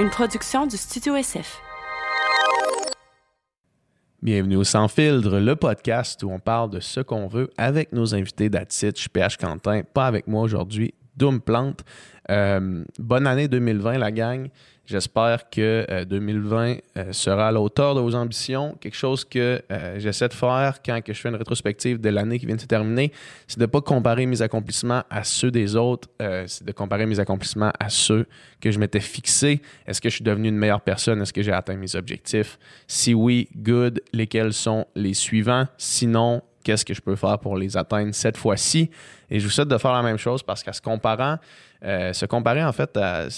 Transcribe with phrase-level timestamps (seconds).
[0.00, 1.60] une production du Studio SF.
[4.22, 8.14] Bienvenue au Sans Filtre, le podcast où on parle de ce qu'on veut avec nos
[8.14, 8.48] invités
[9.02, 11.84] suis PH Quentin, pas avec moi aujourd'hui, Doom Plante.
[12.30, 14.48] Euh, bonne année 2020, la gang.
[14.90, 18.76] J'espère que 2020 euh, euh, sera à la hauteur de vos ambitions.
[18.80, 19.62] Quelque chose que
[19.98, 22.66] j'essaie de faire quand que je fais une rétrospective de l'année qui vient de se
[22.66, 23.12] terminer,
[23.46, 27.20] c'est de ne pas comparer mes accomplissements à ceux des autres, c'est de comparer mes
[27.20, 28.26] accomplissements à ceux
[28.60, 29.62] que je m'étais fixés.
[29.86, 31.22] Est-ce que je suis devenu une meilleure personne?
[31.22, 32.58] Est-ce que j'ai atteint mes objectifs?
[32.88, 34.02] Si oui, good.
[34.12, 35.68] Lesquels sont les suivants?
[35.78, 38.90] Sinon, qu'est-ce que je peux faire pour les atteindre cette fois-ci?
[39.30, 41.36] Et je vous souhaite de faire la même chose parce qu'à se comparant,
[41.80, 43.28] se comparer en fait à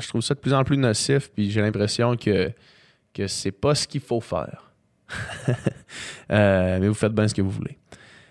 [0.00, 2.50] je trouve ça de plus en plus nocif, puis j'ai l'impression que,
[3.12, 4.70] que c'est pas ce qu'il faut faire.
[6.30, 7.76] Euh, mais vous faites bien ce que vous voulez.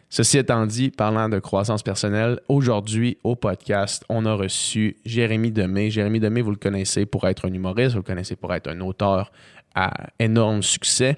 [0.10, 5.92] Ceci étant dit, parlant de croissance personnelle, aujourd'hui au podcast, on a reçu Jérémy Demé.
[5.92, 8.80] Jérémy Demé, vous le connaissez pour être un humoriste, vous le connaissez pour être un
[8.82, 9.32] auteur
[9.76, 11.18] à énorme succès.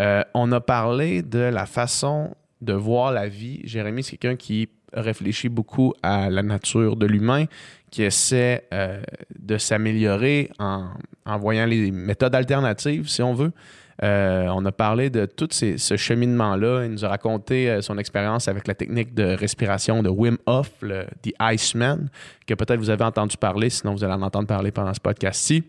[0.00, 3.60] Euh, on a parlé de la façon de voir la vie.
[3.64, 7.46] Jérémy, c'est quelqu'un qui réfléchit beaucoup à la nature de l'humain,
[7.90, 9.00] qui essaie euh,
[9.38, 10.88] de s'améliorer en,
[11.38, 13.52] voyant les méthodes alternatives, si on veut.
[14.02, 16.84] Euh, on a parlé de tout ce cheminement-là.
[16.84, 20.70] Il nous a raconté euh, son expérience avec la technique de respiration de Wim Hof,
[20.82, 22.08] le The Iceman,
[22.46, 25.64] que peut-être vous avez entendu parler, sinon vous allez en entendre parler pendant ce podcast-ci.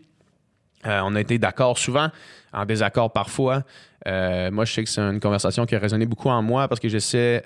[0.84, 2.08] On a été d'accord souvent,
[2.52, 3.64] en désaccord parfois.
[4.06, 6.88] moi, je sais que c'est une conversation qui a résonné beaucoup en moi parce que
[6.88, 7.42] j'essaie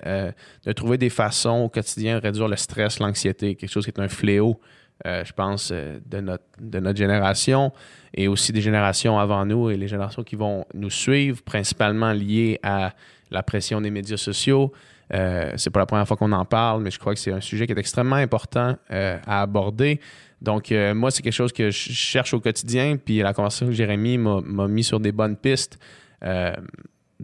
[0.65, 3.99] de trouver des façons au quotidien de réduire le stress, l'anxiété, quelque chose qui est
[3.99, 4.59] un fléau
[5.05, 7.73] euh, je pense, euh, de, notre, de notre génération
[8.13, 12.57] et aussi des générations avant nous et les générations qui vont nous suivre, principalement liées
[12.63, 12.93] à
[13.29, 14.71] la pression des médias sociaux.
[15.13, 17.41] Euh, c'est pas la première fois qu'on en parle, mais je crois que c'est un
[17.41, 19.99] sujet qui est extrêmement important euh, à aborder.
[20.43, 24.17] Donc, moi, c'est quelque chose que je cherche au quotidien, puis la conversation avec Jérémy
[24.17, 25.79] m'a mis sur des bonnes pistes.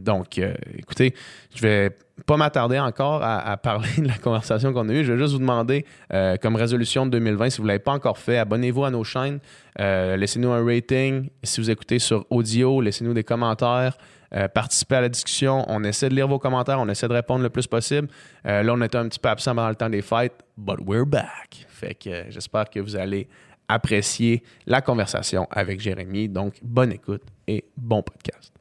[0.04, 1.14] Donc, euh, écoutez,
[1.54, 5.04] je vais pas m'attarder encore à, parler de la conversation qu'on a eue.
[5.04, 7.94] Je vais juste vous demander, euh, comme résolution de 2020, si vous ne l'avez pas
[7.94, 9.40] encore fait, abonnez-vous à nos chaînes,
[9.80, 11.30] euh, laissez-nous un rating.
[11.44, 13.98] Si vous écoutez sur audio, laissez-nous des commentaires.
[14.54, 15.66] participez à la discussion.
[15.68, 18.10] On essaie de lire vos commentaires, on essaie de répondre le plus possible.
[18.44, 21.66] là, on était un petit peu absent pendant le temps des fêtes, but we're back.
[21.80, 23.30] Fait que j'espère que vous allez
[23.70, 26.28] apprécier la conversation avec Jérémy.
[26.28, 28.52] Donc, bonne écoute et bon podcast.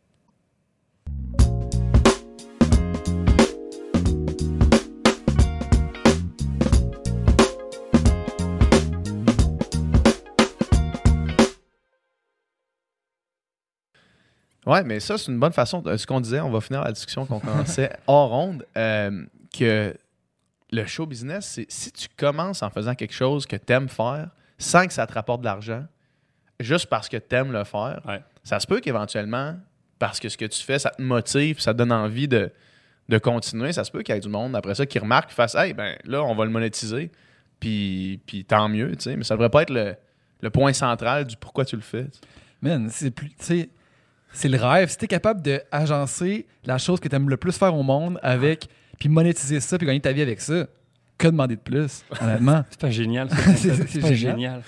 [14.64, 15.80] Ouais, mais ça, c'est une bonne façon.
[15.80, 19.92] De, ce qu'on disait, on va finir la discussion qu'on commençait hors ronde, euh, que
[20.70, 24.28] le show business, c'est si tu commences en faisant quelque chose que tu aimes faire
[24.58, 25.84] sans que ça te rapporte de l'argent,
[26.60, 28.02] juste parce que tu aimes le faire,
[28.44, 29.56] ça se peut qu'éventuellement,
[29.98, 32.50] parce que ce que tu fais, ça te motive, ça te donne envie de,
[33.08, 35.34] de continuer, ça se peut qu'il y ait du monde après ça qui remarque, qui
[35.34, 37.10] fasse Hey, ben là, on va le monétiser,
[37.60, 39.16] puis, puis tant mieux, tu sais.
[39.16, 39.96] Mais ça devrait pas être le,
[40.40, 42.06] le point central du pourquoi tu le fais.
[42.62, 43.30] Man, c'est plus.
[43.34, 43.70] Tu
[44.32, 44.90] c'est le rêve.
[44.90, 48.68] Si t'es capable d'agencer la chose que tu aimes le plus faire au monde avec,
[48.98, 50.66] puis monétiser ça, puis gagner ta vie avec ça,
[51.18, 52.64] que demander de plus, honnêtement?
[52.70, 53.28] c'est pas génial.
[53.56, 54.62] C'est pas génial.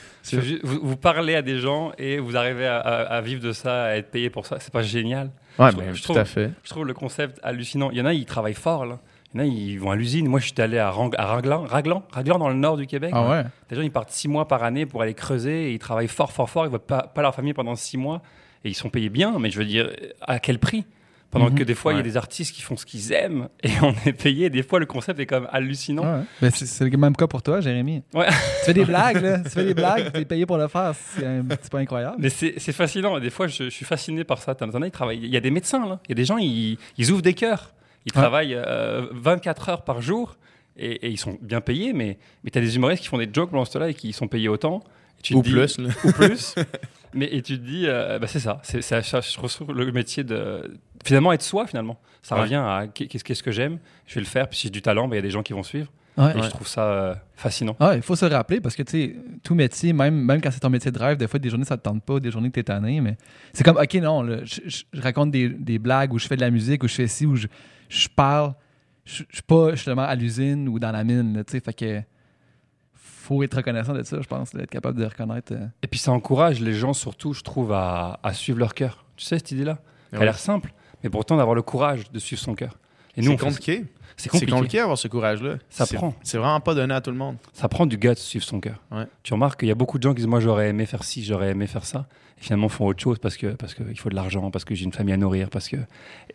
[0.65, 4.31] Vous, parlez à des gens et vous arrivez à, vivre de ça, à être payé
[4.31, 4.59] pour ça.
[4.59, 5.31] C'est pas génial.
[5.59, 6.51] Ouais, mais tout à fait.
[6.65, 7.91] Je trouve le concept hallucinant.
[7.93, 8.99] Il y en a, ils travaillent fort, là.
[9.33, 10.27] Il y en a, ils vont à l'usine.
[10.27, 13.13] Moi, je suis allé à, Rang, à Raglan, Raglan, Raglan, dans le nord du Québec.
[13.15, 13.45] Ah ouais?
[13.69, 16.33] Des gens, ils partent six mois par année pour aller creuser et ils travaillent fort,
[16.33, 16.65] fort, fort.
[16.65, 18.23] Ils ne voient pas, pas leur famille pendant six mois
[18.65, 19.89] et ils sont payés bien, mais je veux dire,
[20.21, 20.85] à quel prix?
[21.31, 21.55] Pendant mhm.
[21.55, 23.95] que des fois, il y a des artistes qui font ce qu'ils aiment et on
[24.07, 24.51] est payé.
[24.51, 26.25] Des fois, le concept est quand même hallucinant.
[26.41, 28.03] Ben, c'est le même cas pour toi, Jérémy.
[28.15, 28.27] Ouais.
[28.29, 29.39] tu fais des blagues, là.
[29.41, 30.93] Tu fais des blagues, tu es payé pour le faire.
[31.17, 32.17] C'est un petit peu incroyable.
[32.19, 33.19] Mais c'est fascinant.
[33.21, 34.57] Des fois, je, suis fasciné par ça.
[35.13, 36.01] Il, y a des médecins, là.
[36.07, 37.75] Il y a des gens, ils, ils ouvrent des cœurs.
[38.07, 38.59] Ils travaillent
[39.13, 40.37] 24 euh, heures par jour
[40.77, 43.51] et, ils sont bien payés, mais, mais tu as des humoristes qui font des jokes
[43.51, 44.83] pendant ce temps-là et qui sont payés autant.
[45.33, 46.55] ou, plus, ou plus.
[47.13, 50.79] Mais et tu te dis, euh, bah, c'est ça, c'est, je retrouve le métier de
[51.05, 51.99] finalement être soi finalement.
[52.23, 55.09] Ça revient à qu'est-ce que j'aime, je vais le faire, puis si j'ai du talent,
[55.09, 55.91] bah, il y a des gens qui vont suivre.
[56.19, 57.77] et je trouve ça euh, fascinant.
[57.95, 60.69] il faut se rappeler parce que tu sais, tout métier, même, même quand c'est ton
[60.69, 62.61] métier de rêve, des fois des journées ça te tente pas, des journées que tu
[62.61, 63.17] es tanné, mais
[63.55, 66.83] c'est comme, ok, non, je, raconte des, des, blagues ou je fais de la musique
[66.83, 67.47] ou je fais ci ou je,
[67.89, 68.55] je parle,
[69.05, 72.03] je, suis pas justement à l'usine ou dans la mine, tu sais, fait que
[73.31, 75.53] faut être reconnaissant de ça, je pense, d'être capable de reconnaître.
[75.53, 75.67] Euh.
[75.83, 79.05] Et puis ça encourage les gens, surtout, je trouve, à, suivre leur cœur.
[79.17, 79.79] Tu sais, cette idée-là?
[80.13, 82.77] Elle a l'air simple, mais pourtant d'avoir le courage de suivre son cœur.
[83.17, 83.85] Et nous, C'est compliqué.
[84.17, 84.53] C'est compliqué.
[84.53, 85.57] compliqué d'avoir ce courage-là.
[85.71, 86.15] Ça prend.
[86.23, 87.37] C'est vraiment pas donné à tout le monde.
[87.53, 88.77] Ça prend du guts de suivre son cœur.
[88.91, 89.05] Ouais.
[89.23, 91.25] Tu remarques qu'il y a beaucoup de gens qui disent Moi, j'aurais aimé faire ci,
[91.25, 92.07] j'aurais aimé faire ça.
[92.39, 94.85] Et finalement, font autre chose parce que parce qu'il faut de l'argent, parce que j'ai
[94.85, 95.49] une famille à nourrir.
[95.49, 95.77] parce que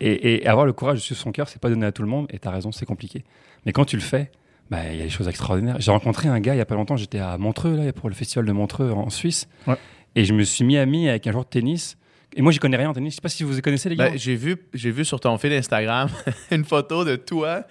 [0.00, 2.08] et, et avoir le courage de suivre son cœur, c'est pas donné à tout le
[2.08, 2.26] monde.
[2.30, 3.24] Et tu as raison, c'est compliqué.
[3.64, 4.30] Mais quand tu le fais,
[4.70, 5.76] bah, il y a des choses extraordinaires.
[5.78, 8.14] J'ai rencontré un gars il y a pas longtemps, j'étais à Montreux, là, pour le
[8.14, 9.48] festival de Montreux en Suisse.
[9.66, 9.76] Ouais.
[10.16, 11.96] Et je me suis mis ami avec un joueur de tennis.
[12.36, 13.14] Et moi, j'y connais rien en tennis.
[13.14, 14.10] Je sais pas si vous connaissez les gars.
[14.10, 16.08] Ben, j'ai vu, j'ai vu sur ton fil Instagram
[16.50, 17.64] une photo de toi,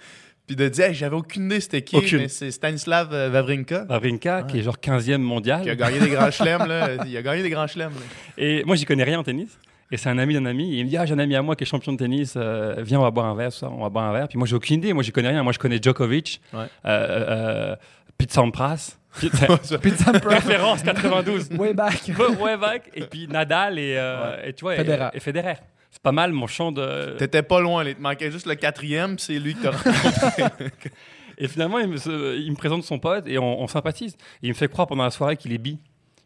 [0.46, 2.18] puis de dire, Hey, j'avais aucune idée c'était qui, Aucune.
[2.18, 5.62] mais c'est Stanislav euh, Wawrinka Wawrinka, qui est genre 15e mondial.
[5.62, 6.90] qui a gagné des grands chelems là.
[7.06, 7.92] Il a gagné des grands chelems.
[8.36, 9.56] Et moi, j'y connais rien en tennis.
[9.92, 10.74] Et c'est un ami d'un ami.
[10.74, 12.34] Et il me dit Ah, j'ai un ami à moi qui est champion de tennis.
[12.36, 13.70] euh, viens, on va boire un verre, ça.
[13.70, 14.26] On va boire un verre.
[14.26, 14.92] Puis moi, j'ai aucune idée.
[14.92, 15.44] Moi, j'y connais rien.
[15.44, 16.58] Moi, je connais Djokovic, Ouais.
[16.60, 17.76] euh, euh,
[18.18, 20.28] Pete Sampras, Pizza Pro.
[20.30, 21.50] référence 92.
[21.58, 22.10] Way back.
[22.40, 22.90] ouais, back.
[22.94, 25.08] Et puis Nadal et, euh, et tu vois, et- Federer.
[25.14, 25.54] Et, Federer.
[25.90, 27.16] C'est pas mal mon champ de.
[27.16, 30.44] T'étais pas loin, il te manquait juste le quatrième, c'est lui que t'as rencontré.
[31.38, 34.14] Et finalement, il me, se- il me présente son pote et on, on sympathise.
[34.42, 35.78] Et il me fait croire pendant la soirée qu'il est bi.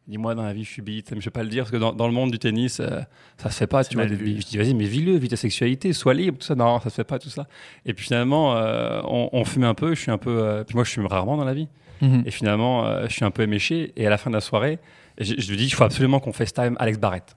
[0.07, 1.05] Il dit Moi, dans la vie, je suis bi.
[1.09, 3.01] Je vais pas le dire parce que dans, dans le monde du tennis, euh,
[3.37, 3.83] ça se fait pas.
[3.83, 4.41] Tu vois, bi.
[4.41, 6.55] Je dis Vas-y, mais vis-le, vis ta sexualité, sois libre, tout ça.
[6.55, 7.49] Non, ça se fait pas, tout ça.
[7.87, 9.97] Et puis finalement, euh, on, on fume un peu.
[9.97, 10.31] Je suis un peu.
[10.45, 11.67] euh, puis moi, je fume rarement dans la vie.
[12.01, 12.23] Mhm.
[12.27, 13.93] Et finalement, euh, je suis un peu éméché.
[13.97, 14.79] Et à la fin de la soirée,
[15.19, 17.37] je, lui dis Il faut absolument qu'on FaceTime Alex Barrett.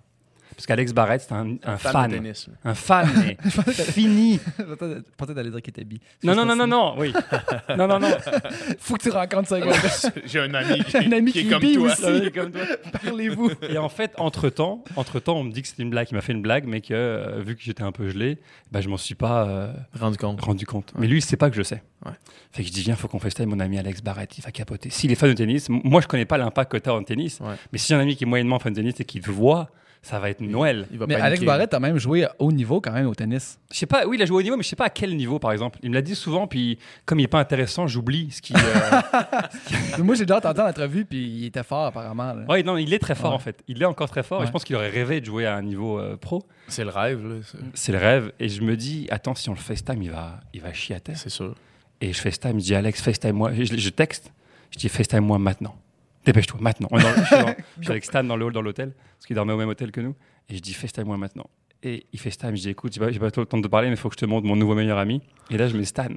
[0.55, 2.11] Parce qu'Alex Barrett, c'est un, un Fan fan.
[2.11, 2.47] de tennis.
[2.47, 2.71] là.
[2.71, 3.37] Un fan, mais
[3.73, 4.39] fini.
[5.17, 5.99] Pensais d'aller dire qu'il était bi.
[6.23, 7.13] Non, non, non, non, non, oui.
[7.77, 8.09] Non, non, non.
[8.79, 9.71] Faut que tu rencontres gars.
[10.25, 11.91] J'ai un ami qui, Un ami qui qui est comme vit toi.
[11.91, 12.31] aussi.
[12.31, 12.61] Comme toi.
[13.03, 13.51] Parlez-vous.
[13.69, 16.07] Et en fait, entre temps, entre temps, on me dit que c'était une blague.
[16.11, 18.37] Il m'a fait une blague, mais que euh, vu que j'étais un peu gelé,
[18.71, 20.41] bah, je m'en suis pas euh, Rendu compte.
[20.41, 20.93] rendu compte.
[20.97, 21.83] Mais lui, il sait pas que je sais.
[22.05, 22.11] Ouais.
[22.51, 24.37] Fait que je dis viens, faut qu'on FaceTime mon ami Alex Barrett.
[24.37, 24.89] Il va capoter.
[24.89, 27.39] S'il est fan de tennis, moi je connais pas l'impact que tu as en tennis.
[27.39, 27.55] Ouais.
[27.71, 29.69] Mais si j'ai un ami qui est moyennement fan de tennis et qu'il te voit,
[30.05, 30.85] ça va être Noël.
[30.91, 31.25] Il va Mais paniquer.
[31.27, 33.57] Alex Barrett a même joué haut niveau quand même au tennis.
[33.71, 34.05] Je sais pas.
[34.05, 35.79] Oui, il a joué au niveau, mais je sais pas à quel niveau, par exemple.
[35.81, 38.53] Il me l'a dit souvent, puis comme il est pas intéressant, j'oublie ce qui.
[38.53, 42.35] euh, moi, j'ai déjà entendu l'entrevue, puis il était fort apparemment.
[42.49, 43.35] Ouais, non, il est très fort Ouais.
[43.37, 43.63] en fait.
[43.69, 45.61] Il est encore très fort et je pense qu'il aurait rêvé de jouer à un
[45.61, 46.43] niveau euh, pro.
[46.67, 47.35] C'est le rêve, là.
[47.73, 48.31] c'est- le rêve.
[48.39, 50.99] Et je me dis, attends, si on le FaceTime, il va, il va chier à
[50.99, 51.17] terre.
[51.17, 51.55] C'est sûr.
[52.01, 53.53] Et je FaceTime, je dis, Alex, FaceTime-moi.
[53.53, 54.33] Je, je texte,
[54.71, 55.75] je dis, FaceTime-moi maintenant.
[56.25, 56.87] Dépêche-toi, maintenant.
[56.91, 57.47] On est dans- je, suis dans-
[57.79, 59.91] je suis avec Stan dans le hall, dans l'hôtel, parce qu'il dormait au même hôtel
[59.91, 60.15] que nous.
[60.49, 61.45] Et je dis, FaceTime-moi maintenant.
[61.83, 63.95] Et il FaceTime, je dis, écoute, j'ai pas, pas le temps de te parler, mais
[63.95, 65.21] il faut que je te montre mon nouveau meilleur ami.
[65.49, 66.07] Et là, je mets Stan.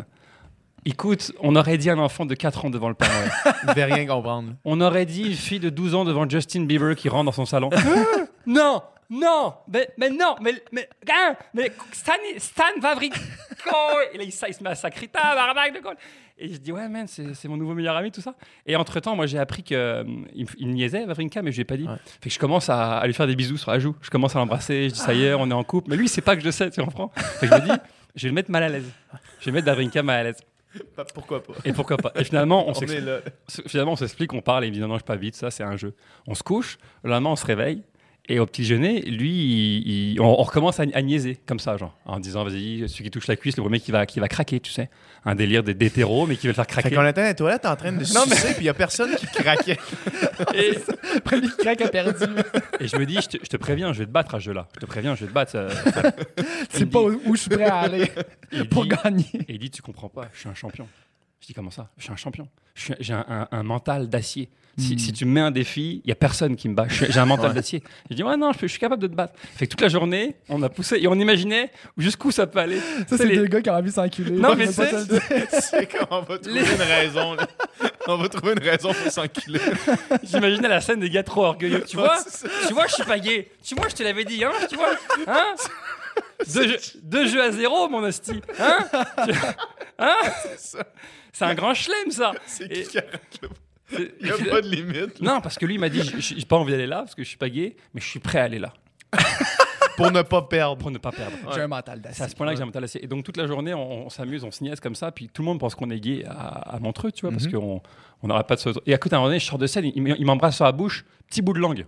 [0.85, 3.31] Écoute, on aurait dit un enfant de 4 ans devant le Père Noël.
[3.69, 4.53] Devait rien comprendre.
[4.65, 7.45] On aurait dit une fille de 12 ans devant Justin Bieber qui rentre dans son
[7.47, 7.71] salon.
[8.47, 12.65] non, non, mais, mais non, mais, mais, hein, mais Stan, Stan.
[12.77, 12.95] Et là,
[14.15, 15.95] il, il se met à sacrer tabarnak de quoi.
[16.39, 18.35] Et je dis, ouais, man, c'est c'est mon nouveau meilleur ami, tout ça.
[18.67, 19.77] Et entre temps, moi, j'ai appris qu'il
[20.35, 21.87] il, il me niaisait, Wawrinka, mais je lui ai pas dit.
[21.87, 21.97] Ouais.
[22.21, 23.97] Fait que je commence à, à lui faire des bisous sur la joue.
[24.03, 24.89] Je commence à l'embrasser.
[24.89, 25.91] Je dis, ça y est, on est en couple.
[25.91, 27.11] Mais lui, il sait pas que je sais, tu comprends.
[27.15, 27.73] Fait que je me dis,
[28.17, 28.91] je vais le mettre mal à l'aise.
[29.41, 30.43] Je vais mettre Wawrinka mal à l'aise.
[30.97, 31.55] Bah, Pourquoi pas?
[31.65, 33.05] Et pourquoi pas Et finalement, on, s'explique.
[33.67, 35.51] Finalement, on s'explique, on parle et il me dit non, non, je pas vite, ça
[35.51, 35.95] c'est un jeu.
[36.27, 37.83] On se couche, le lendemain on se réveille
[38.29, 41.77] et au petit déjeuner, lui, il- il- on, on recommence à, à niaiser comme ça,
[41.77, 44.29] genre, en disant vas-y, celui qui touche la cuisse, le premier qui va, qui va
[44.29, 44.91] craquer, tu sais.
[45.25, 46.95] Un délire des- d'hétéro, mais qui va le faire Fait craquer.
[46.97, 48.75] qu'on était dans les toilettes en train de Non, mais- sucer, puis il y a
[48.75, 49.77] personne qui craquait.
[50.55, 50.73] Et,
[51.17, 52.25] Après, lui, craque a perdu.
[52.81, 54.45] et je me dis, je te, je te préviens, je vais te battre à ce
[54.45, 54.69] jeu-là.
[54.75, 55.57] Je te préviens, je vais te battre.
[56.71, 58.11] C'est pas dit- où, je suis prêt à aller
[58.71, 59.27] pour dit- gagner.
[59.49, 60.87] Et il dit, tu comprends pas, je suis un champion.
[61.41, 61.89] Je dis, comment ça?
[61.99, 62.49] Je suis un champion.
[63.01, 64.49] J'ai un, un- un mental d'acier.
[64.79, 64.99] Si, Hmm.
[64.99, 66.87] si tu me mets un défi, il y a personne qui me bat.
[66.89, 67.55] J'ai un mental Ouais.
[67.55, 67.83] d'acier.
[68.11, 69.33] Je dis, ouais, non, je, peux- je suis capable de te battre.
[69.55, 72.79] Fait que toute la journée, on a poussé et on imaginait jusqu'où ça peut aller.
[73.09, 74.33] Ça, c'est les- deux gars qui ont envie s'enculer.
[74.33, 75.19] Non, mais c'est- le.
[75.61, 77.35] C'est qu'on va trouver Les- une raison.
[77.37, 77.47] là.
[78.07, 79.61] On va trouver une raison pour s'enculer.
[80.23, 81.83] J'imaginais la scène des gars trop orgueilleux.
[81.89, 82.19] Tu vois.
[82.69, 83.51] Tu vois, je suis pas gay.
[83.63, 84.91] Tu vois, je te l'avais dit, hein Tu vois
[85.27, 85.55] Hein?
[86.53, 88.43] Deux, jeux, deux jeux à zéro, mon hostie.
[88.61, 88.79] Hein?
[89.27, 89.33] Tu-
[89.99, 90.17] Hein?
[90.59, 90.81] ça.
[91.39, 92.33] C'est un grand chelem, ça.
[92.47, 93.41] C'est Et- qui qui arrête?
[93.89, 95.21] C'est- Il n'y a pas de limite.
[95.21, 95.35] là.
[95.35, 97.29] Non, parce que lui il m'a dit j'ai pas envie d'aller là parce que je
[97.29, 98.73] suis pas gay, mais je suis prêt à aller là
[99.97, 100.77] Pour ne pas perdre.
[100.77, 101.33] pour ne pas perdre.
[101.55, 102.29] J'ai un mental C'est à d'acier.
[102.29, 103.03] ce point-là que j'ai un mental d'acier.
[103.03, 105.41] Et donc toute la journée, on, on s'amuse, on se niaise comme ça, puis tout
[105.43, 107.53] le monde pense qu'on est gay à, à Montreux, tu vois, parce Mhm.
[107.53, 107.83] qu'on
[108.23, 108.71] on n'aura pas de se...
[108.87, 110.73] Et à côté, à un moment donné, je sors de scène, il m'embrasse sur la
[110.73, 111.87] bouche, petit bout de langue.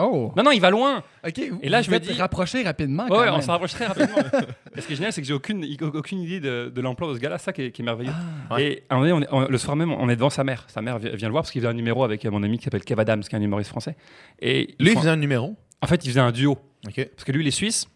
[0.00, 1.02] Oh, Non, non, il va loin.
[1.26, 1.38] ok.
[1.62, 3.04] Et là, vous je me dis- rapproché rapidement.
[3.04, 4.16] Ouais, quand ouais, on s'en rapproche très rapidement.
[4.78, 5.64] Ce qui est génial, c'est que j'ai aucune,
[5.94, 8.12] aucune idée de, de l'emploi de ce gars-là, ça qui est, qui est merveilleux.
[8.50, 8.54] Ah.
[8.54, 8.62] Ouais.
[8.64, 10.44] Et à un moment donné, on est- on- le soir même, on est devant sa
[10.44, 10.64] mère.
[10.68, 12.64] Sa mère vi- vient le voir parce qu'il faisait un numéro avec mon ami qui
[12.64, 13.96] s'appelle Kev Adams, qui est un humoriste français.
[14.40, 15.56] Et Lui, il faisait un numéro.
[15.82, 16.58] En fait, il faisait un duo.
[16.86, 17.04] OK.
[17.14, 17.88] Parce que lui, il est suisse.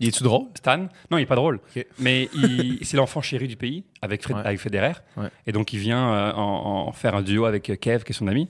[0.00, 0.46] Il est-tu drôle?
[0.54, 0.88] Stan.
[1.10, 1.60] Non, il est pas drôle.
[2.00, 2.28] Mais
[2.82, 4.42] c'est l'enfant chéri du pays avec, Fred- Ouais.
[4.44, 4.92] avec Federer.
[5.16, 5.28] Ouais.
[5.46, 8.14] Et donc, il vient euh, en, en faire un duo avec euh, Kev, qui est
[8.14, 8.48] son ami.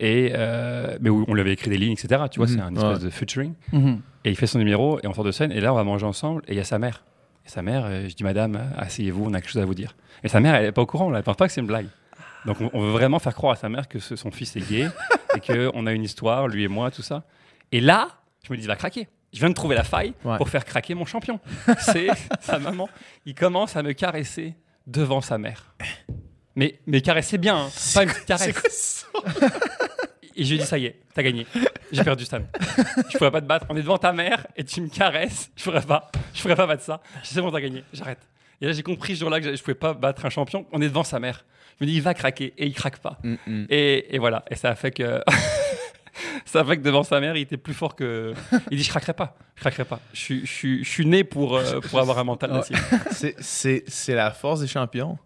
[0.00, 2.22] Et, euh, mais où on lui avait écrit des lignes, etc.
[2.30, 2.54] Tu vois, Mhm.
[2.54, 3.04] c'est un espèce Ouais.
[3.04, 3.54] de featuring.
[3.72, 4.00] Mhm.
[4.24, 5.52] Et il fait son numéro et on sort de scène.
[5.52, 6.42] Et là, on va manger ensemble.
[6.48, 7.04] Et il y a sa mère.
[7.46, 9.94] Et sa mère, euh, je dis Madame, asseyez-vous, on a quelque chose à vous dire.
[10.22, 11.66] Et sa mère, elle n'est pas au courant, elle ne pense pas que c'est une
[11.66, 11.86] blague.
[12.46, 14.68] Donc on, on veut vraiment faire croire à sa mère que ce- son fils est
[14.68, 14.88] gay
[15.36, 17.22] et qu'on a une histoire, lui et moi, tout ça.
[17.70, 18.08] Et là,
[18.46, 19.08] je me dis, il va craquer.
[19.32, 20.36] Je viens de trouver la faille Ouais.
[20.38, 21.38] pour faire craquer mon champion.
[21.78, 22.08] C'est
[22.40, 22.88] sa maman.
[23.26, 24.54] Il commence à me caresser
[24.86, 25.74] devant sa mère.
[26.56, 29.06] Mais, mais caresser bien, hein, pas une petite caresse.
[30.36, 31.46] Et je lui ai dit, ça y est, t'as gagné.
[31.92, 32.40] J'ai perdu Stan.
[33.10, 33.66] Je pourrais pas te battre.
[33.68, 35.50] On est devant ta mère et tu me caresses.
[35.56, 36.10] Je pourrais pas.
[36.32, 37.00] Je pourrais pas battre ça.
[37.22, 37.84] Je sais, C'est bon, t'as gagné.
[37.92, 38.18] J'arrête.
[38.60, 40.66] Et là, j'ai compris ce jour-là que je pouvais pas battre un champion.
[40.72, 41.44] On est devant sa mère.
[41.78, 42.52] Je me dis, il va craquer.
[42.58, 43.18] Et il craque pas.
[43.22, 43.66] Mm, mm.
[43.70, 44.44] Et, et voilà.
[44.50, 45.22] Et ça a fait que.
[46.44, 48.32] ça a fait que devant sa mère, il était plus fort que.
[48.72, 49.36] Il dit, je craquerai pas.
[49.54, 50.00] Je craquerai pas.
[50.12, 52.76] Je suis, je suis, je suis né pour, euh, pour avoir un mental d'acier.
[53.12, 55.16] C'est- C'est c'est la force des champions.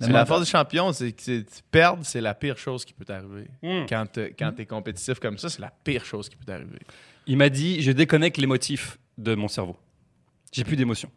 [0.00, 3.48] C'est la force des champions, c'est que perdre, c'est la pire chose qui peut t'arriver.
[3.62, 3.86] Mm.
[3.88, 6.78] Quand tu es compétitif comme ça, c'est la pire chose qui peut t'arriver.
[7.26, 9.76] Il m'a dit je déconnecte les motifs de mon cerveau.
[10.52, 11.10] J'ai plus d'émotion.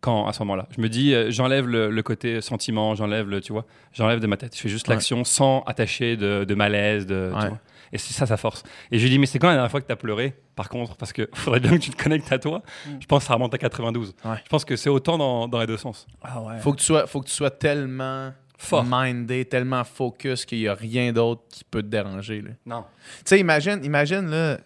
[0.00, 3.40] Quand à ce moment-là, je me dis euh, j'enlève le, le côté sentiment, j'enlève le
[3.42, 4.56] tu vois, j'enlève de ma tête.
[4.56, 4.94] Je fais juste Ouais.
[4.94, 7.48] l'action sans attacher de, de malaise, de tu Ouais.
[7.48, 7.60] vois.
[7.92, 8.62] Et c'est ça sa force.
[8.92, 10.68] Et je lui dis mais c'est quand la dernière fois que tu as pleuré Par
[10.68, 12.62] contre, parce que faudrait bien que tu te connectes à toi.
[13.00, 14.14] Je pense que ça remonte à 92.
[14.24, 14.36] Ouais.
[14.44, 16.06] Je pense que c'est autant dans, dans les deux sens.
[16.22, 16.58] Ah ouais.
[16.60, 18.84] Faut que tu sois, faut que tu sois tellement Fort.
[18.86, 22.42] mindé, tellement focus qu'il n'y a rien d'autre qui peut te déranger.
[22.42, 22.50] là.
[22.66, 22.84] Non.
[23.18, 24.58] Tu sais, imagine, imagine là,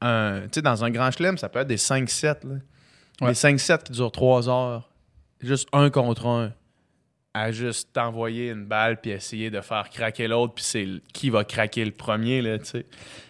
[0.00, 2.46] un, tu sais, dans un grand chelem, ça peut être des 5-7.
[2.46, 2.54] là.
[3.20, 3.28] Ouais.
[3.28, 4.88] Des 5-7 qui durent 3 heures.
[5.40, 6.52] Juste un contre un.
[7.36, 11.42] À juste t'envoyer une balle puis essayer de faire craquer l'autre, puis c'est qui va
[11.42, 12.86] craquer le premier, là, tu sais.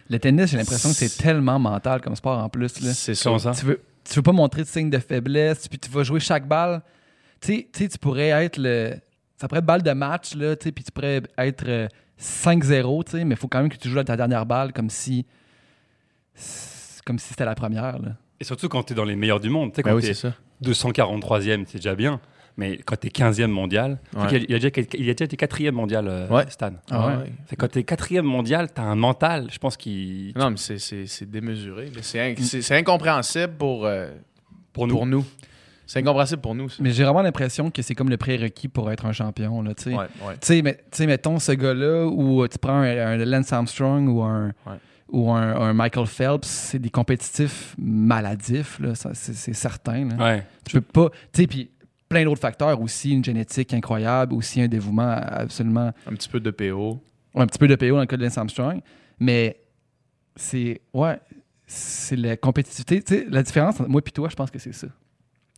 [0.09, 2.79] Le tennis, j'ai l'impression que c'est tellement mental comme sport en plus.
[2.81, 2.93] Là.
[2.93, 3.35] C'est ça.
[3.57, 6.47] Tu veux, tu veux pas montrer de signe de faiblesse, puis tu vas jouer chaque
[6.47, 6.83] balle.
[7.41, 8.93] Tu sais- tu pourrais être le.
[9.37, 11.87] Ça pourrait être balle de match, là, tu sais, puis tu pourrais être euh,
[12.21, 14.71] 5-0, tu sais, mais il faut quand même que tu joues à ta dernière balle
[14.71, 15.25] comme si.
[17.05, 18.09] Comme si c'était la première, là.
[18.39, 19.71] Et surtout quand tu es dans les meilleurs du monde.
[19.71, 20.33] Tu sais, Ben quand oui, ça.
[20.63, 22.19] 243e, c'est déjà bien.
[22.57, 24.23] Mais quand tu es 15e mondial, Ouais.
[24.23, 26.45] a- il, a déjà, il a déjà été 4e mondial, euh, Ouais.
[26.49, 26.71] Stan.
[26.89, 27.15] Ah ouais.
[27.17, 27.33] ouais.
[27.47, 30.31] Fait que quand tu es 4e mondial, tu as un mental, je pense, qui.
[30.37, 31.85] Non, mais c'est- c'est c'est démesuré.
[31.87, 31.99] là.
[32.01, 34.09] C'est inc- C'est c'est incompréhensible pour, euh,
[34.71, 34.95] Pour nous.
[34.95, 35.25] pour nous.
[35.87, 36.69] C'est incompréhensible pour nous.
[36.69, 36.77] ça.
[36.79, 39.91] Mais j'ai vraiment l'impression que c'est comme le prérequis pour être un champion, là, tu
[40.41, 40.61] sais.
[40.63, 44.47] Mais- tu sais, mettons ce gars-là, où tu prends un, un Lance Armstrong ou un,
[44.65, 44.77] Ouais.
[45.09, 50.07] ou un, un Michael Phelps, c'est des compétitifs maladifs, là, ça, c'est, c'est certain.
[50.09, 50.15] Là.
[50.23, 50.43] Ouais.
[50.65, 51.09] Tu peux pas.
[51.33, 51.69] Tu sais, puis
[52.09, 55.91] plein d'autres facteurs aussi, une génétique incroyable, aussi un dévouement absolument.
[56.07, 56.99] Un petit peu de PO.
[57.33, 58.81] ouais, un petit peu de PO dans le cas de Lance Armstrong,
[59.19, 59.59] mais
[60.35, 60.81] c'est.
[60.93, 61.19] Ouais,
[61.67, 63.01] c'est la compétitivité.
[63.01, 64.87] Tu sais, la différence entre moi et toi, je pense que c'est ça.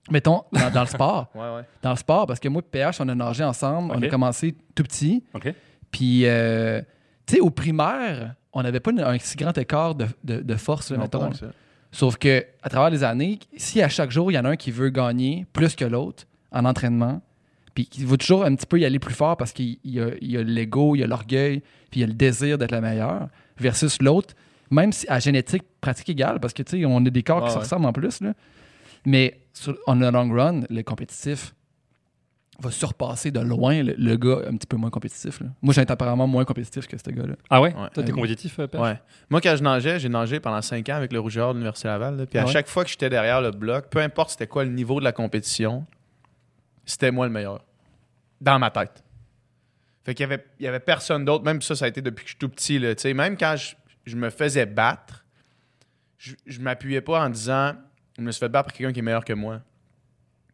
[0.09, 1.61] Mettons, dans, dans le sport, Ouais, ouais.
[1.81, 4.55] dans le sport, parce que moi et PH, on a nagé ensemble, on a commencé
[4.73, 5.21] tout petit.
[5.91, 6.81] Puis, euh,
[7.25, 10.55] tu sais, au primaire, on n'avait pas une- un si grand écart de, de- de
[10.55, 11.29] force, là, mettons.
[11.91, 14.55] Sauf que à travers les années, si à chaque jour, il y en a un
[14.55, 16.25] qui veut gagner plus que l'autre
[16.57, 17.21] en entraînement,
[17.73, 20.01] puis qui veut toujours un petit peu y aller plus fort parce qu'il il y
[20.01, 21.61] a, il l'ego, il y a l'orgueil,
[21.91, 24.33] puis il y a le désir d'être le meilleur, versus l'autre,
[24.71, 27.51] même si à génétique pratique égale, parce que tu sais, on a des corps qui
[27.53, 28.33] se ressemblent en plus, là.
[29.05, 31.53] mais sur, on a long run, le compétitif
[32.59, 35.41] va surpasser de loin le, le gars un petit peu moins compétitif.
[35.41, 35.47] là.
[35.61, 37.35] Moi, j'ai un tempérament moins compétitif que ce gars-là.
[37.51, 37.89] Ah ouais, Ouais.
[37.93, 38.99] Toi, t'es compétitif, euh, Ouais.
[39.29, 42.17] Moi, quand je nageais, j'ai nagé pendant 5 ans avec le Rougeur de l'Université Laval.
[42.17, 42.25] là.
[42.25, 42.51] Puis à Ah ouais?
[42.51, 45.11] chaque fois que j'étais derrière le bloc, peu importe c'était quoi le niveau de la
[45.11, 45.85] compétition,
[46.87, 47.63] c'était moi le meilleur.
[48.41, 49.03] Dans ma tête.
[50.03, 51.43] Fait qu'il y avait, il y avait personne d'autre.
[51.43, 52.79] Même ça, ça a été depuis que je suis tout petit.
[52.79, 53.75] Là, même quand je,
[54.05, 55.25] je me faisais battre,
[56.17, 57.75] je, je m'appuyais pas en disant
[58.17, 59.61] je me suis fait battre par quelqu'un qui est meilleur que moi.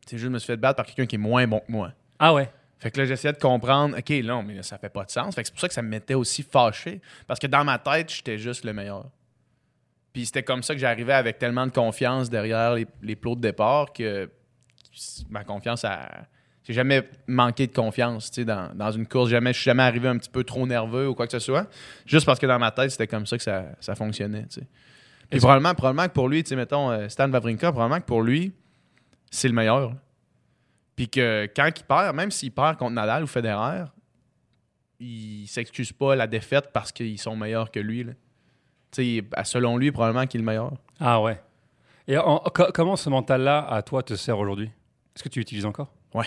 [0.06, 1.94] C'est juste je me suis fait battre par quelqu'un qui est moins bon que moi.
[2.20, 2.50] Ah ouais.
[2.80, 5.34] Fait que là, j'essayais de comprendre, OK, non, mais là, ça fait pas de sens.
[5.36, 7.00] Fait que c'est pour ça que ça me mettait aussi fâché.
[7.28, 9.06] Parce que dans ma tête, j'étais juste le meilleur.
[10.12, 13.42] Puis c'était comme ça que j'arrivais avec tellement de confiance derrière les, les plots de
[13.42, 14.30] départ que
[15.29, 15.85] ma confiance.
[16.63, 19.29] J'ai jamais manqué de confiance dans, dans une course.
[19.29, 21.67] Jamais, je suis jamais arrivé un petit peu trop nerveux ou quoi que ce soit.
[22.05, 24.43] Juste parce que dans ma tête, c'était comme ça que ça, ça fonctionnait.
[24.47, 24.67] tu sais.
[25.29, 28.53] Puis probablement, probablement que pour lui, mettons, euh, Stan Wawrinka, probablement que pour lui,
[29.31, 29.79] c'est le meilleur.
[29.81, 29.91] là.
[30.95, 33.85] Puis que quand il perd, même s'il perd contre Nadal ou Federer,
[35.00, 38.03] il s'excuse pas la défaite parce qu'ils sont meilleurs que lui.
[38.03, 38.13] là.
[39.43, 40.71] Selon lui, probablement qu'il est le meilleur.
[41.00, 41.41] Ah ouais.
[42.07, 44.71] Et en- co- comment ce mental-là, à toi, te sert aujourd'hui?
[45.15, 45.91] Est-ce que tu l'utilises encore?
[46.13, 46.25] Ouais.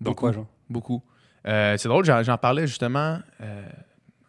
[0.00, 0.20] Dans Beaucoup.
[0.26, 0.46] quoi, genre?
[0.68, 1.02] Beaucoup.
[1.46, 3.62] Euh, c'est drôle, j'en, parlais justement euh,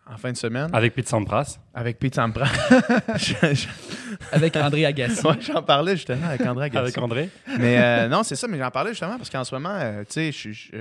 [0.05, 2.45] en fin de semaine Avec Pete Sampras avec Pete Sampras.
[3.15, 3.67] Je- je-
[4.31, 5.25] Avec André Agassi.
[5.25, 6.83] ouais, j'en parlais justement avec André Agassi.
[6.83, 7.29] Avec André
[7.59, 10.13] Mais euh, non, c'est ça, mais j'en parlais justement parce qu'en ce moment, euh, tu
[10.13, 10.71] sais, je, je,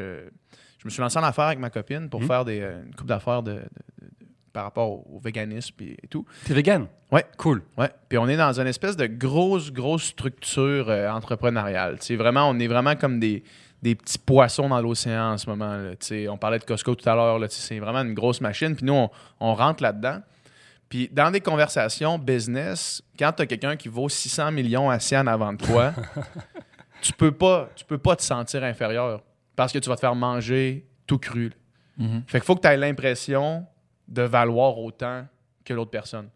[0.79, 2.27] je me suis lancé en affaires avec ma copine pour Mhm.
[2.27, 3.63] faire des, une coupe d'affaires de
[4.57, 6.25] par rapport au, au véganisme et, tout.
[6.47, 7.27] T'es vegan Ouais.
[7.37, 7.63] Cool.
[7.77, 7.91] Ouais.
[8.09, 11.99] Puis on est dans une espèce de grosse, grosse structure euh, entrepreneuriale.
[11.99, 13.45] Tu sais, vraiment, on est vraiment comme des,
[13.83, 15.77] des petits poissons dans l'océan en ce moment.
[15.77, 15.91] là.
[16.31, 17.39] On parlait de Costco tout à l'heure.
[17.51, 18.75] C'est vraiment une grosse machine.
[18.75, 19.11] Puis nous, on,
[19.41, 20.23] on rentre là-dedans.
[20.89, 25.27] Puis dans des conversations business, quand tu as quelqu'un qui vaut 600 millions assis en
[25.27, 25.93] avant de toi,
[27.03, 29.23] tu peux pas, tu peux pas te sentir inférieur
[29.55, 31.53] parce que tu vas te faire manger tout cru.
[31.99, 32.23] Mhm.
[32.27, 33.67] Fait qu'il faut que tu aies l'impression
[34.09, 35.27] de valoir autant
[35.65, 36.29] que l'autre personne.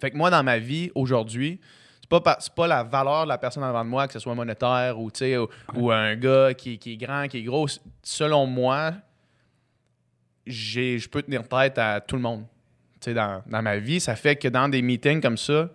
[0.00, 1.60] Fait que moi, dans ma vie, aujourd'hui,
[2.00, 2.20] c'est pas,
[2.54, 5.10] pas la valeur de la personne en avant de moi, que ce soit monétaire ou,
[5.10, 7.66] tu sais, ou, ou un gars qui, qui est grand, qui est gros.
[8.02, 8.92] Selon moi,
[10.46, 12.44] j'ai- je peux tenir tête à tout le monde.
[13.00, 15.70] Tu sais, dans, dans ma vie, ça fait que dans des meetings comme ça,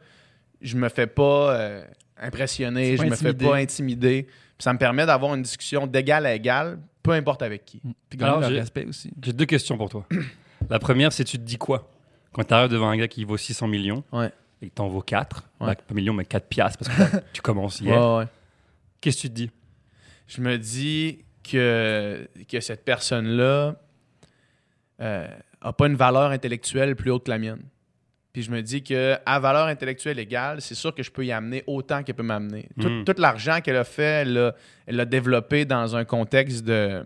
[0.61, 1.83] je me fais pas euh,
[2.17, 3.45] impressionner, je pas me fais intimidé.
[3.45, 4.23] pas intimider.
[4.23, 7.81] Puis ça me permet d'avoir une discussion d'égal à égal, peu importe avec qui.
[8.09, 9.11] Puis leur j'ai- respect aussi.
[9.23, 10.05] J'ai deux questions pour toi.
[10.69, 11.89] La première, c'est tu te dis quoi?
[12.31, 14.31] Quand tu arrives devant un gars qui vaut 600 millions Ouais.
[14.61, 15.67] et que t'en vaut 4, Ouais.
[15.67, 17.99] bah, pas millions, mais 4 piastres parce que tu commences hier.
[17.99, 18.25] Ouais, ouais.
[19.01, 19.51] Qu'est-ce que tu te dis?
[20.27, 23.75] Je me dis que, que cette personne-là
[24.99, 27.61] n'a pas une valeur intellectuelle plus haute que la mienne.
[28.31, 31.31] Puis je me dis que à valeur intellectuelle égale, c'est sûr que je peux y
[31.31, 32.69] amener autant qu'elle peut m'amener.
[32.79, 33.03] Tout, Mm.
[33.05, 37.03] tout l'argent qu'elle a fait, elle l'a, elle l'a développé dans un contexte de,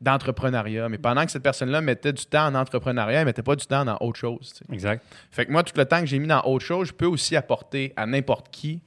[0.00, 0.88] d'entrepreneuriat.
[0.88, 3.84] Mais pendant que cette personne-là mettait du temps en entrepreneuriat, elle mettait pas du temps
[3.84, 4.52] dans autre chose.
[4.52, 4.64] tu sais.
[4.72, 5.04] Exact.
[5.30, 7.36] Fait que moi, tout le temps que j'ai mis dans autre chose, je peux aussi
[7.36, 8.80] apporter à n'importe qui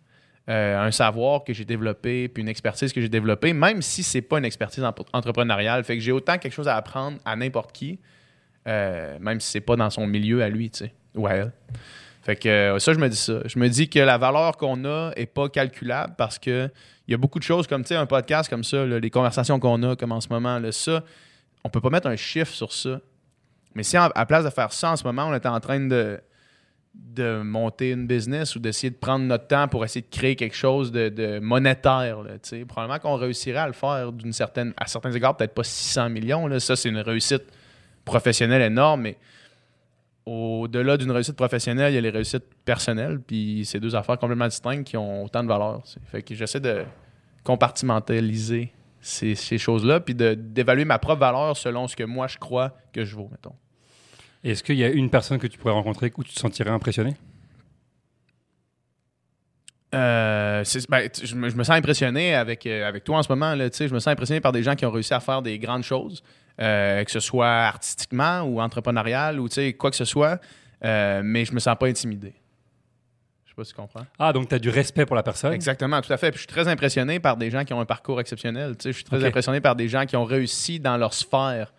[0.50, 4.22] euh, un savoir que j'ai développé, puis une expertise que j'ai développée, même si c'est
[4.22, 5.84] pas une expertise entrepreneuriale.
[5.84, 8.00] Fait que j'ai autant quelque chose à apprendre à n'importe qui,
[8.68, 11.52] euh, même si c'est pas dans son milieu à lui, tu sais, ou à elle.
[12.24, 13.40] Fait que euh, ça, je me dis ça.
[13.46, 16.70] Je me dis que la valeur qu'on a est pas calculable parce que
[17.12, 19.98] il y a beaucoup de choses comme, un podcast comme ça, les conversations qu'on a,
[19.98, 21.04] comme en ce moment, là, ça,
[21.66, 23.02] on peut pas mettre un chiffre sur ça.
[23.76, 26.22] Mais si à place de faire ça en ce moment, on était en train de,
[26.94, 30.56] de monter une business ou d'essayer de prendre notre temps pour essayer de créer quelque
[30.56, 35.12] chose de, de monétaire, là, probablement qu'on réussirait à le faire d'une certaine, à certains
[35.12, 36.48] égards, peut-être pas 600 millions.
[36.48, 37.44] Là, ça, c'est une réussite
[38.06, 39.18] professionnelle énorme, mais
[40.26, 44.48] au-delà d'une réussite professionnelle, il y a les réussites personnelles, puis c'est deux affaires complètement
[44.48, 45.84] distinctes qui ont autant de valeur.
[46.10, 46.86] Fait que j'essaie de
[47.44, 52.76] compartimentaliser ces, ces choses-là, puis d'évaluer ma propre valeur selon ce que moi je crois
[52.94, 53.56] que je vaux, mettons.
[54.44, 57.16] Est-ce qu'il y a une personne que tu pourrais rencontrer où tu te sentirais impressionné
[59.94, 63.54] Euh, ben, je, me, je me sens impressionné avec, euh, avec toi en ce moment.
[63.56, 65.84] Là, je me sens impressionné par des gens qui ont réussi à faire des grandes
[65.84, 66.24] choses,
[66.62, 70.40] euh, que ce soit artistiquement ou entrepreneurial ou quoi que ce soit,
[70.82, 72.34] mais je me sens pas intimidé.
[73.52, 74.06] Je sais pas si tu comprends.
[74.18, 75.52] Ah, donc tu as du respect pour la personne?
[75.52, 76.32] Exactement, tout à fait.
[76.32, 78.78] Puis je suis très impressionné par des gens qui ont un parcours exceptionnel.
[78.78, 81.74] Tu sais, je suis très impressionné par des gens qui ont réussi dans leur sphère,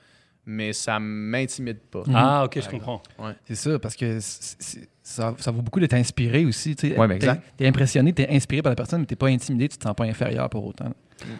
[0.44, 2.02] mais ça m'intimide pas.
[2.12, 3.02] Ah, ok, je comprends.
[3.46, 6.76] C'est ça, parce que ça, ça vaut beaucoup d'être inspiré aussi.
[6.76, 6.98] tu sais.
[6.98, 7.42] Ouais, mais exact.
[7.56, 9.94] T'es, t'es impressionné, t'es inspiré par la personne, mais t'es pas intimidé, tu te sens
[9.94, 10.92] pas inférieur pour autant.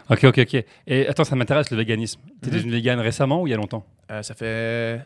[0.09, 0.65] Ok, ok, ok.
[0.87, 2.21] Et attends, ça m'intéresse le véganisme.
[2.41, 2.57] Tu es Mhm.
[2.57, 3.85] devenu végane récemment ou il y a longtemps?
[4.11, 5.01] Euh, ça fait.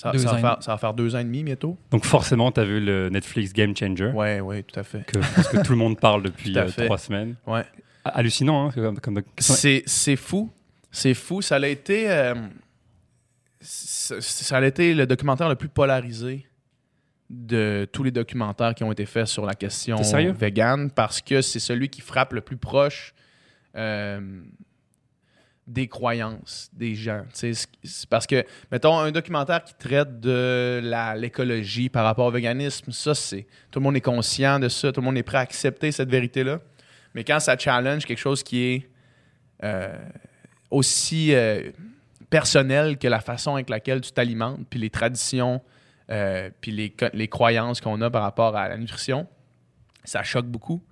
[0.00, 0.64] Ça, Deux ça ans va faire, demi.
[0.64, 1.78] ça va faire deux ans et demi bientôt.
[1.90, 5.04] Donc forcément, tu as vu le Netflix Game Changer, Ouais, ouais, tout à fait.
[5.06, 7.36] que, parce que tout le monde parle depuis euh, trois semaines.
[7.46, 7.64] Ouais.
[8.04, 10.50] Hallucinant, hein, comme, comme- C'est c'est fou.
[10.90, 11.40] C'est fou.
[11.42, 12.10] Ça a été.
[12.10, 12.34] euh,
[13.60, 16.46] ça, ça a été le documentaire le plus polarisé
[17.30, 19.96] de tous les documentaires qui ont été faits sur la question
[20.38, 23.14] vegan parce que c'est celui qui frappe le plus proche
[23.74, 24.20] euh,
[25.66, 27.24] des croyances des gens.
[28.08, 30.80] Parce que, mettons, un documentaire qui traite de
[31.16, 33.46] l'écologie par rapport au véganisme, ça, c'est.
[33.70, 36.08] Tout le monde est conscient de ça, tout le monde est prêt à accepter cette
[36.08, 36.60] vérité-là.
[37.14, 38.90] Mais quand ça challenge quelque chose qui est
[39.64, 39.96] euh,
[40.70, 41.70] aussi euh,
[42.30, 45.62] personnel que la façon avec laquelle tu t'alimentes, puis les traditions,
[46.10, 49.26] euh, puis les, les croyances qu'on a par rapport à la nutrition,
[50.04, 50.82] ça choque beaucoup.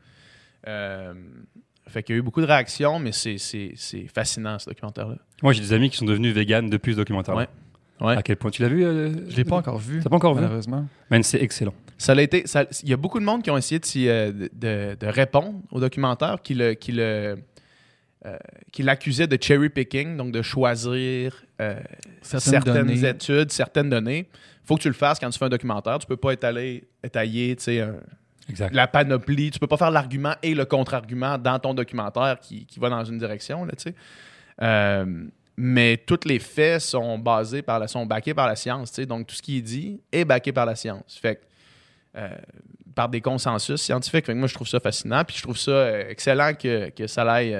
[1.86, 5.16] Fait qu'il y a eu beaucoup de réactions, mais c'est, c'est, c'est fascinant ce documentaire-là.
[5.42, 7.34] Moi, j'ai des amis qui sont devenus véganes depuis ce documentaire.
[7.36, 7.48] Ouais.
[8.00, 8.16] Ouais.
[8.16, 8.50] À quel point?
[8.50, 10.00] Tu l'as vu euh, Je l'ai pas encore vu.
[10.02, 10.40] T'as pas encore vu?
[10.42, 10.86] Malheureusement.
[11.10, 11.74] Man, c'est excellent.
[11.96, 12.44] Ça l'a été.
[12.82, 16.38] Il y a beaucoup de monde qui ont essayé de, euh, de, répondre au documentaire,
[16.42, 17.38] qui le, qui le,
[18.26, 18.36] euh,
[18.72, 21.78] qui l'accusaient de cherry picking, donc de choisir euh,
[22.22, 24.28] Certaines, études, certaines données.
[24.64, 25.98] faut que tu le fasses quand tu fais un documentaire.
[25.98, 28.00] Tu peux pas étaler, étayer tu sais, un-
[28.72, 29.50] La panoplie.
[29.50, 33.04] Tu peux pas faire l'argument et le contre-argument dans ton documentaire qui, qui va dans
[33.04, 33.64] une direction.
[33.64, 33.94] Là, tu sais.
[34.62, 35.26] Euh,
[35.56, 38.98] mais tous les faits sont basés par la, sont par la science.
[39.00, 41.18] Donc tout ce qui est dit est backé par la science.
[41.20, 41.40] Fait
[42.16, 42.28] euh,
[42.94, 44.28] par des consensus scientifiques.
[44.28, 45.24] Moi, je trouve ça fascinant.
[45.24, 47.56] Puis je trouve ça euh, excellent que, que ça aille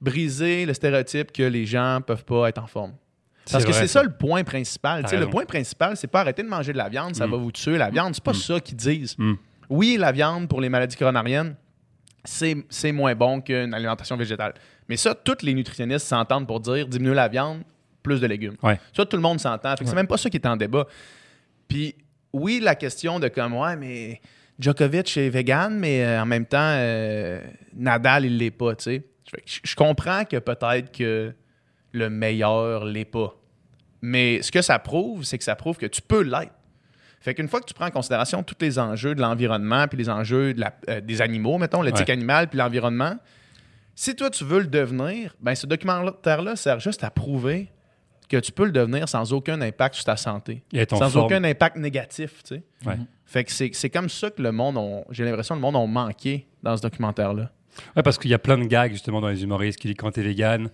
[0.00, 2.94] briser le stéréotype que les gens peuvent pas être en forme.
[3.50, 5.04] Parce que c'est ça le point principal.
[5.10, 7.30] Le point principal, c'est pas arrêter de manger de la viande, ça Mm.
[7.30, 7.78] va vous tuer.
[7.78, 8.34] La viande, c'est pas Mm.
[8.34, 9.14] ça qu'ils disent.
[9.18, 9.34] Mm.
[9.70, 11.54] Oui, la viande pour les maladies coronariennes,
[12.24, 14.54] c'est moins bon qu'une alimentation végétale.
[14.88, 17.62] Mais ça, tous les nutritionnistes s'entendent pour dire diminuer la viande,
[18.02, 18.56] plus de légumes.
[18.62, 18.78] Ouais.
[18.96, 19.74] Ça, tout le monde s'entend.
[19.74, 19.94] Que C'est Ouais.
[19.96, 20.86] même pas ça qui est en débat.
[21.68, 21.94] Puis,
[22.32, 24.20] oui, la question de comme, ouais, mais
[24.58, 27.40] Djokovic est vegan, mais euh, en même temps, euh,
[27.74, 29.04] Nadal, il l'est pas, tu sais.
[29.62, 31.34] Je comprends que peut-être que
[31.98, 33.34] le meilleur l'est pas.
[34.00, 36.52] Mais ce que ça prouve, c'est que ça prouve que tu peux l'être.
[37.20, 40.08] Fait qu'une fois que tu prends en considération tous les enjeux de l'environnement, puis les
[40.08, 42.12] enjeux de la- euh, des animaux, mettons, l'éthique Ouais.
[42.12, 43.16] animale, puis l'environnement,
[43.96, 47.68] si toi tu veux le devenir, ben ce documentaire-là sert juste à prouver
[48.28, 50.62] que tu peux le devenir sans aucun impact sur ta santé.
[50.90, 51.24] Sans forme.
[51.24, 52.62] aucun impact négatif, tu sais.
[52.86, 52.96] Ouais.
[53.24, 54.78] Fait que c'est comme ça que le monde,
[55.10, 57.50] j'ai l'impression le monde a manqué dans ce documentaire-là.
[57.96, 60.10] Ouais, parce qu'il y a plein de gags justement dans les humoristes qui disent quand
[60.12, 60.68] t'es vegan,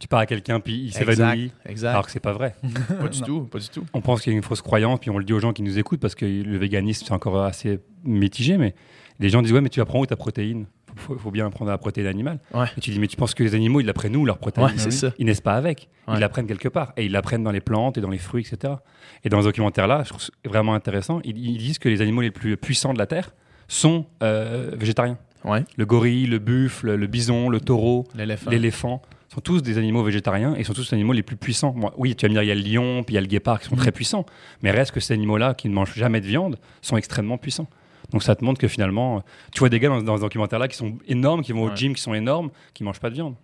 [0.00, 1.52] tu parles à quelqu'un puis il s'évanouit.
[1.84, 2.56] Alors que c'est pas vrai.
[3.00, 3.84] pas du tout, pas du tout.
[3.94, 5.62] On pense qu'il y a une fausse croyance, puis on le dit aux gens qui
[5.62, 8.74] nous écoutent parce que le véganisme c'est encore assez mitigé, mais
[9.20, 10.66] les gens disent ouais mais tu apprends où ta protéine?
[10.96, 12.40] Faut, faut bien apprendre la protéine animale.
[12.52, 12.66] Ouais.
[12.76, 14.66] Et tu dis mais tu penses que les animaux ils la prennent où leur protéine?
[14.66, 15.12] Ouais, ça.
[15.18, 16.14] Ils naissent pas avec, Ouais.
[16.16, 18.18] ils la prennent quelque part et ils la prennent dans les plantes et dans les
[18.18, 18.74] fruits etc.
[19.22, 22.22] Et dans ce documentaire là, je trouve vraiment intéressant, ils, ils disent que les animaux
[22.22, 23.34] les plus puissants de la terre
[23.68, 25.18] sont euh, végétariens.
[25.44, 25.64] Ouais.
[25.76, 29.00] Le gorille, le buffle, le bison, le taureau, L'éléphant.
[29.32, 31.74] Sont tous des animaux végétariens et sont tous les animaux les plus puissants.
[31.96, 33.28] Oui, tu vas me dire, il y a le lion, puis il y a le
[33.28, 34.26] guépard qui sont très puissants,
[34.62, 37.68] mais reste que ces animaux-là qui ne mangent jamais de viande sont extrêmement puissants.
[38.10, 39.20] Donc ça te montre que finalement, euh,
[39.52, 41.94] tu vois des gars dans, dans ce documentaire-là qui sont énormes, qui vont au gym,
[41.94, 43.36] qui sont énormes, qui mangent pas de viande.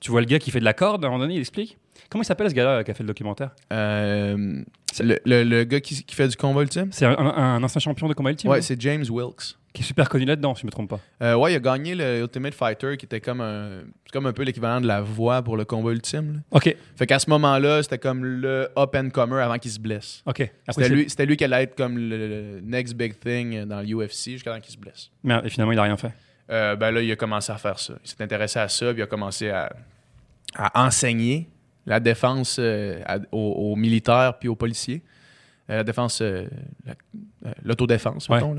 [0.00, 1.76] Tu vois le gars qui fait de la corde, à un moment donné, il explique.
[2.14, 3.50] Comment il s'appelle ce gars-là qui a fait le documentaire?
[3.72, 4.62] Euh,
[5.00, 6.86] le, le- le gars qui, qui fait du combat ultime?
[6.92, 9.56] C'est un, ancien champion de combat ultime Ouais, c'est James Wilkes.
[9.72, 11.00] qui est super connu là-dedans, si je me trompe pas.
[11.22, 14.32] Euh, ouais, il a gagné le Ultimate Fighter, qui était comme un, c'est comme un
[14.32, 16.34] peu l'équivalent de la voix pour le combat ultime.
[16.34, 16.38] là.
[16.52, 20.22] Ok, Fait qu'à ce moment-là, c'était comme le up-and-comer avant qu'il se blesse.
[20.24, 20.48] ok.
[20.68, 24.54] C'était lui, lui qui allait être comme le, le next big thing dans l'UFC jusqu'à
[24.54, 25.10] temps qu'il se blesse.
[25.24, 26.12] Merde, et finalement, il a rien fait.
[26.52, 27.94] Euh, ben là, il a commencé à faire ça.
[28.04, 29.72] Il s'est intéressé à ça, puis il a commencé à,
[30.54, 31.48] à enseigner
[31.86, 35.02] la défense euh, à- aux, aux militaires puis aux policiers.
[35.70, 36.46] Euh, la défense, euh,
[36.86, 36.94] la-
[37.46, 38.36] euh, l'autodéfense, Ouais.
[38.36, 38.56] mettons.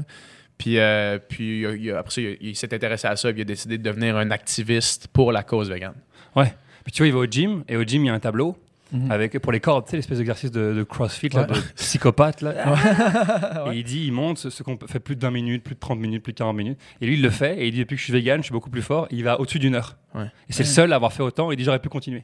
[0.58, 3.40] Puis, euh, puis il a- il a- après ça, il, s'est intéressé à ça, puis
[3.40, 5.96] il a décidé de devenir un activiste pour la cause végane.
[6.34, 8.56] Puis tu vois, il va au gym, et au gym, il y a un tableau
[8.92, 9.10] Mhm.
[9.12, 11.48] avec, pour les cordes, tu sais, l'espèce d'exercice de, de crossfit, là, Ouais.
[11.48, 12.42] de psychopathe.
[12.42, 12.54] Là.
[13.68, 13.76] Ouais.
[13.76, 15.80] Et il dit, il monte ce, ce qu'on fait plus de 20 minutes, plus de
[15.80, 16.80] 30 minutes, plus de 40 minutes.
[17.02, 18.54] Et lui, il le fait, et il dit, depuis que je suis vegan, je suis
[18.54, 19.08] beaucoup plus fort.
[19.10, 19.98] Il va au-dessus d'une heure.
[20.14, 20.26] Ouais.
[20.50, 22.24] Et c'est le seul à avoir fait autant, et il dit, j'aurais pu continuer.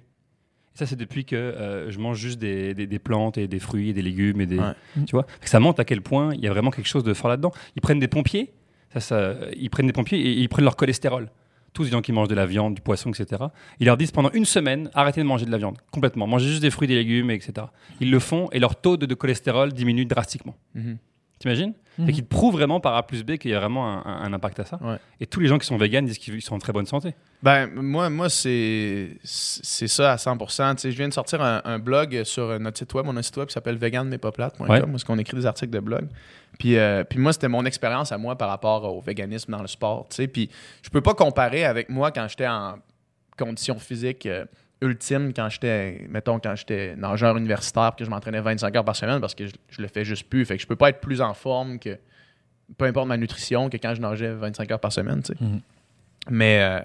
[0.73, 3.59] Et ça, c'est depuis que euh, je mange juste des, des- des plantes et des
[3.59, 4.57] fruits et des légumes et des.
[4.59, 4.73] Ouais.
[5.05, 7.29] Tu vois Ça montre à quel point il y a vraiment quelque chose de fort
[7.29, 7.51] là-dedans.
[7.75, 8.51] Ils prennent des pompiers,
[8.93, 11.29] ça, ça, ils prennent des pompiers et ils prennent leur cholestérol.
[11.73, 13.43] Tous les gens qui mangent de la viande, du poisson, etc.
[13.79, 16.27] Ils leur disent pendant une semaine, arrêtez de manger de la viande, complètement.
[16.27, 17.67] Mangez juste des fruits, des légumes, etc.
[18.01, 20.55] Ils le font et leur taux de, de cholestérol diminue drastiquement.
[20.75, 20.97] Mhm.
[21.41, 22.07] T'imagines Mhm.
[22.09, 24.21] Et qu'ils te prouvent vraiment par A plus B qu'il y a vraiment un, un-
[24.23, 24.79] un impact à ça.
[24.81, 24.95] Ouais.
[25.19, 27.13] Et tous les gens qui sont véganes disent qu'ils sont en très bonne santé.
[27.43, 30.75] Ben, moi, moi c'est c'est ça à 100%.
[30.75, 33.35] Tu sais, je viens de sortir un, un blog sur notre site web, mon site
[33.35, 34.81] web qui s'appelle veganmespaplates.com, Ouais.
[34.85, 36.07] où est-ce qu'on écrit des articles de blog.
[36.59, 39.67] Puis, euh, puis moi, c'était mon expérience à moi par rapport au véganisme dans le
[39.67, 40.07] sport.
[40.09, 40.49] Tu sais, puis
[40.83, 42.75] je peux pas comparer avec moi quand j'étais en
[43.37, 44.45] condition physique euh,
[44.81, 49.21] ultime, quand j'étais, mettons, quand j'étais nageur universitaire, que je m'entraînais 25 heures par semaine
[49.21, 50.45] parce que je, je le fais juste plus.
[50.45, 51.97] Fait que je peux pas être plus en forme que,
[52.77, 55.43] peu importe ma nutrition, que quand je nageais 25 heures par semaine, tu sais.
[55.43, 55.61] Mhm.
[56.29, 56.81] Mais euh,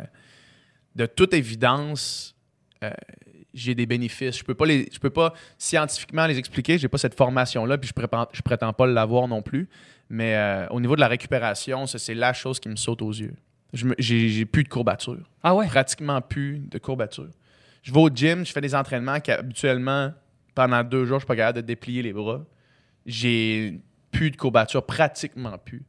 [0.95, 2.35] de toute évidence,
[2.83, 2.91] euh,
[3.53, 4.39] j'ai des bénéfices.
[4.39, 6.79] Je peux pas les, je peux pas scientifiquement les expliquer.
[6.79, 9.69] J'ai pas cette formation-là, puis je prétends, je prétends pas l'avoir non plus.
[10.09, 13.35] Mais euh, au niveau de la récupération, c'est la chose qui me saute aux yeux.
[13.73, 15.29] J'ai plus de courbatures.
[15.43, 15.67] Ah ouais?
[15.67, 17.31] Pratiquement plus de courbatures.
[17.87, 20.13] Je vais au gym, je fais des entraînements qu'habituellement,
[20.57, 22.43] pendant deux jours, je suis pas capable de déplier les bras.
[23.05, 23.79] J'ai
[24.11, 25.85] plus de courbatures, pratiquement plus.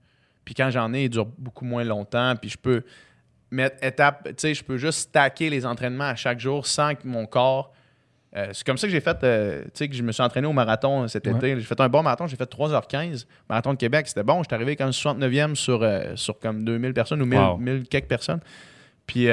[0.45, 2.35] Puis quand j'en ai, ils durent beaucoup moins longtemps.
[2.39, 2.83] Puis je peux
[3.49, 7.07] mettre étape, tu sais, je peux juste stacker les entraînements à chaque jour sans que
[7.07, 7.73] mon corps.
[8.35, 10.45] euh, c'est comme ça que j'ai fait, euh, tu sais, que je me suis entraîné
[10.45, 11.33] au marathon cet Ouais.
[11.35, 11.55] été.
[11.59, 13.25] J'ai fait un bon marathon, j'ai fait 3h15.
[13.49, 14.43] Marathon de Québec, c'était bon.
[14.43, 17.57] J'étais arrivé comme 69e sur, euh, sur comme 2000 personnes ou 1000, Wow.
[17.57, 18.41] 1000 quelques personnes.
[19.07, 19.27] Puis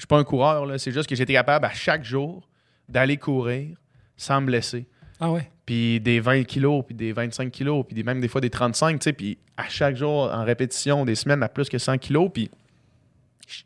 [0.00, 0.78] je suis pas un coureur, là.
[0.78, 2.48] c'est juste que j'étais capable à chaque jour
[2.88, 3.76] d'aller courir
[4.16, 4.86] sans me blesser.
[5.20, 5.50] Ah ouais?
[5.66, 8.98] Puis des 20 kilos, puis des 25 kilos, puis des, même des fois des 35,
[8.98, 12.30] tu sais, puis à chaque jour, en répétition, des semaines à plus que 100 kilos,
[12.32, 12.50] puis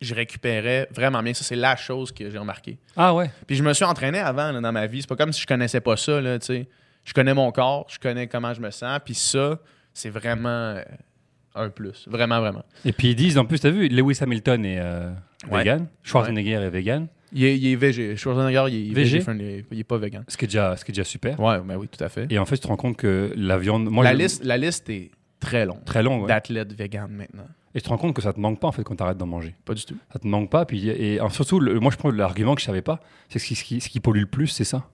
[0.01, 1.33] je- récupérais vraiment bien.
[1.35, 2.79] Ça, c'est la chose que j'ai remarqué.
[2.97, 3.31] Ah ouais?
[3.47, 5.03] Puis je me suis entraîné avant là, dans ma vie.
[5.03, 6.69] C'est pas comme si je connaissais pas ça, là, tu sais.
[7.05, 9.59] Je connais mon corps, je connais comment je me sens, puis ça,
[9.93, 10.83] c'est vraiment euh,
[11.55, 12.09] un plus.
[12.09, 12.65] Vraiment, vraiment.
[12.85, 15.13] Et puis ils disent, en plus, t'as vu, Lewis Hamilton est euh,
[15.51, 15.61] Ouais.
[15.61, 17.07] vegan, Schwarzenegger est vegan?
[17.33, 18.17] Il est, il est végé.
[18.17, 19.23] Schwarzenegger, il est Végé?
[19.73, 20.25] Il est pas vegan.
[20.29, 21.39] Ce qui est déjà, ce qui est déjà super.
[21.41, 22.27] Ouais, ben oui, tout à fait.
[22.31, 23.89] Et en fait, tu te rends compte que la viande.
[23.91, 26.23] Moi, la, liste, la liste est très longue Très longue.
[26.23, 26.29] ouais.
[26.29, 27.47] d'athlètes vegan maintenant.
[27.75, 29.19] Et tu te rends compte que ça te manque pas en fait quand tu arrêtes
[29.19, 29.53] d'en manger.
[29.65, 29.97] Pas du tout.
[30.13, 30.65] Ça te manque pas.
[30.65, 33.01] Puis, et, et surtout, le- moi, je prends l'argument que je savais pas.
[33.29, 34.87] C'est que ce qui- ce qui pollue le plus, c'est ça.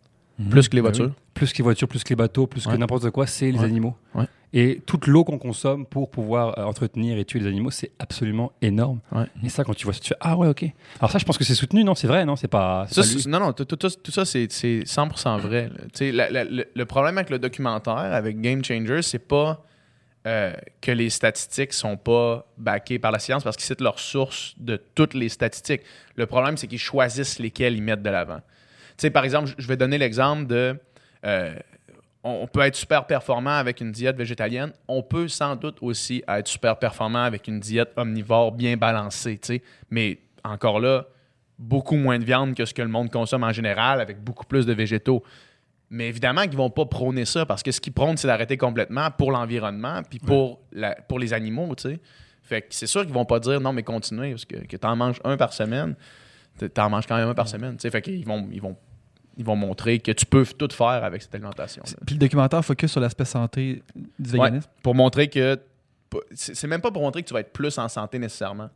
[0.49, 1.13] Plus que les Ben voitures.
[1.35, 3.65] Plus que les voitures, plus que les bateaux, plus que n'importe quoi, c'est les Ouais.
[3.65, 3.97] animaux.
[4.15, 4.25] Ouais.
[4.53, 8.51] Et toute l'eau qu'on consomme pour pouvoir euh, entretenir et tuer les animaux, c'est absolument
[8.61, 8.99] énorme.
[9.13, 9.27] Ouais.
[9.45, 10.65] Et ça, quand tu vois ça, tu fais Ah ouais, ok.
[10.99, 11.95] Alors ça, je pense que c'est soutenu, non?
[11.95, 12.35] C'est vrai, non?
[12.35, 12.87] C'est pas.
[12.91, 15.71] Ça, non, non, tout, tout- tout- tout ça, c'est c'est 100% vrai.
[16.01, 19.65] la- la- le, le problème avec le documentaire, avec Game Changer, c'est pas
[20.27, 24.55] euh, que les statistiques sont pas backées par la science parce qu'ils citent leurs sources
[24.59, 25.81] de toutes les statistiques.
[26.17, 28.41] Le problème, c'est qu'ils choisissent lesquelles ils mettent de l'avant.
[29.01, 30.77] Sais, par exemple, je- vais donner l'exemple de...
[31.25, 31.55] euh,
[32.23, 34.73] on peut être super performant avec une diète végétalienne.
[34.89, 39.55] On peut sans doute aussi être super performant avec une diète omnivore bien balancée, tu
[39.55, 39.63] sais.
[39.91, 41.07] Mais encore là,
[41.59, 44.67] beaucoup moins de viande que ce que le monde consomme en général, avec beaucoup plus
[44.67, 45.23] de végétaux.
[45.89, 49.11] Mais évidemment qu'ils vont pas prôner ça, parce que ce qu'ils prônent, c'est d'arrêter complètement
[49.11, 52.01] pour l'environnement, puis pour, la- pour les animaux, tu sais.
[52.43, 54.87] Fait que c'est sûr qu'ils vont pas dire non, mais continuez, parce que, que tu
[54.87, 55.95] en manges un par semaine,
[56.59, 57.91] tu en manges quand même un par semaine, tu sais.
[57.91, 58.77] Fait qu'ils vont, ils vont,
[59.37, 61.83] ils vont montrer que tu peux tout faire avec cette alimentation.
[62.07, 63.83] Puis le documentaire focus sur l'aspect santé
[64.19, 64.39] du Ouais.
[64.39, 64.69] véganisme?
[64.83, 65.59] Pour montrer que.
[66.33, 68.69] C'est c'est même pas pour montrer que tu vas être plus en santé nécessairement.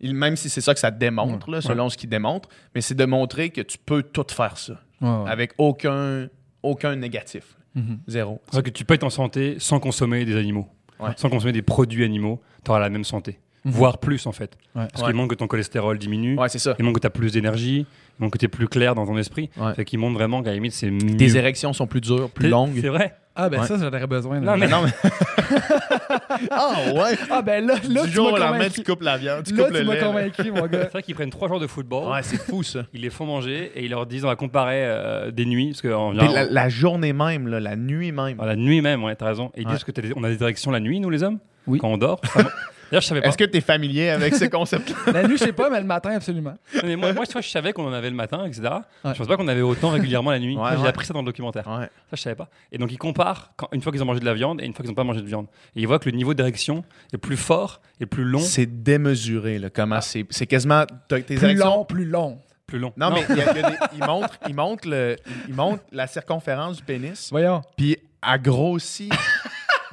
[0.00, 2.94] Il- même si c'est ça que ça démontre, là, selon ce qu'il démontre, mais c'est
[2.94, 5.30] de montrer que tu peux tout faire ça Ouais, ouais.
[5.30, 6.28] avec aucun,
[6.62, 7.56] aucun négatif.
[7.74, 7.98] Mhm.
[8.06, 8.40] Zéro.
[8.50, 10.68] C'est-à-dire que tu peux être en santé sans consommer des animaux,
[11.00, 11.10] Ouais.
[11.16, 13.38] sans consommer des produits animaux, tu auras la même santé.
[13.64, 13.72] Mhm.
[13.72, 14.56] Voire plus en fait.
[14.74, 14.86] Ouais.
[14.92, 15.08] Parce Ouais.
[15.08, 16.74] qu'il montre que ton cholestérol diminue, Ouais, c'est ça.
[16.78, 17.84] il montre que tu as plus d'énergie,
[18.30, 19.50] que tu es plus clair dans ton esprit.
[19.56, 19.74] Ouais.
[19.74, 21.16] Fait qu'il montre vraiment qu'à la limite, c'est mieux.
[21.16, 22.78] Tes érections sont plus dures, plus longues.
[22.80, 23.14] C'est vrai.
[23.38, 23.66] Ah, ben Ouais.
[23.66, 24.40] ça, j'en aurais besoin.
[24.40, 24.52] là.
[24.52, 25.10] Non, mais- non, mais.
[26.50, 27.18] ah, ouais!
[27.30, 29.64] Ah, ben là, là du tu jour au lendemain, tu coupes la viande, tu Là,
[29.64, 30.00] coupes tu m'as lait.
[30.00, 30.06] là.
[30.06, 30.78] convaincu, mon gars.
[30.84, 32.84] C'est vrai qu'ils prennent trois jours de football, Ouais, c'est fou, ça.
[32.94, 35.68] ils les font manger et ils leur disent on va comparer euh, des nuits.
[35.72, 38.38] Parce général, la, la journée même, là, la nuit même.
[38.40, 39.50] Ah, la nuit même, ouais, t'as raison.
[39.54, 39.74] Et ils Ouais.
[39.74, 41.38] disent que t'as des- on a des directions la nuit, nous les hommes?
[41.66, 41.78] Oui.
[41.78, 42.20] Quand on dort?
[42.24, 42.40] Ça
[42.90, 43.28] D'ailleurs, je savais pas.
[43.28, 45.12] Est-ce que tu es familier avec ce concept-là?
[45.12, 46.54] La nuit, je sais pas, mais le matin, absolument.
[46.74, 48.62] Non, mais moi, moi, vois, je savais qu'on en avait le matin, etc.
[49.04, 49.12] Ouais.
[49.12, 50.56] Je pense pas qu'on avait autant régulièrement la nuit.
[50.56, 50.88] Ouais, J'ai ouais.
[50.88, 51.66] appris ça dans le documentaire.
[51.66, 51.86] Ouais.
[52.10, 52.48] Ça, je savais pas.
[52.72, 54.72] Et donc, ils comparent quand, une fois qu'ils ont mangé de la viande et une
[54.72, 55.46] fois qu'ils n'ont pas mangé de viande.
[55.74, 58.38] Et ils voient que le niveau d'érection est plus fort et plus long.
[58.40, 60.24] C'est démesuré, là, comment c'est.
[60.30, 60.84] C'est quasiment.
[61.08, 62.38] t'as- Tes Plus érections- long, plus long.
[62.66, 62.92] Plus long.
[62.96, 65.16] Non, mais il, y a- il y a des- il montre, il, montre le,
[65.48, 67.62] il montre la circonférence du pénis, Voyons.
[67.76, 69.08] puis a grossi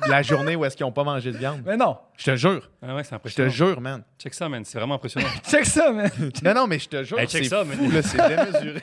[0.09, 1.61] la journée où est-ce qu'ils n'ont pas mangé de viande.
[1.65, 1.97] Mais non.
[2.17, 2.69] Je te jure.
[2.81, 4.03] Ah ouais, c'est Je te jure, man.
[4.19, 4.63] Check ça, man.
[4.65, 5.27] C'est vraiment impressionnant.
[5.49, 6.09] Check ça, man.
[6.43, 7.91] Non, non, mais je te jure, Hey, check c'est ça, fou, man.
[7.93, 8.81] là, c'est démesuré.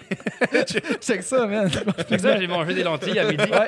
[1.01, 1.71] Check ça, man.
[2.09, 3.43] Check ça, j'ai mangé des lentilles à midi.
[3.45, 3.67] Ouais.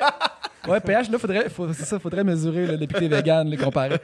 [0.65, 3.57] Ouais, PH, là, faudrait, faut- c'est ça, faudrait mesurer là, depuis que t'es vegan, les
[3.57, 3.97] comparer.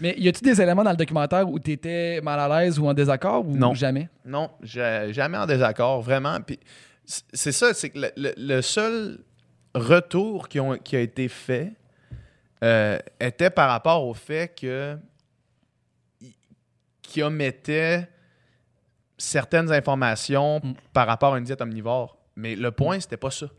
[0.00, 2.94] Mais y a-tu des éléments dans le documentaire où t'étais mal à l'aise ou en
[2.94, 3.74] désaccord ou Non.
[3.74, 4.08] jamais?
[4.24, 6.38] Non, j'ai- jamais en désaccord, vraiment.
[6.40, 6.58] Puis
[7.04, 9.18] c- c'est ça, c'est que le, le- le seul
[9.74, 11.72] retour qui, ont- qui a été fait
[12.62, 14.96] euh, était par rapport au fait que
[17.02, 18.08] qu'il omettait
[19.18, 20.72] certaines informations Mm.
[20.92, 22.18] par rapport à une diète omnivore.
[22.36, 23.46] Mais le point, c'était pas ça.
[23.46, 23.52] Tu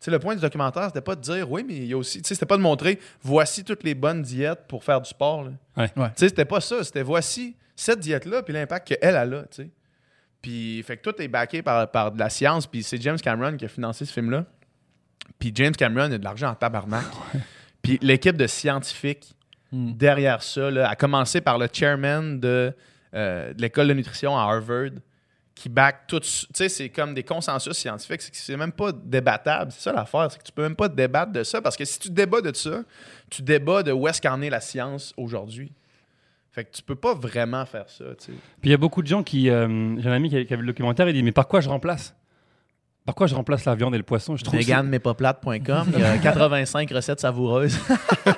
[0.00, 2.20] sais, le point du documentaire, c'était pas de dire oui, mais il y a aussi.
[2.20, 5.44] Tu sais, c'était pas de montrer voici toutes les bonnes diètes pour faire du sport.
[5.44, 5.50] là.
[5.76, 5.90] Ouais.
[5.96, 6.08] Ouais.
[6.08, 6.82] Tu sais, c'était pas ça.
[6.84, 9.70] C'était voici cette diète-là, puis l'impact qu'elle elle a, tu sais.
[10.42, 13.56] Puis, fait que tout est backé par, par de la science, puis c'est James Cameron
[13.56, 14.44] qui a financé ce film-là.
[15.38, 17.04] Puis James Cameron a de l'argent en tabarnak.
[17.84, 19.34] Puis l'équipe de scientifiques
[19.72, 19.92] Hmm.
[19.96, 22.72] derrière ça, là, a commencé par le chairman de,
[23.12, 24.90] euh, de l'école de nutrition à Harvard,
[25.56, 26.20] qui back tout.
[26.20, 28.20] Tu sais, c'est comme des consensus scientifiques.
[28.22, 29.72] C'est même pas débattable.
[29.72, 31.98] C'est ça l'affaire, c'est que tu peux même pas débattre de ça, parce que si
[31.98, 32.84] tu débats de ça,
[33.30, 35.72] tu débats de où est-ce qu'en est la science aujourd'hui.
[36.52, 38.32] Fait que tu peux pas vraiment faire ça, tu sais.
[38.60, 39.50] Puis il y a beaucoup de gens qui.
[39.50, 41.48] euh, J'ai un ami qui a, qui a vu le documentaire, il dit Mais par
[41.48, 42.14] quoi je remplace?
[43.06, 44.34] Par quoi je remplace la viande et le poisson?
[44.34, 47.78] Je trouve Veganmaispasplates.com, il y a 85 recettes savoureuses.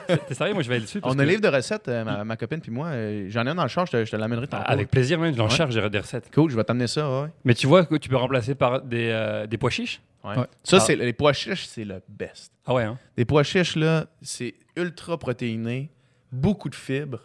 [0.08, 0.54] c'est- T'es sérieux?
[0.54, 1.00] Moi, je vais aller dessus.
[1.00, 2.88] parce On a un livre de recettes, euh, ma, ma copine puis moi.
[2.88, 4.64] euh, J'en ai un dans le char, je te, je te l'amènerai tantôt.
[4.66, 5.32] Avec plaisir, même.
[5.32, 5.50] Je l'en Ouais.
[5.50, 6.32] cherche, j'ai des recettes.
[6.34, 7.28] Cool, je vais t'amener ça, ouais.
[7.44, 10.00] Mais tu vois que tu peux remplacer par des, euh, des pois chiches?
[10.24, 10.36] Ouais.
[10.36, 10.46] Ouais.
[10.64, 10.80] Ça, Ah.
[10.80, 12.52] c'est les pois chiches, c'est le best.
[12.66, 12.98] Ah ouais, hein?
[13.16, 15.90] Les pois chiches, là, c'est ultra protéiné,
[16.32, 17.20] beaucoup de fibres.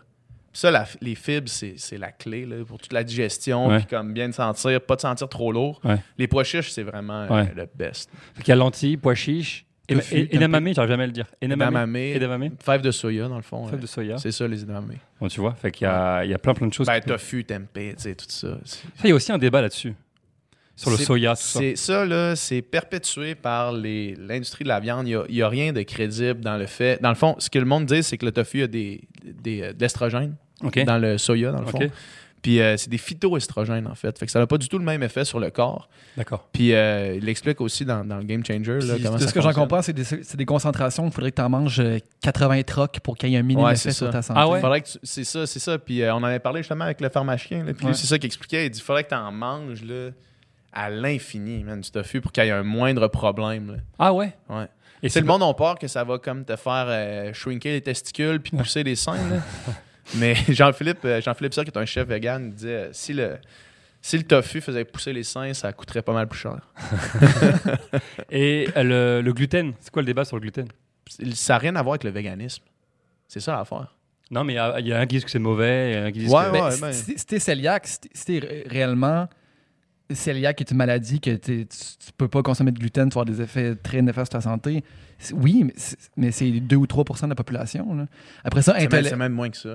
[0.53, 4.27] Ça, la- les fibres, c'est la clé là, pour toute la digestion, puis comme bien
[4.27, 5.81] de sentir, pas de sentir trop lourd.
[6.17, 8.09] Les pois chiches, c'est vraiment euh, le best.
[8.35, 11.25] Fait qu'il y a lentilles, pois chiches, edamame, j'arrive jamais à le dire.
[11.41, 12.51] Edamame.
[12.59, 13.65] fèves de soya, dans le fond.
[13.65, 13.81] Fèves ouais.
[13.81, 14.17] de soya.
[14.17, 14.93] C'est ça, les edamame.
[15.19, 16.87] Bon, tu vois, fait qu'il y a, il y a plein plein de choses.
[16.87, 18.57] Ben, tofu, tempeh, tu sais, tout Ça,
[19.03, 19.93] il y a aussi un débat là-dessus.
[20.81, 21.35] Sur le soya.
[21.35, 25.07] C'est ça, là, c'est perpétué par l'industrie de la viande.
[25.07, 27.01] Il n'y a, rien de crédible dans le fait.
[27.01, 29.61] Dans le fond, ce que le monde dit, c'est que le tofu a des, des,
[29.61, 30.35] euh, de l'estrogène
[30.85, 31.79] dans le soya, dans le fond.
[32.41, 34.17] Puis euh, c'est des phytoestrogènes, en fait.
[34.17, 35.89] Fait que ça n'a pas du tout le même effet sur le corps.
[36.17, 36.47] D'accord.
[36.51, 39.41] Puis euh, il explique aussi dans, dans le Game Changer là, comment ça ce que
[39.41, 40.03] j'en comprends, c'est des,
[40.35, 41.05] des concentrations.
[41.05, 43.65] Il faudrait que tu en manges euh, 80 trocs pour qu'il y ait un minimum
[43.65, 44.39] Ouais, effet sur ta santé.
[44.41, 44.59] Ah ouais?
[44.59, 45.77] Faudrait que tu- c'est ça, c'est ça.
[45.77, 47.63] Puis euh, on en avait parlé justement avec le pharmacien.
[47.63, 47.93] Là, puis Ouais.
[47.93, 48.65] c'est ça qu'il expliquait.
[48.65, 50.09] Il dit faudrait que tu en manges là,
[50.73, 53.71] à l'infini, man, du tofu, pour qu'il y ait un moindre problème.
[53.71, 53.77] là.
[53.99, 54.33] Ah ouais?
[54.49, 54.67] Ouais.
[55.03, 57.81] Et C'est le monde on peur que ça va comme te faire euh, shrinker les
[57.81, 59.15] testicules puis pousser les seins.
[59.29, 59.37] là.
[60.15, 63.37] Mais Jean-Philippe, euh, Jean-Philippe Sarr, qui est un chef vegan, il disait euh, si le,
[64.01, 66.57] si le tofu faisait pousser les seins, ça coûterait pas mal plus cher.
[68.29, 70.67] Et euh, le, le gluten, c'est quoi le débat sur le gluten?
[71.33, 72.63] Ça n'a rien à voir avec le véganisme.
[73.27, 73.95] C'est ça l'affaire.
[74.29, 75.97] Non, mais il y a- il y, a un qui dit que c'est mauvais, et
[75.97, 76.57] un qui dit Ouais, que...
[76.63, 76.93] Ouais, si- ben.
[76.93, 79.27] si si t'es cœliaque, si t'es- si t'es ré- réellement
[80.13, 83.25] cœliaque est une maladie que tu, tu peux pas consommer de gluten, tu vas avoir
[83.35, 84.83] des effets très néfastes sur ta santé.
[85.33, 87.93] Oui, mais c'est- mais c'est 2 ou 3% de la population.
[87.93, 88.05] là.
[88.43, 89.69] Après ça, C'est même, moins que ça.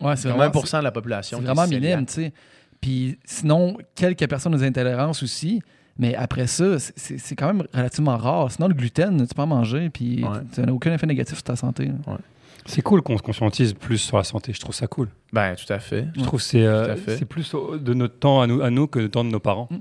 [0.00, 1.38] Ouais, C'est c'est 20 vraiment, de la population.
[1.38, 2.32] c'est vraiment minime, tu sais.
[2.80, 5.60] Puis sinon, quelques personnes ont des intolérances aussi.
[6.00, 8.52] Mais après ça, c'est- quand même relativement rare.
[8.52, 10.38] Sinon, le gluten, tu peux en manger, puis Ouais.
[10.52, 11.86] ça n'a aucun effet négatif sur ta santé.
[11.86, 12.18] là.
[12.68, 15.08] C'est cool qu'on se conscientise plus sur la santé, je trouve ça cool.
[15.32, 16.06] Ben, tout à fait.
[16.16, 18.98] Je trouve que c'est euh, c'est plus de notre temps à nous, à nous que
[18.98, 19.68] le temps de nos parents.
[19.70, 19.76] Mm.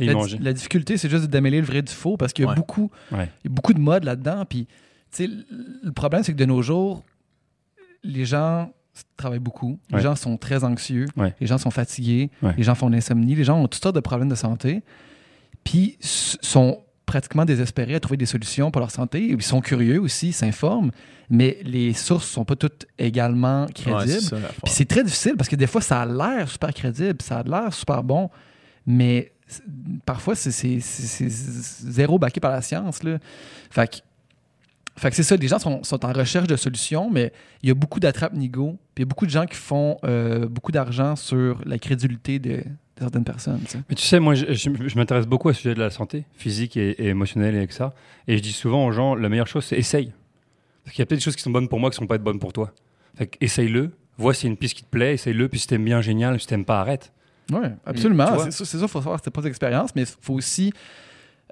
[0.00, 2.54] Et La, difficulté, c'est juste d'amêler le vrai du faux parce qu'il y a, Ouais.
[2.56, 3.28] beaucoup, Ouais.
[3.44, 4.44] il y a beaucoup de modes là-dedans.
[4.48, 4.70] Puis, tu
[5.10, 7.02] sais, le- problème, c'est que de nos jours,
[8.04, 8.72] les gens
[9.16, 10.02] travaillent beaucoup, les Ouais.
[10.02, 11.34] gens sont très anxieux, Ouais.
[11.40, 12.54] les gens sont fatigués, Ouais.
[12.56, 14.82] les gens font de l'insomnie, les gens ont toutes sortes de problèmes de santé,
[15.64, 19.26] puis sont pratiquement désespérés à trouver des solutions pour leur santé.
[19.26, 20.90] Ils sont curieux aussi, ils s'informent,
[21.30, 24.20] mais les sources sont pas toutes également crédibles.
[24.64, 27.42] Puis c'est très difficile parce que des fois, ça a l'air super crédible, ça a
[27.42, 28.28] l'air super bon,
[28.86, 29.32] mais
[30.04, 33.02] parfois, c'est- zéro baqué par la science.
[33.02, 33.18] Là.
[33.70, 33.96] Fait que,
[34.96, 37.72] fait que c'est ça, les gens sont, sont en recherche de solutions, mais il y
[37.72, 41.16] a beaucoup d'attrape-nigo, puis il y a beaucoup de gens qui font euh, beaucoup d'argent
[41.16, 42.62] sur la crédulité de,
[42.98, 43.60] de certaines personnes.
[43.64, 43.78] tu sais.
[43.88, 46.24] Mais tu sais, moi, je, je- je m'intéresse beaucoup à ce sujet de la santé,
[46.34, 47.94] physique et, et émotionnelle et avec ça.
[48.26, 50.12] Et je dis souvent aux gens, la meilleure chose, c'est essaye.
[50.84, 52.06] Parce qu'il y a peut-être des choses qui sont bonnes pour moi qui ne sont
[52.06, 52.72] pas bonnes pour toi.
[53.16, 56.40] Fait essaye-le, vois a une piste qui te plaît, essaye-le, puis si t'aimes bien, génial,
[56.40, 57.12] si t'aimes pas, arrête.
[57.52, 58.26] Oui, absolument.
[58.50, 60.72] C'est ça, il faut savoir, c'est pas d'expérience, mais il faut aussi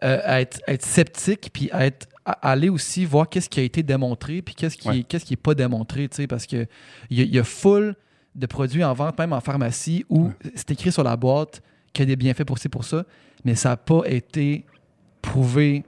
[0.05, 4.55] euh, être, être sceptique, puis être, aller aussi voir qu'est-ce qui a été démontré, puis
[4.55, 4.99] qu'est-ce qui, Ouais.
[4.99, 6.67] est, qu'est-ce qui est pas démontré, tu sais, parce que
[7.09, 7.95] il y, y a full
[8.37, 10.33] de produits en vente, même en pharmacie, où Ouais.
[10.55, 13.05] c'est écrit sur la boîte qu'il y a des bienfaits pour ci, pour ça,
[13.45, 14.65] mais ça n'a pas été
[15.23, 15.85] prouvé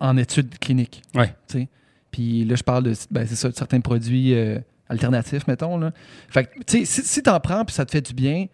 [0.00, 1.02] en études cliniques.
[1.14, 1.28] Ouais.
[1.48, 1.68] tu sais.
[2.10, 5.78] Puis là, je parle de, ben, c'est ça, de certains produits euh, alternatifs, mettons.
[5.78, 5.92] Là.
[6.28, 8.46] Fait que, tu sais, si, si t'en prends puis ça te fait du bien,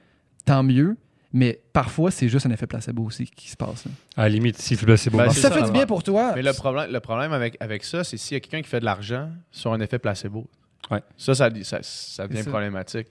[0.45, 0.97] tant mieux.
[1.33, 3.85] Mais parfois, c'est juste un effet placebo aussi qui se passe.
[3.85, 3.91] là.
[4.17, 5.19] À la limite, si le c'est bon.
[5.19, 5.29] Ben.
[5.29, 7.57] Si c'est ça ça, fait du bien pour toi, Mais le problème, le problème avec,
[7.61, 10.49] avec ça, c'est s'il y a quelqu'un qui fait de l'argent sur un effet placebo.
[10.91, 11.03] Ouais.
[11.17, 12.51] Ça, ça, ça, ça devient ça.
[12.51, 13.09] problématique.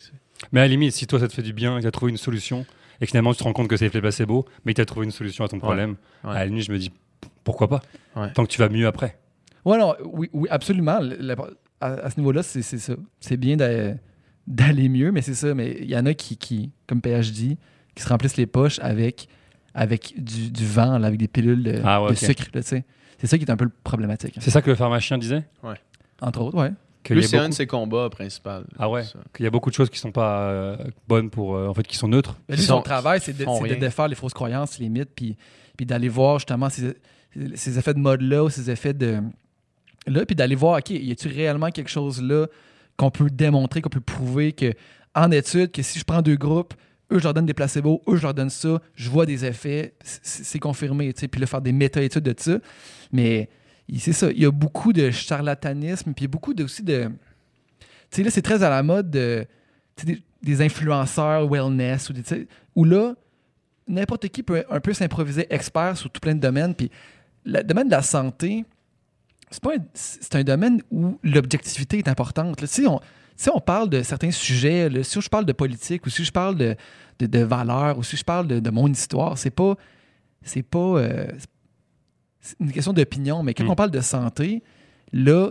[0.52, 2.12] Mais à la limite, si toi, ça te fait du bien, que tu as trouvé
[2.12, 2.66] une solution,
[3.00, 4.86] et que finalement, tu te rends compte que c'est l'effet placebo, mais que tu as
[4.86, 6.32] trouvé une solution à ton problème, Ouais.
[6.32, 6.92] à la limite, je me dis,
[7.44, 7.82] pourquoi pas?
[8.16, 8.32] Ouais.
[8.34, 9.18] Tant que tu vas mieux après.
[9.66, 11.00] Ouais, non, oui, oui absolument.
[11.00, 11.36] Le- le-
[11.82, 12.94] à, à ce niveau-là, c'est c'est ça.
[13.20, 13.94] C'est bien d'a-
[14.48, 15.54] d'aller mieux, mais c'est ça.
[15.54, 17.58] Mais il y en a qui, qui, comme PH dit,
[17.96, 19.28] qui se remplissent les poches avec,
[19.74, 22.46] avec du, du vent, là, avec des pilules de, Ah ouais, de sucre.
[22.62, 24.38] C'est ça qui est un peu problématique.
[24.38, 24.42] hein.
[24.44, 25.44] C'est ça que le pharmacien disait?
[26.22, 26.72] Entre autres, ouais.
[27.10, 28.50] A c'est un de ses combats principaux.
[28.78, 29.04] Ah ouais.
[29.34, 31.56] Qu'il y a beaucoup de choses qui sont pas euh, bonnes pour.
[31.56, 32.36] euh, en fait, qui sont neutres.
[32.50, 35.38] Mais lui, son travail, c'est de, défaire les fausses croyances, les mythes, puis,
[35.76, 36.94] puis d'aller voir justement ces,
[37.56, 39.20] ces effets de mode-là ou ces effets de.
[40.08, 42.48] Là, puis d'aller voir, OK, y a-t-il réellement quelque chose là
[42.98, 44.74] qu'on peut démontrer, qu'on peut prouver que,
[45.16, 46.74] en étude, que si je prends deux groupes,
[47.12, 49.94] eux, je leur donne des placebos, eux, je leur donne ça, je vois des effets,
[50.04, 52.58] c'est confirmé, tu sais, puis là, faire des méta-études de ça.
[53.12, 53.50] Mais
[53.96, 56.84] c'est ça, il y a beaucoup de charlatanisme, puis il y a beaucoup de- aussi
[56.84, 57.10] de.
[57.80, 59.46] Tu sais, là, c'est très à la mode de,
[60.42, 62.14] des, influenceurs wellness, ou
[62.76, 63.16] où là,
[63.88, 66.76] n'importe qui peut un peu s'improviser expert sur tout plein de domaines.
[66.76, 66.92] Puis
[67.46, 68.66] le domaine de la santé,
[69.50, 72.66] c'est pas un, c'est un domaine où l'objectivité est importante.
[72.66, 73.00] Si on,
[73.36, 76.58] si on parle de certains sujets, si je parle de politique ou si je parle
[76.58, 76.76] de,
[77.20, 79.76] de, valeurs ou si je parle de, de mon histoire, c'est pas
[80.44, 81.28] c'est pas euh,
[82.60, 83.44] une question d'opinion.
[83.44, 83.70] Mais quand Mm.
[83.72, 84.64] on parle de santé,
[85.14, 85.50] là,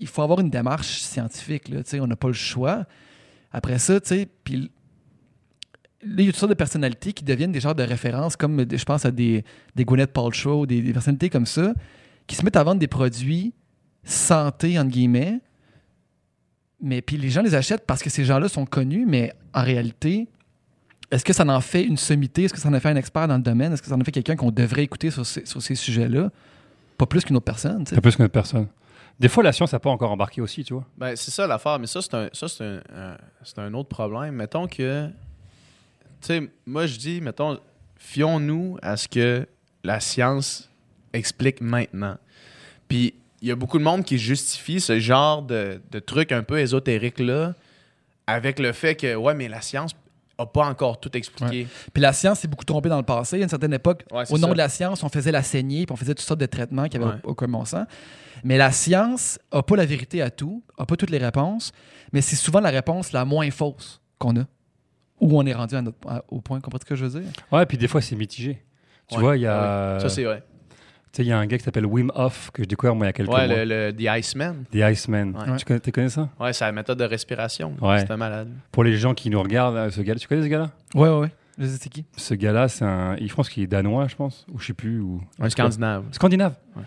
[0.00, 1.68] il faut avoir une démarche scientifique.
[1.68, 2.84] Là, on n'a pas le choix.
[3.52, 4.56] Après ça, tu sais, puis
[6.02, 8.60] là, il y a toutes sortes de personnalités qui deviennent des genres de références, comme
[8.60, 9.44] euh, je pense à des,
[9.76, 11.72] des Gwyneth Paltrow, des, des personnalités comme ça,
[12.26, 13.54] qui se mettent à vendre des produits
[14.02, 15.40] santé, entre guillemets,
[16.80, 20.28] mais puis les gens les achètent parce que ces gens-là sont connus, mais en réalité,
[21.10, 22.44] est-ce que ça en fait une sommité?
[22.44, 23.72] Est-ce que ça en fait un expert dans le domaine?
[23.72, 26.30] Est-ce que ça en fait quelqu'un qu'on devrait écouter sur ces, sur ces sujets-là?
[26.98, 27.94] Pas plus qu'une autre personne, tu sais.
[27.96, 28.68] C'est plus qu'une personne.
[29.18, 30.84] Des fois, la science n'a pas encore embarqué aussi, tu vois.
[30.98, 33.88] Ben, c'est ça l'affaire, mais ça, c'est un, ça, c'est un, un- c'est un autre
[33.88, 34.34] problème.
[34.34, 35.08] Mettons que
[36.20, 37.58] sais, moi, je dis, mettons,
[37.96, 39.46] fions-nous à ce que
[39.82, 40.68] la science
[41.12, 42.16] explique maintenant.
[42.88, 46.42] Puis, il y a beaucoup de monde qui justifie ce genre de, de trucs un
[46.42, 47.54] peu ésotériques-là
[48.26, 49.92] avec le fait que, ouais, mais la science
[50.38, 51.66] n'a pas encore tout expliqué.
[51.92, 53.36] Puis la science s'est beaucoup trompée dans le passé.
[53.40, 54.52] À une certaine époque, Ouais, au nom ça.
[54.52, 56.96] de la science, on faisait la saignée, puis on faisait toutes sortes de traitements qui
[56.96, 57.20] avaient Ouais.
[57.24, 57.86] aucun bon sens.
[58.42, 61.72] Mais la science n'a pas la vérité à tout, n'a pas toutes les réponses,
[62.12, 64.44] mais c'est souvent la réponse la moins fausse qu'on a.
[65.20, 66.60] Où on est rendu à notre- à- au point.
[66.60, 67.30] Comprends ce que je veux dire?
[67.52, 68.62] Ouais, puis des fois, c'est mitigé.
[69.08, 69.22] Tu Ouais.
[69.22, 69.94] vois, il y Ah a.
[69.96, 70.00] oui.
[70.02, 70.42] Ça, c'est vrai.
[71.14, 73.06] Tu sais, il y a un gars qui s'appelle Wim Hof que j'ai découvert moi
[73.06, 73.64] il y a quelques Ouais, mois.
[73.64, 74.64] le, le- The Iceman.
[74.72, 75.36] The Iceman.
[75.36, 75.78] Ouais.
[75.80, 76.28] Tu, connais, ça?
[76.40, 77.76] Ouais, c'est la méthode de respiration.
[77.80, 78.00] Ouais.
[78.00, 78.48] C'est un malade.
[78.72, 80.70] Pour les gens qui nous regardent, euh, ce gars tu connais ce gars-là?
[80.96, 81.30] Ouais, ouais, ouais.
[81.56, 82.04] Je sais c'est qui?
[82.16, 83.16] Ce gars-là, c'est un.
[83.16, 84.98] Je pense qu'il est danois, je pense, ou je sais plus.
[84.98, 85.20] Ou...
[85.38, 86.02] Un Scandinave.
[86.10, 86.56] Scandinave.
[86.74, 86.82] Ouais.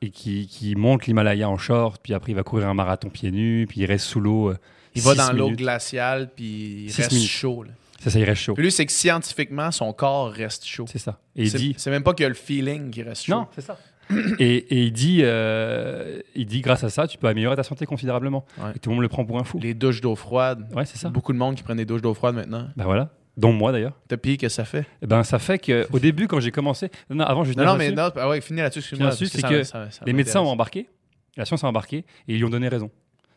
[0.00, 3.32] Et qui, qui monte l'Himalaya en short, puis après il va courir un marathon pieds
[3.32, 4.50] nus, puis il reste sous l'eau.
[4.50, 4.56] euh,
[4.94, 7.28] Il va dans l'eau glaciale, puis il Six reste minutes.
[7.28, 7.62] chaud.
[7.64, 7.70] là.
[8.00, 8.54] Ça, ça, il reste chaud.
[8.54, 10.84] Puis lui, c'est que scientifiquement, son corps reste chaud.
[10.90, 11.18] C'est ça.
[11.34, 11.74] Et il dit.
[11.78, 13.32] c'est même pas qu'il y a le feeling qui reste chaud.
[13.34, 13.78] Non, c'est ça.
[14.38, 17.86] et, et il dit, euh, il dit, grâce à ça, tu peux améliorer ta santé
[17.86, 18.44] considérablement.
[18.58, 18.70] Ouais.
[18.76, 19.58] Et tout le monde le prend pour un fou.
[19.60, 20.68] Les douches d'eau froide.
[20.76, 21.08] Ouais, c'est ça.
[21.08, 22.68] Beaucoup de monde qui prennent des douches d'eau froide maintenant.
[22.76, 23.10] Bah voilà.
[23.36, 23.92] Dont moi d'ailleurs.
[24.08, 24.86] T'as payé que ça fait?
[25.02, 27.64] Eh ben, ça fait que au début, quand j'ai commencé, non, non, avant, je Non,
[27.64, 28.80] non, mais non, ah ouais, finis là-dessus,
[29.26, 30.88] c'est que ça- ça les médecins ont embarqué,
[31.36, 32.90] la science a embarqué, et ils lui ont donné raison.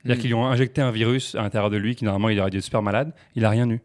[0.04, 0.22] C'est-à-dire Mm.
[0.22, 2.58] qu'ils lui ont injecté un virus à l'intérieur de lui, qui normalement il aurait dû
[2.60, 3.82] être super malade, il a rien eu.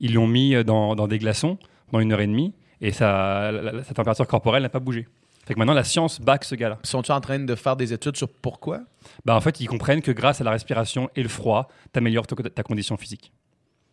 [0.00, 1.58] Ils l'ont mis euh, dans, dans des glaçons
[1.90, 5.06] pendant une heure et demie, et ça, la- la- sa température corporelle n'a pas bougé.
[5.46, 6.78] Fait que maintenant, la science back ce gars-là.
[6.84, 8.80] Sont-ils en train de faire des études sur pourquoi?
[9.24, 12.26] Bah, en fait, ils comprennent que grâce à la respiration et le froid, tu améliores
[12.26, 13.32] ta condition physique.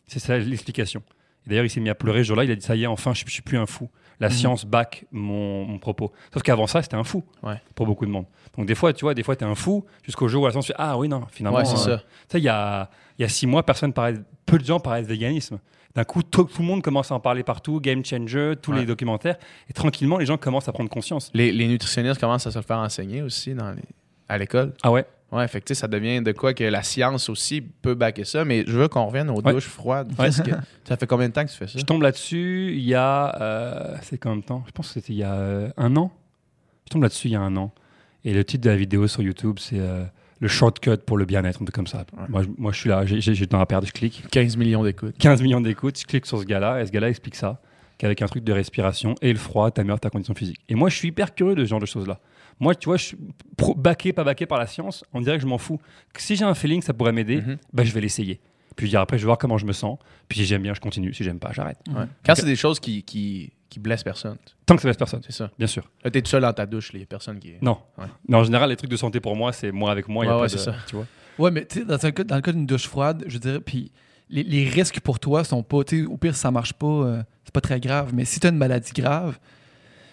[0.06, 1.02] C'est ça l'explication.
[1.46, 2.44] D'ailleurs, il s'est mis à pleurer ce jour-là.
[2.44, 3.88] Il a dit Ça y est, enfin, je, je suis plus un fou.
[4.20, 4.34] La Mhm.
[4.34, 6.12] science back mon, mon propos.
[6.32, 7.60] Sauf qu'avant ça, c'était un fou Ouais.
[7.74, 8.26] pour beaucoup de monde.
[8.56, 10.52] Donc, des fois, tu vois, des fois, tu es un fou jusqu'au jour où la
[10.52, 11.58] science fait Ah oui, non, finalement.
[11.58, 11.98] Ouais, c'est euh, ça.
[11.98, 15.02] Tu sais, il y a, y a six mois, personne parlait, peu de gens parlaient
[15.02, 15.58] de véganisme.
[15.98, 18.78] D'un coup, tout, tout le monde commence à en parler partout, Game Changer, tous Ouais.
[18.78, 19.36] les documentaires.
[19.68, 21.28] Et tranquillement, les gens commencent à prendre conscience.
[21.34, 23.82] Les, les nutritionnistes commencent à se le faire enseigner aussi dans les-
[24.28, 24.74] à l'école.
[24.84, 25.04] Ah ouais?
[25.32, 28.44] Ouais, fait que ça devient de quoi que la science aussi peut backer ça.
[28.44, 29.52] Mais je veux qu'on revienne aux Ouais.
[29.52, 30.12] douches froides.
[30.16, 30.26] Ouais.
[30.26, 30.52] Qu'est-ce que-
[30.84, 31.76] ça fait combien de temps que tu fais ça?
[31.80, 33.34] Je tombe là-dessus il y a.
[33.42, 34.62] euh, c'est combien de temps?
[34.68, 36.12] Je pense que c'était il y a euh, un an.
[36.86, 37.72] Je tombe là-dessus il y a un an.
[38.24, 40.04] Et le titre de la vidéo sur YouTube, c'est euh,
[40.40, 42.04] le shortcut pour le bien-être, un truc comme ça.
[42.16, 42.24] Ouais.
[42.28, 44.24] Moi, je, moi, je suis là, j'ai du temps à perdre, je clique.
[44.30, 45.16] 15 millions d'écoutes.
[45.18, 47.60] 15 millions d'écoutes, je clique sur ce gars-là, et ce gars-là explique ça,
[47.98, 50.60] qu'avec un truc de respiration et le froid, t'améliores ta condition physique.
[50.68, 52.20] Et moi, je suis hyper curieux de ce genre de choses-là.
[52.60, 53.16] Moi, tu vois, je suis
[53.56, 55.80] pro- baqué, pas baqué par la science, on dirait que je m'en fous.
[56.16, 58.40] Si j'ai un feeling, ça pourrait m'aider, bah, je vais l'essayer.
[58.78, 59.98] Puis je dis, après, je vais voir comment je me sens.
[60.28, 61.12] Puis si j'aime bien, je continue.
[61.12, 61.78] Si j'aime pas, j'arrête.
[61.88, 62.04] Ouais.
[62.24, 65.32] Quand c'est des choses qui, qui, qui blessent personne, Tant que ça laisse personne, c'est
[65.32, 65.50] ça.
[65.58, 65.90] bien sûr.
[66.04, 67.54] Là, t'es tout seul dans ta douche, il y a personne qui.
[67.60, 67.78] Non.
[67.98, 68.06] Ouais.
[68.28, 70.24] Mais en général, les trucs de santé pour moi, c'est moi avec moi.
[70.24, 70.74] il y a Ouais, pas de- c'est ça.
[70.86, 71.06] Tu vois
[71.38, 73.60] Ouais, mais tu sais, dans, un cas- dans le cas d'une douche froide, je dirais,
[73.60, 73.90] puis
[74.30, 77.52] les, les risques pour toi sont pas, au pire, si ça marche pas, euh, c'est
[77.54, 78.12] pas très grave.
[78.14, 79.38] Mais si tu as une maladie grave,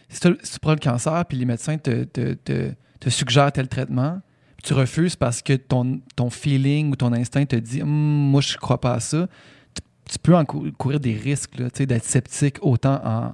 [0.10, 4.22] si, tu prends le cancer, puis les médecins te, te, te, te suggèrent tel traitement,
[4.66, 8.58] tu refuses parce que ton, ton feeling ou ton instinct te dit, Hum, moi, je
[8.58, 9.28] crois pas à ça,
[9.74, 9.82] tu,
[10.14, 10.34] tu peux
[10.78, 13.34] courir des risques, là, d'être sceptique autant en,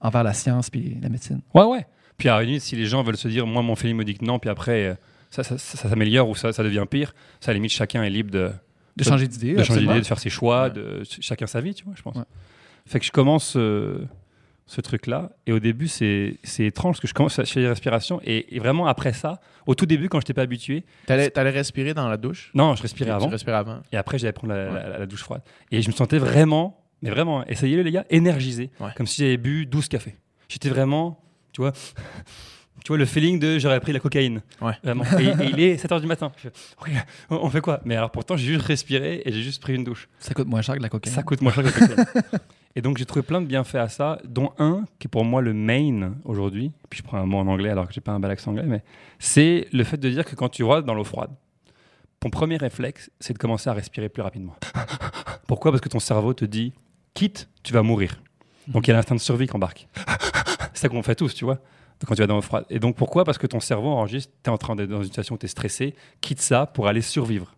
[0.00, 1.40] envers la science puis la médecine.
[1.54, 1.86] Ouais, ouais.
[2.18, 4.14] Puis à la limite, si les gens veulent se dire, moi, mon feeling me dit
[4.14, 4.94] que non, puis après, euh,
[5.30, 8.02] ça, ça, ça- ça s'améliore ou ça, ça devient pire, ça, à la limite, chacun
[8.02, 8.50] est libre de,
[8.96, 9.54] De changer d'idée.
[9.54, 10.70] de changer d'idée, de faire ses choix, Ouais.
[10.70, 12.14] de ch- chacun sa vie, tu vois, je pense.
[12.16, 12.22] Ouais.
[12.86, 14.04] Fait que je commence euh,
[14.72, 17.68] ce truc-là, et au début, c'est c'est étrange parce que je commence à faire les
[17.68, 21.30] respirations, et, et vraiment après ça, au tout début, quand je n'étais pas habitué, T'allais,
[21.30, 22.50] t'allais respirer dans la douche?
[22.54, 23.80] non, je respirais Tu avant, respirais avant.
[23.92, 24.82] et après, j'allais prendre la, Ouais.
[24.90, 25.42] la- la douche froide.
[25.70, 28.90] Et je me sentais vraiment, mais vraiment, essayez-le, les gars, énergisé, Ouais.
[28.96, 30.16] comme si j'avais bu 12 cafés.
[30.48, 31.20] J'étais vraiment,
[31.52, 31.72] tu vois.
[32.84, 34.42] Tu vois le feeling de j'aurais pris la cocaïne.
[34.60, 34.72] Ouais.
[34.82, 35.04] Vraiment.
[35.20, 36.32] Et, et il est 7h du matin.
[36.42, 36.48] Je
[37.30, 37.80] on fait quoi?
[37.84, 40.08] Mais alors pourtant, j'ai juste respiré et j'ai juste pris une douche.
[40.18, 41.14] Ça coûte moins cher que la cocaïne.
[41.14, 42.04] Ça coûte moins cher que la cocaïne.
[42.74, 45.42] Et donc j'ai trouvé plein de bienfaits à ça, dont un qui est pour moi
[45.42, 46.72] le main aujourd'hui.
[46.88, 48.64] Puis je prends un mot en anglais alors que j'ai pas un bel accent anglais,
[48.66, 48.82] mais
[49.18, 51.30] c'est le fait de dire que quand tu vas dans l'eau froide,
[52.20, 54.54] ton premier réflexe, c'est de commencer à respirer plus rapidement.
[55.48, 55.72] Pourquoi?
[55.72, 56.72] Parce que ton cerveau te dit,
[57.14, 58.22] quitte, tu vas mourir.
[58.68, 59.88] Donc il y a l'instinct de survie qui embarque.
[60.72, 61.58] c'est ça qu'on fait tous, tu vois,
[62.06, 62.64] quand tu vas dans l'eau froide.
[62.70, 63.24] Et donc pourquoi?
[63.24, 65.46] Parce que ton cerveau enregistre, tu es en train d'être dans une situation où tu
[65.46, 67.54] es stressé, quitte ça pour aller survivre.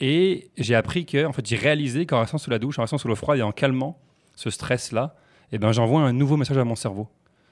[0.00, 2.98] Et j'ai appris que, en fait, j'ai réalisé qu'en restant sous la douche, en restant
[2.98, 3.98] sous l'eau froide et en calmant
[4.38, 5.16] ce stress-là,
[5.50, 7.08] eh ben, j'envoie un nouveau message à mon cerveau.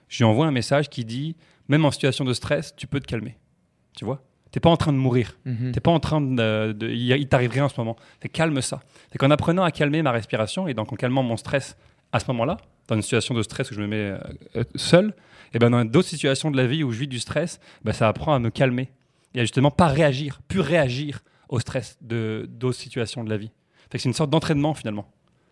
[0.09, 1.35] Je lui envoie un message qui dit,
[1.69, 3.37] même en situation de stress, tu peux te calmer.
[3.97, 4.23] Tu vois?
[4.53, 5.37] T'es pas en train de mourir.
[5.45, 5.73] Mhm.
[5.73, 6.73] T'es pas en train de.
[6.73, 7.97] de- il t'arrive rien en ce moment.
[8.21, 8.81] Fait calme ça.
[9.11, 11.77] Fait qu'en apprenant à calmer ma respiration et donc en calmant mon stress
[12.13, 12.57] à ce moment-là,
[12.87, 14.19] dans une situation de stress où je me mets euh,
[14.55, 15.13] euh, seul,
[15.53, 18.07] et ben dans d'autres situations de la vie où je vis du stress, ben ça
[18.09, 18.93] apprend à me calmer
[19.35, 23.51] et à justement pas réagir, plus réagir au stress de d'autres situations de la vie.
[23.91, 25.11] Fait que c'est une sorte d'entraînement finalement.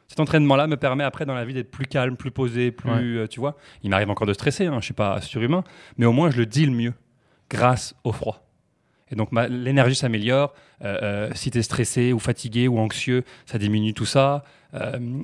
[0.08, 3.18] Cet entraînement-là me permet après dans la vie d'être plus calme, plus posé, plus.
[3.18, 5.64] euh, tu vois, il m'arrive encore de stresser, hein, je suis pas surhumain,
[5.96, 6.92] mais au moins je le deal mieux
[7.50, 8.40] grâce au froid.
[9.10, 10.54] Et donc l'énergie s'améliore.
[10.82, 14.44] Euh, euh, si tu es stressé ou fatigué ou anxieux, ça diminue tout ça.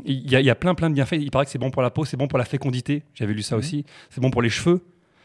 [0.05, 1.17] Il y, a- il y a plein plein de bienfaits.
[1.19, 3.03] Il paraît que c'est bon pour la peau, c'est bon pour la fécondité.
[3.15, 3.85] J'avais lu ça aussi.
[4.11, 4.85] C'est bon pour les cheveux.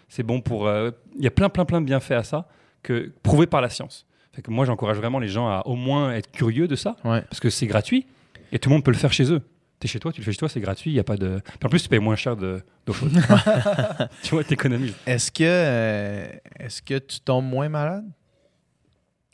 [0.10, 0.68] C'est bon pour.
[0.70, 2.48] Il y a plein plein plein de bienfaits à ça
[2.82, 4.08] que prouvé par la science.
[4.34, 7.22] Fait que moi j'encourage vraiment les gens à au moins être curieux de ça Ouais.
[7.22, 8.08] parce que c'est gratuit
[8.52, 9.42] et tout le monde peut le faire chez eux.
[9.80, 11.42] T'es chez toi, tu le fais chez toi, c'est gratuit, il y a pas de.
[11.44, 13.12] Puis en plus, tu payes moins cher de- d'eau chaude.
[14.24, 14.94] tu vois, t'économises.
[15.06, 16.28] Est-ce que, euh,
[16.60, 18.06] est-ce que tu tombes moins malade?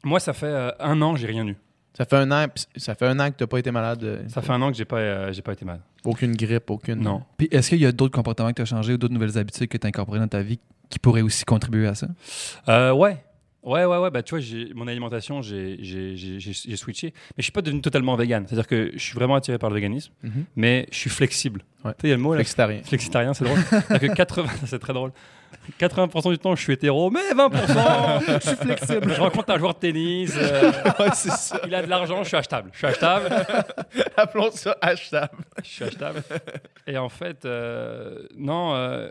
[0.03, 1.55] Moi, ça fait euh, un an, j'ai rien eu.
[1.95, 4.03] Ça fait un an, ça fait un an que tu n'as pas été malade.
[4.03, 5.81] euh, Ça fait un an que j'ai pas, euh, j'ai pas été malade.
[6.03, 7.01] Aucune grippe, aucune.
[7.01, 7.21] Non.
[7.37, 9.67] Puis est-ce qu'il y a d'autres comportements que tu as changés ou d'autres nouvelles habitudes
[9.67, 10.59] que tu as incorporées dans ta vie
[10.89, 12.07] qui pourraient aussi contribuer à ça?
[12.69, 13.23] Euh, ouais.
[13.63, 14.09] Ouais, ouais, ouais.
[14.09, 14.43] Bah, tu vois,
[14.73, 15.77] mon alimentation, j'ai,
[16.75, 17.13] switché.
[17.13, 18.45] Mais je suis pas devenu totalement vegan.
[18.47, 20.45] C'est-à-dire que je suis vraiment attiré par le véganisme, Mhm.
[20.55, 21.63] mais je suis flexible.
[21.85, 21.91] Ouais.
[21.93, 22.37] Tu sais, il y a le mot là.
[22.39, 22.81] Flexitarien.
[22.83, 23.59] Flexitarien, c'est drôle.
[23.69, 25.11] C'est-à-dire que 80, c'est très drôle.
[25.79, 29.13] 80% du temps, je suis hétéro, mais 20%, je suis flexible.
[29.13, 31.59] Je rencontre un joueur de tennis, euh, ouais, c'est ça.
[31.67, 32.69] il a de l'argent, je suis achetable.
[32.73, 33.29] Je suis achetable.
[34.17, 35.29] Appelons ça hashtag.
[35.63, 36.23] je suis achetable.
[36.87, 39.09] Et en fait, euh, non, euh,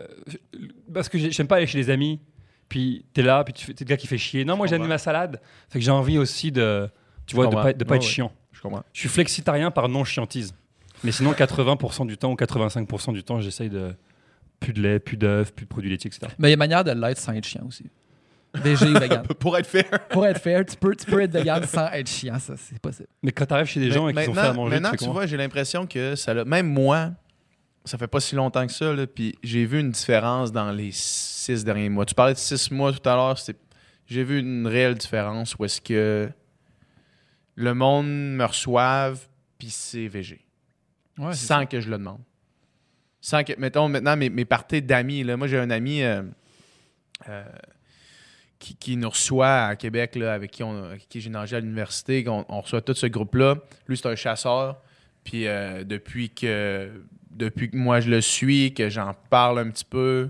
[0.93, 2.19] parce que j'ai- j'aime pas aller chez les amis.
[2.71, 4.45] Puis t'es là, puis tu fais- t'es le gars qui fait chier.
[4.45, 4.93] Non, moi j'aime comprends.
[4.93, 5.41] ma salade.
[5.67, 6.89] Fait que j'ai envie aussi de,
[7.25, 8.07] tu vois, de pas, de pas être ouais.
[8.07, 8.31] chiant.
[8.53, 8.81] Je comprends.
[8.93, 10.53] Je suis flexitarien par non chiantise.
[11.03, 13.93] Mais sinon, 80% du temps ou 85% du temps, j'essaye de
[14.61, 16.31] plus de lait, plus d'œufs, plus de produits laitiers, etc.
[16.39, 17.89] Mais il y a manière de l'être sans être chiant aussi.
[18.53, 19.23] VG ou vegan.
[19.39, 20.07] Pour être fair.
[20.09, 23.09] Pour être fair, tu peux, tu peux être vegan sans être chiant, ça, c'est possible.
[23.21, 25.09] Mais quand t'arrives chez des gens et qu'ils ont fait à manger, maintenant tu tu
[25.09, 26.45] vois, j'ai l'impression que ça l'a.
[26.45, 27.11] Même moi,
[27.85, 30.91] ça fait pas si longtemps que ça, là, puis j'ai vu une différence dans les
[30.91, 32.05] six derniers mois.
[32.05, 33.37] Tu parlais de six mois tout à l'heure,
[34.07, 36.29] j'ai vu une réelle différence où est-ce que
[37.55, 39.27] le monde me reçoive,
[39.57, 40.41] puis c'est VG.
[41.17, 42.21] Ouais, sans que je le demande.
[43.19, 46.23] Sans que, mettons, maintenant, mes, mes parties d'amis, moi, j'ai un ami euh,
[47.29, 47.43] euh,
[48.57, 51.59] qui, qui nous reçoit à Québec, là, avec qui, on, avec qui j'ai nagé à
[51.59, 53.57] l'université, on reçoit tout ce groupe-là.
[53.87, 54.81] Lui, c'est un chasseur.
[55.23, 56.89] Puis euh, depuis, que,
[57.35, 60.29] depuis que moi, je le suis, que j'en parle un petit peu,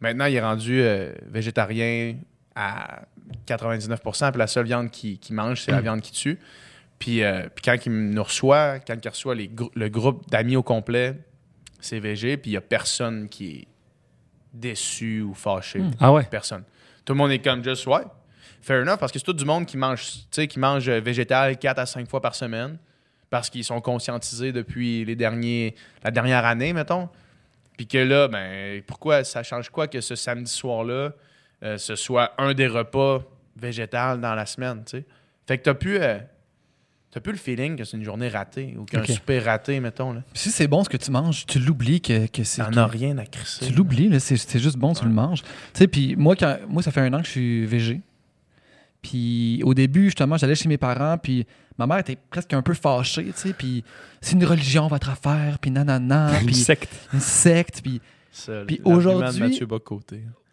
[0.00, 2.16] maintenant, il est rendu euh, végétarien
[2.54, 3.02] à
[3.46, 4.30] 99%.
[4.30, 6.38] Puis la seule viande qu'il mange, c'est la viande qu'il tue.
[6.98, 10.56] Puis, euh, puis quand il nous reçoit, quand il reçoit les grou- le groupe d'amis
[10.56, 11.14] au complet,
[11.80, 13.66] c'est VG, puis il n'y a personne qui est
[14.52, 15.80] déçu ou fâché.
[16.00, 16.22] Ah ouais?
[16.30, 16.62] Personne.
[17.04, 18.02] Tout le monde est comme juste, ouais,
[18.62, 21.78] fair enough, parce que c'est tout du monde qui mange, qui mange euh, végétal 4
[21.78, 22.78] à 5 fois par semaine,
[23.30, 27.08] parce qu'ils sont conscientisés depuis les derniers, la dernière année, mettons.
[27.76, 31.12] Puis que là, ben, pourquoi ça change quoi que ce samedi soir-là,
[31.62, 33.22] euh, ce soit un des repas
[33.56, 35.04] végétal dans la semaine, tu sais?
[35.46, 36.18] Fait que t'as plus, euh,
[37.10, 39.08] t'as plus le feeling que c'est une journée ratée ou qu'un Ok.
[39.08, 40.12] souper raté, mettons.
[40.12, 40.22] Là.
[40.34, 42.62] Si c'est bon ce que tu manges, tu l'oublies que, que c'est.
[42.62, 43.66] T'en as rien à crisser.
[43.66, 45.42] Tu l'oublies, là, c'est, c'est juste bon, tu le manges.
[45.42, 48.00] Tu sais, puis moi, quand, moi, ça fait un an que je suis végé.
[49.04, 51.46] Puis au début, justement, j'allais chez mes parents, puis
[51.78, 53.84] ma mère était presque un peu fâchée, tu sais, puis
[54.22, 56.90] c'est une religion, votre affaire, puis nanana, Une puis secte.
[57.12, 58.00] une secte, puis
[58.32, 59.58] Ça, Puis aujourd'hui-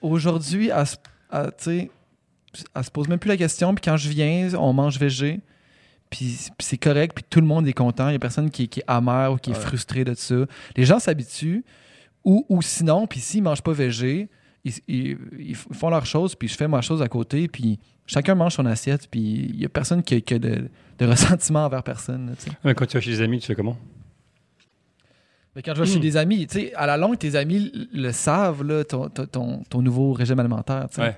[0.01, 1.89] aujourd'hui, elle, sais,
[2.75, 5.39] elle se pose même plus la question, puis quand je viens, on mange végé,
[6.09, 8.67] puis puis c'est correct, puis tout le monde est content, il y a personne qui,
[8.67, 10.35] qui est amer ou qui est frustré de ça.
[10.75, 11.63] Les gens s'habituent,
[12.25, 14.27] ou, ou sinon, puis s'ils mangent pas végé,
[14.65, 18.35] ils, ils- ils font leur chose, puis je fais ma chose à côté, puis chacun
[18.35, 19.21] mange son assiette, puis
[19.53, 22.35] il y a personne qui a, qui a de, de ressentiment envers personne.
[22.63, 23.77] là, Quand tu vas chez les amis, tu fais comment?
[25.55, 28.11] Mais quand je vais chez des amis, tu sais, à la longue, tes amis le
[28.13, 30.87] savent, là, ton, ton- ton, ton nouveau régime alimentaire.
[30.89, 31.01] tu sais.
[31.01, 31.17] Ouais.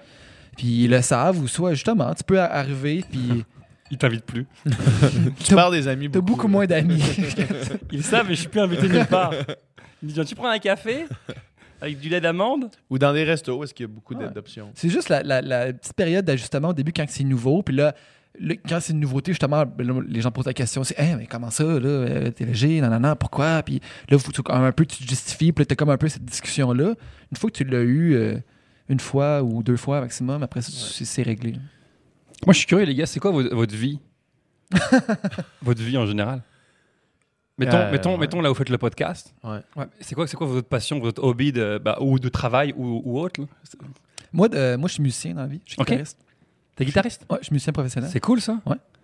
[0.57, 3.43] Puis ils le savent, ou soit justement, tu peux arriver, puis
[3.91, 4.47] Ils t'invitent plus.
[5.43, 7.03] Tu parles des amis t'as beaucoup moins d'amis.
[7.91, 9.33] Ils savent, mais je suis plus invité nulle part.
[10.01, 11.05] Ils me disent Tu prends un café?
[11.83, 12.69] Avec du lait d'amande?
[12.89, 14.29] Ou dans des restos, est-ce qu'il y a beaucoup Ouais.
[14.31, 14.71] d'options?
[14.73, 17.93] c'est juste la, la- la petite période d'ajustement au début quand c'est nouveau, puis là,
[18.67, 21.27] quand c'est une nouveauté, justement, ben là, les gens posent la question, c'est Hey, mais
[21.27, 23.61] comment ça, là, euh, t'es léger, nanana, pourquoi?
[23.63, 23.79] Puis
[24.09, 26.25] là, faut tu- un peu, tu te justifies, puis là, t'as comme un peu cette
[26.25, 26.95] discussion-là.
[27.31, 28.37] Une fois que tu l'as eu euh,
[28.89, 31.53] une fois ou deux fois maximum, après ça, c'est- c'est réglé.
[32.45, 33.99] Moi, je suis curieux, les gars, c'est quoi vo- votre vie?
[35.61, 36.41] Votre vie en général?
[37.59, 38.17] Mettons, Euh, mettons, ouais.
[38.17, 39.33] mettons là où vous faites le podcast.
[39.43, 39.59] Ouais.
[39.75, 43.01] Ouais, C'est quoi, c'est quoi votre passion, votre hobby de, bah, ou de travail ou,
[43.05, 43.47] ou autre là?
[44.31, 45.61] Moi, de- moi, je suis musicien dans la vie.
[45.65, 46.17] Je suis guitariste.
[46.75, 47.25] T'es guitariste?
[47.29, 48.09] Ouais, je suis musicien professionnel.
[48.11, 48.59] C'est cool ça?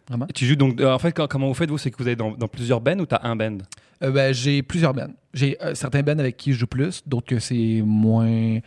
[0.07, 0.25] Vraiment.
[0.27, 0.81] Et tu joues donc.
[0.81, 1.77] euh, en fait, quand- comment vous faites vous?
[1.77, 3.59] C'est que vous êtes dans, dans plusieurs bands ou t'as un band?
[4.01, 5.11] Euh, ben, j'ai plusieurs bands.
[5.35, 8.57] J'ai euh, certains bands avec qui je joue plus, d'autres que c'est moins,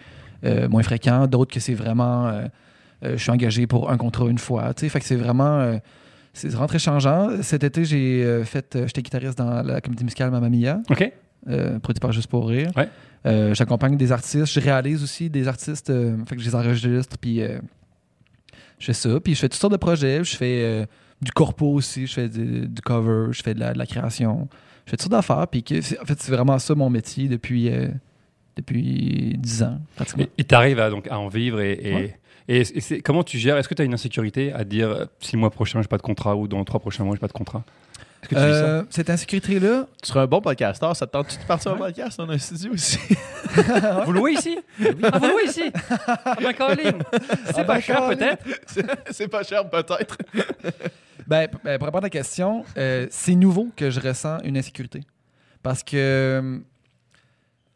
[0.45, 2.29] euh, moins fréquent, d'autres que c'est vraiment.
[2.29, 2.45] euh,
[3.05, 4.73] euh, je suis engagé pour un contrat une fois.
[4.75, 4.89] tu sais.
[4.89, 5.59] Fait que c'est vraiment.
[6.35, 7.43] C'est rentré changeant.
[7.43, 8.75] Cet été, j'ai euh, fait.
[8.77, 11.13] euh, J'étais guitariste dans la comédie musicale Mamma Mia, Ok.
[11.49, 12.71] euh, produit par Juste pour Rire.
[12.77, 12.89] Ouais.
[13.27, 14.47] Euh, J'accompagne des artistes.
[14.47, 15.91] Je réalise aussi des artistes.
[15.91, 17.19] euh, fait que je les enregistre.
[17.19, 17.41] Puis
[18.79, 19.21] je fais ça.
[19.21, 20.25] Puis je fais toutes sortes de projets.
[20.25, 20.87] Je fais
[21.21, 22.07] du corpo aussi.
[22.07, 23.29] Je fais du, du cover.
[23.33, 24.49] Je fais de la, de la création.
[24.87, 25.47] Je fais toutes sortes d'affaires.
[25.49, 25.63] Puis
[26.01, 27.71] en fait, c'est vraiment ça mon métier depuis,
[28.57, 30.25] depuis 10 ans, pratiquement.
[30.39, 32.19] Et tu arrives à, donc, à en vivre et, et, Ouais.
[32.49, 35.05] Et- et c'est- comment tu gères Est-ce que tu as une insécurité à dire euh,
[35.21, 37.33] six mois prochains, j'ai pas de contrat ou dans trois prochains mois, j'ai pas de
[37.33, 37.63] contrat?
[38.23, 38.65] Est-ce que tu vis ça?
[38.65, 40.95] Euh, cette insécurité-là, Tu serais un bon podcasteur.
[40.95, 42.21] Ça te tente-tu de partir un podcast?
[42.21, 42.99] On a un studio aussi?
[44.07, 44.57] Vous louez ici?
[45.03, 45.65] Ah, vous louez ici?
[46.25, 46.99] Ah, ben, Caroline
[47.47, 48.45] C'est Ah, pas ben, cher peut-être
[49.11, 50.17] C'est pas cher, peut-être.
[51.27, 55.01] Ben, ben, pour répondre à ta question, euh, c'est nouveau que je ressens une insécurité.
[55.63, 56.59] Parce que, euh,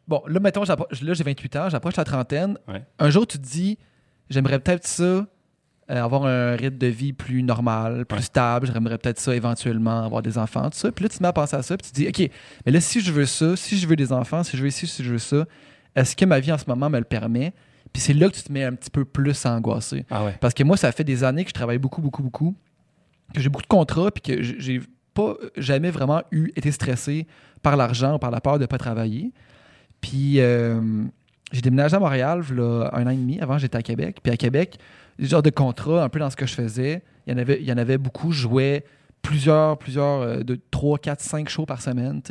[0.07, 0.75] bon, là, mettons, là,
[1.13, 2.57] j'ai 28 ans, j'approche la trentaine.
[2.67, 2.83] Ouais.
[2.99, 3.77] Un jour, tu te dis,
[4.29, 5.25] j'aimerais peut-être ça, euh,
[5.89, 8.21] avoir un rythme de vie plus normal, plus Ouais.
[8.21, 8.69] stable.
[8.73, 10.91] J'aimerais peut-être ça, éventuellement, avoir des enfants, tout ça.
[10.91, 12.31] Puis là, tu te mets à penser à ça, puis tu te dis, OK,
[12.65, 14.85] mais là, si je veux ça, si je veux des enfants, si je veux ici,
[14.85, 15.45] si je veux ça,
[15.95, 17.53] est-ce que ma vie en ce moment me le permet?
[17.93, 20.05] Puis c'est là que tu te mets un petit peu plus angoissé.
[20.11, 20.35] Ah ouais.
[20.41, 22.53] Parce que moi, ça fait des années que je travaille beaucoup, beaucoup, beaucoup,
[23.33, 24.81] que j'ai beaucoup de contrats, puis que j'ai
[25.13, 27.25] pas jamais vraiment eu été stressé
[27.63, 29.31] par l'argent ou par la peur de ne pas travailler.
[30.01, 31.05] Puis euh,
[31.51, 33.39] j'ai déménagé à Montréal là, un an et demi.
[33.39, 34.17] Avant, j'étais à Québec.
[34.21, 34.77] Puis à Québec,
[35.17, 37.57] les genres de contrats, un peu dans ce que je faisais, il y en avait,
[37.61, 38.31] il y en avait beaucoup.
[38.31, 38.83] Je jouais
[39.21, 40.41] plusieurs, plusieurs, euh,
[40.71, 42.21] 3, 4, 5 shows par semaine,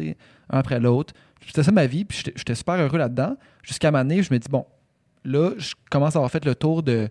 [0.51, 1.15] un après l'autre.
[1.47, 3.37] C'était ça ma vie, puis j'étais- super heureux là-dedans.
[3.63, 4.65] Jusqu'à ma année, je me dis, bon,
[5.25, 7.09] là, je commence à avoir fait le tour de,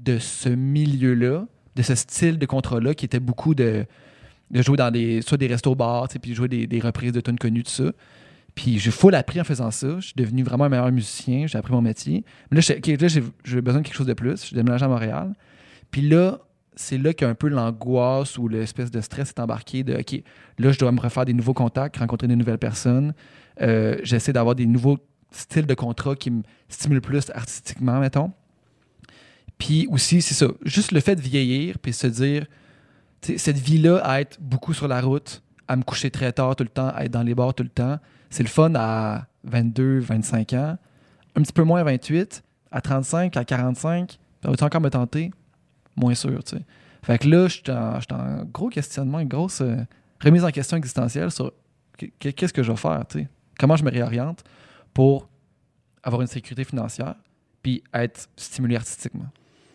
[0.00, 3.84] de ce milieu-là, de ce style de contrat-là, qui était beaucoup de,
[4.50, 7.62] de jouer dans des, soit des restos-bars, puis jouer des, des reprises de tunes connues,
[7.64, 7.90] tout ça.
[8.58, 10.00] Puis j'ai full appris en faisant ça.
[10.00, 11.46] Je suis devenu vraiment un meilleur musicien.
[11.46, 12.24] J'ai appris mon métier.
[12.50, 12.80] Mais là, j'ai-
[13.60, 14.32] besoin de quelque chose de plus.
[14.40, 15.32] Je suis déménagé à Montréal.
[15.92, 16.40] Puis là,
[16.74, 20.24] c'est là qu'un peu l'angoisse ou l'espèce de stress est embarqué de OK,
[20.58, 23.14] là, je dois me refaire des nouveaux contacts, rencontrer des nouvelles personnes.
[23.62, 24.98] Euh, J'essaie d'avoir des nouveaux
[25.30, 28.32] styles de contrats qui me stimulent plus artistiquement, mettons.
[29.56, 32.46] Puis aussi, c'est ça, juste le fait de vieillir, puis se dire,
[33.22, 36.70] cette vie-là, à être beaucoup sur la route, à me coucher très tard tout le
[36.70, 37.98] temps, à être dans les bars tout le temps,
[38.30, 40.76] c'est le fun à 22, 25 ans.
[41.36, 45.30] Un petit peu moins à 28, à 35, à 45, ça va-tu encore me tenter?
[45.96, 46.62] Moins sûr, tu sais.
[47.02, 47.62] Fait que là, je suis
[48.12, 49.76] en, gros questionnement, une grosse euh,
[50.22, 51.52] remise en question existentielle sur
[51.96, 53.28] qu- qu- qu'est-ce que je vais faire, tu sais?
[53.58, 54.42] Comment je me réoriente
[54.92, 55.28] pour
[56.02, 57.14] avoir une sécurité financière
[57.62, 59.26] puis être stimulé artistiquement?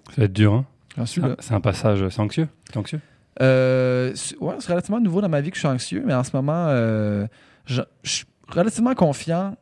[0.10, 0.66] Ça va être dur, hein?
[1.06, 3.00] C'est un- passage, c'est anxieux T'es anxieux?
[3.42, 6.24] Euh, c'est- ouais, c'est relativement nouveau dans ma vie que je suis anxieux, mais en
[6.24, 7.26] ce moment, euh,
[7.66, 9.56] je, je suis relativement confiant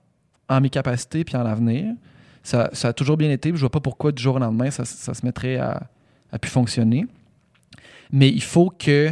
[0.49, 1.93] en mes capacités puis en l'avenir.
[2.43, 4.71] Ça, ça a toujours bien été, puis je vois pas pourquoi du jour au lendemain
[4.71, 5.83] ça, ça se mettrait à,
[6.31, 7.05] à plus fonctionner.
[8.11, 9.11] Mais il faut que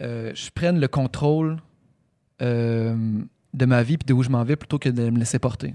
[0.00, 1.58] euh, je prenne le contrôle
[2.42, 2.96] euh,
[3.54, 5.74] de ma vie puis de où je m'en vais plutôt que de me laisser porter.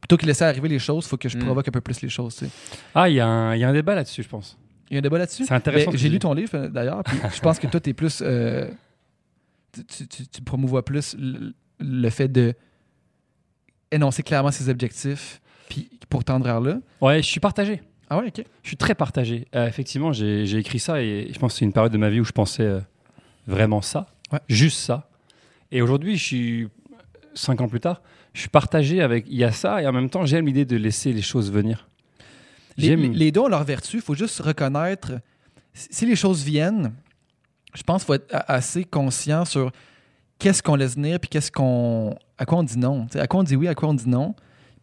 [0.00, 1.44] Plutôt que de laisser arriver les choses, il faut que je Mm.
[1.44, 2.36] provoque un peu plus les choses.
[2.36, 2.50] tu sais.
[2.94, 4.56] Ah, il y, a un- il y a un débat là-dessus, je pense.
[4.90, 5.46] Il y a un débat là-dessus?
[5.46, 5.90] C'est intéressant.
[5.90, 8.22] Ben, J'ai lu ton livre euh, d'ailleurs, puis je pense que toi, tu es plus.
[8.24, 8.70] euh,
[9.72, 11.16] tu, tu, tu- tu promouvois plus
[11.78, 12.54] le, fait de
[13.90, 16.78] énoncer clairement ses objectifs, puis pour tendre vers là.
[17.00, 17.82] Ouais, je suis partagé.
[18.10, 18.44] Ah ouais, ok.
[18.62, 19.46] Je suis très partagé.
[19.54, 22.20] Euh, effectivement, j'ai écrit ça et je pense que c'est une période de ma vie
[22.20, 22.80] où je pensais euh,
[23.46, 24.40] vraiment ça, Ouais.
[24.48, 25.08] juste ça.
[25.70, 26.68] Et aujourd'hui, je suis
[27.34, 28.02] cinq ans plus tard,
[28.32, 30.76] je suis partagé avec il y a ça et en même temps, j'aime l'idée de
[30.76, 31.88] laisser les choses venir.
[32.76, 35.12] Les, les- deux ont leur vertu, il faut juste reconnaître.
[35.72, 36.92] Si les choses viennent,
[37.74, 39.70] je pense qu'il faut être assez conscient sur
[40.38, 42.14] qu'est-ce qu'on laisse venir, puis qu'est-ce qu'on.
[42.38, 43.06] à quoi on dit non.
[43.14, 44.34] À quoi on dit oui, à quoi on dit non.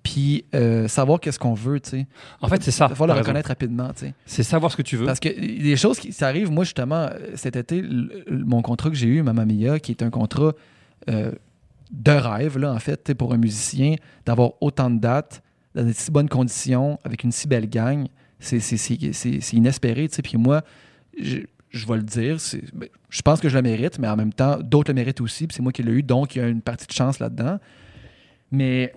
[0.04, 2.08] Puis euh, savoir qu'est-ce qu'on veut, tu sais.
[2.42, 2.88] En fait, c'est ça.
[2.90, 4.14] Il faut le reconnaître rapidement, tu sais.
[4.26, 5.06] C'est savoir ce que tu veux.
[5.06, 7.84] Parce que les choses qui ça arrive, moi justement, cet été,
[8.30, 10.54] mon contrat que j'ai eu, Mamma Mia, qui est un contrat
[11.10, 11.32] euh,
[11.92, 13.96] de rêve, là, en fait, tu sais, pour un musicien,
[14.26, 15.44] d'avoir autant de dates,
[15.76, 18.08] dans de si bonnes conditions, avec une si belle gang,
[18.40, 18.58] c'est
[19.54, 20.22] inespéré, tu sais.
[20.24, 20.64] Puis moi,
[21.22, 21.40] je,
[21.70, 24.34] je vais le dire, c'est- ben, je pense que je le mérite, mais en même
[24.34, 26.48] temps, d'autres le méritent aussi, puis c'est moi qui l'ai eu, donc il y a
[26.48, 27.60] une partie de chance là-dedans.
[28.52, 28.94] Mais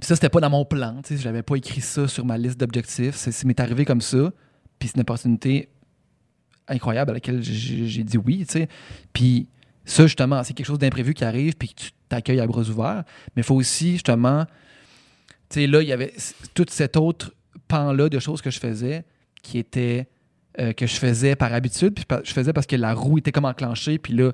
[0.00, 2.38] ça, c'était pas dans mon plan, tu sais, je n'avais pas écrit ça sur ma
[2.38, 4.32] liste d'objectifs, c'est m'est arrivé comme ça,
[4.78, 5.68] puis c'est une opportunité
[6.68, 8.68] incroyable à laquelle j'ai dit oui, tu sais.
[9.12, 9.48] Puis
[9.84, 13.02] ça, justement, c'est quelque chose d'imprévu qui arrive, puis tu t'accueilles à bras ouverts.
[13.34, 14.46] Mais il faut aussi, justement,
[15.48, 16.14] tu sais, là, il y avait
[16.54, 17.34] tout cet autre
[17.66, 19.04] pan-là de choses que je faisais
[19.42, 20.06] qui était
[20.60, 23.46] euh, que je faisais par habitude, puis je faisais parce que la roue était comme
[23.46, 24.32] enclenchée, puis là,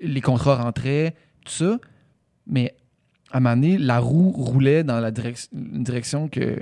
[0.00, 1.78] les contrats rentraient, tout ça.
[2.46, 2.74] Mais
[3.30, 5.10] à un moment donné, la roue roulait dans la
[5.52, 6.56] une direction que,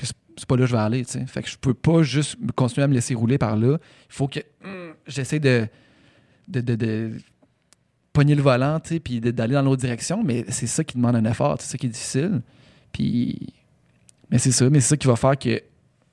[0.00, 1.26] c'est- pas là que je vais aller, tu sais.
[1.26, 3.78] Fait que je peux pas juste continuer à me laisser rouler par là.
[3.80, 5.66] Il faut que hum, j'essaie de,
[6.46, 7.12] de,
[8.12, 11.16] pogner le volant, tu sais, puis d'aller dans l'autre direction, mais c'est ça qui demande
[11.16, 12.42] un effort, c'est ça qui est difficile.
[12.92, 13.52] Puis,
[14.30, 15.60] mais c'est ça, mais c'est ça qui va faire que,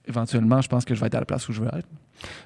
[0.05, 1.87] éventuellement, je pense que je vais être à la place où je veux être.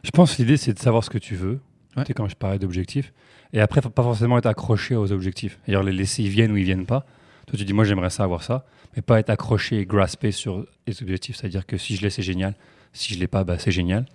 [0.04, 1.60] Je pense que l'idée, c'est de savoir ce que tu veux.
[1.96, 2.04] Ouais.
[2.04, 3.14] Tu sais, quand je parlais d'objectifs.
[3.54, 5.58] Et après, faut pas forcément être accroché aux objectifs.
[5.66, 7.06] C'est-à-dire les laisser, ils viennent ou ils viennent pas.
[7.48, 8.66] Toi, tu dis, moi, j'aimerais ça avoir ça.
[8.96, 11.38] Mais pas être accroché et grasper sur les objectifs.
[11.38, 12.56] C'est-à-dire que si je l'ai, c'est génial.
[12.94, 14.06] Si je l'ai pas, bah, c'est génial.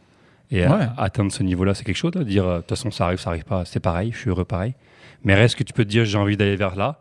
[0.51, 0.87] Et Ouais.
[0.99, 2.11] atteindre ce niveau-là, c'est quelque chose.
[2.13, 3.65] De dire, euh, de toute façon, ça arrive, ça arrive pas.
[3.65, 4.75] C'est pareil, je suis heureux pareil.
[5.25, 7.01] Mais reste que tu peux te dire, j'ai envie d'aller vers là.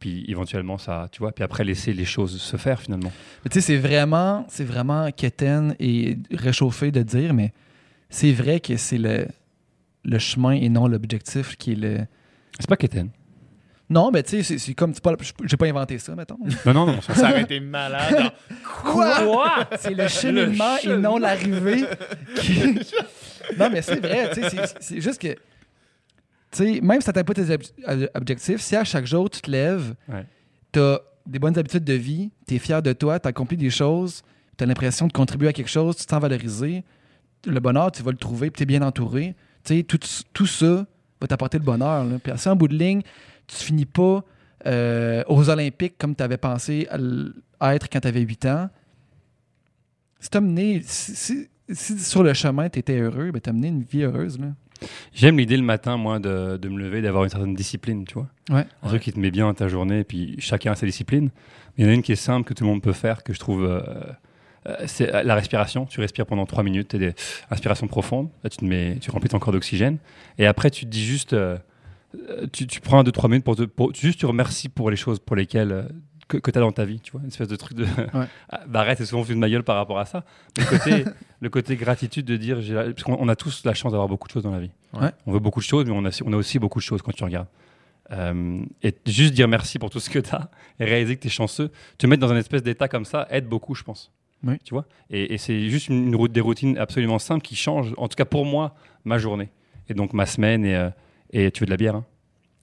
[0.00, 1.32] Puis éventuellement, ça, tu vois.
[1.32, 3.12] Puis après, laisser les choses se faire finalement.
[3.44, 7.52] Mais tu sais, c'est vraiment, c'est vraiment quétaine et réchauffé de dire, mais
[8.10, 9.26] c'est vrai que c'est le,
[10.04, 11.98] le chemin et non l'objectif qui est le.
[12.58, 13.10] C'est pas Kéten.
[13.90, 14.92] Non, mais tu sais, c'est- c'est comme.
[14.92, 16.38] c'est pas- J'ai pas inventé ça, mettons.
[16.66, 17.00] Non, non, non.
[17.00, 18.32] Ça aurait été malade.
[18.84, 19.66] Quoi?
[19.78, 21.84] C'est le cheminement et non l'arrivée.
[22.36, 22.74] qui-
[23.58, 25.28] non, mais c'est vrai, tu sais, c'est- c'est juste que.
[26.50, 29.40] Tu sais, même si t'atteins pas tes ob- ob- objectifs, si à chaque jour tu
[29.40, 30.24] te lèves, Ouais.
[30.72, 34.22] t'as des bonnes habitudes de vie, t'es fier de toi, t'as accompli des choses,
[34.56, 36.84] t'as l'impression de contribuer à quelque chose, tu te sens valorisé,
[37.46, 39.34] le bonheur, tu vas le trouver, puis t'es bien entouré.
[39.64, 39.98] Tu sais, tout,
[40.32, 40.86] tout ça
[41.20, 42.04] va t'apporter le bonheur.
[42.22, 43.02] Puis si en bout de ligne,
[43.46, 44.22] tu finis pas
[44.66, 46.88] euh, aux Olympiques comme tu avais pensé
[47.60, 48.68] à être quand tu avais 8 ans,
[50.20, 53.68] si t'as mené, si, si- si sur le chemin tu étais heureux, ben t'as mené
[53.68, 54.38] une vie heureuse.
[54.38, 54.46] Là.
[55.12, 58.28] J'aime l'idée le matin, moi, de, de me lever, d'avoir une certaine discipline, tu vois.
[58.50, 58.66] Ouais.
[58.82, 61.30] Un truc qui te met bien dans ta journée, puis chacun a sa discipline.
[61.76, 63.22] Mais il y en a une qui est simple, que tout le monde peut faire,
[63.22, 63.64] que je trouve.
[63.64, 63.80] euh,
[64.86, 65.86] c'est la respiration.
[65.86, 67.14] Tu respires pendant trois minutes, tu des
[67.50, 68.28] inspirations profondes.
[68.44, 69.98] Là, tu, te mets, tu remplis ton corps d'oxygène.
[70.38, 71.32] Et après, tu te dis juste.
[71.32, 71.56] euh,
[72.30, 74.90] euh, tu, tu prends un, deux, trois minutes pour, te, pour juste tu remercies pour
[74.90, 75.72] les choses pour lesquelles.
[75.72, 75.82] euh,
[76.26, 77.86] que, que tu as dans ta vie, tu vois, une espèce de truc de.
[78.50, 80.24] Ah, bah arrête, c'est souvent vu de ma gueule par rapport à ça.
[80.58, 81.04] Le côté,
[81.40, 82.58] le côté gratitude de dire.
[82.60, 84.70] la- Parce qu'on on a tous la chance d'avoir beaucoup de choses dans la vie.
[84.92, 85.08] Ouais.
[85.26, 87.12] On veut beaucoup de choses, mais on a, on a aussi beaucoup de choses quand
[87.12, 87.46] tu regardes.
[88.10, 90.50] Euh, et juste dire merci pour tout ce que tu as
[90.80, 93.46] et réaliser que tu es chanceux, te mettre dans un espèce d'état comme ça aide
[93.46, 94.10] beaucoup, je pense.
[94.44, 94.54] Oui.
[94.64, 94.84] Tu vois?
[95.10, 98.16] Et, et c'est juste une, une route des routines absolument simples qui changent, en tout
[98.16, 98.74] cas pour moi,
[99.04, 99.50] ma journée.
[99.88, 100.64] Et donc ma semaine.
[100.64, 100.90] Et, euh,
[101.32, 102.04] et tu veux de la bière hein?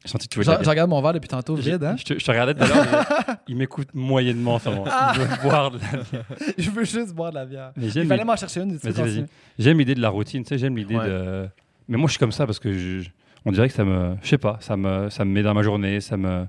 [0.03, 1.83] J'ai senti que tu veux de Je, regarde mon verre depuis tantôt vide.
[1.83, 1.95] Hein?
[1.97, 2.85] Je, te, je te regardais tout à l'heure,
[3.27, 4.59] mais il m'écoute moyennement.
[4.59, 4.71] Ça,
[5.15, 6.25] il veut boire de la bière.
[6.59, 7.71] je veux juste boire de la bière.
[7.75, 8.77] Mais Il fallait m'en chercher une.
[8.77, 9.25] peux Vas-y.
[9.57, 11.07] J'aime l'idée de la routine, tu sais, j'aime l'idée Ouais.
[11.07, 11.47] de.
[11.87, 13.09] Mais moi, je suis comme ça parce que je,
[13.45, 15.63] on dirait que ça me, je sais pas, ça me, ça me met dans ma
[15.63, 16.45] journée, ça me,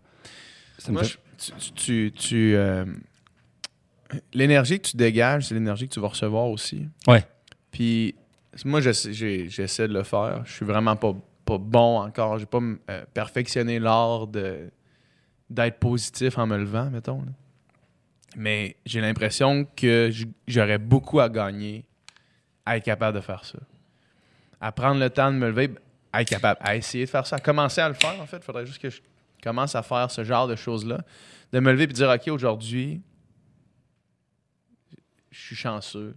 [0.78, 2.84] ça me Moi, fait- tu, tu, tu, euh,
[4.32, 6.88] l'énergie que tu dégages, c'est l'énergie que tu vas recevoir aussi.
[7.07, 7.24] Ouais.
[7.70, 8.14] Puis
[8.64, 10.42] moi, j'essaie, de le faire.
[10.44, 12.38] Je suis vraiment pas, pas bon encore.
[12.38, 14.70] J'ai pas euh, perfectionné l'art de,
[15.50, 17.20] d'être positif en me levant, mettons.
[17.20, 17.32] là.
[18.36, 20.11] Mais j'ai l'impression que
[20.46, 21.84] j'aurais beaucoup à gagner
[22.66, 23.59] à être capable de faire ça.
[24.61, 25.70] À prendre le temps de me lever,
[26.12, 28.38] à être capable, à essayer de faire ça, à commencer à le faire, en fait.
[28.38, 29.00] Il faudrait juste que je
[29.42, 31.00] commence à faire ce genre de choses-là.
[31.52, 33.00] De me lever et dire, OK, aujourd'hui,
[35.39, 36.16] je suis chanceux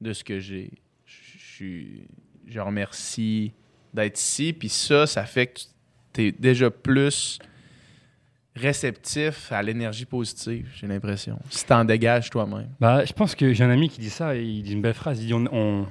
[0.00, 0.70] de ce que j'ai.
[1.06, 2.06] Je suis.
[2.46, 3.52] Je remercie
[3.92, 4.52] d'être ici.
[4.52, 5.60] Puis ça, ça fait que
[6.12, 7.38] tu es déjà plus
[8.56, 11.38] réceptif à l'énergie positive, j'ai l'impression.
[11.50, 12.68] Si t'en dégages toi-même.
[12.80, 14.94] Bah, je pense que j'ai un ami qui dit ça et il dit une belle
[14.94, 15.20] phrase.
[15.20, 15.86] Il dit on, on,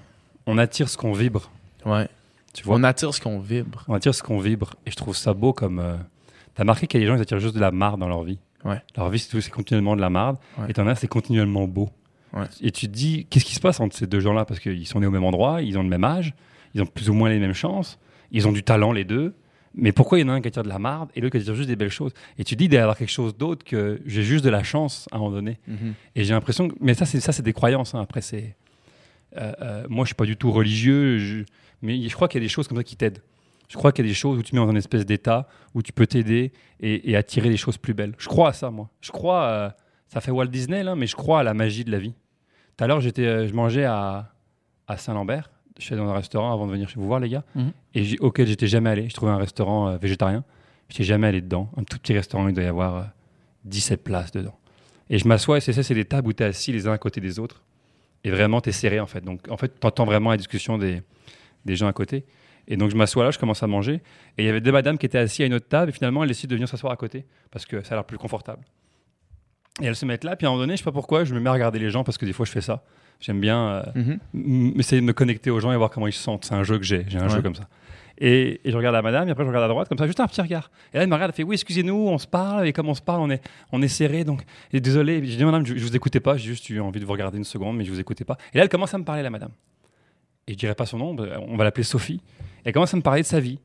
[0.45, 1.51] on attire ce qu'on vibre.
[1.85, 2.07] Ouais.
[2.53, 3.83] Tu vois, On attire ce qu'on vibre.
[3.87, 4.75] on attire ce qu'on vibre.
[4.85, 5.79] Et je trouve ça beau comme.
[5.79, 5.97] euh,
[6.55, 8.23] T'as marqué qu'il y a des gens qui attirent juste de la marde dans leur
[8.23, 8.37] vie.
[8.63, 8.79] Ouais.
[8.95, 10.37] Leur vie, c'est tout- c'est continuellement de la marde.
[10.59, 10.69] Ouais.
[10.69, 11.89] Et t'en as, c'est continuellement beau.
[12.33, 12.45] Ouais.
[12.61, 14.45] Et tu te dis, qu'est-ce qui se passe entre ces deux gens-là?
[14.45, 16.33] Parce qu'ils sont nés au même endroit, ils ont le même âge,
[16.73, 17.99] ils ont plus ou moins les mêmes chances,
[18.31, 19.35] ils ont du talent les deux.
[19.75, 21.41] Mais pourquoi il y en a un qui attire de la marde et l'autre qui
[21.41, 22.11] attire juste des belles choses?
[22.37, 25.15] Et tu te dis d'avoir quelque chose d'autre que j'ai juste de la chance à
[25.15, 25.57] un moment donné.
[26.15, 26.75] Et j'ai l'impression que.
[26.79, 27.93] Mais ça, c'est ça, c'est des croyances.
[27.95, 28.01] hein.
[28.01, 28.55] Après, c'est.
[29.37, 31.43] euh, euh, moi, je suis pas du tout religieux, je-
[31.81, 33.21] mais je crois qu'il y a des choses comme ça qui t'aident.
[33.67, 35.81] Je crois qu'il y a des choses où tu mets dans un espèce d'état où
[35.81, 38.13] tu peux t'aider et, et attirer des choses plus belles.
[38.19, 38.89] Je crois à ça, moi.
[39.01, 39.43] Je crois.
[39.43, 39.69] euh,
[40.07, 42.13] ça fait Walt Disney, là, mais je crois à la magie de la vie.
[42.77, 44.31] Tout à l'heure, j'étais, euh, je mangeais à,
[44.87, 45.51] à Saint-Lambert.
[45.79, 47.71] Je suis allé dans un restaurant avant de venir chez vous voir, les gars, Mhm.
[47.95, 49.09] et auquel j'étais jamais allé.
[49.09, 50.43] Je trouvais un restaurant euh, végétarien.
[50.89, 51.69] J'étais jamais allé dedans.
[51.77, 53.03] Un tout petit restaurant, il doit y avoir euh,
[53.65, 54.55] 17 places dedans.
[55.09, 56.91] Et je m'assois, et c'est ça, c'est des tables où tu es assis les uns
[56.93, 57.63] à côté des autres.
[58.23, 59.21] Et vraiment, tu es serré, en fait.
[59.21, 61.01] Donc, en fait, tu entends vraiment la discussion des,
[61.65, 62.25] des gens à côté.
[62.67, 63.95] Et donc, je m'assois là, je commence à manger.
[64.37, 65.89] Et il y avait deux madames qui étaient assises à une autre table.
[65.89, 68.17] Et finalement, elles décident de venir s'asseoir à côté parce que ça a l'air plus
[68.17, 68.63] confortable.
[69.81, 70.35] Et elles se mettent là.
[70.35, 71.89] Puis à un moment donné, je sais pas pourquoi, je me mets à regarder les
[71.89, 72.83] gens parce que des fois, je fais ça.
[73.19, 74.73] J'aime bien euh, Mhm.
[74.79, 76.45] essayer de me connecter aux gens et voir comment ils se sentent.
[76.45, 77.05] C'est un jeu que j'ai.
[77.07, 77.29] J'ai un Ouais.
[77.29, 77.67] jeu comme ça.
[78.19, 80.19] Et, et je regarde la madame, et après je regarde à droite, comme ça, juste
[80.19, 80.69] un petit regard.
[80.93, 82.93] Et là, elle me regarde, elle fait Oui, excusez-nous, on se parle, et comme on
[82.93, 85.19] se parle, on est, on est serré, donc et désolé.
[85.25, 87.39] J'ai dit Madame, je, je vous écoutais pas, j'ai juste eu envie de vous regarder
[87.39, 88.37] une seconde, mais je vous écoutais pas.
[88.53, 89.51] Et là, elle commence à me parler, la madame.
[90.47, 92.21] Et je dirais pas son nom, bah, on va l'appeler Sophie.
[92.65, 93.59] Elle commence à me parler de sa vie.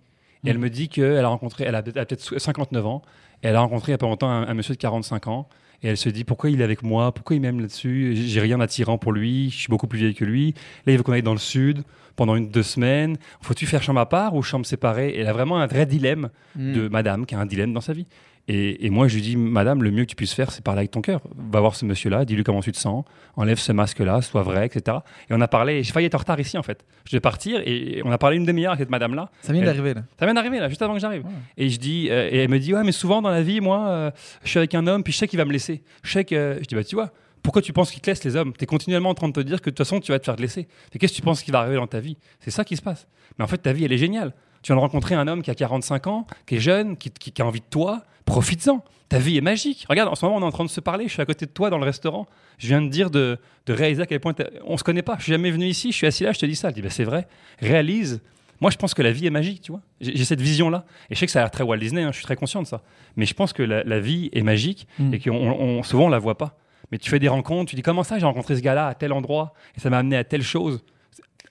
[0.45, 3.03] Et elle me dit qu'elle a rencontré, elle a, peut- elle a peut-être 59 ans,
[3.43, 5.49] et elle a rencontré il y a pas longtemps un, un monsieur de 45 ans.
[5.83, 8.59] Et elle se dit pourquoi il est avec moi, pourquoi il m'aime là-dessus, j'ai rien
[8.59, 10.55] d'attirant pour lui, je suis beaucoup plus vieille que lui.
[10.87, 11.83] Là, il veut qu'on aille dans le sud
[12.17, 13.17] pendant une deux semaines.
[13.41, 15.11] Faut-tu faire chambre à part ou chambre séparée?
[15.11, 16.73] Et elle a vraiment un vrai dilemme Hmm.
[16.73, 18.07] de madame qui a un dilemme dans sa vie.
[18.49, 20.81] Et, et moi, je lui dis, madame, le mieux que tu puisses faire, c'est parler
[20.81, 21.21] avec ton cœur.
[21.37, 23.05] Va voir ce monsieur-là, dis-lui comment tu te sens,
[23.37, 24.99] enlève ce masque-là, sois vrai, etc.
[25.29, 26.85] Et on a parlé, j'ai failli être en retard ici, en fait.
[27.05, 29.31] Je devais partir et on a parlé une demi-heure avec cette madame-là.
[29.43, 30.03] Ça vient d'arriver, là.
[30.19, 31.25] Ça vient d'arriver, là, juste avant que j'arrive.
[31.25, 31.33] Ouais.
[31.59, 33.87] Et je dis, euh, et elle me dit, ouais, mais souvent dans la vie, moi,
[33.89, 34.11] euh,
[34.43, 35.83] je suis avec un homme, puis je sais qu'il va me laisser.
[36.03, 38.35] Je sais que, je dis, bah, tu vois, pourquoi tu penses qu'ils te laissent les
[38.35, 38.55] hommes?
[38.57, 40.25] Tu es continuellement en train de te dire que de toute façon, tu vas te
[40.25, 40.69] faire te laisser.
[40.99, 42.17] Qu'est-ce que tu penses qui va arriver dans ta vie?
[42.41, 43.07] C'est ça qui se passe.
[43.39, 44.33] Mais en fait, ta vie, elle est géniale.
[44.63, 47.33] Tu viens de rencontrer un homme qui a 45 ans, qui est jeune, qui, qui-
[47.33, 48.85] qui a envie de toi, profites-en.
[49.09, 49.87] Ta vie est magique.
[49.89, 51.47] Regarde, en ce moment, on est en train de se parler, je suis à côté
[51.47, 52.27] de toi dans le restaurant.
[52.59, 54.35] Je viens de dire, de, de réaliser à quel point
[54.67, 55.17] on se connaît pas.
[55.19, 56.69] Je suis jamais venu ici, je suis assis là, je te dis ça.
[56.69, 57.27] Je dis, bah, c'est vrai.
[57.61, 58.21] Réalise.
[58.61, 59.81] Moi, je pense que la vie est magique, tu vois.
[60.01, 60.85] J'ai cette vision-là.
[61.11, 62.61] Et je sais que ça a l'air très Walt Disney, hein, je suis très conscient
[62.61, 62.83] de ça.
[63.17, 65.15] Mais je pense que la, la vie est magique Mm.
[65.15, 66.59] et qu'on on, souvent on la voit pas.
[66.91, 69.13] Mais tu fais des rencontres, tu dis comment ça, j'ai rencontré ce gars-là à tel
[69.13, 70.83] endroit et ça m'a amené à telle chose?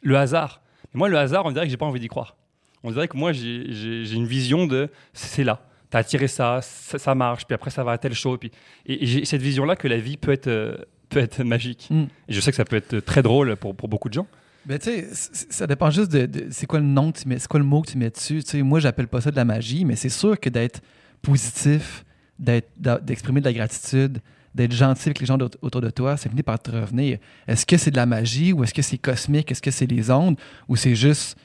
[0.02, 0.62] Le hasard.
[0.94, 2.36] Et moi, le hasard, on dirait que j'ai pas envie d'y croire.
[2.84, 5.62] On dirait que moi, j'ai- une vision de c'est là.
[5.90, 8.38] T'as attiré ça, ça, ça marche, puis après ça va à telle chose.
[8.40, 8.52] Puis...
[8.86, 10.76] Et, et j'ai cette vision-là que la vie peut être, euh,
[11.10, 11.88] peut être magique.
[11.90, 12.04] Mm.
[12.28, 14.28] Et je sais que ça peut être très drôle pour, pour beaucoup de gens.
[14.66, 15.08] Ben, tu sais,
[15.50, 17.66] ça dépend juste de, de- c'est quoi le nom que tu mets, c'est quoi le
[17.66, 18.44] mot que tu mets dessus.
[18.44, 20.82] Tu sais, moi, j'appelle pas ça de la magie, mais c'est sûr que d'être
[21.22, 22.04] positif,
[22.38, 24.20] d'exprimer de la gratitude,
[24.54, 27.20] d'être gentil avec les gens autour de toi, c'est fini par te revenir.
[27.48, 29.52] Est-ce que c'est de la magie ou est-ce que c'est cosmique?
[29.52, 30.38] Est-ce que c'est les ondes?
[30.68, 31.38] Ou c'est juste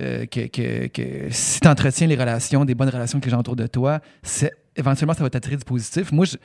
[0.00, 3.40] euh, que, que- que si tu entretiens les relations, des bonnes relations avec les gens
[3.40, 4.00] autour de toi,
[4.76, 6.10] éventuellement, ça va t'attirer du positif.
[6.12, 6.36] Moi, je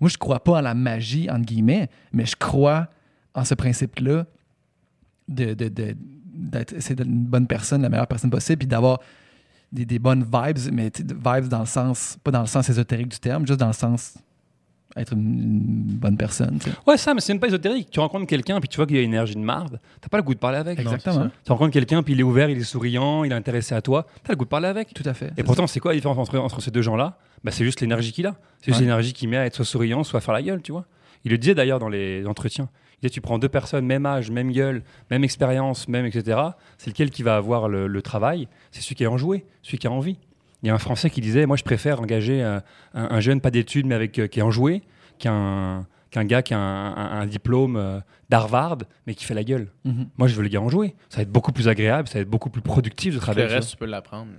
[0.00, 2.88] moi, je crois pas en la magie, entre guillemets, mais je crois
[3.34, 4.26] en ce principe-là
[5.26, 5.68] de, de,
[6.34, 9.00] d'être une bonne personne, la meilleure personne possible, puis d'avoir
[9.72, 13.18] des, des bonnes vibes, mais vibes dans le sens, pas dans le sens ésotérique du
[13.18, 14.18] terme, juste dans le sens
[15.00, 15.60] être une,
[16.00, 16.58] bonne personne.
[16.86, 17.90] Ouais, ça, mais c'est même pas ésotérique.
[17.90, 19.80] Tu rencontres quelqu'un, puis tu vois qu'il a une énergie de marde.
[20.00, 20.78] T'as pas le goût de parler avec.
[20.78, 21.28] Exactement.
[21.44, 24.06] Tu rencontres quelqu'un, puis il est ouvert, il est souriant, il est intéressé à toi.
[24.24, 24.94] T'as le goût de parler avec.
[24.94, 25.32] Tout à fait.
[25.36, 27.18] Et pourtant, c'est quoi la différence entre, entre ces deux gens-là?
[27.44, 28.36] Bah, C'est juste l'énergie qu'il a.
[28.60, 28.84] C'est juste Ouais.
[28.86, 30.86] l'énergie qu'il met à être soit souriant, soit à faire la gueule, tu vois.
[31.24, 32.68] Il le disait d'ailleurs dans les entretiens.
[32.94, 36.40] Il disait, tu prends deux personnes, même âge, même gueule, même expérience, même etc.
[36.78, 38.48] C'est lequel qui va avoir le, le travail?
[38.70, 40.16] C'est celui qui a enjoué, celui qui a envie.
[40.62, 42.58] Il y a un Français qui disait, moi je préfère engager euh,
[42.94, 44.82] un, un jeune, pas d'études, mais avec, euh, qui est enjoué,
[45.18, 47.98] qu'un qu'un gars qui a un, un- un diplôme euh,
[48.30, 49.72] d'Harvard, mais qui fait la gueule.
[49.84, 50.06] Mhm.
[50.18, 50.94] Moi, je veux le gars enjoué.
[51.10, 53.44] Ça va être beaucoup plus agréable, ça va être beaucoup plus productif de Le travailler.
[53.44, 53.72] avec reste, ça.
[53.72, 54.30] tu peux l'apprendre.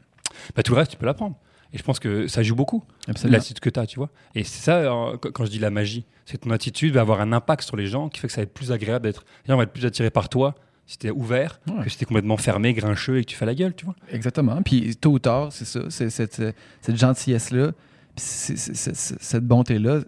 [0.55, 1.35] Bah, tout le reste, tu peux l'apprendre.
[1.73, 2.83] Et je pense que ça joue beaucoup
[3.25, 4.09] l'attitude que tu as, tu vois.
[4.33, 7.01] Et c'est ça, euh, quand quand je dis la magie, c'est que ton attitude va
[7.01, 9.25] avoir un impact sur les gens qui fait que ça va être plus agréable d'être.
[9.45, 10.55] Les gens vont être plus attirés par toi
[11.03, 11.83] es ouvert Ouais.
[11.85, 13.95] que es complètement fermé, grincheux et que tu fais la gueule, tu vois.
[14.11, 14.61] Exactement.
[14.61, 15.81] Puis tôt ou tard, c'est ça.
[15.89, 16.41] C'est cette,
[16.81, 19.99] cette gentillesse-là, puis c'est- c'est- c'est- c'est- cette bonté-là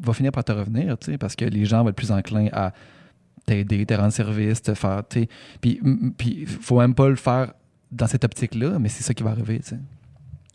[0.00, 2.48] va finir par te revenir, tu sais, parce que les gens vont être plus enclins
[2.52, 2.72] à
[3.46, 5.02] t'aider, te rendre service, te faire.
[5.08, 5.28] tu sais.
[5.60, 5.80] Puis
[6.18, 7.52] puis faut même pas le faire
[7.90, 9.60] dans cette optique-là, mais c'est ça qui va arriver.
[9.60, 9.78] tu sais.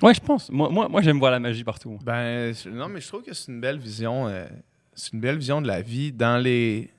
[0.01, 0.51] Ouais, je pense.
[0.51, 1.97] Moi, moi, moi j'aime voir la magie partout.
[2.03, 4.27] Ben, non, mais je trouve que c'est une belle vision.
[4.27, 4.45] euh,
[4.93, 6.11] c'est une belle vision de la vie.
[6.11, 6.89] Dans les.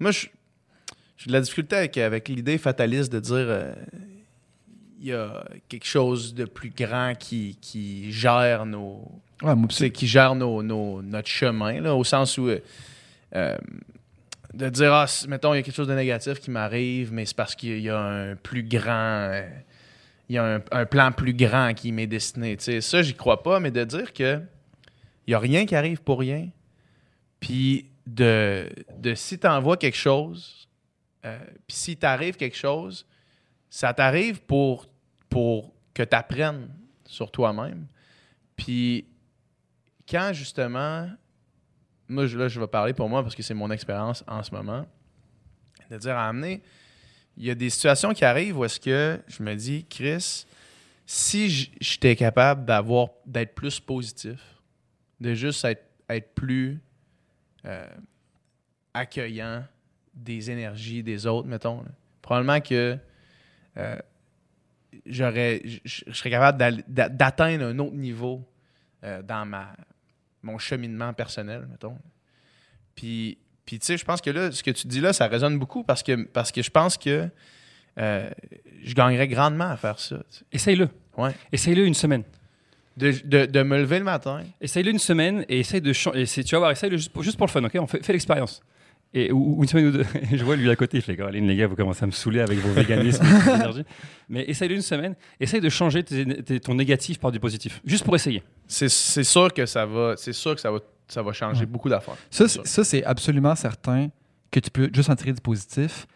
[0.00, 0.26] Moi, je-
[1.24, 3.72] j'ai de la difficulté avec, avec l'idée fataliste de dire euh,
[5.00, 9.10] il y a quelque chose de plus grand qui, qui gère nos.
[9.42, 12.48] Ouais, moi, qui gère nos, nos- notre chemin, là, au sens où.
[12.48, 12.58] euh,
[13.34, 13.56] euh,
[14.52, 17.34] de dire, ah, mettons, il y a quelque chose de négatif qui m'arrive, mais c'est
[17.34, 19.30] parce qu'il y a un plus grand.
[19.32, 19.48] euh,
[20.28, 22.56] il y a un, un plan plus grand qui m'est destiné.
[22.56, 24.40] Tu sais, ça, j'y crois pas, mais de dire que
[25.26, 26.48] il y a rien qui arrive pour rien,
[27.40, 28.68] puis de,
[28.98, 30.63] de si tu envoies quelque chose,
[31.24, 33.06] euh, puis si t'arrive quelque chose,
[33.70, 34.86] ça t'arrive pour,
[35.28, 36.68] pour que tu apprennes
[37.06, 37.86] sur toi-même.
[38.56, 39.06] Puis
[40.08, 41.08] quand justement,
[42.08, 44.86] moi là je vais parler pour moi parce que c'est mon expérience en ce moment,
[45.90, 46.62] de dire à amener,
[47.36, 50.46] il y a des situations qui arrivent où est-ce que je me dis, Chris,
[51.06, 54.40] si j'étais capable d'avoir d'être plus positif,
[55.20, 56.80] de juste être, être plus
[57.64, 57.88] euh,
[58.92, 59.64] accueillant
[60.14, 61.88] des énergies des autres, mettons, là,
[62.22, 62.96] probablement que
[63.76, 63.96] euh,
[65.06, 68.42] j'aurais, je serais capable d'atteindre un autre niveau
[69.04, 69.74] euh, dans ma,
[70.42, 71.98] mon cheminement personnel, mettons.
[72.94, 75.58] Puis, puis tu sais, je pense que là, ce que tu dis là, ça résonne
[75.58, 77.28] beaucoup parce que, parce que je pense que
[77.98, 78.30] euh,
[78.82, 80.16] je gagnerais grandement à faire ça.
[80.30, 80.44] tu sais.
[80.52, 80.88] Essaye-le.
[81.16, 81.32] Ouais.
[81.52, 82.22] Essaye-le une semaine.
[82.96, 84.42] De, de- de me lever le matin.
[84.60, 86.24] Essaye-le une semaine et essaye de changer.
[86.26, 87.76] Tu vas voir, essaye-le juste pour, juste pour le fun, ok?
[87.80, 88.60] On fait, fais l'expérience.
[89.16, 90.04] Et, ou, ou une semaine ou deux.
[90.32, 92.40] Je vois lui à côté, il fait Caroline, les gars, vous commencez à me saouler
[92.40, 93.84] avec vos véganismes, et vos énergies.
[94.28, 98.04] Mais essaye une semaine, essaye de changer tes- tes- ton négatif par du positif, juste
[98.04, 98.42] pour essayer.
[98.66, 101.66] C'est sûr que ça va, c'est sûr que ça va, ça va changer Ouais.
[101.66, 102.14] beaucoup d'affaires.
[102.30, 104.08] Ça, C'est c'est- ça, c'est absolument certain
[104.50, 106.06] que tu peux juste en tirer du positif.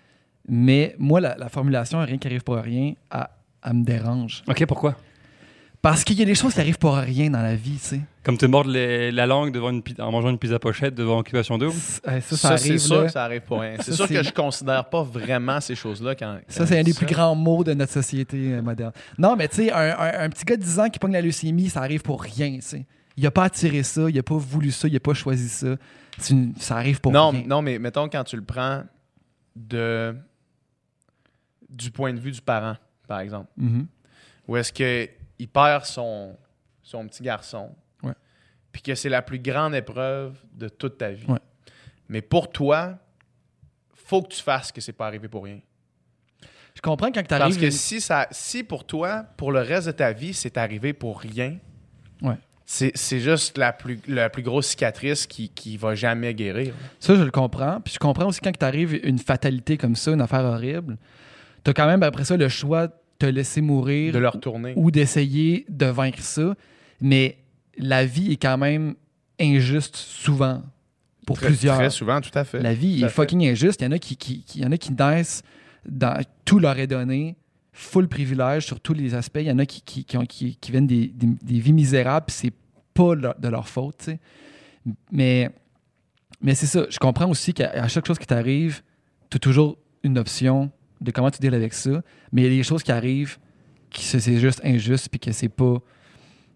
[0.49, 3.27] Mais moi, la, la formulation rien qui arrive pour rien, elle,
[3.65, 4.43] elle me dérange.
[4.49, 4.97] Ok, pourquoi?
[5.81, 8.01] Parce qu'il y a des choses qui arrivent pour rien dans la vie, tu sais.
[8.25, 11.19] Comme te mordre les- la langue devant une, pi- en mangeant une pizza pochette devant
[11.21, 11.73] Occupation Double
[12.09, 12.81] euh, Ça, ça, Ça, c'est arrive.
[12.81, 13.07] sûr là.
[13.07, 13.77] que ça arrive pour rien.
[13.79, 16.39] C'est Ça, sûr c'est- que je considère pas vraiment ces choses-là quand.
[16.49, 18.93] Ça, c'est un des plus grands mots de notre société euh, moderne.
[19.19, 21.23] Non, mais tu sais, un, un- un petit gars de 10 ans qui pogne la
[21.23, 22.87] leucémie, ça arrive pour rien, tu sais.
[23.17, 25.77] Il a pas attiré ça, il a pas voulu ça, il a pas choisi ça.
[26.19, 27.45] C'est une- ça arrive pour Non, rien.
[27.47, 28.83] non, mais mettons quand tu le prends
[29.55, 30.15] de
[31.69, 32.77] du point de vue du parent,
[33.07, 33.87] par exemple, Mhm.
[34.49, 35.09] où est-ce que
[35.39, 36.37] il perd son
[36.83, 38.15] son petit garçon, Ouais.
[38.73, 41.27] puis que c'est la plus grande épreuve de toute ta vie.
[41.27, 41.39] Ouais.
[42.09, 42.99] Mais pour toi,
[43.95, 45.61] faut que tu fasses que c'est pas arrivé pour rien.
[46.75, 47.61] Je comprends quand tu Parce arrives.
[47.61, 51.21] que si, ça, si pour toi, pour le reste de ta vie, c'est arrivé pour
[51.21, 51.59] rien,
[52.23, 52.37] Ouais.
[52.65, 56.73] c'est juste la plus, la plus grosse cicatrice qui, qui va jamais guérir.
[57.01, 57.81] Ça, je le comprends.
[57.83, 60.97] Puis je comprends aussi quand tu arrives une fatalité comme ça, une affaire horrible,
[61.65, 62.89] tu as quand même après ça le choix
[63.19, 64.73] te laisser mourir De le retourner.
[64.77, 66.55] ou d'essayer de vaincre ça.
[67.01, 67.39] Mais
[67.77, 68.95] la vie est quand même
[69.41, 70.63] injuste souvent
[71.27, 71.77] pour Très- plusieurs.
[71.77, 72.61] Très souvent, tout à fait.
[72.61, 73.15] La vie Tout est fait.
[73.15, 73.81] fucking injuste.
[73.81, 75.43] Il y en a qui, qui, y en a qui naissent
[75.87, 77.37] dans tout leur est donné,
[77.73, 79.39] full privilège sur tous les aspects.
[79.41, 80.25] Il y en a qui, qui, ont-
[80.71, 82.53] viennent des, des- des vies misérables, puis c'est
[82.95, 84.09] pas leur- de leur faute.
[85.13, 85.51] Mais,
[86.41, 86.87] mais c'est ça.
[86.89, 88.83] Je comprends aussi qu'à chaque chose qui t'arrive,
[89.31, 92.03] tu as toujours une option de comment tu deals avec ça.
[92.33, 93.39] Mais il y a des choses qui arrivent
[93.91, 95.79] qui c'est juste injuste, puis que c'est pas.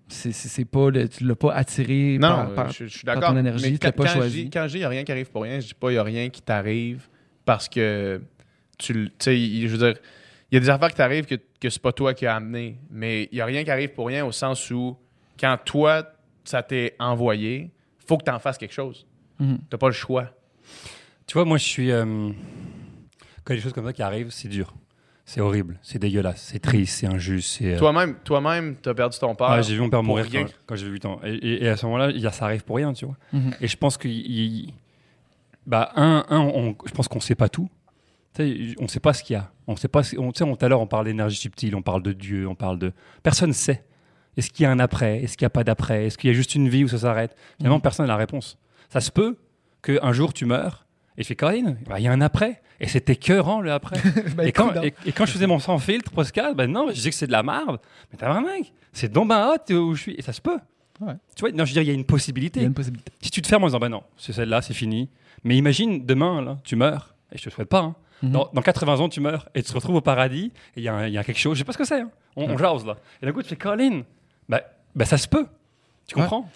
[0.09, 0.91] C'est c'est- c'est pas.
[0.91, 3.31] le- tu l'as pas attiré Non, par, par- je, je suis par d'accord.
[3.33, 4.45] ton énergie, mais tu l'as quand, pas quand je choisi.
[4.45, 6.29] dis- quand a rien qui arrive pour rien, je dis pas il n'y a rien
[6.29, 7.09] qui t'arrive
[7.47, 8.21] parce que
[8.79, 9.95] tu sais, je veux dire,
[10.51, 12.77] il y a des affaires qui t'arrivent que, que c'est pas toi qui as amené,
[12.91, 14.97] mais il n'y a rien qui arrive pour rien au sens où
[15.41, 16.07] quand toi,
[16.45, 17.71] ça t'est envoyé,
[18.07, 19.07] faut que tu en fasses quelque chose.
[19.39, 19.61] Mhm.
[19.71, 20.29] Tu pas le choix.
[21.27, 21.91] Tu vois, moi, je suis.
[21.91, 22.31] euh,
[23.45, 24.75] Quand il y a des choses comme ça qui arrivent, c'est dur.
[25.25, 27.63] C'est horrible, c'est dégueulasse, c'est triste, c'est injuste.
[27.63, 29.47] euh, Toi-même, toi-même, tu as perdu ton père.
[29.51, 30.45] Ah, j'ai vu mon père pour mourir rien.
[30.45, 31.21] quand, quand j'ai 8 ans.
[31.25, 33.17] Et, et- et à ce moment-là, il y a- ça arrive pour rien, tu vois.
[33.33, 33.53] Mhm.
[33.61, 34.09] Et je pense que.
[35.67, 37.69] bah, un, un on- je pense qu'on sait pas tout.
[38.35, 39.51] Tu sais, on sait pas ce qu'il y a.
[39.67, 40.01] On sait pas.
[40.19, 42.49] On, tu sais, on- tout à l'heure, on parle d'énergie subtile, on parle de Dieu,
[42.49, 42.93] on parle de.
[43.23, 43.85] Personne sait.
[44.37, 45.23] Est-ce qu'il y a un après?
[45.23, 46.07] Est-ce qu'il n'y a pas d'après?
[46.07, 47.37] Est-ce qu'il y a juste une vie où ça s'arrête?
[47.59, 47.83] Finalement, Mhm.
[47.83, 48.59] personne n'a la réponse.
[48.89, 49.37] Ça se peut
[49.83, 50.87] qu'un jour tu meurs
[51.17, 52.61] et je fais Caroline, bah, il y a un après.
[52.81, 53.97] Et c'est écœurant le après.
[54.37, 56.95] Ben, et, quand, et, et quand je faisais mon sans filtre podcast, ben non, je
[56.95, 57.79] disais que c'est de la merde.
[58.11, 60.15] Mais t'as un mec, c'est donc ben hot où je suis.
[60.19, 60.59] Et ça se peut.
[61.01, 61.15] Ouais.
[61.37, 62.61] Tu vois, non, je veux dire, il y a une il possibilité.
[62.61, 63.13] y a une possibilité.
[63.21, 65.09] Si tu te fermes en disant, ben non, c'est celle-là, c'est fini.
[65.45, 67.95] Mais imagine demain, là, tu meurs, et je te souhaite pas, hein.
[68.23, 68.31] Mhm.
[68.33, 70.85] dans, dans 80 ans, tu meurs, et tu te retrouves au paradis, et il y,
[70.85, 72.11] y a quelque chose, je sais pas ce que c'est, hein.
[72.37, 72.97] on, on jase là.
[73.21, 74.03] Et d'un coup, tu fais, Colin,
[74.49, 75.47] ben, ça se peut.
[76.07, 76.23] Tu Ouais.
[76.23, 76.49] comprends?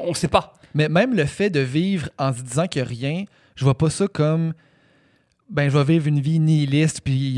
[0.00, 0.54] On sait pas.
[0.74, 4.06] Mais même le fait de vivre en se disant a rien, je vois pas ça
[4.08, 4.52] comme
[5.50, 7.34] ben je vais vivre une vie nihiliste puis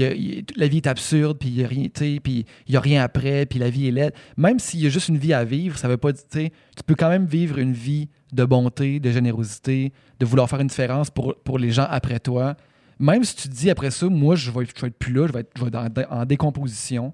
[0.56, 1.88] la vie est absurde puis il y a rien
[2.22, 4.14] puis y a rien après puis la vie est laide.
[4.36, 6.94] Même s'il y a juste une vie à vivre ça veut pas dire tu peux
[6.94, 11.34] quand même vivre une vie de bonté de générosité de vouloir faire une différence pour,
[11.42, 12.56] pour les gens après toi.
[12.98, 15.26] Même si tu te dis après ça moi je vais, je vais être plus là
[15.26, 17.12] je vais être, je vais être en, décomposition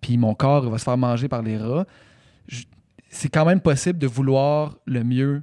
[0.00, 1.86] puis mon corps va se faire manger par les rats
[3.10, 5.42] c'est quand même possible de vouloir le mieux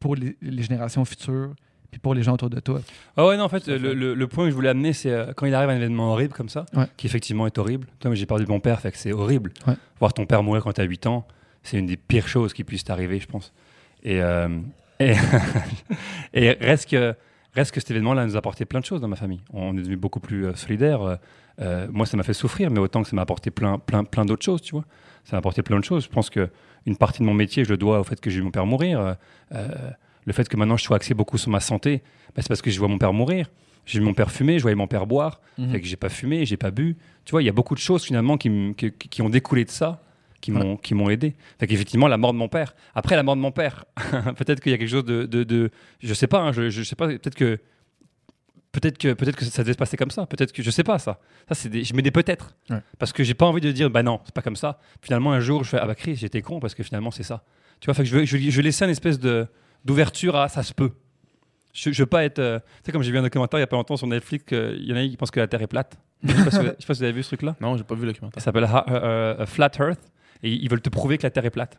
[0.00, 1.54] pour les générations futures
[1.90, 2.80] puis pour les gens autour de toi.
[3.16, 5.32] Ah ouais, non, en fait, le, le- le point que je voulais amener, c'est euh,
[5.34, 6.84] quand il arrive un événement horrible comme ça, Ouais.
[6.96, 7.86] qui effectivement est horrible.
[8.00, 9.52] Toi, j'ai perdu mon père, fait que c'est horrible.
[9.66, 9.74] Ouais.
[9.98, 11.26] Voir ton père mourir quand tu as 8 ans,
[11.62, 13.52] c'est une des pires choses qui puissent t'arriver, je pense.
[14.02, 14.48] Et, euh,
[15.00, 15.14] et,
[16.34, 17.14] et reste, que,
[17.54, 19.40] reste que cet événement-là nous a apporté plein de choses dans ma famille.
[19.52, 21.18] On est devenu beaucoup plus euh, solidaires.
[21.60, 24.24] Euh, moi, ça m'a fait souffrir, mais autant que ça m'a apporté plein, plein, plein
[24.24, 24.84] d'autres choses, tu vois.
[25.24, 26.04] Ça m'a apporté plein de choses.
[26.04, 26.48] Je pense que
[26.86, 28.64] une partie de mon métier, je le dois au fait que j'ai vu mon père
[28.66, 29.16] mourir.
[29.52, 29.66] Euh,
[30.26, 32.02] le fait que maintenant je sois axé beaucoup sur ma santé,
[32.34, 33.50] bah, c'est parce que je vois mon père mourir.
[33.86, 35.70] J'ai vu mon père fumer, je voyais mon père boire, Mhm.
[35.72, 36.96] fait que j'ai pas fumé, j'ai pas bu.
[37.24, 39.70] Tu vois, il y a beaucoup de choses finalement qui, qui, qui ont découlé de
[39.70, 40.02] ça,
[40.42, 41.34] qui m'ont qui m'ont aidé.
[41.58, 42.74] Fait qu'effectivement, la mort de mon père.
[42.94, 43.86] Après la mort de mon père,
[44.36, 46.82] peut-être qu'il y a quelque chose de, de, de- je sais pas, hein, je, je
[46.82, 47.58] sais pas, peut-être que
[48.72, 50.26] peut-être que peut-être que ça devait se passer comme ça.
[50.26, 51.18] Peut-être que je sais pas ça.
[51.48, 52.80] Ça c'est des, je mets des peut-être Ouais.
[52.98, 54.78] parce que j'ai pas envie de dire bah non, c'est pas comme ça.
[55.02, 57.42] Finalement un jour je fais ah bah Chris, j'étais con parce que finalement c'est ça.
[57.80, 59.46] Tu vois, fait que je je, je laisser une espèce de
[59.84, 60.92] d'ouverture à ça se peut.
[61.72, 62.38] Je, je veux pas être.
[62.38, 64.44] euh, tu sais, comme j'ai vu un documentaire il y a pas longtemps sur Netflix,
[64.46, 65.98] qu'il y en a qui pensent que la Terre est plate.
[66.22, 67.56] je, sais pas si vous, je sais pas si vous avez vu ce truc-là.
[67.60, 68.40] Non, j'ai pas vu le documentaire.
[68.40, 70.00] Ça s'appelle Ha- euh, euh, Flat Earth.
[70.42, 71.78] Et ils veulent te prouver que la Terre est plate.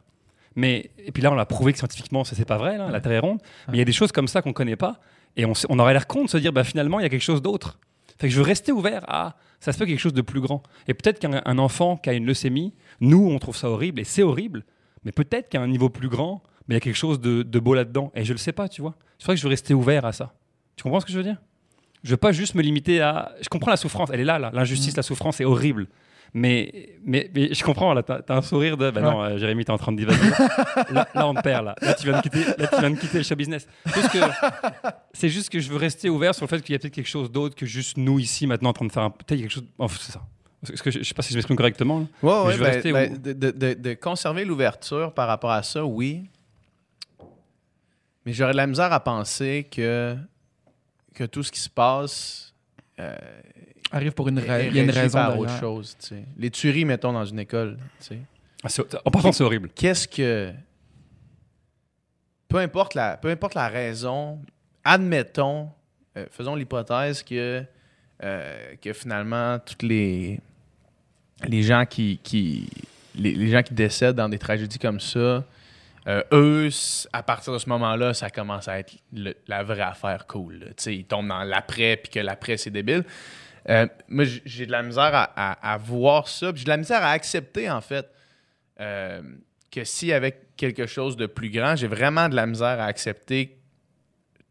[0.56, 3.14] Mais, et puis là, on l'a prouvé que scientifiquement, c'est pas vrai, là, la Terre
[3.14, 3.40] est ronde.
[3.68, 5.00] Mais il y a des choses comme ça qu'on connaît pas.
[5.38, 7.42] Et on, aurait l'air con de se dire, bah, finalement, il y a quelque chose
[7.42, 7.80] d'autre.
[8.18, 10.64] Fait que je veux rester ouvert à ça se peut quelque chose de plus grand.
[10.88, 14.04] Et peut-être qu'un un enfant qui a une leucémie, nous, on trouve ça horrible et
[14.04, 14.66] c'est horrible.
[15.04, 17.60] Mais peut-être qu'à un niveau plus grand, mais il y a quelque chose de, de
[17.60, 18.12] beau là-dedans.
[18.16, 18.94] Et je le sais pas, tu vois.
[19.18, 20.32] C'est vrai que je veux rester ouvert à ça.
[20.78, 21.36] Tu comprends ce que je veux dire?
[22.04, 23.34] Je veux pas juste me limiter à.
[23.42, 24.52] Je comprends la souffrance, elle est là, là.
[24.54, 25.88] L'injustice, la souffrance est horrible.
[26.34, 28.92] Mais, mais, mais je comprends, là, t'as un sourire de.
[28.92, 30.30] Ben non, euh, Jérémy, t'es en train de divaguer.
[30.92, 31.76] là, là, on te perd, là.
[31.82, 33.68] Là, tu viens de quitter, là, tu viens de quitter le show business.
[35.14, 37.08] C'est juste que je veux rester ouvert sur le fait qu'il y a peut-être quelque
[37.10, 39.10] chose d'autre que juste nous ici, maintenant, en train de faire un.
[39.10, 39.66] Peut-être quelque chose.
[39.78, 40.22] Oh, c'est ça.
[40.72, 42.00] Est-ce que je, je sais pas si je m'exprime correctement.
[42.00, 42.06] là.
[42.22, 45.28] Ouais, ouais, je veux ben- rester ben, où- de, de- de- de conserver l'ouverture par
[45.28, 46.24] rapport à ça, oui.
[48.26, 50.16] Mais j'aurais de la misère à penser que,
[51.16, 52.54] que tout ce qui se passe
[53.00, 53.16] euh,
[53.92, 55.96] Arrive pour une, ra- il y a une raison par autre chose.
[56.00, 56.24] tu sais.
[56.38, 57.78] Les tueries, mettons, dans une école.
[58.00, 58.20] tu sais.
[58.64, 59.70] Ah, c'est- en partant, c'est horrible.
[59.74, 60.52] Qu'est-ce que.
[62.48, 64.40] Peu importe la, peu importe la raison,
[64.84, 65.70] admettons,
[66.18, 67.64] euh, faisons l'hypothèse que,
[68.24, 70.40] euh, que finalement, toutes les,
[71.48, 72.68] les gens qui, qui
[73.16, 75.44] les, les gens qui décèdent dans des tragédies comme ça,
[76.08, 76.70] euh, eux,
[77.14, 80.74] à partir de ce moment-là, ça commence à être le- la vraie affaire cool.
[80.88, 83.04] Ils tombent dans l'après, puis que l'après, c'est débile.
[83.70, 87.04] Euh, moi, j'ai de la misère à, à- à voir ça, j'ai de la misère
[87.04, 88.10] à accepter, en fait,
[88.80, 89.22] euh,
[89.70, 93.60] que si avec quelque chose de plus grand, j'ai vraiment de la misère à accepter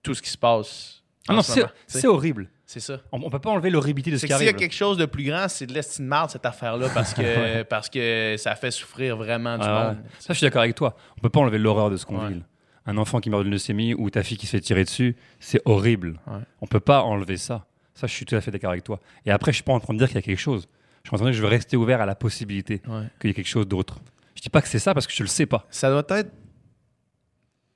[0.02, 1.02] tout ce qui se passe.
[1.26, 1.42] Ah non,
[1.86, 2.48] c'est horrible.
[2.70, 3.00] C'est ça.
[3.12, 4.60] On, on peut pas enlever l'horribilité de ce qui que s'il y a arrive.
[4.60, 7.88] quelque chose de plus grand, c'est de l'estime de marde, cette affaire-là, parce que, parce
[7.88, 9.94] que ça fait souffrir vraiment du Ah ouais.
[9.94, 10.04] monde.
[10.18, 10.94] Ça, je suis d'accord avec toi.
[11.16, 12.28] On peut pas enlever l'horreur de ce qu'on Ouais.
[12.34, 12.42] vit.
[12.84, 15.62] Un enfant qui meurt d'une leucémie ou ta fille qui se fait tirer dessus, c'est
[15.64, 16.20] horrible.
[16.60, 17.64] On peut pas enlever ça.
[17.94, 19.00] Ça, je suis tout à fait d'accord avec toi.
[19.26, 20.68] Et après, je suis pas en train de dire qu'il y a quelque chose.
[21.04, 22.80] Je suis en train de dire que je veux rester ouvert à la possibilité
[23.18, 23.98] qu'il y ait quelque chose d'autre.
[24.36, 25.66] Je dis pas que c'est ça parce que je le sais pas.
[25.70, 26.30] Ça doit être.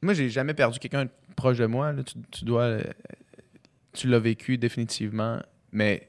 [0.03, 1.93] Moi, j'ai jamais perdu quelqu'un proche de moi.
[1.93, 2.03] là.
[2.03, 2.77] Tu, tu dois.
[3.93, 5.41] Tu l'as vécu définitivement.
[5.71, 6.09] Mais,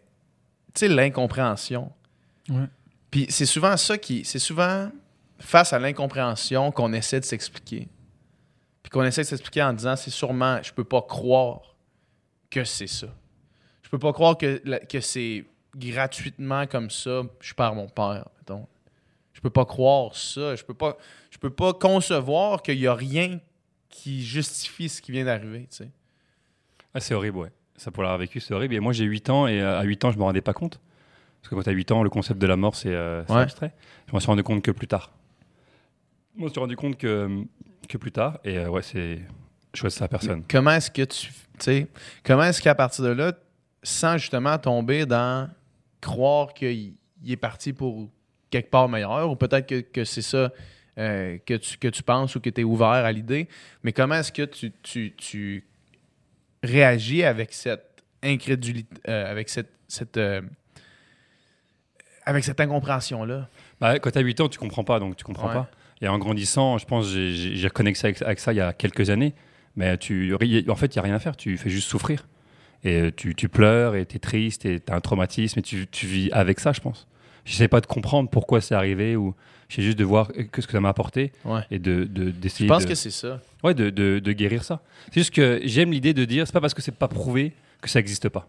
[0.74, 1.92] tu sais, l'incompréhension.
[2.50, 2.68] Ouais.
[3.12, 4.26] Puis c'est souvent ça qui.
[4.26, 4.90] C'est souvent
[5.40, 7.88] face à l'incompréhension qu'on essaie de s'expliquer.
[8.82, 10.62] Puis qu'on essaie de s'expliquer en disant c'est sûrement.
[10.64, 11.76] Je peux pas croire
[12.50, 13.08] que c'est ça.
[13.82, 17.22] Je peux pas croire que, que c'est gratuitement comme ça.
[17.40, 18.68] Je perds mon père, mettons.
[19.34, 20.56] Je peux pas croire ça.
[20.56, 20.98] Je peux pas,
[21.30, 23.40] je peux pas concevoir qu'il y a rien
[23.90, 25.68] qui justifie ce qui vient d'arriver.
[25.70, 25.90] Tu sais.
[26.94, 27.52] Ah, c'est horrible, ouais.
[27.76, 28.76] Ça, pour l'avoir vécu, c'est horrible.
[28.76, 30.80] Et moi, j'ai 8 ans et euh, à 8 ans, je me rendais pas compte.
[31.42, 33.42] Parce que quand tu as 8 ans, le concept de la mort, c'est euh, Ouais.
[33.42, 33.74] abstrait.
[34.08, 35.12] Je m'en suis rendu compte que plus tard.
[36.38, 37.44] Je m'en suis rendu compte que,
[37.90, 38.40] que plus tard.
[38.44, 39.20] Et euh, ouais, c'est.
[39.74, 40.44] Je souhaite ça à personne.
[40.50, 41.88] Comment est-ce que tu, sais,
[42.24, 43.34] comment est-ce qu'à partir de là,
[43.82, 45.50] sans justement tomber dans
[46.00, 46.94] croire qu'il
[47.24, 48.10] il est parti pour
[48.52, 50.52] quelque part meilleur, ou peut-être que, que c'est ça
[51.00, 53.48] euh, que, tu, que tu penses ou que tu es ouvert à l'idée,
[53.82, 55.64] mais comment est-ce que tu, tu, tu
[56.64, 60.42] réagis avec cette incrédulité, euh, avec cette, cette, euh,
[62.26, 63.50] avec cette incompréhension-là?
[63.80, 65.54] Bah, quand tu as 8 ans, tu comprends pas, donc tu comprends Ouais.
[65.54, 65.70] pas.
[66.02, 69.34] Et en grandissant, je pense, j'ai- reconnecté avec, avec ça il y a quelques années.
[69.76, 71.36] Mais tu, en fait, il n'y a rien à faire.
[71.36, 72.28] Tu fais juste souffrir.
[72.84, 75.62] Et euh, tu, tu pleures et tu es triste et tu as un traumatisme et
[75.62, 77.08] tu, tu vis avec ça, je pense.
[77.46, 79.36] Je sais pas de comprendre pourquoi c'est arrivé ou
[79.70, 81.62] j'ai juste de voir que ce que ça m'a apporté Ouais.
[81.72, 83.42] et de de- Je d'essayer pense de, que c'est ça?
[83.64, 84.82] ouais, de, de, guérir ça.
[85.12, 87.90] C'est juste que j'aime l'idée de dire c'est pas parce que c'est pas prouvé que
[87.90, 88.48] ça n'existe pas.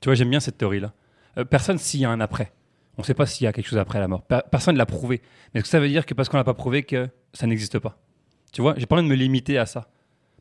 [0.00, 0.92] Tu vois, j'aime bien cette théorie-là.
[1.38, 2.52] Euh, personne s'il y a un après.
[2.96, 4.22] On ne sait pas s'il y a quelque chose après la mort.
[4.22, 5.20] Per- personne ne l'a prouvé.
[5.52, 7.78] Mais est-ce que ça veut dire que parce qu'on l'a pas prouvé que ça n'existe
[7.78, 7.98] pas?
[8.52, 9.88] Tu vois, j'ai pas envie de me limiter à ça.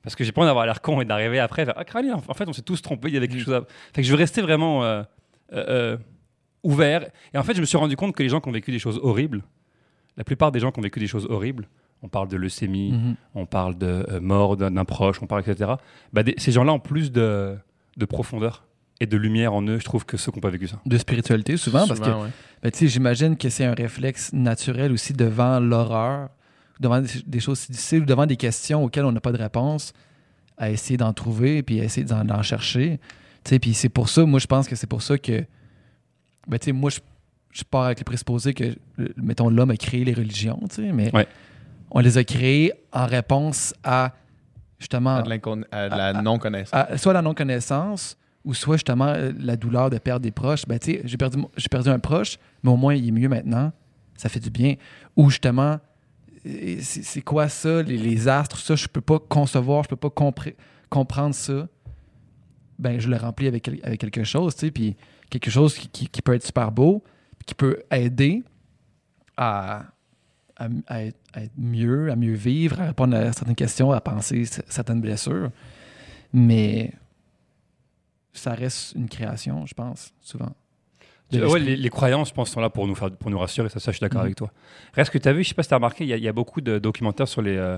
[0.03, 2.47] Parce que j'ai pas envie d'avoir l'air con et d'arriver après Ah, Caroline, en fait,
[2.47, 3.61] on s'est tous trompés, il y avait quelque chose à.
[3.93, 5.01] Fait que je veux rester vraiment euh,
[5.53, 5.97] euh,
[6.64, 7.05] ouvert.
[7.34, 8.80] Et en fait, je me suis rendu compte que les gens qui ont vécu des
[8.80, 9.43] choses horribles,
[10.18, 11.68] la plupart des gens qui ont vécu des choses horribles,
[12.01, 13.16] on parle de leucémie, Mhm.
[13.35, 15.72] on parle de euh, mort d'un proche, on parle etc.
[16.11, 17.56] Bah, des- ces gens-là ont plus de,
[17.98, 18.65] de profondeur
[18.99, 20.80] et de lumière en eux, je trouve, que ceux qui n'ont pas vécu ça.
[20.85, 22.30] De spiritualité, souvent, parce que ouais.
[22.61, 26.30] Ben, tu sais, j'imagine que c'est un réflexe naturel aussi devant l'horreur,
[26.80, 29.38] devant des, des choses si difficiles ou devant des questions auxquelles on n'a pas de
[29.38, 29.94] réponse,
[30.57, 32.99] à essayer d'en trouver puis à essayer d'en d'en chercher.
[33.44, 35.44] Tu sais, puis c'est pour ça, moi, je pense que c'est pour ça que,
[36.48, 36.99] ben, tu sais, moi, je,
[37.52, 38.76] je pars avec le présupposé que,
[39.18, 41.28] mettons, l'homme a créé les religions, tu sais, mais Ouais.
[41.91, 44.14] on les a créées en réponse à,
[44.80, 45.30] justement, À de
[45.95, 46.98] la non-connaissance.
[47.02, 50.65] soit la non-connaissance ou soit justement la douleur de perdre des proches.
[50.68, 51.38] Ben, tu sais, j'ai perdu,
[51.72, 53.72] perdu un proche, mais au moins il est mieux maintenant.
[54.18, 54.76] Ça fait du bien.
[55.15, 55.80] Ou justement,
[56.82, 60.56] c'est quoi ça, les, les astres, ça, je peux pas concevoir, je peux pas compré-
[60.90, 61.68] comprendre ça.
[62.80, 64.95] Ben, je le remplis avec, avec quelque chose, tu sais, puis
[65.39, 67.03] quelque chose qui, qui- qui peut être super beau,
[67.45, 68.43] qui peut aider
[69.38, 69.85] à
[70.55, 73.99] à, à être, à être mieux, à mieux vivre, à répondre à certaines questions, à
[74.01, 75.49] penser certaines blessures.
[76.31, 76.93] Mais
[78.34, 80.53] ça reste une création, je pense, souvent.
[81.31, 83.68] Ouais, les, les croyances, je pense, sont là pour nous, faire, pour nous rassurer.
[83.69, 84.26] Ça, ça je suis d'accord Mhm.
[84.26, 84.51] avec toi.
[84.93, 86.18] Reste que tu as vu, je sais pas si tu as remarqué, il y, a-
[86.18, 87.77] il y a beaucoup de documentaires sur les, euh,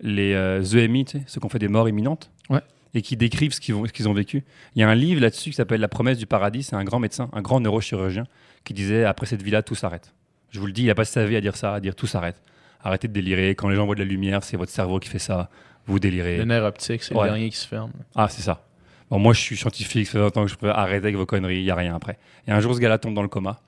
[0.00, 2.30] les euh, EMI, tu sais, ceux qui ont fait des morts imminentes.
[2.50, 2.60] Ouais.
[2.94, 4.42] Et qui décrivent ce qu'ils ont, vécu.
[4.74, 6.64] Il y a un livre là-dessus qui s'appelle La promesse du paradis.
[6.64, 8.24] C'est un grand médecin, un grand neurochirurgien
[8.64, 10.12] qui disait après cette vie-là, tout s'arrête.
[10.50, 12.08] Je vous le dis, il a passé sa vie à dire ça, à dire tout
[12.08, 12.42] s'arrête.
[12.82, 13.50] Arrêtez de délirer.
[13.54, 15.50] Quand les gens voient de la lumière, c'est votre cerveau qui fait ça.
[15.86, 16.38] Vous délirez.
[16.38, 17.24] Le nerf optique, c'est Ouais.
[17.26, 17.92] le dernier qui se ferme.
[18.16, 18.66] Ah, c'est ça.
[19.10, 21.58] Bon, moi, je suis scientifique, ça fait longtemps que je peux arrêter avec vos conneries,
[21.58, 22.18] il n'y a rien après.
[22.46, 23.60] Et un jour, ce gars-là tombe dans le coma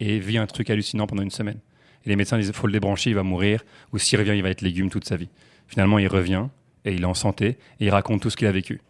[0.00, 1.58] et vit un truc hallucinant pendant une semaine.
[2.04, 3.62] Et les médecins disent faut le débrancher, il va mourir,
[3.92, 5.28] ou s'il revient, il va être légume toute sa vie.
[5.66, 6.46] Finalement, il revient
[6.84, 8.80] et il est en santé et il raconte tout ce qu'il a vécu.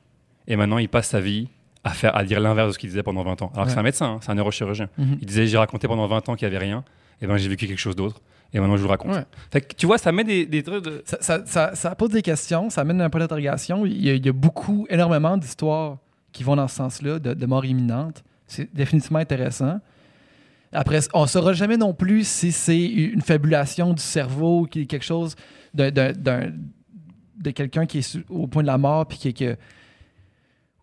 [0.47, 1.49] Et maintenant, il passe sa vie
[1.85, 3.53] à, faire, à dire l'inverse de ce qu'il disait pendant 20 ans.
[3.55, 4.89] Alors que c'est un médecin, hein, c'est un neurochirurgien.
[4.99, 5.19] Mhm.
[5.21, 6.85] Il disait j'ai raconté pendant 20 ans qu'il n'y avait rien,
[7.21, 8.21] et ben j'ai vécu quelque chose d'autre,
[8.53, 9.15] et maintenant je vous raconte.
[9.15, 9.25] Ouais.
[9.51, 11.03] Fait que, tu vois, ça met des, des trucs de.
[11.05, 13.85] Ça, ça- ça- ça pose des questions, ça amène un point d'interrogation.
[13.87, 15.99] Il, y a- il y a beaucoup, énormément d'histoires
[16.33, 18.23] qui vont dans ce sens-là, de, de mort imminente.
[18.47, 19.81] C'est définitivement intéressant.
[20.73, 24.87] Après, on ne saura jamais non plus si c'est une fabulation du cerveau, qui est
[24.87, 25.35] quelque chose
[25.75, 26.13] d'un-
[27.39, 29.49] de quelqu'un qui est au point de la mort, puis qui, qui-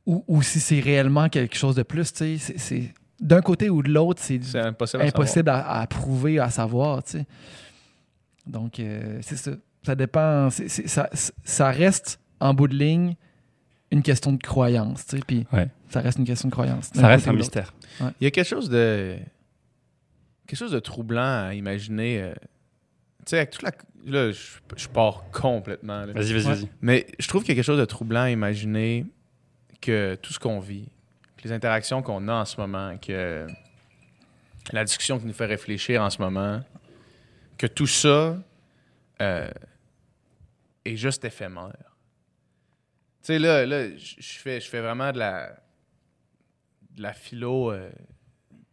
[0.05, 2.13] ou, ou si c'est réellement quelque chose de plus.
[2.13, 2.37] tu sais.
[2.37, 5.01] C'est- c'est- D'un côté ou de l'autre, c'est C'est impossible.
[5.03, 5.07] à savoir.
[5.23, 7.25] impossible à, à prouver, à savoir, tu sais.
[8.45, 9.51] Donc, euh, c'est ça.
[9.83, 10.49] Ça dépend.
[10.49, 11.09] c'est- c'est- ça,
[11.43, 13.15] ça reste, en bout de ligne,
[13.91, 15.23] une question de croyance, tu sais.
[15.25, 15.67] Puis, Ouais.
[15.89, 16.89] ça reste une question de croyance.
[16.93, 17.73] Ça reste un mystère.
[18.19, 19.15] Il y a quelque chose de.
[20.47, 22.21] Quelque chose de troublant à imaginer.
[22.21, 22.33] euh,
[23.25, 23.71] Tu sais, avec toute la.
[24.05, 24.39] Là, je,
[24.77, 26.05] je pars complètement.
[26.05, 26.13] là.
[26.13, 26.53] Vas-y, vas-y, Ouais.
[26.55, 26.69] vas-y.
[26.81, 29.05] Mais je trouve qu'il y a quelque chose de troublant à imaginer
[29.81, 30.87] que tout ce qu'on vit,
[31.37, 33.45] que les interactions qu'on a en ce moment, que
[34.71, 36.61] la discussion qui nous fait réfléchir en ce moment,
[37.57, 38.37] que tout ça
[39.21, 39.49] euh,
[40.83, 41.71] est juste éphémère.
[43.21, 45.49] Tu sais, là, là je fais, je fais vraiment de la,
[46.91, 47.89] de la philo euh,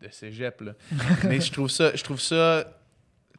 [0.01, 0.73] de cégep, là.
[1.25, 2.67] Mais je trouve ça, je trouve ça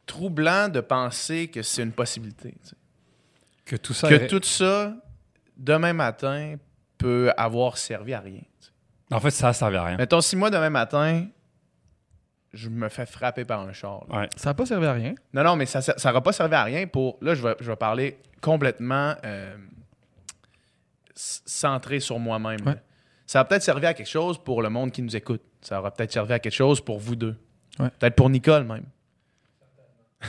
[0.06, 2.54] troublant de penser que c'est une possibilité.
[3.64, 4.08] Que tout ça.
[4.08, 4.94] que est- tout ça,
[5.56, 6.56] demain matin,
[6.98, 8.42] peut avoir servi à rien.
[9.10, 9.96] En fait, ça, ça servait à rien.
[9.96, 11.26] Mettons, si moi, demain matin,
[12.52, 14.08] je me fais frapper par un char.
[14.10, 14.28] Ouais.
[14.36, 15.14] Ça n'a pas servi à rien.
[15.32, 17.18] Non, non, mais ça n'aura pas servi à rien pour...
[17.20, 19.56] Là, je vais, je vais parler complètement euh,
[21.14, 22.60] centré sur moi-même.
[22.66, 22.76] Ouais.
[23.26, 25.42] Ça a peut-être servi à quelque chose pour le monde qui nous écoute.
[25.62, 27.36] Ça aura peut-être servi à quelque chose pour vous deux.
[27.78, 27.90] Ouais.
[27.98, 28.84] Peut-être pour Nicole même.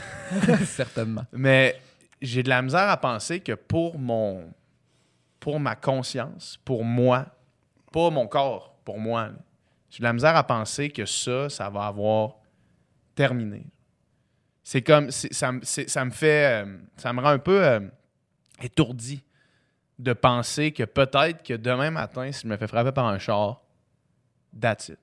[0.64, 1.24] Certainement.
[1.32, 1.80] Mais
[2.20, 4.52] j'ai de la misère à penser que pour mon
[5.40, 7.26] pour ma conscience, pour moi,
[7.92, 9.30] pas mon corps, pour moi,
[9.90, 12.36] j'ai de la misère à penser que ça, ça va avoir
[13.14, 13.66] terminé.
[14.64, 17.80] C'est comme ça me fait euh, ça me rend un peu euh,
[18.60, 19.22] étourdi
[19.98, 23.62] de penser que peut-être que demain matin, si je me fais frapper par un char,
[24.60, 24.98] that's it.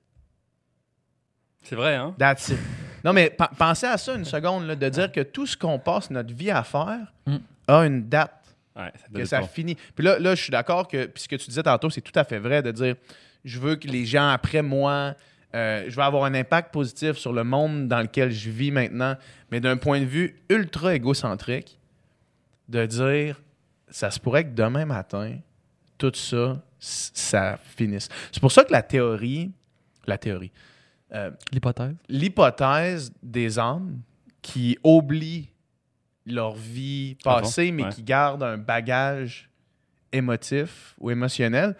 [1.62, 2.14] C'est vrai, hein?
[2.18, 2.58] That's it.
[3.04, 5.78] Non, mais pe- pensez à ça une seconde, là, de dire que tout ce qu'on
[5.78, 7.36] passe notre vie à faire Mm.
[7.68, 8.32] a une date,
[8.76, 9.46] Ouais, ça que ça pas.
[9.46, 9.76] finit.
[9.94, 12.18] Puis là, là je suis d'accord que, puis ce que tu disais tantôt, c'est tout
[12.18, 12.96] à fait vrai de dire
[13.44, 15.14] je veux que les gens après moi,
[15.54, 19.14] euh, je veux avoir un impact positif sur le monde dans lequel je vis maintenant,
[19.52, 21.78] mais d'un point de vue ultra égocentrique,
[22.68, 23.40] de dire
[23.90, 25.36] ça se pourrait que demain matin,
[25.98, 28.08] tout ça, ça finisse.
[28.32, 29.52] C'est pour ça que la théorie,
[30.06, 30.50] la théorie,
[31.14, 31.94] euh, L'hypothèse?
[32.08, 34.00] l'hypothèse des âmes
[34.42, 35.48] qui oublient
[36.26, 37.40] leur vie Ah bon?
[37.42, 37.88] passée, mais Ouais.
[37.90, 39.48] qui gardent un bagage
[40.12, 41.76] émotif ou émotionnel.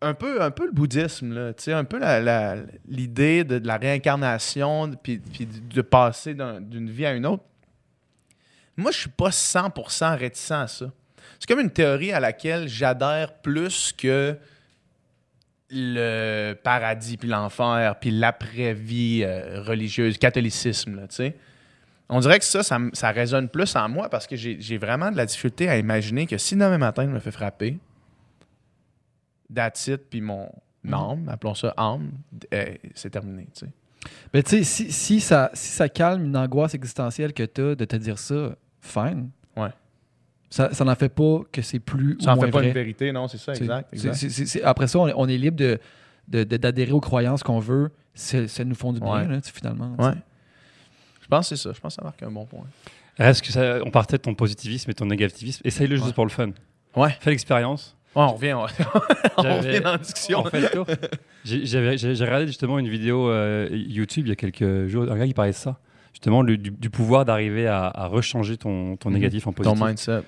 [0.00, 1.98] Un peu, un peu le bouddhisme, là, tu sais, un peu
[2.86, 7.44] l'idée de, de la réincarnation, puis, puis de passer d'un- d'une vie à une autre.
[8.76, 10.86] Moi, je suis pas 100% réticent à ça.
[11.38, 14.36] C'est comme une théorie à laquelle j'adhère plus que
[15.74, 21.36] le paradis, puis l'enfer, puis l'après-vie euh, religieuse, catholicisme, tu sais.
[22.08, 25.16] On dirait que ça, ça, résonne plus en moi parce que j'ai j'ai vraiment de
[25.16, 27.78] la difficulté à imaginer que si demain matin, je me fais frapper,
[29.52, 30.50] that's it, puis mon
[30.92, 32.12] âme, appelons ça âme,
[32.52, 33.72] euh, c'est terminé, tu sais.
[34.32, 37.74] Mais tu sais, si, si, ça, si ça calme une angoisse existentielle que tu as
[37.74, 39.30] de te dire ça, fine.
[39.56, 39.70] Ouais.
[40.72, 42.68] Ça, n'en fait pas que c'est plus Ça ou en moins fait pas vrai.
[42.68, 43.92] une vérité, non, c'est ça, exact.
[43.92, 44.60] exact.
[44.64, 45.78] après ça, on est, on est libre de,
[46.28, 47.90] de- de- d'adhérer aux croyances qu'on veut.
[48.14, 49.26] Ça nous font du bien, Ouais.
[49.26, 49.96] là, finalement.
[49.98, 50.12] Ouais.
[51.22, 51.72] Je pense que c'est ça.
[51.74, 52.64] Je pense que ça marque un bon point.
[53.18, 55.60] Reste que ça, on partait de ton positivisme et ton négativisme.
[55.64, 56.12] Essaye-le juste Ouais.
[56.12, 56.50] pour le fun.
[56.94, 57.10] Ouais.
[57.20, 57.96] Fais l'expérience.
[58.14, 58.66] Ouais, on revient, on,
[59.38, 60.40] on revient dans la discussion.
[60.40, 60.86] On fait le tour.
[61.44, 61.80] J'ai
[62.24, 65.50] regardé justement une vidéo euh, YouTube il y a quelques jours, un gars qui parlait
[65.50, 65.78] de ça.
[66.12, 69.14] justement le- du, du pouvoir d'arriver à, à rechanger ton, ton Mhm.
[69.16, 69.84] négatif en Ton positif.
[69.84, 70.22] mindset.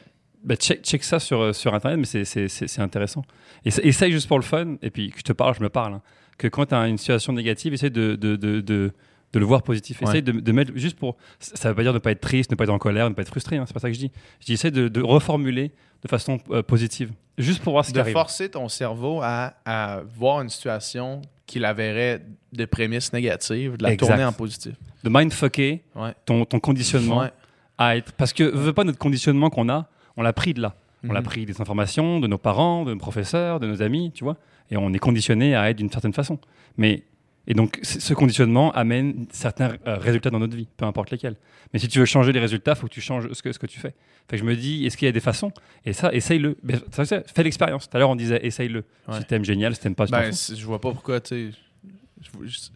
[0.46, 3.22] Bah, check, check ça sur, euh, sur Internet, mais c'est- c'est c'est- c'est intéressant.
[3.64, 5.94] Essaye juste pour le fun, et puis que je te parle, je me parle.
[5.94, 6.02] hein,
[6.38, 8.92] que quand tu as une situation négative, essaye de, de, de, de,
[9.32, 10.00] de le voir positif.
[10.02, 10.08] Ouais.
[10.08, 11.16] Essaye de, de mettre juste pour.
[11.40, 13.22] Ça veut pas dire ne pas être triste, ne pas être en colère, ne pas
[13.22, 14.12] être frustré, hein, c'est pas ça que je dis.
[14.40, 17.94] Je dis essaye de, de reformuler de façon euh, positive, juste pour voir ce qui
[17.94, 18.12] de arrive.
[18.12, 23.92] forcer ton cerveau à, à voir une situation qu'il verrait de prémices négatives, de la
[23.94, 24.08] Exact.
[24.08, 24.74] tourner en positif.
[25.02, 26.14] De mindfucker Ouais.
[26.26, 27.32] ton, ton conditionnement Ouais.
[27.78, 28.12] à être.
[28.12, 30.74] Parce que veut pas notre conditionnement qu'on a, on l'a pris de là.
[31.08, 31.26] On l'a Mhm.
[31.26, 34.36] pris des informations de nos parents, de nos professeurs, de nos amis, tu vois.
[34.70, 36.38] Et on est conditionné à être d'une certaine façon.
[36.76, 37.04] Mais
[37.46, 41.36] et donc ce conditionnement amène certains euh, résultats dans notre vie, peu importe lesquels.
[41.72, 43.58] Mais si tu veux changer les résultats, il faut que tu changes ce que, ce
[43.58, 43.94] que tu fais.
[44.28, 45.52] Fait que je me dis, est-ce qu'il y a des façons?
[45.84, 46.56] Et ça, essaye-le.
[46.90, 47.88] Fais l'expérience.
[47.88, 48.84] Tout à l'heure, on disait, essaye-le.
[49.06, 49.18] Ouais.
[49.18, 49.74] Si t'aimes, génial.
[49.76, 51.58] Si t'aimes pas, Ben, je vois pas pourquoi, tu sais.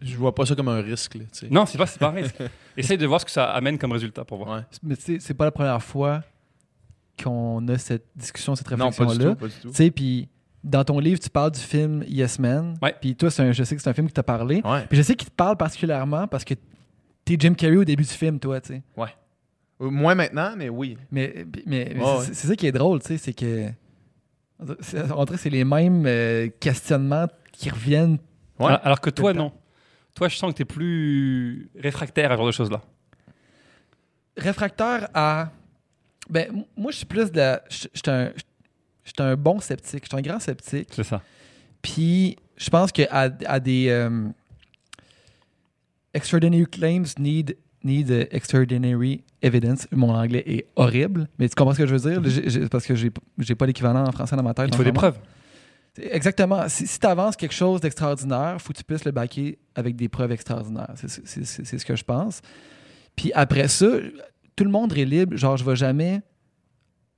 [0.01, 1.23] Je, vois pas ça comme un risque, là.
[1.49, 2.35] Non, c'est pas, c'est pas un risque.
[2.77, 4.57] essaye de voir ce que ça amène comme résultat pour voir.
[4.59, 4.63] Ouais.
[4.83, 6.23] Mais tu sais, c'est pas la première fois
[7.23, 9.29] qu'on a cette discussion, cette réflexion-là.
[9.31, 9.69] tout, pas du tout.
[9.69, 10.29] Tu sais, puis
[10.63, 12.75] dans ton livre, tu parles du film Yes Man.
[12.81, 12.95] Ouais.
[12.99, 14.61] Puis toi, c'est un- je sais que c'est un film qui t'a parlé.
[14.63, 14.85] Ouais.
[14.87, 16.53] Puis je sais qu'il te parle particulièrement parce que
[17.25, 18.81] t'es Jim Carrey au début du film, toi, tu sais.
[18.97, 20.97] Euh, Moins maintenant, mais oui.
[21.11, 22.33] Mais, mais, mais Ouais, c'est ouais.
[22.49, 23.69] ça qui est drôle, tu sais, c'est que.
[24.59, 28.19] que c'est les mêmes euh, questionnements qui reviennent.
[28.59, 28.67] Ouais.
[28.67, 29.51] Alors, alors que toi, non.
[30.13, 32.81] Toi, je sens que tu es plus réfractaire à ce genre de choses-là.
[34.37, 35.51] Réfractaire à.
[36.31, 37.61] Ben, moi, je suis plus de la.
[37.69, 38.31] Je suis un,
[39.19, 40.05] un bon sceptique.
[40.05, 40.87] Je suis un grand sceptique.
[40.91, 41.21] C'est ça.
[41.81, 43.87] Puis, je pense que à, à des.
[43.89, 44.27] euh,
[46.13, 49.87] extraordinary claims need, need extraordinary evidence.
[49.91, 52.21] Mon anglais est horrible, mais tu comprends ce que je veux dire?
[52.49, 54.69] J'ai- parce que j'ai j'ai pas l'équivalent en français dans ma tête.
[54.71, 55.17] Il faut des preuves.
[55.97, 56.69] Exactement.
[56.69, 60.31] Si, tu avances quelque chose d'extraordinaire, faut que tu puisses le baquer avec des preuves
[60.31, 60.93] extraordinaires.
[60.95, 62.41] C'est c'est- c'est- c'est ce que je pense.
[63.15, 63.87] Puis après ça,
[64.55, 65.35] tout le monde est libre.
[65.37, 66.21] Genre, je vais jamais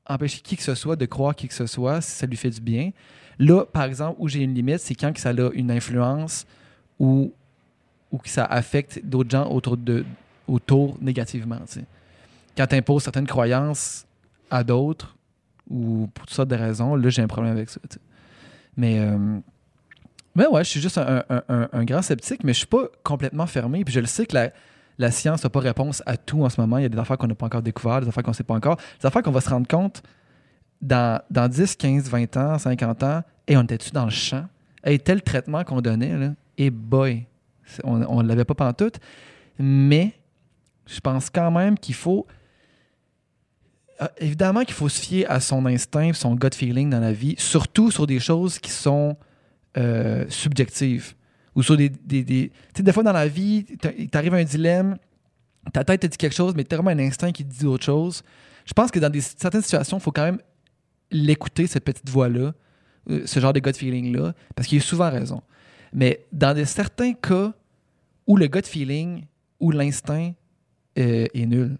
[0.07, 2.49] empêcher qui que ce soit de croire qui que ce soit si ça lui fait
[2.49, 2.91] du bien.
[3.39, 6.45] Là, par exemple, où j'ai une limite, c'est quand que ça a une influence
[6.99, 7.33] ou,
[8.11, 10.05] ou que ça affecte d'autres gens autour, de,
[10.47, 11.59] autour négativement.
[12.55, 14.05] Quand tu imposes certaines croyances
[14.51, 15.15] à d'autres
[15.69, 17.79] ou pour toutes sortes de raisons, là, j'ai un problème avec ça.
[18.79, 19.39] euh,
[20.35, 22.85] mais ouais, je suis juste un, un- un- un grand sceptique, mais je suis pas
[23.03, 23.83] complètement fermé.
[23.85, 24.51] Puis je le sais que la,
[24.97, 26.77] la science n'a pas réponse à tout en ce moment.
[26.77, 28.43] Il y a des affaires qu'on n'a pas encore découvertes, des affaires qu'on ne sait
[28.43, 30.03] pas encore, des affaires qu'on va se rendre compte
[30.81, 33.23] dans, dans 10, 15, 20 ans, 50 ans.
[33.47, 34.45] Et on était-tu dans le champ?
[34.85, 37.25] Et tel traitement qu'on donnait, là, et boy,
[37.65, 38.99] c'est- on ne l'avait pas pantoute.
[39.57, 40.13] Mais
[40.85, 42.27] je pense quand même qu'il faut.
[43.99, 47.35] Ah, Évidemment qu'il faut se fier à son instinct, son gut feeling dans la vie,
[47.37, 49.15] surtout sur des choses qui sont
[49.77, 51.13] euh, subjectives.
[51.55, 51.89] Ou sur des.
[51.89, 54.97] des, Tu sais, des fois dans la vie, t'a- il t'arrive un dilemme,
[55.71, 57.83] ta tête te dit quelque chose, mais t'as vraiment un instinct qui te dit autre
[57.85, 58.23] chose.
[58.65, 60.39] Je pense que dans certaines situations, il faut quand même
[61.11, 62.53] l'écouter, cette petite voix-là,
[63.09, 65.41] euh, ce genre de gut feeling-là, parce qu'il a souvent raison.
[65.93, 67.53] Mais dans certains cas
[68.25, 69.25] où le gut feeling
[69.59, 70.31] ou l'instinct
[70.97, 71.77] euh, est nul,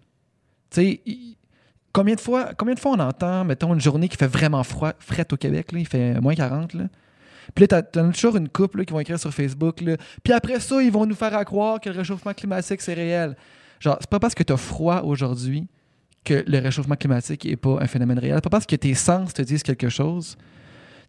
[0.70, 1.02] tu sais,
[1.92, 4.92] combien de, fois, combien de fois on entend, mettons, une journée qui fait vraiment froid,
[4.98, 6.84] frette au Québec, là, il fait moins 40, là.
[7.54, 9.80] Puis là, t'as- toujours une couple là, qui vont écrire sur Facebook.
[9.80, 9.96] Là.
[10.22, 13.36] Puis après ça, ils vont nous faire à croire que le réchauffement climatique, c'est réel.
[13.80, 15.66] Genre, c'est pas parce que t'as froid aujourd'hui
[16.24, 18.34] que le réchauffement climatique n'est pas un phénomène réel.
[18.36, 20.36] C'est pas parce que tes sens te disent quelque chose.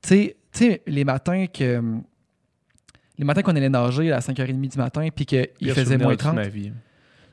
[0.02, 1.82] Tu sais- les matins que.
[3.18, 6.20] Les matins qu'on allait nager à 5h30 du matin puis qu'il faisait moins de toute
[6.20, 6.36] 30.
[6.36, 6.74] ma vie.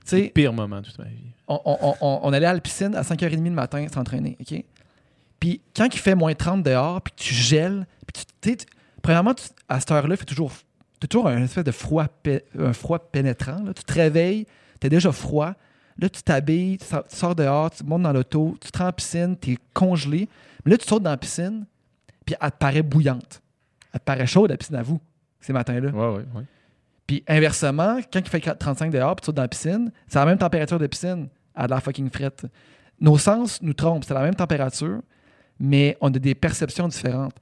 [0.04, 1.32] sais, Pire moment de toute ma vie.
[1.48, 4.64] on, on- on- on allait à la piscine à 5h30 le matin s'entraîner, OK?
[5.40, 8.66] Puis quand il fait moins 30 dehors, puis tu gèles, puis tu, tu-
[9.02, 10.52] premièrement, tu- à cette heure-là, il fait toujours,
[11.00, 13.62] t'as toujours un espèce de froid, pé- un froid pénétrant.
[13.62, 13.74] là.
[13.74, 14.46] Tu te réveilles,
[14.80, 15.52] tu es déjà froid.
[15.98, 18.88] Là, tu t'habilles, tu sors- tu sors dehors, tu montes dans l'auto, tu te rends
[18.88, 20.28] en piscine, tu es congelé.
[20.64, 21.66] Mais là, tu sautes dans la piscine,
[22.24, 23.42] puis elle te paraît bouillante.
[23.92, 25.00] Elle te paraît chaude, la piscine à vous,
[25.40, 25.90] ces matins-là.
[25.90, 26.44] Ouais, ouais, ouais.
[27.06, 30.24] Puis inversement, quand il fait 35 dehors, puis tu sautes dans la piscine, c'est la
[30.24, 32.46] même température de piscine, à de la fucking frette.
[33.00, 35.00] Nos sens nous trompent, c'est la même température,
[35.60, 37.34] mais on a des perceptions différentes.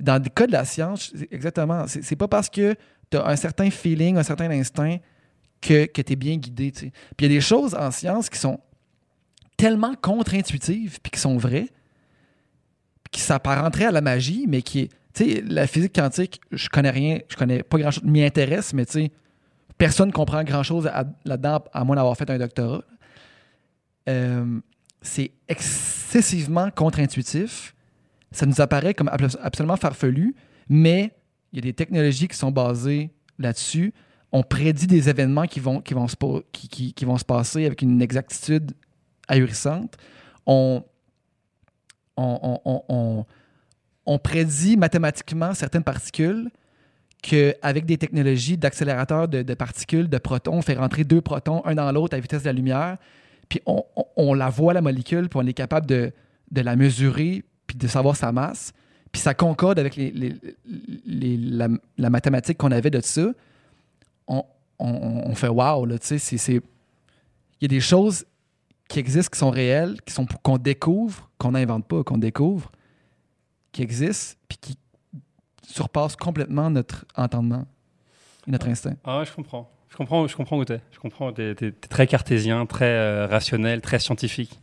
[0.00, 2.74] Dans le cas de la science, exactement, c'est pas parce que
[3.10, 4.98] tu as un certain feeling, un certain instinct
[5.60, 6.70] que, que tu es bien guidé.
[6.70, 8.60] Puis il y a des choses en science qui sont
[9.56, 11.68] tellement contre-intuitives, puis qui sont vraies,
[13.10, 14.88] qui s'apparenteraient à la magie, mais qui est.
[15.14, 18.84] Tu sais, la physique quantique, je connais rien, je connais pas grand-chose, m'y intéresse, mais
[18.84, 19.12] tu sais,
[19.78, 20.90] personne ne comprend grand-chose
[21.24, 22.82] là-dedans, à moins d'avoir fait un doctorat.
[24.10, 24.60] Euh,
[25.00, 27.74] c'est excessivement contre-intuitif.
[28.36, 30.34] Ça nous apparaît comme abso- absolument farfelu,
[30.68, 31.12] mais
[31.52, 33.92] il y a des technologies qui sont basées là-dessus.
[34.32, 36.16] on prédit des événements qui vont, qui vont, se,
[36.52, 38.72] qui, qui- vont se passer avec une exactitude
[39.28, 39.96] ahurissante.
[40.44, 40.82] On,
[42.16, 46.50] on, on- on- prédit mathématiquement certaines particules
[47.22, 51.90] qu'avec des technologies d'accélérateur de, particules, de protons, on fait rentrer deux protons, un dans
[51.92, 52.98] l'autre à vitesse de la lumière,
[53.48, 56.12] puis on, on- on la voit, la molécule, puis on est capable de,
[56.50, 58.72] de la mesurer, puis de savoir sa masse.
[59.12, 61.68] Puis ça concorde avec la,
[62.10, 63.28] mathématique qu'on avait de ça.
[64.78, 66.36] On, fait wow, là, tu sais.
[66.52, 66.62] Il
[67.62, 68.26] y a des choses
[68.88, 72.70] qui existent, qui sont réelles, qui sont qu'on découvre, qu'on n'invente pas, qu'on découvre,
[73.72, 74.78] qui existent, puis qui
[75.66, 77.66] surpassent complètement notre entendement
[78.46, 78.96] et notre instinct.
[79.04, 79.70] Ah ouais, je comprends.
[79.88, 80.80] Je comprends, je comprends où t'es.
[80.92, 81.32] Je comprends.
[81.32, 84.60] T'es, t'es très cartésien, très euh, rationnel, très scientifique.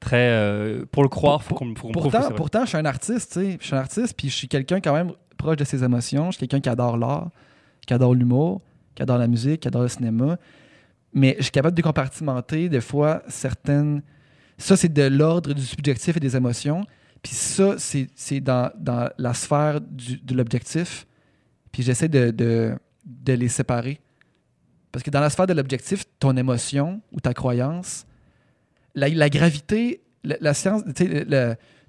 [0.00, 0.28] Très.
[0.30, 2.78] euh, pour le croire, faut Pour- qu'on, faut qu'on prouve que Pourtant, pourtant, je suis
[2.78, 3.56] un artiste, tu sais.
[3.60, 6.26] Je suis un artiste, puis je suis quelqu'un quand même proche de ses émotions.
[6.30, 7.30] Je suis quelqu'un qui adore l'art,
[7.86, 8.60] qui adore l'humour,
[8.94, 10.36] qui adore la musique, qui adore le cinéma.
[11.12, 14.02] Mais je suis capable de compartimenter des fois certaines.
[14.56, 16.84] Ça, c'est de l'ordre du subjectif et des émotions.
[17.22, 21.06] Puis ça, c'est c'est dans, dans la sphère du- de l'objectif.
[21.72, 24.00] Puis j'essaie de, de, de les séparer.
[24.92, 28.06] Parce que dans la sphère de l'objectif, ton émotion ou ta croyance,
[28.98, 31.06] la, la gravité, la, la science, tu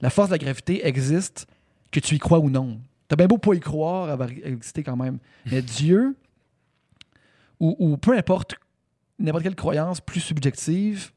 [0.01, 1.47] la force de la gravité existe,
[1.91, 2.79] que tu y crois ou non.
[3.07, 5.17] T'as bien beau pas y croire, elle va exister quand même.
[5.51, 6.15] Mais Dieu,
[7.59, 8.55] ou, ou peu importe,
[9.17, 11.11] n'importe quelle croyance plus subjective,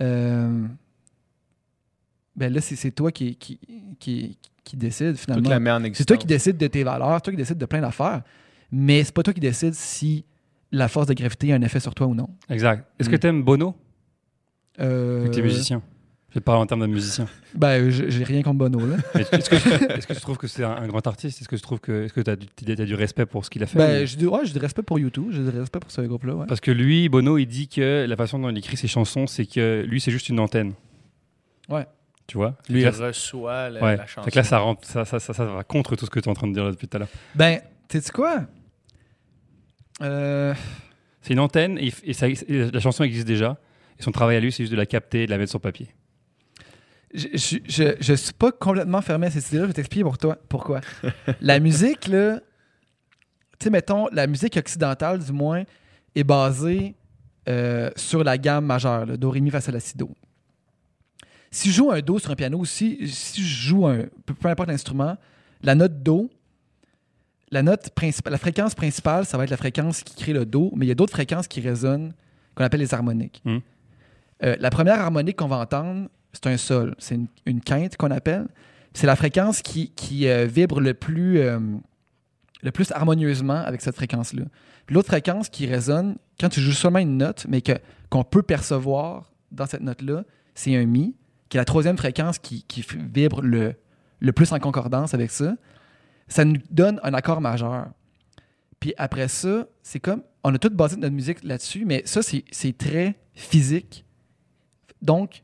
[0.00, 0.66] euh,
[2.36, 3.58] ben là, c'est toi qui, qui,
[3.98, 5.80] qui, qui décide Toute finalement.
[5.94, 8.22] C'est toi qui décides de tes valeurs, c'est toi qui décides de plein d'affaires,
[8.72, 10.24] mais c'est pas toi qui décides si
[10.72, 12.28] la force de gravité a un effet sur toi ou non.
[12.48, 12.88] Exact.
[12.98, 13.12] Est-ce Mm.
[13.12, 13.76] que t'aimes Bono?
[14.80, 15.82] Euh, que t'es musicien.
[16.34, 17.26] Je parle en termes de musicien.
[17.54, 18.80] Ben, j'ai j'ai rien contre Bono,
[19.14, 21.40] Est-ce que, tu trouves que c'est un, un grand artiste?
[21.40, 23.62] Est-ce que tu trouves que est-ce que t'as du, t'as du respect pour ce qu'il
[23.62, 23.78] a fait?
[23.78, 26.00] Ben, ou- je dis, ouais, j'ai du respect pour YouTube, j'ai du respect pour ce
[26.00, 26.46] groupe-là, ouais.
[26.48, 29.46] Parce que lui, Bono, il dit que la façon dont il écrit ses chansons, c'est
[29.46, 30.72] que lui, c'est juste une antenne.
[31.68, 31.86] Ouais.
[32.26, 32.56] Tu vois?
[32.68, 33.96] Lui, il reçoit la, ouais.
[33.98, 34.24] la chanson.
[34.24, 36.24] Fait que là, ça, rentre, ça, ça, ça, ça va contre tout ce que tu
[36.28, 37.08] es en train de dire là depuis tout à l'heure.
[37.36, 38.40] Ben, sais-tu quoi?
[40.02, 40.54] Euh,
[41.22, 43.56] C'est une antenne et, et ça- et la chanson existe déjà.
[43.98, 45.60] Et son travail à lui, c'est juste de la capter et de la mettre sur
[45.60, 45.88] papier.
[47.14, 50.18] je, je, je, je suis pas complètement fermé à cette idée-là, je vais t'expliquer pour
[50.18, 50.80] toi, pourquoi.
[51.40, 52.40] la musique, là,
[53.58, 55.64] tu sais, mettons, la musique occidentale, du moins,
[56.14, 56.94] est basée
[57.48, 60.10] euh, sur la gamme majeure, là, Do, Ré, Mi, Fa, Sol, La, Si, Do.
[61.50, 64.48] Si je joue un Do sur un piano, si, si je joue un, peu, peu
[64.48, 65.16] importe l'instrument,
[65.62, 66.30] la note Do,
[67.50, 70.72] la note principale, la fréquence principale, ça va être la fréquence qui crée le Do,
[70.74, 72.12] mais il y a d'autres fréquences qui résonnent,
[72.54, 73.40] qu'on appelle les harmoniques.
[73.44, 73.58] Hmm.
[74.42, 78.48] Euh, la première harmonique qu'on va entendre, c'est un sol, c'est une, quinte qu'on appelle.
[78.92, 81.58] C'est la fréquence qui, euh, vibre le plus, euh,
[82.62, 84.44] le plus harmonieusement avec cette fréquence-là.
[84.88, 87.62] L'autre fréquence qui résonne, quand tu joues seulement une note, mais
[88.10, 90.24] qu'on peut percevoir dans cette note-là,
[90.54, 91.14] c'est un Mi,
[91.48, 92.64] qui est la troisième fréquence qui,
[93.12, 93.76] vibre le,
[94.32, 95.54] plus en concordance avec ça.
[96.28, 97.88] Ça nous donne un accord majeur.
[98.80, 100.22] Puis après ça, c'est comme.
[100.42, 104.04] On a tout basé notre musique là-dessus, mais ça, c'est très physique.
[105.04, 105.42] Donc,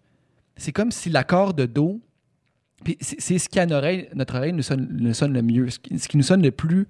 [0.57, 2.01] c'est comme si l'accord de Do.
[3.01, 5.69] C'est, ce qui à notre oreille, notre oreille nous sonne, le mieux.
[5.69, 6.89] Ce qui, nous sonne le plus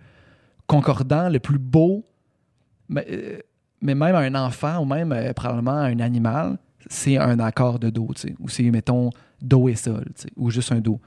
[0.69, 2.07] concordant, le plus beau.
[2.89, 3.39] Mais, euh,
[3.83, 7.91] même à un enfant ou même euh, probablement à un animal, c'est un accord de
[7.91, 8.09] Do.
[8.39, 9.11] Ou c'est, mettons,
[9.43, 10.05] Do et Sol,
[10.37, 11.01] ou juste un Do.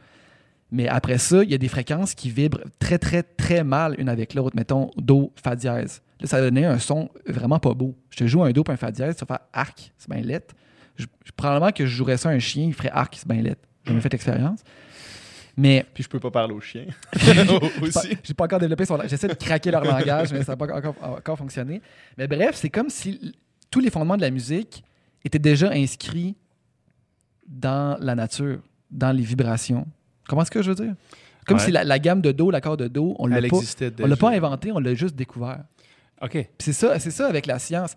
[0.69, 4.09] Mais après ça, il y a des fréquences qui vibrent très, très, très mal une
[4.09, 4.55] avec l'autre.
[4.55, 6.01] Mettons, Do, Fa dièse.
[6.19, 7.95] Là, ça donnait un son vraiment pas beau.
[8.09, 10.55] Je te joue un Do puis un Fa dièse, ça fait arc, c'est bien lettre.
[10.97, 11.05] Je-
[11.35, 13.61] probablement que je jouerais ça à un chien, il ferait arc, c'est bien lettre.
[13.83, 14.61] J'ai jamais fait l'expérience.
[15.55, 16.85] Mais Puis je peux pas parler au chien.
[17.15, 18.17] j'ai pas, aussi.
[18.23, 20.95] j'ai pas encore développé son J'essaie de craquer leur langage, mais ça n'a pas encore,
[21.01, 21.81] encore fonctionné.
[22.17, 23.35] Mais bref, c'est comme si
[23.69, 24.83] tous les fondements de la musique
[25.23, 26.35] étaient déjà inscrits
[27.47, 28.59] dans la nature,
[28.89, 29.85] dans les vibrations.
[30.27, 30.95] Comment est-ce que je veux dire?
[31.45, 31.63] Comme Ouais.
[31.65, 33.57] si la, la gamme de Do, l'accord de Do, on l'a pas,
[34.01, 35.63] on l'a pas inventé, on l'a juste découvert.
[36.21, 36.47] Ok.
[36.59, 37.95] C'est ça, c'est ça avec la science.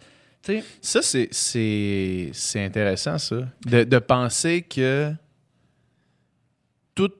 [0.81, 3.37] Ça, c'est- c'est c'est intéressant, ça.
[3.67, 5.13] De, de penser que
[6.95, 7.11] tout.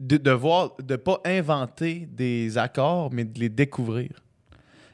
[0.00, 4.10] De, de voir, de pas inventer des accords, mais de les découvrir.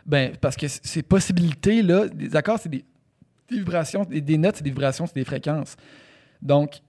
[0.05, 2.85] Ben, parce que c- ces possibilités-là, des accords, c'est des,
[3.51, 5.77] des vibrations, des, des notes, c'est des vibrations, c'est des fréquences.
[6.43, 6.81] Donc,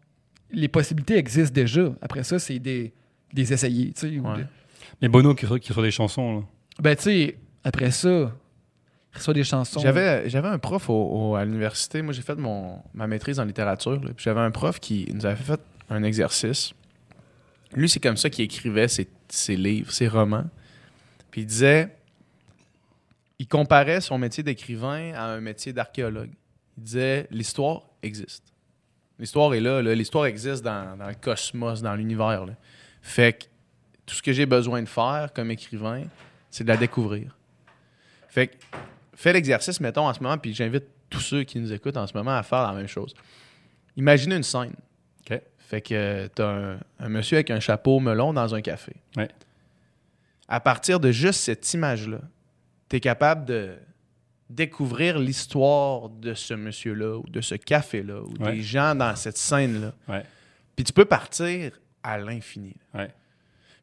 [0.52, 1.94] les possibilités existent déjà.
[2.02, 2.92] Après ça, c'est des,
[3.34, 4.20] des essayés, tu sais.
[4.20, 4.38] ou Ouais.
[4.40, 4.46] des-
[5.02, 6.40] Mais Bono qui, qui reçoit des chansons.
[6.40, 6.44] là.
[6.82, 8.36] Ben, tu sais, après ça,
[9.82, 12.02] J'avais, j'avais un prof au- à l'université.
[12.02, 14.00] Moi, j'ai fait mon, ma maîtrise en littérature.
[14.00, 15.60] Puis J'avais un prof qui nous avait fait
[15.90, 16.74] un exercice.
[17.74, 20.46] Lui, c'est comme ça qu'il écrivait ses, ses livres, ses romans.
[21.32, 21.90] Puis il disait
[23.40, 26.32] il comparait son métier d'écrivain à un métier d'archéologue.
[26.78, 28.44] Il disait l'histoire existe.
[29.18, 29.96] L'histoire est là, là.
[29.96, 32.46] l'histoire existe dans, dans le cosmos, dans l'univers.
[33.02, 33.46] Fait que
[34.06, 36.04] tout ce que j'ai besoin de faire comme écrivain,
[36.52, 37.36] c'est de la découvrir.
[38.28, 38.56] Fait que
[39.22, 42.14] fais l'exercice, mettons, en ce moment, puis j'invite tous ceux qui nous écoutent en ce
[42.16, 43.14] moment à faire la même chose.
[43.98, 44.74] Imaginez une scène.
[45.30, 45.42] OK.
[45.58, 48.96] Fait que tu as un, un monsieur avec un chapeau melon dans un café.
[49.18, 49.28] Ouais.
[50.48, 52.20] À partir de juste cette image-là,
[52.90, 53.76] tu es capable de
[54.50, 58.54] découvrir l'histoire de ce monsieur-là ou de ce café-là ou Ouais.
[58.54, 59.94] des gens dans cette scène-là.
[60.08, 60.24] Ouais.
[60.76, 61.72] Puis tu peux partir
[62.02, 62.76] à l'infini.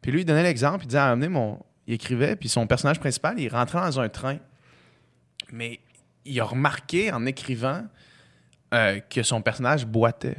[0.03, 1.61] Puis lui, il donnait l'exemple, il disait, amenez mon...
[1.87, 4.39] Il écrivait, puis son personnage principal, il rentrait dans un train.
[5.53, 5.81] Mais
[6.25, 7.85] il a remarqué en écrivant
[8.75, 10.39] euh, que son personnage boitait.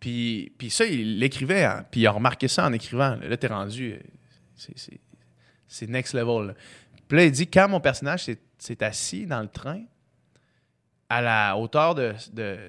[0.00, 3.16] Puis, puis ça, il l'écrivait, hein, puis il a remarqué ça en écrivant.
[3.22, 3.92] Là, t'es rendu...
[3.92, 3.98] euh,
[5.66, 6.54] c'est- next level.
[7.08, 8.24] Puis là, il dit, quand mon personnage
[8.58, 9.82] s'est- assis dans le train,
[11.08, 12.14] à la hauteur de,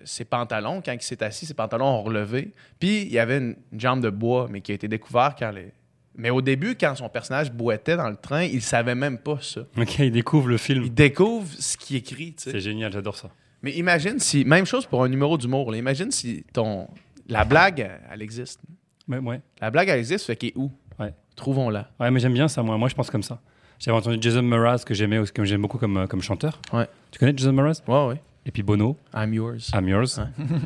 [0.03, 2.51] ses pantalons, quand il s'est assis, ses pantalons ont relevé.
[2.79, 5.51] Puis il y avait une, une jambe de bois, mais qui a été découvert quand
[5.51, 5.71] les.
[6.15, 9.61] Mais au début, quand son personnage boitait dans le train, il savait même pas ça.
[9.77, 10.83] Ok, il découvre le film.
[10.83, 12.35] Il découvre ce qu'il écrit.
[12.37, 13.29] C'est génial, j'adore ça.
[13.63, 14.45] Mais imagine si.
[14.45, 15.75] Même chose pour un numéro d'humour.
[15.75, 16.87] Imagine si ton.
[17.27, 18.59] La blague, elle, existe.
[19.07, 19.41] Ouais, ouais.
[19.61, 20.71] La blague, elle existe, fait qu'elle est où?
[20.99, 21.13] Ouais.
[21.35, 21.89] Trouvons-la.
[21.99, 22.77] Ouais, mais j'aime bien ça, moi.
[22.77, 23.39] Moi, je pense comme ça.
[23.79, 26.61] J'avais entendu Jason Mraz, que j'aimais, que j'aime beaucoup comme, euh, comme chanteur.
[26.71, 26.87] Ouais.
[27.11, 27.81] Tu connais Jason Mraz?
[27.87, 28.21] Ouais, ouais.
[28.45, 29.71] Et puis Bono, I'm yours.
[29.73, 30.25] I'm Yours, Ouais.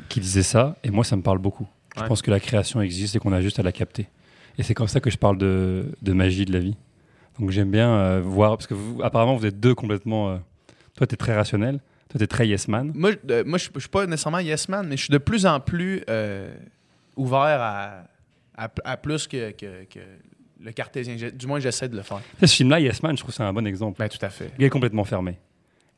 [0.10, 0.76] qui disait ça.
[0.84, 1.68] Et moi, ça me parle beaucoup.
[1.96, 4.08] Je pense que la création existe et qu'on a juste à la capter.
[4.58, 6.76] Et c'est comme ça que je parle de, de magie de la vie.
[7.40, 10.32] Donc j'aime bien euh, voir, parce que vous, apparemment, vous êtes deux complètement.
[10.32, 10.38] euh,
[10.96, 11.80] toi, tu es très rationnel.
[12.10, 12.92] Toi, tu es très yes man.
[12.96, 15.18] Moi, je- euh, moi je je suis pas nécessairement yes man, mais je suis de
[15.20, 16.04] plus en plus
[17.16, 18.04] ouvert à,
[18.58, 20.00] à, à plus que, que- que
[20.64, 21.16] le cartésien.
[21.34, 22.22] Du moins, j'essaie de le faire.
[22.42, 24.00] Ce film-là, Yes Man, je trouve que c'est un bon exemple.
[24.00, 24.52] Ben, tout à fait.
[24.58, 25.38] Il est complètement fermé.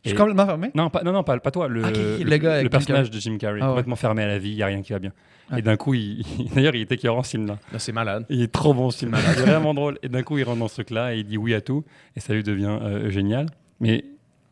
[0.09, 0.71] Je suis Et- complètement fermé.
[0.75, 1.67] Non, pas, non, non, pas, pas toi.
[1.67, 3.69] Le, Ok, le, le gars avec Jim personnage de Jim Carrey, Ah ouais.
[3.71, 5.11] complètement fermé à la vie, il n'y a rien qui va bien.
[5.51, 5.59] Ouais.
[5.59, 6.23] Et d'un coup, il,
[6.55, 7.57] d'ailleurs, il est écœurant ce film-là.
[7.73, 8.25] Là, c'est malade.
[8.29, 9.19] Il est trop bon ce film-là.
[9.35, 9.97] Il est vraiment drôle.
[10.03, 11.83] Et d'un coup, il rentre dans ce truc-là et il dit oui à tout.
[12.15, 13.47] Et ça lui devient euh, génial.
[13.79, 14.05] Mais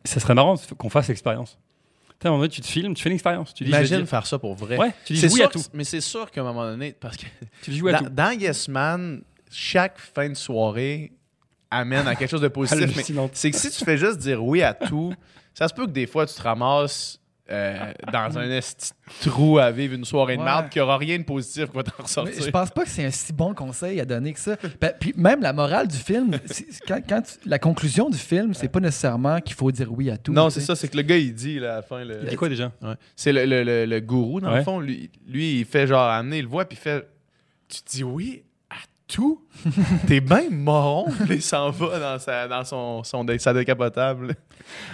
[0.04, 1.58] ça serait marrant qu'on fasse l'expérience.
[2.20, 3.54] Tu sais, à un moment donné, tu te filmes, tu fais une expérience.
[3.54, 4.76] Tu dis, Imagine faire ça pour vrai.
[4.76, 5.60] Ouais, tu dis C'est oui sûr à tout.
[5.60, 7.26] que- Mais c'est sûr qu'à un moment donné, parce que
[7.62, 8.10] Tu dis oui à dans, tout.
[8.12, 9.22] dans Yes Man,
[9.52, 11.12] chaque fin de soirée
[11.70, 12.96] amène à quelque chose de positif.
[12.96, 15.12] mais c'est que si tu fais juste dire oui à tout,
[15.58, 17.20] ça se peut que des fois tu te ramasses
[17.50, 18.90] euh, dans un esti
[19.22, 20.44] trou à vivre une soirée de Ouais.
[20.44, 22.42] merde qui aura rien de positif qui va t'en Mais ressortir.
[22.44, 24.56] je pense pas que c'est un si bon conseil à donner que ça.
[25.00, 28.52] Puis même la morale du film, c'est- c'est quand, quand tu- la conclusion du film,
[28.52, 30.32] c'est pas nécessairement qu'il faut dire oui à tout.
[30.34, 32.04] Non, c'est ça, c'est que le gars, il dit là, à la fin.
[32.04, 32.20] Le...
[32.22, 32.70] Il dit quoi déjà?
[32.82, 32.94] Ouais.
[33.16, 34.58] C'est le, le- le- le gourou, dans Ouais.
[34.58, 34.78] le fond.
[34.80, 37.08] Lui, lui, il fait genre amener, il le voit, puis il fait
[37.68, 38.42] Tu dis oui
[39.08, 39.42] tout
[40.06, 41.06] T'es bien moron.
[41.30, 44.34] Il s'en va dans, sa, dans son, son, dé- sa décapotable.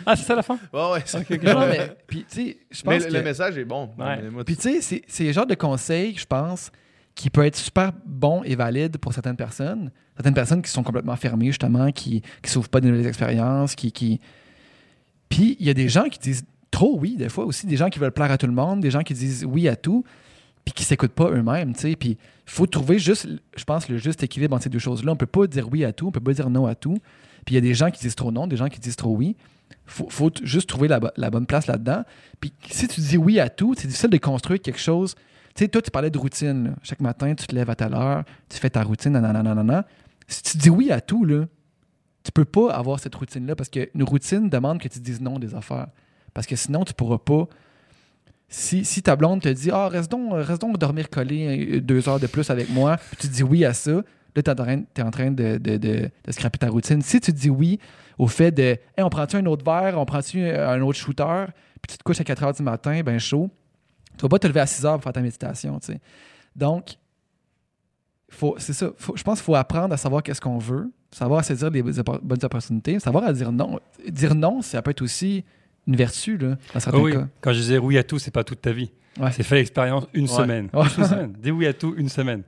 [0.06, 0.58] Ah, c'est ça la fin?
[0.72, 1.02] Ouais, ouais.
[1.04, 3.64] c'est- Non, non, mais puis tu sais, je Mais pense le, que le message est
[3.64, 3.90] bon.
[3.98, 4.22] Ouais.
[4.22, 6.70] Mais moi, Puis tu sais, c'est- c'est le genre de conseil, je pense,
[7.14, 9.90] qui peut être super bon et valide pour certaines personnes.
[10.16, 13.90] Certaines personnes qui sont complètement fermées, justement, qui ne s'ouvrent pas de nouvelles expériences, qui.
[13.92, 14.20] qui...
[15.28, 17.88] Puis il y a des gens qui disent trop oui, des fois aussi, des gens
[17.88, 20.04] qui veulent plaire à tout le monde, des gens qui disent oui à tout,
[20.64, 21.96] puis qui s'écoutent pas eux-mêmes, tu sais.
[21.96, 25.12] Puis il faut trouver juste, je pense, le juste équilibre entre ces deux choses-là.
[25.12, 26.96] On peut pas dire oui à tout, on peut pas dire non à tout.
[27.44, 29.14] Puis il y a des gens qui disent trop non, des gens qui disent trop
[29.14, 29.36] oui.
[29.86, 32.04] Faut, faut juste trouver la, bo- la bonne place là-dedans.
[32.40, 35.14] Puis si tu dis oui à tout, c'est difficile de construire quelque chose.
[35.54, 36.74] Tu sais, toi, tu parlais de routine.
[36.82, 39.86] Chaque matin, tu te lèves à telle heure, tu fais ta routine, nanana, nanana.
[40.26, 41.44] Si tu dis oui à tout, là,
[42.24, 45.54] tu peux pas avoir cette routine-là parce qu'une routine demande que tu dises non des
[45.54, 45.88] affaires.
[46.32, 47.46] Parce que sinon, tu pourras pas.
[48.56, 52.28] Si, ta blonde te dit Ah, reste donc, reste donc dormir collé deux heures de
[52.28, 54.02] plus avec moi, puis tu dis oui à ça, là,
[54.36, 57.02] tu es en train, de, de, de, de scraper ta routine.
[57.02, 57.80] Si tu dis oui
[58.16, 61.46] au fait de Hey, on prend-tu un autre verre, on prend-tu un autre shooter,
[61.82, 63.50] puis tu te couches à 4 heures du matin, ben chaud,
[64.16, 65.80] tu vas pas te lever à 6 heures pour faire ta méditation.
[65.80, 66.00] tu sais.
[66.54, 66.96] Donc,
[68.58, 68.90] c'est ça.
[69.16, 72.44] Je pense qu'il faut apprendre à savoir qu'est-ce qu'on veut, savoir à saisir les bonnes
[72.44, 73.80] opportunités, savoir à dire non.
[74.08, 75.44] Dire non, ça peut être aussi
[75.86, 77.12] une vertu, là, dans certains Oh oui.
[77.12, 77.28] cas.
[77.40, 78.90] Quand je disais oui à tout, c'est pas toute ta vie.
[79.18, 79.30] Ouais.
[79.32, 80.68] C'est fait l'expérience une semaine.
[80.72, 80.82] Ouais.
[80.98, 81.34] Une semaine.
[81.38, 82.42] Dis oui à tout une semaine.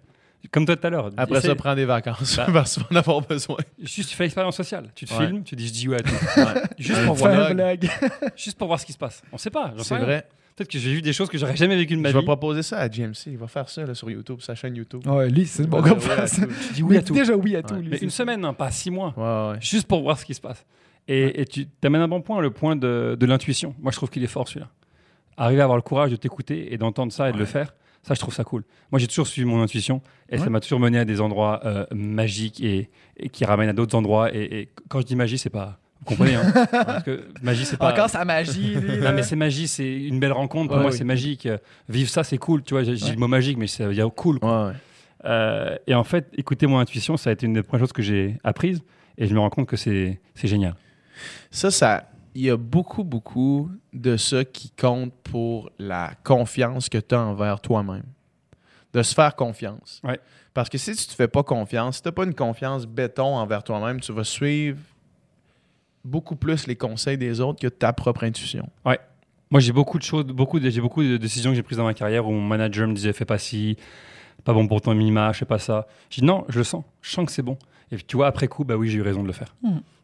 [0.53, 1.11] Comme toi tout à l'heure.
[1.17, 2.37] Après ça, prends des vacances.
[2.37, 2.47] Bah.
[2.53, 3.57] parce vas en avoir besoin.
[3.83, 4.91] Juste, tu fais l'expérience sociale.
[4.95, 5.27] Tu te Ouais.
[5.27, 6.13] filmes, tu dis je dis oui à tout.
[6.37, 6.45] Ouais.
[6.79, 7.89] Juste, pour voir, vlog.
[8.37, 9.23] juste pour voir ce qui se passe.
[9.33, 9.75] On sait pas.
[9.79, 10.27] C'est vrai.
[10.55, 12.25] Peut-être que j'ai vu des choses que j'aurais jamais vécues de ma Je vais vie.
[12.27, 13.27] proposer ça à GMC.
[13.27, 15.07] Il va faire ça là, sur YouTube, sa chaîne YouTube.
[15.07, 15.97] Ouais, lui, c'est bon tout.
[15.97, 17.13] Tu dis oui à tout.
[17.13, 17.89] Déjà oui à tout, lui.
[17.91, 19.57] Mais une semaine, hein, pas six mois.
[19.61, 20.65] Juste pour voir ce qui se passe.
[21.09, 23.75] Et, et tu amènes un bon point, le point de, de l'intuition.
[23.81, 24.69] Moi, je trouve qu'il est fort celui-là.
[25.37, 28.15] Arriver à avoir le courage de t'écouter et d'entendre ça et de le faire, ça,
[28.15, 28.65] je trouve ça cool.
[28.93, 31.87] Moi, j'ai toujours suivi mon intuition et ça m'a toujours mené à des endroits euh,
[31.93, 34.35] magiques et, et qui ramènent à d'autres endroits.
[34.35, 37.77] Et, et quand je dis magie, c'est pas Vous comprenez hein Parce que magie, c'est
[37.77, 37.93] pas.
[37.93, 38.75] Encore sa magie.
[38.81, 38.99] lui.
[38.99, 40.69] Non, mais c'est magie, c'est une belle rencontre.
[40.69, 40.97] Pour moi, oui.
[40.97, 41.49] c'est magique.
[41.89, 42.63] Vivre ça, c'est cool.
[42.63, 44.39] Tu vois, j'ai le mot magique, mais ça veut dire cool.
[45.25, 48.03] Euh, et en fait, écouter mon intuition, ça a été une des premières choses que
[48.03, 48.83] j'ai apprises.
[49.19, 50.77] Et je me rends compte que c'est génial.
[51.51, 56.99] Ça, ça, il y a beaucoup, beaucoup de ça qui compte pour la confiance que
[56.99, 58.05] tu as envers toi-même.
[58.93, 60.01] De se faire confiance.
[60.05, 60.19] Ouais.
[60.55, 63.37] Parce que si tu te fais pas confiance, si tu n'as pas une confiance béton
[63.37, 64.79] envers toi-même, tu vas suivre
[66.03, 68.69] beaucoup plus les conseils des autres que ta propre intuition.
[69.51, 71.85] Moi, j'ai beaucoup de choses, beaucoup de, j'ai beaucoup de décisions que j'ai prises dans
[71.85, 73.77] ma carrière où mon manager me disait fais pas ci,
[74.45, 75.87] pas bon pour ton image, fais pas ça.
[76.11, 77.57] Je dis non, je le sens, je sens que c'est bon.
[77.93, 79.55] Et puis, tu vois, après coup, bah oui, j'ai eu raison de le faire.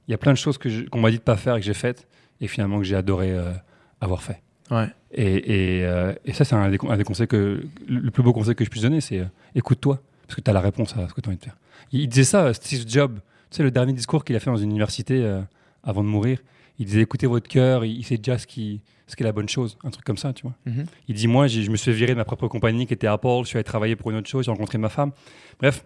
[0.09, 1.75] Il y a plein de choses qu'on m'a dit de pas faire et que j'ai
[1.75, 2.09] faites
[2.41, 3.53] et finalement que j'ai adoré euh,
[4.01, 4.43] avoir fait.
[4.71, 4.87] Ouais.
[5.13, 8.23] Et, et, euh, et ça, c'est un, des con- un des conseils que le plus
[8.23, 9.25] beau conseil que je puisse donner, c'est euh,
[9.55, 11.57] écoute-toi parce que tu as la réponse à ce que tu as envie de faire.
[11.93, 13.17] Il, il disait ça, Steve Jobs,
[13.51, 15.41] tu sais, le dernier discours qu'il a fait dans une université
[15.85, 16.39] avant de mourir.
[16.79, 19.33] Il disait écoutez votre cœur, il, il sait déjà ce qui, ce qui est la
[19.33, 20.55] bonne chose, un truc comme ça, tu vois.
[20.65, 20.87] Mhm.
[21.09, 23.49] Il dit Moi, je me suis virer de ma propre compagnie qui était Apple, je
[23.49, 25.13] suis allé travailler pour une autre chose, j'ai rencontré ma femme.
[25.61, 25.85] Bref,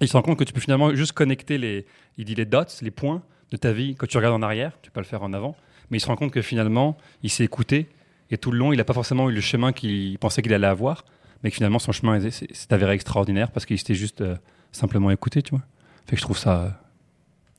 [0.00, 1.86] il se rend compte que tu peux finalement juste connecter les,
[2.18, 4.90] il dit les dots, les points de ta vie quand tu regardes en arrière, tu
[4.90, 5.56] peux pas le faire en avant,
[5.90, 7.88] mais il se rend compte que finalement, il s'est écouté
[8.30, 10.66] et tout le long, il n'a pas forcément eu le chemin qu'il pensait qu'il allait
[10.66, 11.04] avoir,
[11.42, 14.36] mais que finalement, son chemin est- c'est c'est avéré extraordinaire parce qu'il s'était juste euh,
[14.72, 15.62] simplement écouté, tu vois.
[16.06, 16.60] Fait que je trouve ça.
[16.62, 16.68] euh,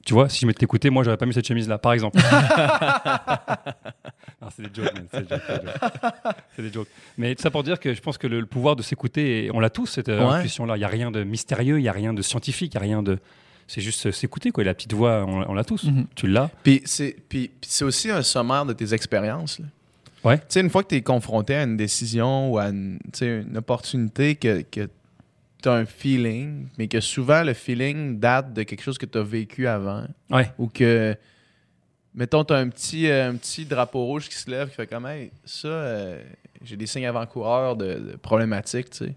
[0.06, 2.20] Tu vois, si je m'étais écouté, moi, j'aurais pas mis cette chemise-là, par exemple.
[4.42, 6.36] non, c'est des jokes, c'est des jokes, c'est des jokes.
[6.56, 6.88] C'est des jokes.
[7.18, 9.60] Mais tout ça pour dire que je pense que le, le pouvoir de s'écouter, on
[9.60, 10.36] l'a tous, cette euh, Ouais.
[10.38, 10.76] intuition-là.
[10.78, 12.88] Il n'y a rien de mystérieux, il n'y a rien de scientifique, il n'y a
[12.88, 13.20] rien de.
[13.72, 14.64] C'est juste s'écouter, quoi.
[14.64, 15.84] Et la petite voix, on, on l'a tous.
[15.84, 16.08] Mhm.
[16.16, 16.50] Tu l'as.
[16.64, 19.60] Puis c'est puis- puis c'est aussi un sommaire de tes expériences.
[19.60, 19.66] là.
[20.24, 20.38] Ouais.
[20.40, 23.20] Tu sais, une fois que tu es confronté à une décision ou à une, tu
[23.20, 24.90] sais, une opportunité que, que
[25.62, 29.18] tu as un feeling, mais que souvent le feeling date de quelque chose que tu
[29.20, 30.04] as vécu avant.
[30.32, 30.52] Ouais.
[30.58, 31.16] Ou que,
[32.16, 34.88] mettons, tu as un petit, euh, un petit drapeau rouge qui se lève qui fait
[34.88, 36.22] comme, hey, ça, euh,
[36.64, 39.14] j'ai des signes avant-coureurs de, de problématiques, tu sais.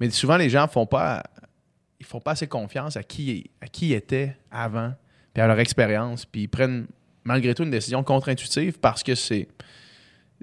[0.00, 1.22] Mais souvent, les gens font pas,
[2.02, 4.92] ils font pas assez confiance à qui, à qui ils étaient avant,
[5.32, 6.86] puis à leur expérience, puis ils prennent
[7.24, 9.48] malgré tout une décision contre-intuitive parce que c'est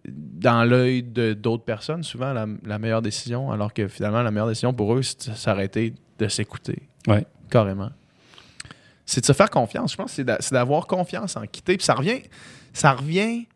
[0.07, 4.47] dans l'œil de d'autres personnes souvent la, la meilleure décision, alors que finalement la meilleure
[4.47, 6.87] décision pour eux, c'est de s'arrêter de s'écouter.
[7.07, 7.25] Ouais.
[7.49, 7.89] Carrément.
[9.05, 9.91] C'est de se faire confiance.
[9.91, 11.75] Je pense que c'est d'a- c'est d'avoir confiance en quitter.
[11.77, 12.21] Puis ça revient,
[12.73, 13.47] ça revient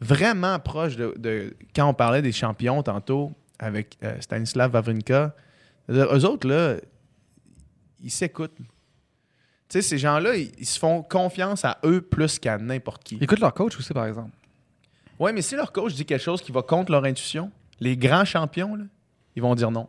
[0.00, 5.34] vraiment proche de, de- quand on parlait des champions tantôt avec euh, Stanislav Wawrinka.
[5.90, 6.76] Eux autres, là,
[8.02, 8.56] ils s'écoutent.
[8.56, 8.64] Tu
[9.68, 13.18] sais, ces gens-là, ils, ils se font confiance à eux plus qu'à n'importe qui.
[13.20, 14.30] Écoute leur coach aussi, par exemple.
[15.18, 17.50] Oui, mais si leur coach dit quelque chose qui va contre leur intuition,
[17.80, 18.84] les grands champions, là,
[19.34, 19.88] ils vont dire non.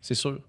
[0.00, 0.40] C'est sûr.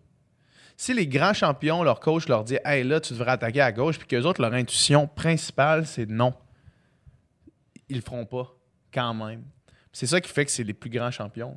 [0.76, 4.00] Si les grands champions, leur coach leur dit Hey, là, tu devrais attaquer à gauche,
[4.00, 6.34] puis qu'eux autres, leur intuition principale, c'est non.
[7.88, 8.52] Ils le feront pas,
[8.94, 9.44] quand même.
[9.92, 11.56] C'est ça qui fait que c'est les plus grands champions.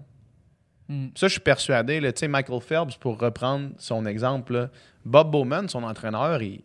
[0.88, 1.08] Mm.
[1.14, 2.00] Ça, je suis persuadé.
[2.28, 4.68] Michael Phelps, pour reprendre son exemple,
[5.04, 6.62] Bob Bowman, son entraîneur, il,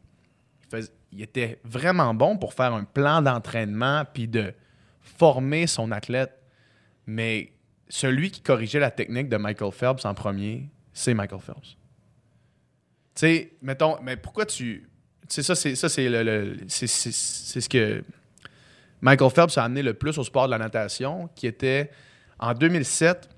[1.18, 4.54] était vraiment bon pour faire un plan d'entraînement puis de
[5.02, 6.34] former son athlète.
[7.08, 7.54] Mais
[7.88, 11.78] celui qui corrigeait la technique de Michael Phelps en premier, c'est Michael Phelps.
[13.16, 14.88] Tu sais, mettons, mais pourquoi tu.
[15.28, 18.04] Tu sais, ça, c'est- c'est ce que
[19.02, 21.90] Michael Phelps a amené le plus au sport de la natation, qui était
[22.40, 23.30] en 2007.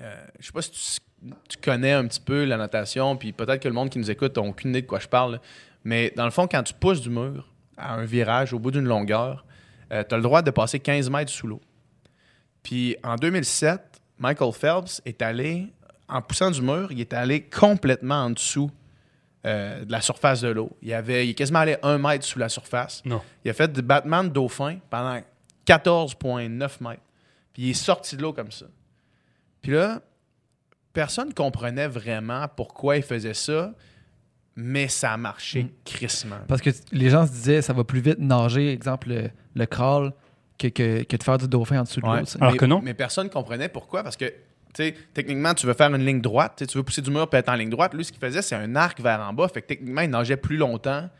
[0.00, 3.62] Euh, je sais pas si tu, tu connais un petit peu la natation, puis peut-être
[3.62, 5.40] que le monde qui nous écoute n'a aucune idée de quoi je parle.
[5.84, 8.86] Mais dans le fond, quand tu pousses du mur à un virage au bout d'une
[8.86, 9.44] longueur,
[9.90, 11.60] tu as le droit de passer 15 mètres sous l'eau.
[12.62, 13.80] Puis en 2007,
[14.18, 15.72] Michael Phelps est allé,
[16.08, 18.70] en poussant du mur, il est allé complètement en dessous
[19.46, 20.76] euh, de la surface de l'eau.
[20.82, 23.02] Il, avait, il est quasiment allé un mètre sous la surface.
[23.04, 23.22] Non.
[23.44, 25.20] Il a fait du Batman dauphin pendant
[25.64, 27.02] 14,9 mètres.
[27.52, 28.66] Puis il est sorti de l'eau comme ça.
[29.66, 30.00] Puis là,
[30.92, 33.74] personne ne comprenait vraiment pourquoi il faisait ça,
[34.54, 35.68] mais ça a marché Mm.
[35.84, 36.36] crissement.
[36.46, 40.12] Parce que les gens se disaient, ça va plus vite nager, exemple, le, le crawl,
[40.56, 42.12] que, que, que de faire du dauphin en dessous de l'eau.
[42.40, 42.80] Alors mais, que non.
[42.80, 44.04] Mais personne ne comprenait pourquoi.
[44.04, 44.34] Parce que, tu
[44.76, 47.48] sais, techniquement, tu veux faire une ligne droite, tu veux pousser du mur et être
[47.48, 47.92] en ligne droite.
[47.92, 49.48] Lui, ce qu'il faisait, c'est un arc vers en bas.
[49.48, 51.10] Fait que techniquement, il nageait plus longtemps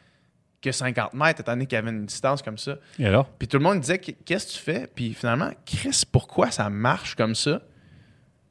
[0.63, 2.77] que 50 mètres, étant donné qu'il y avait une distance comme ça.
[3.01, 3.29] Et alors?
[3.29, 4.87] Puis tout le monde disait Qu'est-ce que tu fais?
[4.95, 7.61] Puis finalement, Chris, pourquoi ça marche comme ça?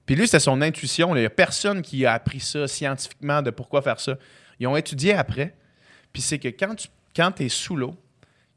[0.06, 1.15] Puis lui, c'était son intuition.
[1.15, 4.18] Il n'y a personne qui a appris ça scientifiquement de pourquoi faire ça.
[4.60, 5.56] Ils ont étudié après.
[6.14, 7.95] Puis c'est que quand tu quand es sous l'eau,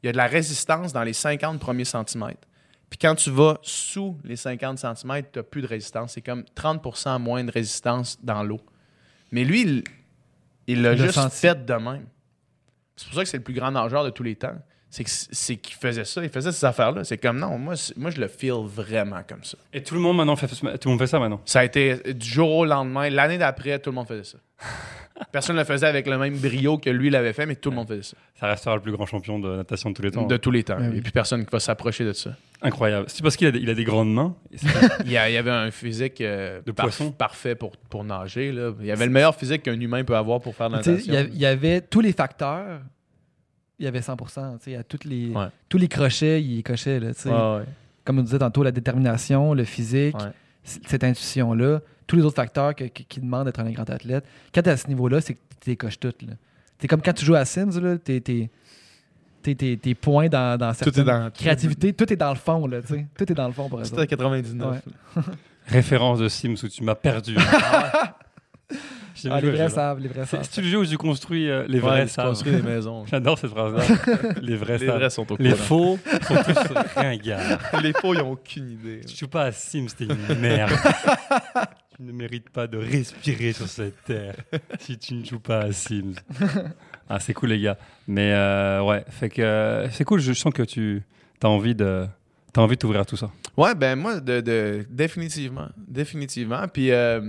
[0.03, 2.47] il y a de la résistance dans les 50 premiers centimètres.
[2.89, 6.13] Puis quand tu vas sous les 50 centimètres, tu n'as plus de résistance.
[6.13, 8.59] C'est comme 30% moins de résistance dans l'eau.
[9.31, 9.61] Mais lui,
[10.67, 11.37] il- l'a Il l'a juste senti.
[11.37, 12.05] fait de même.
[12.95, 14.57] C'est pour ça que c'est le plus grand nageur de tous les temps.
[14.89, 17.03] C'est qu'il faisait ça, il faisait ces affaires-là.
[17.03, 19.57] C'est comme non, moi, moi je le feel vraiment comme ça.
[19.71, 21.41] Et tout le monde maintenant fait, tout le monde fait ça maintenant?
[21.45, 24.37] Ça a été du jour au lendemain, l'année d'après, tout le monde faisait ça.
[25.33, 27.75] Personne ne le faisait avec le même brio que lui l'avait fait, mais tout le
[27.75, 28.15] monde faisait ça.
[28.39, 30.25] Ça restera le plus grand champion de natation de tous les temps.
[30.25, 30.77] De tous les temps.
[30.79, 30.97] Oui.
[30.97, 32.31] Et puis personne qui va s'approcher de ça.
[32.61, 33.05] Incroyable.
[33.09, 34.33] C'est parce qu'il a, des- il a des grandes mains?
[35.05, 37.11] Il y, a- il y avait un physique euh, De parf- poisson?
[37.11, 38.53] parfait pour, pour nager.
[38.53, 38.71] Là.
[38.79, 41.13] Il y avait le meilleur physique qu'un humain peut avoir pour faire de la natation.
[41.33, 42.79] il y avait tous les facteurs,
[43.79, 44.57] il y avait 100%.
[44.59, 45.47] tu sais, À toutes les, Ouais.
[45.69, 46.99] Tous les crochets, il cochait.
[46.99, 47.29] Là, tu sais.
[47.29, 47.63] Ouais, ouais.
[48.05, 50.15] Comme on disait tantôt, la détermination, le physique,
[50.63, 54.25] cette intuition-là, tous les autres facteurs que- que- qui demandent d'être un grand athlète.
[54.53, 56.21] Quand tu à ce niveau-là, c'est que tu les coches toutes.
[56.23, 56.33] là.
[56.79, 58.49] C'est comme quand tu joues à Sims, là, tes, tes,
[59.43, 62.65] tes- tes- tes points dans, dans certaines dans- créativité, tout est dans le fond.
[62.67, 63.05] Là, tu sais.
[63.17, 64.09] tout est dans le fond pour C'était à autres.
[64.09, 64.81] 99.
[65.15, 65.21] Ouais.
[65.67, 67.35] Référence de Sims où tu m'as perdu.
[68.71, 68.75] J'ai
[69.29, 70.47] Ah, les vrais savent, les vrais C'est savent.
[70.51, 72.29] c'est le jeu où tu construis euh, les Ouais, vrais tu sables.
[72.29, 73.05] construis des maisons.
[73.11, 73.83] J'adore cette phrase-là.
[74.41, 74.99] les vrais Les sables.
[74.99, 75.97] vrais sont au Les faux
[76.27, 77.59] sont tous ringards.
[77.81, 79.01] Les faux, ils n'ont aucune idée.
[79.07, 80.71] Tu joues pas à Sims, t'es une merde.
[81.95, 84.35] tu ne mérites pas de respirer sur cette terre
[84.79, 86.13] si tu ne joues pas à Sims.
[87.09, 87.77] Ah, c'est cool, les gars.
[88.07, 90.19] Mais euh, ouais, fait que euh, c'est cool.
[90.19, 91.03] Je sens que tu
[91.43, 92.05] as envie de.
[92.53, 93.29] T'as envie de t'ouvrir à tout ça.
[93.57, 95.67] Ouais, ben moi, de, de- définitivement.
[95.87, 96.67] Définitivement.
[96.67, 97.21] Puis euh,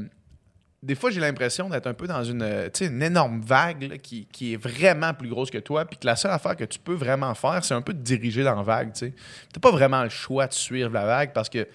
[0.82, 4.26] des fois, j'ai l'impression d'être un peu dans une, euh, une énorme vague là, qui,
[4.26, 5.84] qui est vraiment plus grosse que toi.
[5.84, 8.42] Puis que la seule affaire que tu peux vraiment faire, c'est un peu de diriger
[8.42, 8.92] dans la vague.
[8.94, 11.68] Tu n'as pas vraiment le choix de suivre la vague parce que,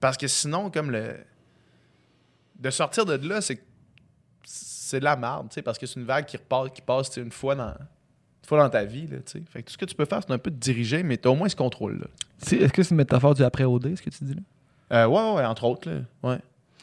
[0.00, 1.16] parce que sinon, comme le.
[2.58, 3.62] De sortir de là, c'est
[4.44, 7.54] c'est de la merde, parce que c'est une vague qui repart, qui passe une fois
[7.54, 7.68] dans.
[7.70, 9.18] Une fois dans ta vie, là.
[9.24, 11.28] Fait que tout ce que tu peux faire, c'est un peu de diriger, mais tu
[11.28, 12.06] as au moins ce contrôle-là.
[12.40, 14.40] Est-ce que c'est une métaphore du après-OD, ce que tu dis là?
[14.92, 16.00] Euh, ouais, ouais, entre autres, là.
[16.22, 16.38] Ouais.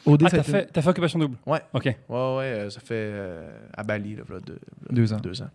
[0.06, 1.36] OD, Ah, t'as fait, t'as fait occupation double?
[1.46, 1.60] Ouais.
[1.74, 1.84] Ok.
[1.84, 4.58] Ouais, ouais, euh, ça fait euh, à Bali, là, voilà, deux,
[4.90, 5.18] deux ans.
[5.18, 5.50] deux ans.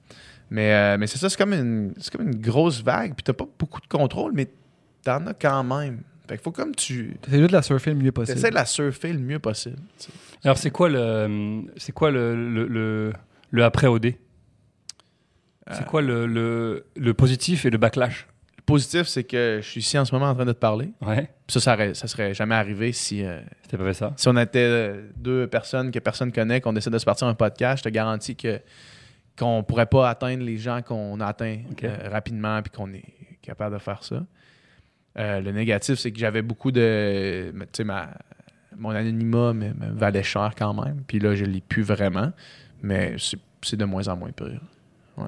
[0.51, 3.33] Mais, euh, mais c'est ça, c'est comme, une, c'est comme une grosse vague, puis t'as
[3.33, 4.47] pas beaucoup de contrôle, mais
[5.03, 6.01] t'en as quand même.
[6.27, 8.37] Fait qu'il faut comme tu juste de la surfer le mieux possible.
[8.37, 9.77] essaies de la surfer le mieux possible.
[10.43, 13.13] Alors, c'est quoi le, c'est quoi le, le, le,
[13.51, 14.13] le après OD
[15.71, 18.27] C'est quoi le, le, le positif et le backlash?
[18.65, 20.91] Positif, c'est que je suis ici en ce moment en train de te parler.
[21.01, 21.29] Ouais.
[21.47, 23.39] Ça, ça, ça serait jamais arrivé si, euh,
[23.71, 27.05] pas ça si on était euh, deux personnes que personne connaît, qu'on décide de se
[27.05, 27.79] partir un podcast.
[27.83, 28.59] Je te garantis que
[29.37, 31.83] qu'on pourrait pas atteindre les gens qu'on a atteints Ok.
[31.83, 33.03] euh, rapidement puis qu'on est
[33.41, 34.23] capable de faire ça.
[35.17, 37.51] Le négatif, c'est que j'avais beaucoup de.
[37.53, 38.09] Tu sais, ma-
[38.77, 41.03] mon anonymat me, me valait cher quand même.
[41.07, 42.31] Puis là, je l'ai plus vraiment.
[42.81, 44.59] Mais c'est c'est de moins en moins pire.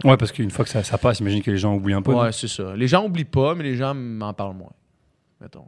[0.04, 2.14] Ouais, parce qu'une fois que ça, ça passe, j'imagine que les gens oublient un peu.
[2.14, 2.76] Ouais, c'est ça.
[2.76, 4.72] Les gens oublient pas, mais les gens m'en parlent moins.
[5.40, 5.66] Mettons.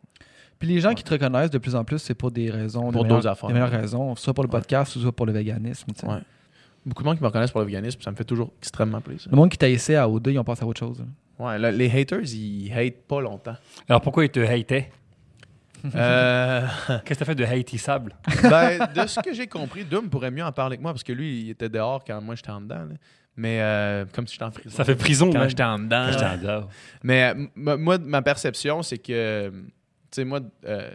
[0.57, 2.91] Puis les gens qui te reconnaissent de plus en plus, c'est pour des raisons.
[2.91, 3.47] Pour des d'autres affaires.
[3.47, 4.59] Des meilleures raisons, soit pour le Ouais.
[4.59, 5.91] podcast, soit pour le véganisme.
[6.03, 6.17] Ouais.
[6.85, 9.29] Beaucoup de monde qui me reconnaissent pour le véganisme, ça me fait toujours extrêmement plaisir.
[9.31, 10.99] Le monde qui t'a essayé à OD, ils ont passé à autre chose.
[10.99, 11.05] là.
[11.45, 13.55] Ouais, là, les haters, ils hatent pas longtemps.
[13.87, 14.91] Alors pourquoi ils te hataient
[15.95, 18.13] Euh, Qu'est-ce que t'as fait de hateissable
[18.43, 21.13] ben, de ce que j'ai compris, Doom pourrait mieux en parler que moi parce que
[21.13, 22.79] lui, il était dehors quand moi j'étais en dedans.
[22.79, 22.95] là.
[23.39, 24.75] Mais euh, comme si j'étais en prison.
[24.75, 25.49] Ça fait prison, quand même.
[25.49, 26.09] j'étais en dedans.
[26.11, 26.69] Quand en dehors.
[27.03, 29.57] Mais euh, moi, ma perception, c'est que, euh, tu
[30.11, 30.91] sais, moi, euh,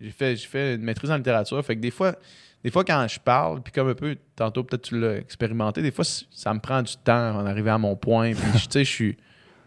[0.00, 1.64] j'ai fait, fait une maîtrise en littérature.
[1.64, 2.16] Fait que des fois,
[2.64, 5.92] des fois quand je parle, puis comme un peu, tantôt peut-être tu l'as expérimenté, des
[5.92, 8.32] fois, ça me prend du temps en arriver à mon point.
[8.32, 9.16] Puis, tu sais, je suis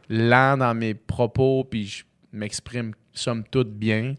[0.09, 4.15] lent dans mes propos, puis je m'exprime somme toute bien.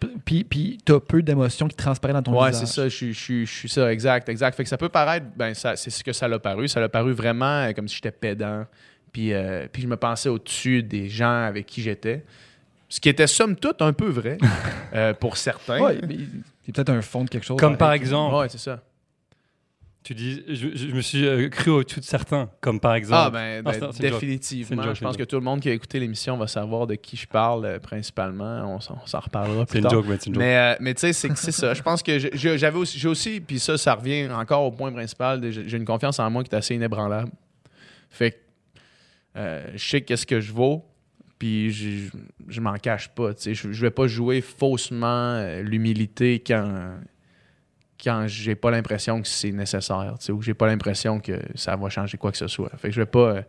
[0.00, 2.66] Tu Puis, puis t'as peu d'émotions qui transparaissent dans ton Ouais, visage.
[2.66, 4.56] c'est ça, je suis, je, suis, je suis ça, exact, exact.
[4.56, 6.68] Fait que ça peut paraître, ben, ça, c'est ce que ça l'a paru.
[6.68, 8.64] Ça l'a paru vraiment euh, comme si j'étais pédant.
[9.12, 12.24] Puis, euh, puis je me pensais au-dessus des gens avec qui j'étais.
[12.88, 14.38] Ce qui était somme toute un peu vrai
[14.94, 15.80] euh, pour certains.
[15.80, 16.20] Ouais, mais il
[16.66, 17.56] y a peut-être un fond de quelque chose.
[17.58, 18.80] Comme par exemple, Ouais, c'est ça.
[20.04, 23.22] Tu dis, je, me suis euh, cru au-dessus de certains, comme par exemple.
[23.24, 23.90] Ah, ben, Ah, ben.
[23.92, 24.82] C'est définitivement.
[24.82, 27.16] joke, je pense que tout le monde qui a écouté l'émission va savoir de qui
[27.16, 28.74] je parle euh, principalement.
[28.76, 29.92] On s'en on s'en reparlera c'est plus une tard.
[29.92, 30.42] joke, mais c'est une joke.
[30.42, 31.72] Mais, euh, mais tu sais, c'est ça.
[31.72, 35.40] Je pense que j'avais aussi, j'ai aussi, puis ça, ça revient encore au point principal.
[35.40, 37.30] de- J'ai une confiance en moi qui est assez inébranlable.
[38.10, 38.32] Fait
[39.34, 39.40] que
[39.74, 40.84] je sais qu'est-ce que je vaux,
[41.38, 42.10] puis je,
[42.46, 43.32] je m'en cache pas.
[43.34, 43.54] tu sais.
[43.54, 46.98] Je, je vais pas jouer faussement l'humilité quand,
[48.04, 51.88] quand j'ai pas l'impression que c'est nécessaire, ou que j'ai pas l'impression que ça va
[51.88, 52.70] changer quoi que ce soit.
[52.76, 53.36] Fait que je vais pas.
[53.36, 53.42] euh,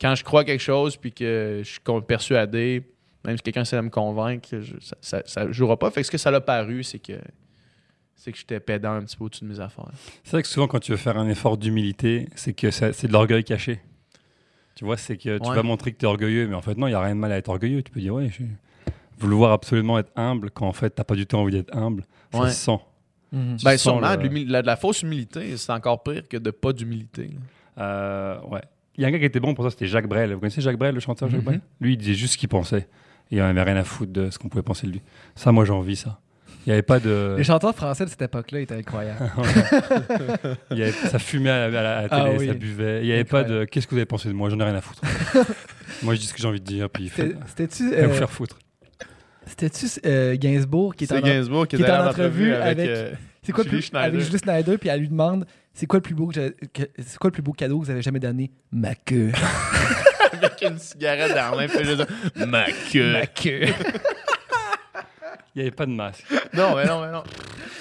[0.00, 2.82] quand je crois quelque chose, puis que je suis persuadé,
[3.24, 5.90] même si quelqu'un essaie de me convaincre, je- ça, ça jouera pas.
[5.90, 7.14] Fait que ce que ça l'a paru, c'est que
[8.14, 9.88] c'est que j'étais pédant un petit peu au-dessus de mes affaires.
[10.24, 13.12] C'est vrai que souvent, quand tu veux faire un effort d'humilité, c'est que c'est de
[13.12, 13.80] l'orgueil caché.
[14.74, 15.54] Tu vois, c'est que tu Ouais.
[15.56, 17.20] vas montrer que tu es orgueilleux, mais en fait, non, il n'y a rien de
[17.20, 17.82] mal à être orgueilleux.
[17.82, 18.42] Tu peux dire, ouais, je
[19.18, 22.04] vouloir absolument être humble, quand en fait, tu n'as pas du tout envie d'être humble.
[22.32, 22.50] Ça Ouais.
[22.50, 22.78] se sent.
[23.32, 26.50] Tu Ben, sûrement, le- de, la, de la fausse humilité, c'est encore pire que de
[26.50, 27.30] pas d'humilité.
[27.78, 28.60] Euh, ouais.
[28.96, 30.32] Il y a un gars qui était bon pour ça, c'était Jacques Brel.
[30.32, 31.44] Vous connaissez Jacques Brel, le chanteur Jacques Mhm.
[31.44, 31.60] Brel?
[31.80, 32.88] Lui, il disait juste ce qu'il pensait.
[33.30, 35.02] Il n'en avait rien à foutre de ce qu'on pouvait penser de lui.
[35.34, 36.18] Ça, moi, j'ai envie, ça.
[36.64, 37.34] Il n'y avait pas de.
[37.36, 39.30] Les chanteurs français de cette époque-là étaient incroyables.
[40.70, 42.46] il y avait- ça fumait à la, à la- à la Ah télé, oui.
[42.48, 43.00] ça buvait.
[43.02, 43.64] Il n'y avait pas de.
[43.64, 44.48] Qu'est-ce que vous avez pensé de moi?
[44.50, 45.02] J'en ai rien à foutre.
[46.02, 48.58] moi, je dis ce que j'ai envie de dire, puis C'était-tu vous euh, faire foutre.
[49.46, 52.78] C'était-tu, euh, Gainsbourg qui est C'est en Gainsbourg qui qui est en entrevue avec.
[52.78, 53.12] avec- euh,
[53.42, 54.06] C'est quoi le Julie plus, Schneider.
[54.08, 56.88] avec Julie Snyder, puis elle lui demande c'est quoi le plus beau que j'ai- que-
[56.98, 58.50] c'est quoi le plus beau cadeau que vous avez jamais donné?
[58.72, 59.30] Ma queue.
[60.32, 62.04] avec une cigarette dans la main, puis juste
[62.46, 63.12] ma queue.
[63.12, 63.66] Ma queue.
[65.56, 66.22] Il n'y avait pas de masque.
[66.52, 67.22] Non, mais non, mais non.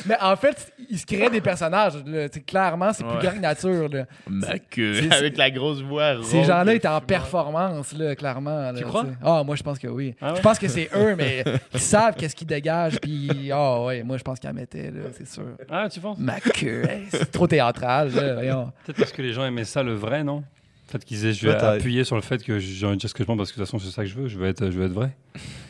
[0.05, 1.95] Mais en fait, il se crée des personnages.
[2.05, 2.27] là.
[2.31, 3.21] C'est clairement, c'est plus Ouais.
[3.21, 3.89] grand que nature.
[3.89, 4.05] là.
[4.27, 5.01] Ma queue.
[5.01, 8.71] c'est- Avec la grosse voix Ces gens-là étaient en performance, là, clairement.
[8.71, 9.03] là, Tu crois?
[9.03, 9.17] sais.
[9.21, 10.15] Ah, moi, je pense que oui.
[10.21, 10.37] Ah ouais?
[10.37, 11.43] Je pense que c'est eux, mais
[11.73, 12.99] ils savent qu'est-ce qu'ils dégagent.
[13.01, 15.43] Puis, ah ouais, moi, je pense qu'ils en mettaient, là, c'est sûr.
[15.69, 16.17] Ah, tu penses?
[16.17, 18.09] Ma queue, hey, c'est trop théâtral.
[18.15, 18.71] Là, voyons.
[18.85, 20.43] Peut-être parce que les gens aimaient ça, le vrai, non?
[20.87, 23.13] Peut-être qu'ils disaient, je vais appuyer sur le fait que j'ai envie de dire ce
[23.15, 24.27] que je pense parce que de toute façon, c'est ça que je veux.
[24.27, 25.15] Je veux être, je veux être vrai.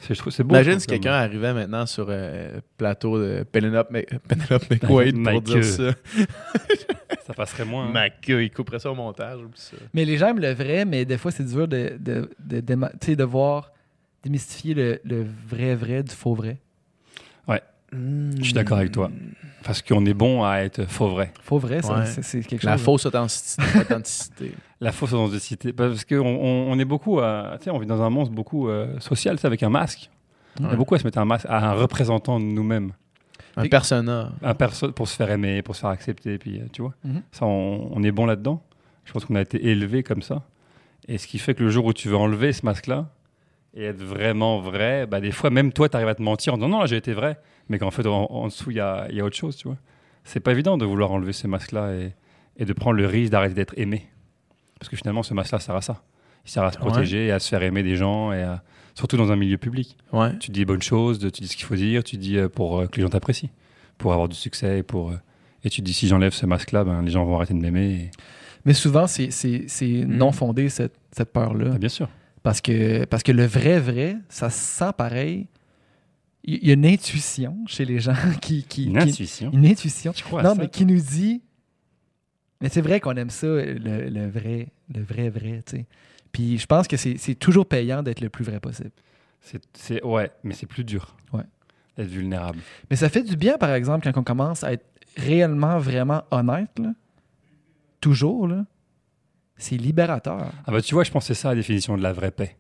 [0.02, 0.54] C'est, je trouve, c'est beau.
[0.56, 3.90] Imagine si quelqu'un arrivait maintenant sur euh, plateau de Penelope,
[4.28, 5.92] Penelope McQuaid pour dire ça.
[7.26, 7.88] Ça passerait moins.
[7.88, 7.92] hein.
[7.92, 9.40] Ma queue, il couperait ça au montage.
[9.56, 9.76] ça.
[9.96, 12.60] Mais les gens aiment le vrai, mais des fois, c'est dur de, de, de,
[13.16, 13.72] de voir,
[14.22, 16.60] démystifier le, le vrai vrai du faux vrai.
[17.92, 19.10] Je suis d'accord avec toi.
[19.64, 21.32] Parce qu'on est bon à être faux vrai.
[21.42, 22.06] Faux vrai, ça, Ouais.
[22.06, 22.66] c'est, c'est quelque chose.
[22.68, 22.78] La hein.
[22.78, 23.64] fausse authenticité.
[23.80, 24.52] authenticité.
[24.86, 25.74] La fausse authenticité.
[25.74, 27.58] Parce qu'on on, on est beaucoup à.
[27.60, 30.10] Tu sais, on vit dans un monde beaucoup euh, social, avec un masque.
[30.62, 32.94] On est beaucoup à se mettre un masque à un représentant de nous-mêmes.
[33.58, 34.32] Un persona.
[34.42, 36.38] Un perso pour se faire aimer, pour se faire accepter.
[36.38, 37.22] Puis, euh, tu vois, Mhm.
[37.32, 38.62] ça, on, on est bon là-dedans.
[39.06, 40.44] Je pense qu'on a été élevé comme ça.
[41.08, 43.10] Et ce qui fait que le jour où tu veux enlever ce masque-là
[43.76, 46.58] et être vraiment vrai, bah, des fois, même toi, tu arrives à te mentir en
[46.58, 47.38] disant non, là, j'ai été vrai.
[47.70, 49.78] Mais qu'en fait, en, en dessous, il y a, y a autre chose, tu vois.
[50.24, 52.14] C'est pas évident de vouloir enlever ces masques-là et,
[52.58, 54.08] et de prendre le risque d'arrêter d'être aimé.
[54.80, 56.02] Parce que finalement, ce masque-là sert à ça.
[56.46, 56.86] Il sert à se Ouais.
[56.86, 59.98] protéger et à se faire aimer des gens, et à- surtout dans un milieu public.
[60.14, 60.38] Ouais.
[60.40, 62.80] Tu dis les bonnes choses, tu dis ce qu'il faut dire, tu dis euh, pour
[62.80, 63.50] euh, que les gens t'apprécient,
[63.98, 64.80] pour avoir du succès.
[64.80, 65.16] Et, pour, euh,
[65.64, 67.92] et tu dis si j'enlève ce masque-là, ben, les gens vont arrêter de m'aimer.
[67.94, 68.12] et-
[68.66, 71.72] Mais souvent, c'est, c'est non fondé, cette, cette peur-là.
[71.76, 72.10] Ah, bien sûr.
[72.44, 75.48] Parce que, parce que le vrai vrai, ça se sent pareil.
[76.44, 78.64] Il y a une intuition chez les gens qui.
[78.64, 79.50] qui Une qui- intuition?
[79.52, 80.14] une intuition.
[80.14, 81.42] Tu crois à non, ça, mais qui nous dit.
[82.62, 85.86] Mais c'est vrai qu'on aime ça, le, le vrai, le vrai, vrai, tu sais.
[86.32, 88.92] Puis je pense que c'est c'est toujours payant d'être le plus vrai possible.
[89.42, 91.16] C'est, c'est- ouais, mais c'est plus dur.
[91.34, 91.44] Ouais.
[91.98, 92.60] D'être vulnérable.
[92.90, 94.86] Mais ça fait du bien, par exemple, quand on commence à être
[95.18, 96.94] réellement, vraiment honnête, là.
[98.02, 98.66] Toujours, là.
[99.58, 100.52] C'est libérateur.
[100.66, 102.58] Ah bah tu vois, je pense que c'est ça la définition de la vraie paix.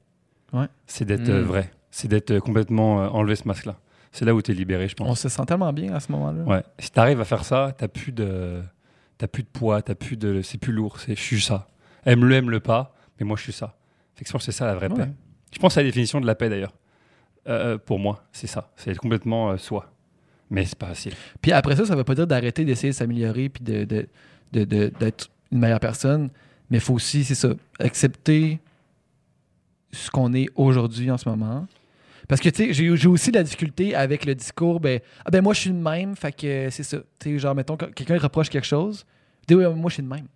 [0.53, 0.67] Ouais.
[0.87, 1.45] C'est d'être euh, Mm.
[1.45, 1.71] vrai.
[1.91, 3.77] C'est d'être euh, complètement euh, enlevé ce masque-là.
[4.13, 5.09] C'est là où tu es libéré, je pense.
[5.09, 6.43] On se sent tellement bien à ce moment-là.
[6.43, 6.63] Ouais.
[6.79, 8.61] Si tu arrives à faire ça, t'as plus de,
[9.17, 10.99] t'as plus de poids, t'as plus de, c'est plus lourd.
[10.99, 11.67] C'est, je suis ça.
[12.05, 13.75] Aime-le, aime-le pas, mais moi je suis ça.
[14.15, 15.05] Fait que je pense que c'est ça la vraie Ouais.
[15.05, 15.11] paix.
[15.53, 16.73] Je pense c'est la définition de la paix d'ailleurs.
[17.47, 18.71] Euh, euh, pour moi, c'est ça.
[18.75, 19.91] C'est être complètement euh, soi.
[20.49, 21.13] Mais c'est pas facile.
[21.41, 24.07] Puis après ça, ça veut pas dire d'arrêter d'essayer de s'améliorer puis de, de,
[24.53, 26.29] de- de- d'être une meilleure personne.
[26.69, 28.59] Mais il faut aussi, c'est ça, accepter
[29.91, 31.67] ce qu'on est aujourd'hui en ce moment.
[32.27, 35.41] Parce que, tu sais, j'ai, aussi de la difficulté avec le discours, ben, ah ben
[35.41, 36.97] moi, je suis le même, fait que c'est ça.
[37.19, 39.05] Tu sais, genre, mettons, quand quelqu'un reproche quelque chose,
[39.47, 40.27] dis, oui, moi, je suis le même.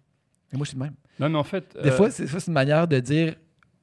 [0.52, 0.94] Mais moi, je suis le même.
[1.20, 3.36] Non, mais en fait, Des euh, fois, c'est, une manière de dire,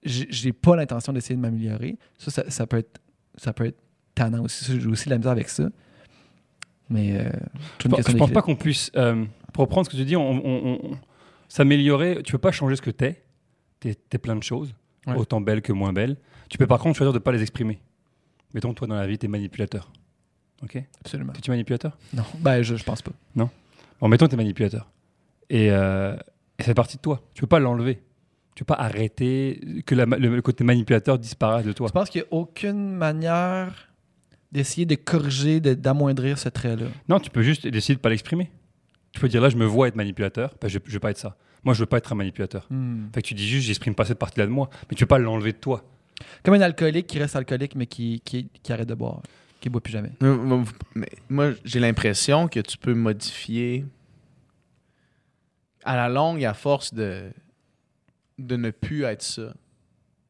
[0.04, 1.96] j'ai, pas l'intention d'essayer de m'améliorer.
[2.18, 3.00] Ça, ça, ça peut être,
[3.36, 3.78] ça peut être
[4.14, 4.80] tannant aussi.
[4.80, 5.68] J'ai aussi de la misère avec ça.
[6.88, 7.30] Mais, euh,
[7.82, 10.30] je, pense- je pense pas qu'on puisse, euh, pour reprendre ce que tu dis, on,
[10.30, 10.98] on- on-
[11.48, 12.22] s'améliorer.
[12.24, 13.22] Tu peux pas changer ce que t'es.
[13.80, 14.74] T'es, t'es plein de choses,
[15.06, 15.14] Ouais.
[15.14, 16.16] autant belles que moins belles.
[16.48, 17.80] Tu peux par contre choisir de pas les exprimer.
[18.56, 19.92] Mettons, toi, dans la vie, t'es manipulateur.
[20.62, 20.82] Ok?
[21.00, 21.34] Absolument.
[21.34, 21.96] T'es-tu manipulateur?
[22.14, 23.12] Non, ben, je, je pense pas.
[24.00, 24.90] Bon, mettons, t'es manipulateur.
[25.50, 26.16] Et, euh,
[26.58, 27.20] et c'est partie de toi.
[27.34, 28.00] Tu peux pas l'enlever.
[28.54, 31.88] Tu peux pas arrêter que la le, le côté manipulateur disparaisse de toi.
[31.88, 33.88] Je pense qu'il n'y a aucune manière
[34.52, 36.86] d'essayer de corriger, de- d'amoindrir ce trait-là.
[37.10, 38.50] Non, tu peux juste décider de pas l'exprimer.
[39.12, 40.54] Tu peux dire là, je me vois être manipulateur.
[40.62, 41.36] Ben, je, je veux pas être ça.
[41.64, 42.66] Moi, je veux pas être un manipulateur.
[42.70, 43.08] Hmm.
[43.14, 44.70] Fait que tu dis juste, j'exprime pas cette partie-là de moi.
[44.90, 45.84] Mais tu peux pas l'enlever de toi.
[46.42, 49.20] Comme un alcoolique qui reste alcoolique, mais qui, qui, qui arrête de boire,
[49.60, 50.12] qui ne boit plus jamais.
[50.22, 50.64] Euh,
[50.94, 53.84] Mais moi, j'ai l'impression que tu peux modifier
[55.84, 57.30] à la longue, à force de,
[58.38, 59.52] de ne plus être ça.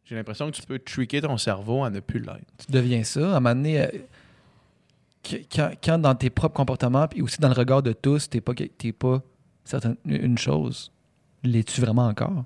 [0.04, 2.46] J'ai l'impression que tu peux tricker ton cerveau à ne plus l'être.
[2.64, 3.20] Tu deviens ça.
[3.34, 3.88] À un moment donné, euh,
[5.52, 8.40] quand, quand dans tes propres comportements, puis aussi dans le regard de tous, tu n'es
[8.40, 9.22] pas, t'es pas
[9.64, 10.92] certaine, une chose,
[11.42, 12.44] l'es-tu vraiment encore?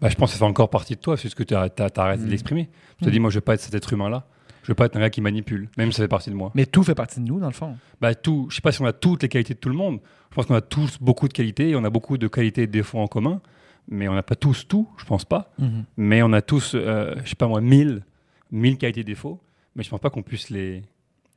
[0.00, 1.16] Bah, je pense que ça fait encore partie de toi.
[1.16, 2.26] C'est ce que tu as, arrêté Mm.
[2.26, 2.68] de l'exprimer.
[2.98, 3.12] Tu te Mm.
[3.12, 4.26] dis, moi, je veux pas être cet être humain-là.
[4.62, 5.68] Je veux pas être un gars qui manipule.
[5.76, 6.52] Même si ça fait partie de moi.
[6.54, 7.76] Mais tout fait partie de nous, dans le fond.
[8.00, 9.98] Bah, tout, je sais pas si on a toutes les qualités de tout le monde.
[10.30, 12.66] Je pense qu'on a tous beaucoup de qualités et on a beaucoup de qualités et
[12.66, 13.40] de défauts en commun.
[13.88, 15.50] mais on n'a pas tous tout, je pense pas.
[15.58, 15.84] Mhm.
[15.96, 18.04] Mais on a tous, euh, je sais pas moi, 1000,
[18.52, 19.40] 1000 qualités défauts,
[19.74, 20.82] mais je pense pas qu'on puisse les,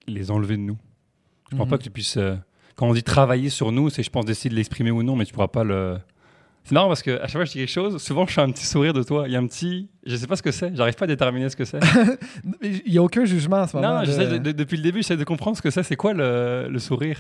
[0.08, 0.78] les enlever de nous.
[1.52, 1.70] Je pense Mhm.
[1.72, 2.18] pas que tu puisses.
[2.18, 2.36] euh,
[2.76, 5.26] quand on dit travailler sur nous, c'est je pense d'essayer de l'exprimer ou non, mais
[5.26, 5.98] tu pourras pas le.
[6.66, 8.42] C'est marrant parce que à chaque fois que je dis quelque chose, souvent je fais
[8.42, 9.26] un petit sourire de toi.
[9.28, 9.88] Il y a un petit.
[10.06, 11.80] Je sais pas ce que c'est, j'arrive pas à déterminer ce que c'est.
[12.62, 14.00] Il n'y a aucun jugement en ce moment.
[14.00, 15.84] non, de- de- depuis le début, j'essaie de comprendre ce que c'est.
[15.84, 17.20] C'est quoi le, le sourire?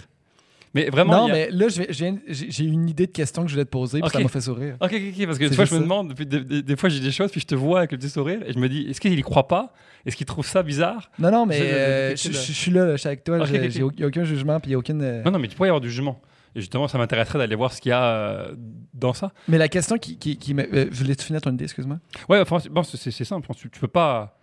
[0.74, 1.20] Mais vraiment.
[1.20, 4.08] non, a- mais là, j'ai une idée de question que je voulais te poser, puis
[4.08, 4.14] Ok.
[4.14, 4.76] ça m'a fait sourire.
[4.82, 6.90] Ok, ok, ok, parce que des fois, je me demande, depuis des, des- des fois,
[6.90, 8.88] j'ai des choses, puis je te vois avec le petit sourire, et je me dis,
[8.90, 9.72] est-ce qu'il y croit pas?
[10.06, 11.10] Est-ce qu'il trouve ça bizarre?
[11.18, 13.38] Non, non, mais euh, je je suis là, là, je suis avec toi.
[13.48, 15.02] Il n'y a aucun jugement, puis il n'y a aucune.
[15.02, 16.20] euh, Non, non, mais tu pourrais y avoir du jugement.
[16.56, 18.56] Et justement, ça m'intéresserait d'aller voir ce qu'il y a euh,
[18.94, 19.34] dans ça.
[19.48, 21.99] Mais la question qui, qui, qui euh, je voulais-tu finir ton idée, excuse-moi
[22.30, 23.48] Ouais, enfin, c'est- bon, c'est simple.
[23.56, 24.40] Tu, tu peux pas,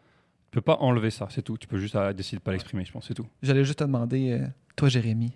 [0.51, 1.57] tu peux pas enlever ça, c'est tout.
[1.57, 3.27] Tu peux juste euh, décider de pas l'exprimer, je pense, c'est tout.
[3.43, 5.33] J'allais juste te demander, euh, toi, Jérémy,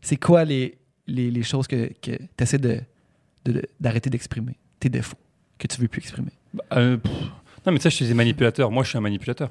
[0.00, 2.80] c'est quoi les, les, les choses que, que tu essaies de,
[3.44, 5.18] de- d'arrêter d'exprimer, tes défauts,
[5.58, 6.30] que tu veux plus exprimer?
[6.54, 6.96] Bah, euh,
[7.66, 8.70] non, mais ça, je suis des manipulateurs.
[8.70, 9.50] Moi, je suis un manipulateur.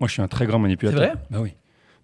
[0.00, 1.00] Moi, je suis un très grand manipulateur.
[1.02, 1.22] C'est vrai?
[1.30, 1.52] Bah oui.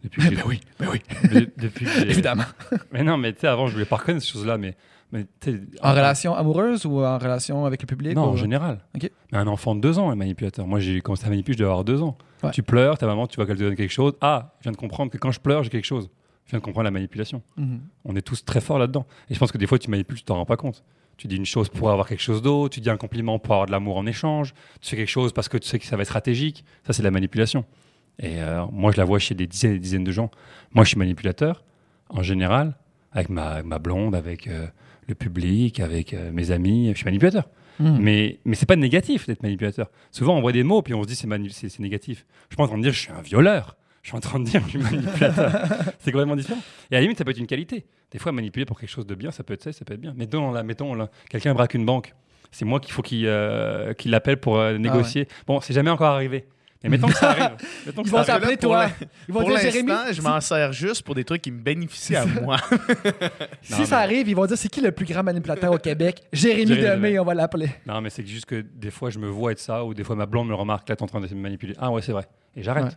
[0.17, 1.01] Depuis que j'ai- oui, ben oui.
[1.33, 2.45] de- depuis que Évidemment.
[2.93, 4.77] Mais non, mais tu sais, avant, je voulais pas reconnaître ces choses-là, mais,
[5.13, 8.81] mais sais, En relation amoureuse ou en relation avec le public Non, ou- en général.
[8.95, 9.11] Ok.
[9.33, 10.67] Mais un enfant de deux ans est manipulateur.
[10.67, 12.17] Moi, j'ai commencé à manipuler, je devais avoir deux ans.
[12.43, 12.51] Ouais.
[12.53, 14.13] Tu pleures, ta maman, tu vois qu'elle te donne quelque chose.
[14.21, 16.09] Ah, je viens de comprendre que quand je pleure, j'ai quelque chose.
[16.45, 17.43] Je viens de comprendre la manipulation.
[17.57, 17.81] Mhm.
[18.05, 19.05] On est tous très forts là-dedans.
[19.31, 20.85] Et je pense que des fois, tu manipules, tu t'en rends pas compte.
[21.17, 23.67] Tu dis une chose pour avoir quelque chose d'autre, tu dis un compliment pour avoir
[23.67, 24.53] de l'amour en échange,
[24.83, 26.63] tu fais quelque chose parce que tu sais que ça va être stratégique.
[26.87, 27.65] Ça, c'est de la manipulation.
[28.19, 30.31] Et euh, moi, je la vois chez des dizaines et des dizaines de gens.
[30.73, 31.65] Moi, je suis manipulateur,
[32.09, 32.77] en général,
[33.13, 34.67] avec ma, avec ma blonde, avec euh,
[35.07, 36.91] le public, avec euh, mes amis.
[36.93, 37.49] Je suis manipulateur.
[37.79, 37.99] Mhm.
[38.01, 39.91] Mais, mais c'est pas négatif d'être manipulateur.
[40.11, 42.25] Souvent, on voit des mots, puis on se dit c'est c'est négatif.
[42.49, 43.77] Je suis pas en train de dire je suis un violeur.
[44.03, 45.51] Je suis en train de dire je suis manipulateur.
[45.99, 46.61] c'est complètement différent.
[46.91, 47.85] Et à la limite, ça peut être une qualité.
[48.13, 50.01] Des fois, manipuler pour quelque chose de bien, ça peut être ça, ça peut être
[50.01, 50.15] bien.
[50.17, 52.15] Mettons, là, mettons là, quelqu'un braque une banque.
[52.51, 55.29] C'est moi qu'il faut qu'il euh, qu'il l'appelle pour euh, négocier.
[55.47, 56.47] Bon, c'est jamais encore arrivé.
[56.89, 57.57] Mais mettons que ça arrive.
[57.87, 58.27] Mettons que Ils ça vont arrive.
[58.27, 58.85] t'appeler pour toi.
[58.85, 58.91] la-
[59.29, 59.89] Ils vont Pour dire Jérémy.
[59.89, 62.57] l'instant, je m'en sers juste pour des trucs qui me bénéficient à moi.
[63.63, 65.79] Si Non, ça mais- arrive, ils vont dire c'est qui le plus grand manipulateur au
[65.79, 66.23] Québec?
[66.33, 67.19] Jérémy Jérémy Demé, Demé.
[67.19, 67.69] on va l'appeler.
[67.87, 70.17] Non, mais c'est juste que des fois, je me vois être ça, ou des fois,
[70.17, 71.75] ma blonde me remarque, là, t'es en train de me manipuler.
[71.79, 72.27] Ah ouais, c'est vrai.
[72.55, 72.85] Et j'arrête.
[72.85, 72.91] Ouais.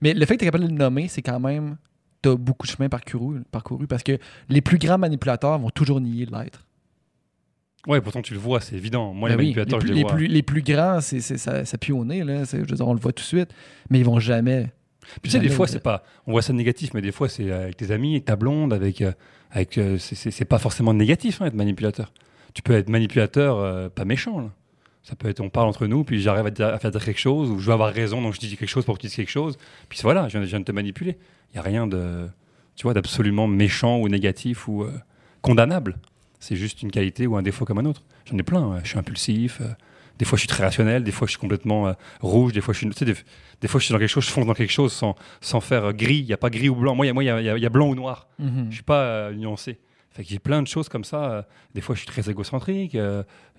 [0.00, 1.76] Mais le fait que tu es capable de le nommer, c'est quand même.
[2.22, 4.16] Tu as beaucoup de chemin parcouru, parcouru parce que
[4.48, 6.64] les plus grands manipulateurs vont toujours nier l'être.
[7.88, 9.12] Ouais, pourtant, tu le vois, c'est évident.
[9.12, 10.14] Moi, Ben les oui, manipulateurs, les, je plus, les les vois.
[10.16, 12.44] plus, les plus grands, c'est, ça, ça pue au nez, là.
[12.44, 13.50] C'est- je veux dire, on le voit tout de suite.
[13.90, 14.70] Mais ils vont jamais.
[15.20, 16.04] Puis tu sais, des fois, c'est pas.
[16.26, 19.00] On voit ça négatif, mais des fois, c'est avec tes amis, avec ta blonde, avec.
[19.02, 19.12] euh,
[19.50, 22.12] avec euh, c'est- pas forcément négatif, hein, être manipulateur.
[22.54, 24.50] Tu peux être manipulateur, euh, pas méchant, là.
[25.02, 27.58] Ça peut être, on parle entre nous, puis j'arrive à, faire dire quelque chose, ou
[27.58, 29.58] je veux avoir raison, donc je dis quelque chose pour que tu dises quelque chose.
[29.88, 31.18] Puis voilà, je viens, je viens de te manipuler.
[31.50, 32.28] Il n'y a rien de.
[32.76, 34.92] Tu vois, d'absolument méchant ou négatif ou euh,
[35.42, 35.96] condamnable.
[36.42, 38.02] C'est juste une qualité ou un défaut comme un autre.
[38.30, 38.66] J'en ai plein.
[38.66, 38.80] ouais.
[38.82, 39.60] Je suis impulsif.
[39.60, 39.66] euh,
[40.18, 41.04] des fois, je suis très rationnel.
[41.04, 42.52] Des fois, je suis complètement euh, rouge.
[42.52, 42.88] Des fois, je suis.
[42.90, 43.14] tu sais, des,
[43.60, 45.84] des fois, je suis dans quelque chose, je fonce dans quelque chose sans, sans faire
[45.86, 46.18] euh, gris.
[46.18, 46.94] Il n'y a pas gris ou blanc.
[46.96, 48.28] Moi, il y a, y a- y blanc ou noir.
[48.38, 48.66] Mhm.
[48.70, 49.78] Je suis pas nuancé.
[50.10, 51.46] Fait que j'ai plein de choses comme ça.
[51.74, 52.96] Des fois, je suis très égocentrique.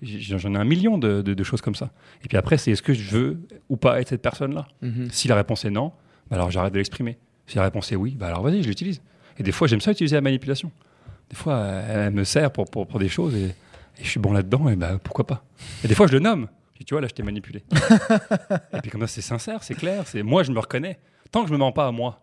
[0.01, 1.91] J'en ai un million de, de- de choses comme ça.
[2.23, 3.39] Et puis après, c'est est-ce que je veux
[3.69, 4.67] ou pas être cette personne-là?
[4.81, 5.07] Mhm.
[5.09, 5.93] Si la réponse est non,
[6.29, 7.17] bah alors j'arrête de l'exprimer.
[7.47, 9.01] Si la réponse est oui, bah alors vas-y, je l'utilise.
[9.37, 10.71] Et des fois, j'aime ça utiliser la manipulation.
[11.33, 14.33] Des fois, elle me sert pour, pour, pour des choses et, et je suis bon
[14.33, 15.43] là-dedans, et bah pourquoi pas.
[15.83, 16.47] Et des fois, je le nomme.
[16.75, 17.63] Je dis, tu vois, là, je t'ai manipulé.
[18.73, 20.03] et puis comme ça, c'est sincère, c'est clair.
[20.05, 20.99] C'est moi, je me reconnais.
[21.31, 22.21] Tant que je me mens pas à moi,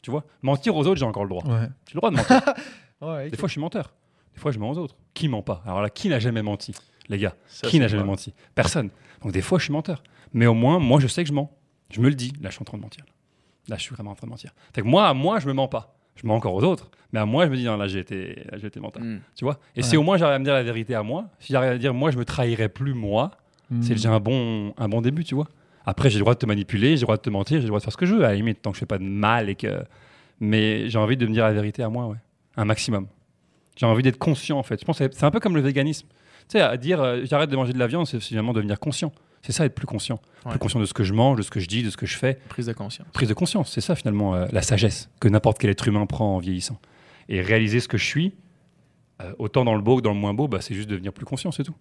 [0.00, 1.42] tu vois, mentir aux autres, j'ai encore le droit.
[1.44, 1.66] Ouais.
[1.88, 2.40] J'ai le droit de mentir.
[3.00, 3.92] Ouais, Des fois, je suis menteur.
[4.32, 4.94] Des fois, je mens aux autres.
[5.12, 5.60] Qui ment pas?
[5.66, 6.72] Alors là, qui n'a jamais menti
[7.08, 8.32] Les gars, Ça, qui n'a jamais menti?
[8.54, 8.90] Personne.
[9.22, 10.04] Donc des fois, je suis menteur.
[10.32, 11.50] Mais au moins, moi, je sais que je mens.
[11.90, 12.32] Je me le dis.
[12.40, 13.04] Là, je suis en train de mentir.
[13.66, 14.52] Là, je suis vraiment en train de mentir.
[14.72, 15.96] Fait que moi, à moi, je me mens pas.
[16.16, 16.90] Je mens encore aux autres.
[17.12, 19.02] Mais à moi, je me dis, non, là, j'ai été, là, j'ai été menteur.
[19.02, 19.20] Mm.
[19.36, 19.58] Tu vois?
[19.76, 19.82] Et Ouais.
[19.86, 21.92] si au moins j'arrive à me dire la vérité à moi, si j'arrive à dire,
[21.94, 23.32] moi, je me trahirai plus moi,
[23.70, 23.82] Mhm.
[23.82, 25.48] c'est déjà un bon, un bon début, tu vois?
[25.84, 27.68] Après, j'ai le droit de te manipuler, j'ai le droit de te mentir, j'ai le
[27.68, 28.98] droit de faire ce que je veux, à la limite, tant que je fais pas
[28.98, 29.82] de mal et que.
[30.40, 32.16] Mais j'ai envie de me dire la vérité à moi, ouais.
[32.56, 33.06] Un maximum.
[33.76, 34.78] J'ai envie d'être conscient, en fait.
[34.80, 36.06] Je pense que c'est c'est un peu comme le véganisme.
[36.48, 39.12] Tu sais, à dire euh, j'arrête de manger de la viande, c'est finalement devenir conscient.
[39.42, 40.20] C'est ça, être plus conscient.
[40.44, 40.52] Ouais.
[40.52, 42.06] Plus conscient de ce que je mange, de ce que je dis, de ce que
[42.06, 42.34] je fais.
[42.48, 43.08] Prise de conscience.
[43.12, 46.36] Prise de conscience, c'est ça, finalement, euh, la sagesse que n'importe quel être humain prend
[46.36, 46.80] en vieillissant.
[47.28, 48.34] Et réaliser ce que je suis,
[49.20, 51.24] euh, autant dans le beau que dans le moins beau, bah, c'est juste devenir plus
[51.24, 51.74] conscient, c'est tout.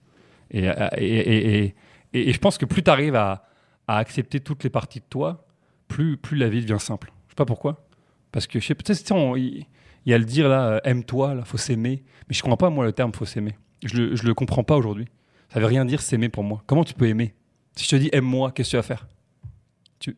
[0.49, 1.75] Et, euh, et,
[2.13, 3.47] et, je pense que plus tu arrives à,
[3.88, 5.45] à accepter toutes les parties de toi,
[5.88, 7.13] plus, plus la vie devient simple.
[7.27, 7.85] Je sais pas pourquoi.
[8.31, 9.65] Parce que je sais peut-être, il
[10.05, 12.03] y a le dire là, aime-toi, là, faut s'aimer.
[12.27, 13.55] Mais je comprends pas, moi, le terme faut s'aimer.
[13.83, 15.05] Je le, je le comprends pas aujourd'hui.
[15.53, 16.63] Ça veut rien dire s'aimer pour moi.
[16.65, 17.33] Comment tu peux aimer?
[17.76, 19.07] Si je te dis aime-moi, qu'est-ce que tu vas faire?
[19.99, 20.15] Tu,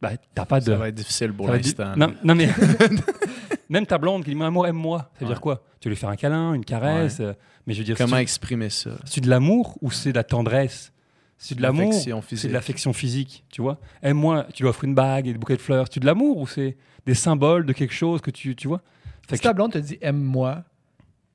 [0.00, 0.66] bah, T'as pas de.
[0.66, 1.94] Ça va être difficile pour l'instant.
[1.96, 2.48] Non, non, mais
[3.68, 4.98] Même ta blonde qui dit amour, aime-moi.
[4.98, 5.32] Ça veut Ouais.
[5.32, 5.64] dire quoi?
[5.80, 7.32] Tu veux lui faire un câlin, une caresse euh,
[7.66, 8.90] Mais je veux dire, Comment exprimer ça?
[9.04, 10.92] c'est de l'amour ou c'est de la tendresse?
[11.38, 13.78] C'est de l'amour L'affection c'est de l'affection physique, tu vois?
[14.02, 15.86] Aime-moi, tu lui offres une bague et des bouquets de fleurs.
[15.90, 18.80] C'est de l'amour ou c'est des symboles de quelque chose que tu, tu vois?
[19.28, 20.62] Fait Si que- ta blonde te dit aime-moi,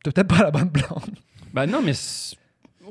[0.03, 1.15] t'as peut-être pas la bonne blonde.
[1.53, 1.93] Bah non, mais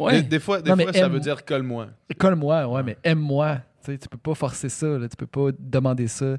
[0.09, 0.23] Des, ouais.
[0.23, 1.89] des fois, des Non, mais fois ça veut dire colle-moi.
[2.19, 3.57] Colle-moi, ouais, mais aime-moi.
[3.85, 5.09] Tu sais, tu peux pas forcer ça, là.
[5.09, 6.37] tu peux pas demander ça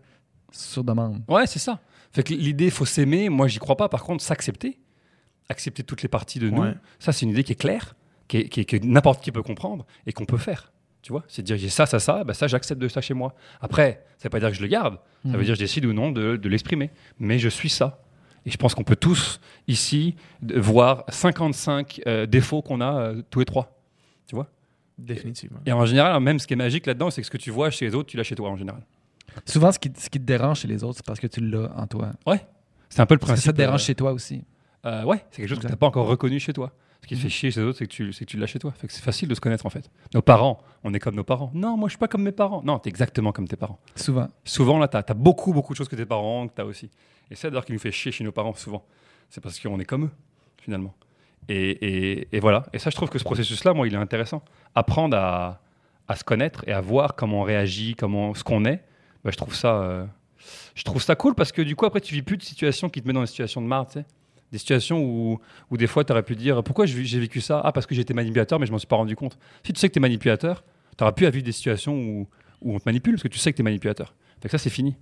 [0.52, 1.22] sur demande.
[1.28, 1.80] Ouais, c'est ça.
[2.12, 3.30] Fait que l'idée, il faut s'aimer.
[3.30, 3.88] Moi, j'y crois pas.
[3.90, 4.78] Par contre, s'accepter,
[5.50, 6.76] accepter toutes les parties de nous, Ouais.
[7.00, 7.96] ça, c'est une idée qui est claire,
[8.28, 10.72] qui est- qui est- que n'importe qui peut comprendre et qu'on peut faire.
[11.02, 11.24] Tu vois?
[11.28, 13.34] C'est dire j'ai ça, ça, ça, bah ça, j'accepte de ça chez moi.
[13.60, 15.00] Après, ça veut pas dire que je le garde.
[15.24, 15.44] Ça veut Mhm.
[15.46, 16.92] dire que je décide ou non de, de l'exprimer.
[17.18, 18.04] Mais je suis ça.
[18.46, 23.40] Et je pense qu'on peut tous, ici, voir 55 euh, défauts qu'on a euh, tous
[23.40, 23.80] les trois.
[24.28, 24.48] Tu vois?
[24.98, 25.60] Définitivement.
[25.66, 27.70] Et en général, même ce qui est magique là-dedans, c'est que ce que tu vois
[27.70, 28.82] chez les autres, tu l'as chez toi en général.
[29.46, 31.72] Souvent, ce qui, ce qui te dérange chez les autres, c'est parce que tu l'as
[31.76, 32.12] en toi.
[32.90, 33.46] C'est un peu le principe.
[33.46, 34.44] ça te dérange euh, chez toi aussi.
[34.86, 36.72] Euh, ouais, c'est quelque chose que tu n'as pas encore reconnu chez toi.
[37.04, 38.46] Ce qui te fait chier chez les autres, c'est que tu, c'est que tu l'as
[38.46, 38.72] chez toi.
[38.72, 39.90] Fait que c'est facile de se connaître en fait.
[40.14, 41.50] Nos parents, on est comme nos parents.
[41.56, 42.62] Non, moi je suis pas comme mes parents.
[42.64, 43.80] Non, tu es exactement comme tes parents.
[43.96, 44.28] Souvent.
[44.46, 46.90] Souvent là, tu as, beaucoup, beaucoup de choses que tes parents, que tu as aussi.
[47.32, 48.86] Et c'est d'ailleurs qui nous fait chier chez nos parents souvent.
[49.30, 50.12] C'est parce qu'on est comme eux,
[50.62, 50.94] finalement.
[51.50, 52.64] Et, et- et voilà.
[52.72, 54.44] Et ça, je trouve que ce processus-là, moi, il est intéressant.
[54.76, 55.62] Apprendre à,
[56.08, 58.84] à se connaître et à voir comment on réagit, comment, ce qu'on est,
[59.24, 60.06] bah, je, trouve ça, euh,
[60.76, 63.02] je trouve ça cool parce que du coup, après, tu vis plus de situations qui
[63.02, 64.06] te mettent dans des situations de marre, tu sais.
[64.52, 67.62] Des situations où, où des fois, tu aurais pu dire pourquoi j'ai vécu ça?
[67.64, 69.38] Ah, parce que j'étais manipulateur, mais je m'en suis pas rendu compte.
[69.66, 70.64] Si tu sais que tu es manipulateur,
[70.98, 72.28] tu auras pu à vivre des situations où,
[72.62, 74.14] où on te manipule parce que tu sais que tu es manipulateur.
[74.42, 74.96] Fait que ça, c'est fini.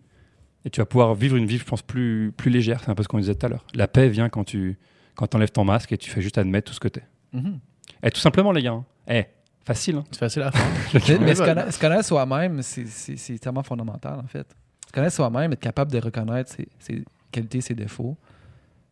[0.66, 2.82] Et tu vas pouvoir vivre une vie, je pense, plus, plus légère.
[2.84, 3.66] C'est un peu ce qu'on disait tout à l'heure.
[3.74, 4.78] La paix vient quand tu
[5.16, 7.04] quand enlèves ton masque et tu fais juste admettre tout ce que tu es.
[7.34, 7.60] Mhm.
[8.04, 8.72] Et tout simplement, les gars.
[8.74, 8.86] hein.
[9.08, 9.26] Eh,
[9.66, 9.96] facile.
[9.98, 10.04] hein.
[10.12, 11.20] C'est facile à faire.
[11.22, 14.48] Mais, se, connaître, soi-même, c'est tellement fondamental, en fait.
[14.88, 18.18] Se connaître soi-même, être capable de reconnaître ses, ses qualités, ses défauts,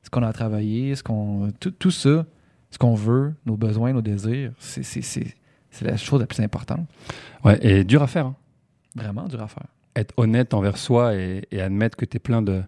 [0.07, 2.25] ce qu'on a à travailler, ce qu'on, tout, tout ça,
[2.71, 5.35] ce qu'on veut, nos besoins, nos désirs, c'est c'est- c'est-
[5.69, 6.87] c'est la chose la plus importante.
[7.43, 8.27] Ouais, et dur à faire.
[8.27, 8.35] hein.
[8.95, 9.65] Vraiment dur à faire.
[9.97, 12.63] Être honnête envers soi et, et admettre que tu es plein de.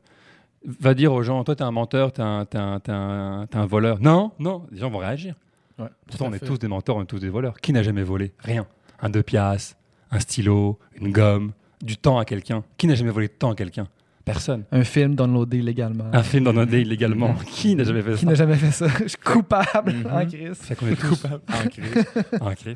[0.66, 3.58] Va dire aux gens, toi, t'es un menteur, t'es un, t'es un, t'es un, t'es
[3.58, 4.02] un voleur.
[4.02, 5.36] Non, non, les gens vont réagir.
[5.80, 7.62] Ouais, Pourtant, on est tous des menteurs, on est tous des voleurs.
[7.62, 8.34] Qui n'a jamais volé?
[8.40, 8.68] Rien.
[9.02, 9.78] Un deux piastres,
[10.12, 12.66] un stylo, une gomme, du temps à quelqu'un.
[12.78, 13.88] Qui n'a jamais volé de temps à quelqu'un?
[14.26, 14.64] Personne.
[14.72, 16.06] Un film downloadé illégalement.
[16.14, 17.34] Un film dans notre illégalement.
[17.52, 18.26] Qui n'a jamais fait Qui ça?
[18.28, 18.88] n'a jamais fait ça?
[19.02, 20.06] Je suis coupable Mhm.
[20.12, 20.58] en crise.
[20.58, 22.06] Fait qu'on est tous ancrés.
[22.42, 22.76] ancrés.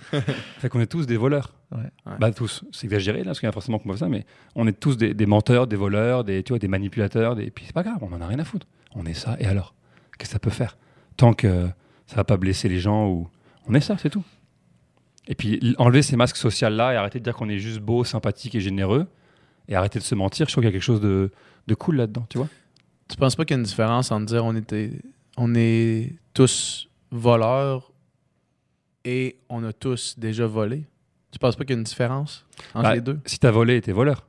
[0.60, 1.54] Fait qu'on est tous des voleurs.
[1.72, 1.80] Ouais.
[2.06, 2.14] Ouais.
[2.20, 4.26] Bah tous, c'est exagéré là, parce qu'il y a forcément qu'on ça, mais
[4.56, 7.52] on est tous des, des menteurs, des voleurs, des, tu vois, des manipulateurs, des...
[7.52, 8.66] puis c'est pas grave, on en a rien à foutre.
[8.96, 9.76] On est ça, et alors?
[10.18, 10.78] Qu'est-ce que ça peut faire?
[11.18, 11.68] Tant que
[12.08, 13.28] ça va pas blesser les gens, ou
[13.68, 14.24] on est ça, c'est tout.
[15.28, 18.04] Et puis enlever ces masques sociaux là et arrêter de dire qu'on est juste beau,
[18.04, 19.08] sympathique et généreux,
[19.68, 21.32] et arrêter de se mentir, je trouve qu'il y a quelque chose de,
[21.68, 22.48] de cool là-dedans, tu vois
[23.08, 24.92] Tu penses pas qu'il y a une différence entre dire on était
[25.38, 27.92] on est tous voleurs
[29.06, 30.86] et on a tous déjà volé?
[31.32, 33.20] Tu penses pas qu'il y a une différence entre Bah, les deux?
[33.26, 34.26] Si t'as volé, t'es voleur.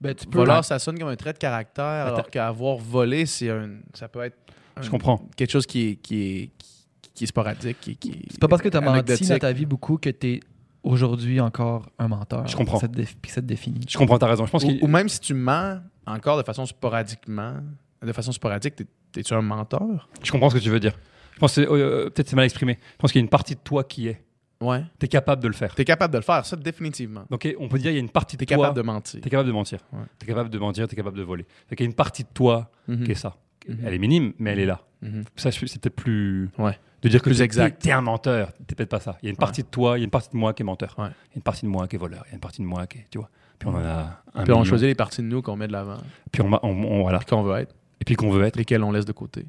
[0.00, 0.38] Ben, tu peux.
[0.38, 2.14] Voleur, ça sonne comme un trait de caractère, Attends.
[2.14, 3.78] alors qu'avoir volé, c'est un.
[3.94, 4.36] ça peut être
[4.76, 5.28] un- Je comprends.
[5.36, 7.80] quelque chose qui est, qui est, qui, qui est sporadique.
[7.80, 10.10] Qui, qui est C'est pas parce que tu as menti dans ta vie beaucoup que
[10.10, 10.40] tu es
[10.82, 12.46] aujourd'hui encore un menteur.
[12.46, 12.78] Je comprends.
[12.78, 13.80] Ça te, déf- puis ça te définit.
[13.88, 14.46] Je comprends, t'as raison.
[14.46, 17.54] Je pense Ou, ou même si tu mens encore de façon sporadiquement,
[18.02, 20.08] de façon sporadique, t'es- t'es-tu un menteur?
[20.22, 20.98] Je comprends ce que tu veux dire.
[21.34, 22.78] Je pense que c'est- euh, peut-être c'est mal exprimé.
[22.92, 24.22] Je pense qu'il y a une partie de toi qui est.
[24.60, 24.82] Ouais.
[24.98, 25.72] Tu es capable de le faire.
[25.76, 27.24] T'es capable de le faire, ça, définitivement.
[27.30, 28.64] Donc on peut dire il y a une partie de T'es toi.
[28.66, 29.20] capable de mentir.
[29.20, 29.78] T'es capable de mentir.
[29.92, 30.00] Ouais.
[30.18, 31.46] T'es capable de mentir, t'es capable de voler.
[31.68, 33.04] Fait qu'il y a une partie de toi Mhm.
[33.04, 33.36] qui est ça.
[33.68, 33.78] Mhm.
[33.84, 34.80] Elle est minime, mais elle est là.
[35.02, 35.24] Mhm.
[35.36, 36.50] Ça, c'est peut-être plus.
[36.58, 36.76] Ouais.
[37.02, 37.80] De dire que exact.
[37.82, 38.52] T'es un menteur.
[38.66, 39.16] T'es peut-être pas ça.
[39.22, 40.62] Il y a une partie de toi, il y a une partie de moi qui
[40.62, 40.94] est menteur.
[40.98, 41.06] Ouais.
[41.06, 42.22] Il y a une partie de moi qui est voleur.
[42.26, 43.06] Il y a une partie de moi qui est.
[43.10, 43.30] Tu vois.
[43.58, 44.44] Puis on en a un.
[44.44, 45.98] Puis on choisit les parties de nous qu'on met de l'avant,
[46.32, 47.18] Puis on, on- on- voilà.
[47.18, 48.56] puis qu'on veut être, Et puis qu'on veut être.
[48.56, 49.46] lesquels on laisse de côté.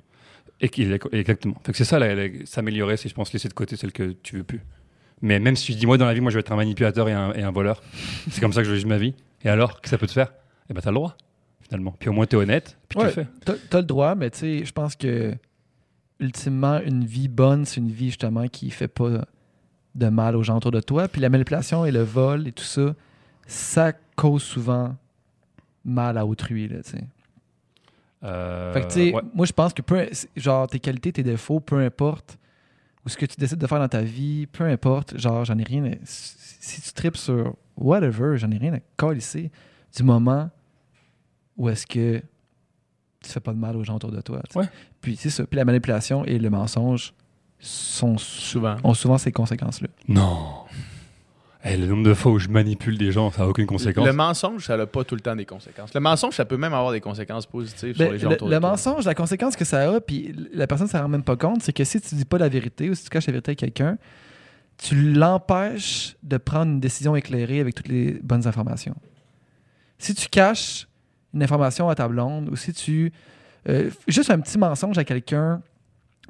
[0.61, 1.55] Et est- exactement.
[1.73, 1.99] C'est ça,
[2.45, 4.61] s'améliorer, c'est je pense laisser de côté celle que tu veux plus.
[5.21, 7.07] Mais même si je dis moi dans la vie, moi je vais être un manipulateur
[7.09, 7.81] et un, et un voleur,
[8.29, 9.13] c'est comme ça que je vis ma vie.
[9.43, 10.33] Et alors, que ça peut te faire?
[10.69, 11.15] Eh ben t'as le droit,
[11.61, 11.95] finalement.
[11.99, 13.27] Puis au moins t'es honnête, puis tu le fais.
[13.45, 15.33] T'as t'as le droit, mais tu sais, je pense que
[16.19, 19.25] ultimement, une vie bonne, c'est une vie justement qui fait pas
[19.95, 21.07] de mal aux gens autour de toi.
[21.07, 22.93] Puis la manipulation et le vol et tout ça,
[23.47, 24.95] ça cause souvent
[25.85, 27.03] mal à autrui, là, tu sais.
[28.23, 29.21] Euh, Fait que, tu sais, ouais.
[29.33, 30.05] moi, je pense que peu,
[30.35, 32.37] genre, tes qualités, tes défauts, peu importe,
[33.05, 35.63] ou ce que tu décides de faire dans ta vie, peu importe, genre, j'en ai
[35.63, 39.49] rien à- Si si tu tripes sur whatever, j'en ai rien à colisser
[39.95, 40.49] du moment
[41.55, 42.21] où est-ce que
[43.23, 44.41] tu fais pas de mal aux gens autour de toi.
[44.55, 44.65] Ouais.
[45.01, 45.45] Puis c'est ça.
[45.45, 47.13] Puis la manipulation et le mensonge
[47.59, 48.77] sont, Souvent.
[48.83, 49.89] ont souvent ces conséquences-là.
[50.07, 50.37] Non.
[51.65, 54.05] Eh, le nombre de fois où je manipule des gens, ça n'a aucune conséquence.
[54.05, 55.93] Le mensonge, ça n'a pas tout le temps des conséquences.
[55.93, 58.47] Le mensonge, ça peut même avoir des conséquences positives Ben, sur les gens le, autour
[58.47, 58.69] le de toi.
[58.69, 61.61] mensonge, la conséquence que ça a, puis la personne ne s'en rend même pas compte,
[61.61, 63.55] c'est que si tu dis pas la vérité ou si tu caches la vérité à
[63.55, 63.97] quelqu'un,
[64.77, 68.95] tu l'empêches de prendre une décision éclairée avec toutes les bonnes informations.
[69.97, 70.87] Si tu caches
[71.33, 73.11] une information à ta blonde ou si tu.
[73.67, 75.61] euh, juste un petit mensonge à quelqu'un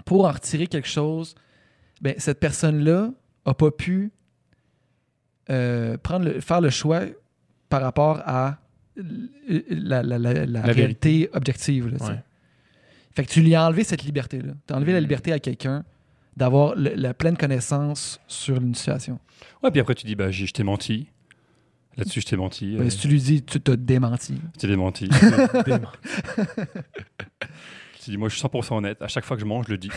[0.05, 1.35] pour en retirer quelque chose,
[2.01, 3.11] ben, cette personne-là
[3.45, 4.11] n'a pas pu
[5.49, 7.01] euh, prendre le- faire le choix
[7.69, 8.57] par rapport à
[8.95, 11.87] la, la- la- la La réalité objective.
[11.87, 12.05] là.
[12.07, 12.19] Ouais.
[13.15, 14.53] Fait que tu lui as enlevé cette liberté-là.
[14.67, 15.83] Tu as enlevé la liberté à quelqu'un
[16.37, 19.19] d'avoir la pleine connaissance sur une situation.
[19.63, 21.07] Ouais, puis après, tu dis, bah, j'ai- je t'ai menti.
[21.97, 22.75] Là-dessus, je t'ai menti.
[22.77, 24.35] Ben, euh, si tu lui dis, tu t'as démenti.
[24.55, 25.09] je t'ai démenti.
[28.01, 29.01] Tu dis, moi, je suis 100% honnête.
[29.01, 29.89] À chaque fois que je mange, je le dis.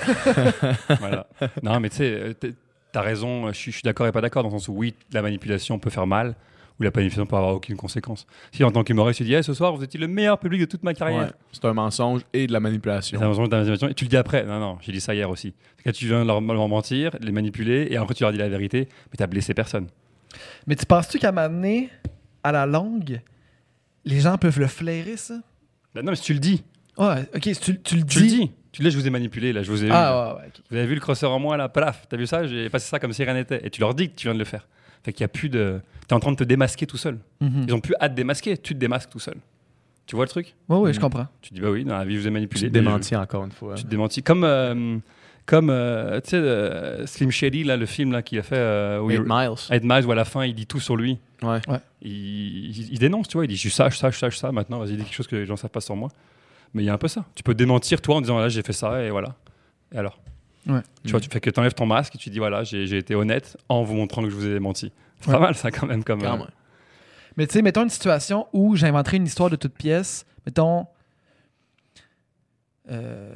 [0.98, 1.26] voilà.
[1.62, 2.52] Non, mais tu sais, euh, t'es-
[2.90, 3.46] t'as raison.
[3.48, 5.78] Je suis, je suis d'accord et pas d'accord dans le sens où, oui, la manipulation
[5.78, 6.34] peut faire mal
[6.80, 8.26] ou la manipulation peut avoir aucune conséquence.
[8.50, 10.66] Si en tant qu'humoriste, tu dis, Hey, ce soir, vous étiez le meilleur public de
[10.66, 11.20] toute ma carrière.
[11.26, 11.32] Ouais.
[11.52, 13.20] C'est un mensonge et de la Et manipulation.
[13.20, 14.44] t'as besoin de ta manipulation, Et tu le dis après.
[14.44, 15.54] Non, non, j'ai dit ça hier aussi.
[15.84, 18.88] Quand tu viens leur, leur mentir, les manipuler, et après tu leur dis la vérité,
[19.12, 19.86] mais t'as blessé personne.
[20.66, 21.90] Mais tu penses-tu qu'à m'amener
[22.42, 23.20] à la longue,
[24.04, 25.34] les gens peuvent le flairer, ça?
[25.94, 26.62] Bah, non, mais si tu le dis,
[26.98, 28.06] Ouais, ok, si tu, tu le dis.
[28.16, 28.50] tu le dis.
[28.72, 29.90] Tu, là, je vous ai manipulé, là, je vous ai.
[29.90, 30.48] Ah, ouais, ouais.
[30.70, 32.46] Vous avez vu le crosseur en moi là, paf, t'as vu ça?
[32.46, 33.64] J'ai passé ça comme si rien n'était.
[33.66, 34.66] Et tu leur dis que tu viens de le faire.
[35.04, 35.80] Fait qu'il y a plus de.
[36.08, 37.18] T'es en train de te démasquer tout seul.
[37.40, 37.64] Mhm.
[37.68, 39.34] Ils ont plus hâte de démasquer, tu te démasques tout seul.
[40.06, 40.54] Tu vois le truc?
[40.68, 41.02] Ouais, ouais, je Mhm.
[41.02, 41.26] comprends.
[41.42, 42.60] Tu te dis bah oui, dans la vie je vous ai Tu manipulé.
[42.62, 43.74] te mais démentis encore une fois.
[43.76, 44.22] je- Tu te démentis.
[44.22, 44.96] Comme, euh,
[45.46, 48.56] comme euh, tu sais, euh, Slim Shady, là, le film là, qu'il a fait.
[48.56, 49.54] Euh, où Eight il- miles.
[49.70, 51.18] Eight Miles, où à la fin il dit tout sur lui.
[51.42, 51.60] Ouais.
[52.02, 53.44] Il, il- il dénonce, tu vois.
[53.44, 54.52] Il dit je suis ça, je suis ça, je suis ça, je suis ça.
[54.52, 56.08] Maintenant, vas-y, dis quelque chose que les gens savent pas sur moi.
[56.74, 57.24] Mais il y a un peu ça.
[57.34, 59.34] Tu peux démentir toi en disant là j'ai fait ça et voilà.
[59.94, 60.18] Et alors
[60.68, 60.80] Ouais.
[61.04, 63.16] Tu vois, tu fais que tu enlèves ton masque et tu dis voilà, j'ai été
[63.16, 64.92] honnête en vous montrant que je vous ai menti.
[65.20, 65.34] C'est Ouais.
[65.34, 66.22] pas mal ça quand même comme.
[66.22, 66.46] Quand euh, même.
[67.36, 70.24] Mais tu sais, mettons une situation où j'inventerais une histoire de toute pièce.
[70.46, 70.86] Mettons.
[72.90, 73.34] euh,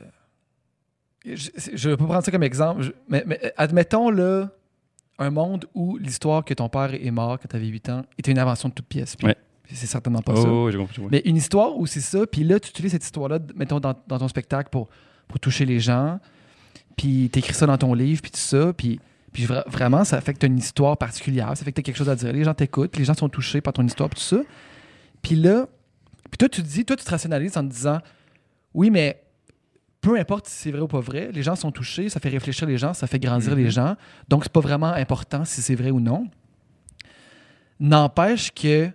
[1.35, 2.83] je, je vais pas prendre ça comme exemple.
[2.83, 4.49] je- mais, mais admettons là,
[5.19, 8.31] un monde où l'histoire que ton père est mort quand tu avais 8 ans était
[8.33, 9.17] une invention de toute pièce.
[9.17, 9.37] Puis Ouais.
[9.73, 10.49] C'est certainement pas ça.
[10.49, 11.01] Oh, j'ai compris.
[11.03, 11.09] ouais.
[11.11, 14.19] Mais une histoire où c'est ça, puis là, tu utilises cette histoire-là, mettons, dans, dans
[14.19, 14.89] ton spectacle pour,
[15.27, 16.21] pour toucher les gens,
[16.97, 19.01] puis t'écris ça dans ton livre, puis tout ça, puis,
[19.33, 22.09] puis vra- vraiment, ça fait que t'as une histoire particulière, ça fait que quelque chose
[22.09, 22.33] à dire.
[22.33, 24.41] Les gens t'écoutent, les gens sont touchés par ton histoire, puis tout ça.
[25.21, 25.67] Puis là,
[26.31, 27.99] puis toi, tu te dis, toi, tu te rationalises en te disant,
[28.73, 29.21] oui, mais
[30.07, 32.67] peu importe si c'est vrai ou pas vrai, les gens sont touchés, ça fait réfléchir
[32.69, 33.59] les gens, ça fait grandir Mhm.
[33.65, 33.97] les gens,
[34.29, 36.29] donc c'est pas vraiment important si c'est vrai ou non.
[37.81, 38.91] N'empêche que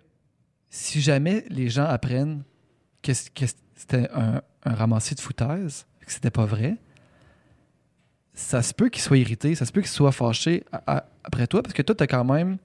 [0.69, 2.43] si jamais les gens apprennent
[3.01, 6.77] que, c'était un, un ramassis de foutaise, que c'était pas vrai,
[8.33, 11.45] ça se peut qu'ils soient irrités, ça se peut qu'ils soient fâchés à- à- après
[11.47, 12.57] toi, parce que toi, tu as quand même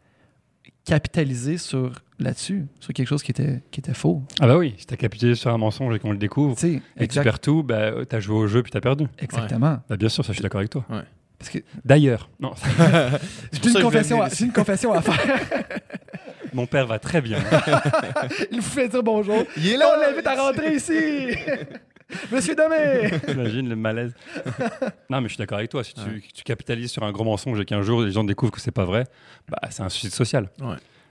[0.87, 4.23] capitalisé sur là-dessus, sur quelque chose qui était, qui était faux.
[4.41, 6.81] Ah bah oui, si t'as capitalisé sur un mensonge et qu'on le découvre et que
[6.97, 9.07] tu exact- perds tout, bah t'as joué au jeu puis t'as perdu.
[9.19, 9.79] exactement.
[9.89, 10.85] Bah bien sûr, ça je suis d'accord avec toi.
[11.39, 12.53] Parce que D'ailleurs, non,
[13.53, 15.21] j'ai une, confession à- une confession à faire.
[16.55, 17.39] mon père va très bien.
[18.51, 19.45] Il vous fait dire bonjour.
[19.59, 20.95] Il est On l'invite à rentrer ici.
[22.33, 23.11] Monsieur Domé.
[23.27, 24.15] T'imagines le malaise
[25.11, 25.83] Non, mais je suis d'accord avec toi.
[25.83, 26.23] Si tu, Ouais.
[26.35, 28.85] tu capitalises sur un gros mensonge et qu'un jour les gens découvrent que c'est pas
[28.85, 29.05] vrai,
[29.49, 30.49] bah c'est un suicide social.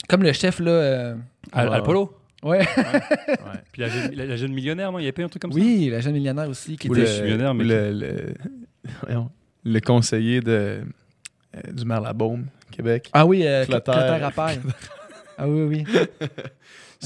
[0.08, 0.72] Comme le chef, là.
[0.72, 1.16] euh,
[1.52, 1.76] Al, Ouais.
[1.76, 2.60] Alpolo Ouais.
[2.60, 2.66] Ouais.
[3.72, 5.52] Puis la jeune, la- la jeune millionnaire, non Il y avait pas un truc comme
[5.52, 5.58] ça?
[5.60, 7.02] Oui, la jeune millionnaire aussi qui Ou était.
[7.02, 8.34] le- je suis millionnaire, mais le, le,
[9.66, 10.82] le conseiller de,
[11.56, 13.10] euh, du maire Labaume, Québec.
[13.14, 13.96] Ah oui, euh, Clotaire.
[13.96, 14.60] Clotaire Rappaille.
[15.38, 16.28] Ah oui, oui.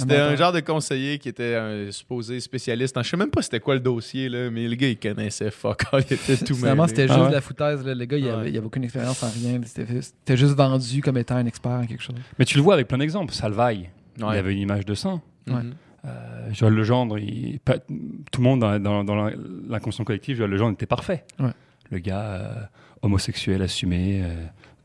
[0.01, 2.97] C'était Un genre de conseiller qui était un supposé spécialiste.
[2.97, 5.51] en- Je sais même pas c'était quoi le dossier, là, mais le gars, il connaissait
[5.51, 7.27] fuck all, il était tout Finalement, c'était Ah juste ouais?
[7.29, 7.85] de la foutaise.
[7.85, 7.93] là.
[7.95, 8.31] Le gars, il Ouais.
[8.31, 9.59] avait, il avait aucune expérience en rien.
[9.65, 12.15] C'était juste vendu comme étant un expert en quelque chose.
[12.37, 13.33] Mais tu le vois avec plein d'exemples.
[13.33, 14.37] Salvaille, il Ouais.
[14.37, 15.21] avait une image de saint.
[15.47, 15.73] Mhm.
[16.05, 19.33] Euh, Joël Legendre, il- pas- tout le monde dans, dans- dans la-
[19.67, 21.25] l'inconscient collectif, Joël Legendre était parfait.
[21.39, 21.51] Ouais.
[21.91, 22.53] Le gars euh,
[23.01, 24.33] homosexuel assumé, euh,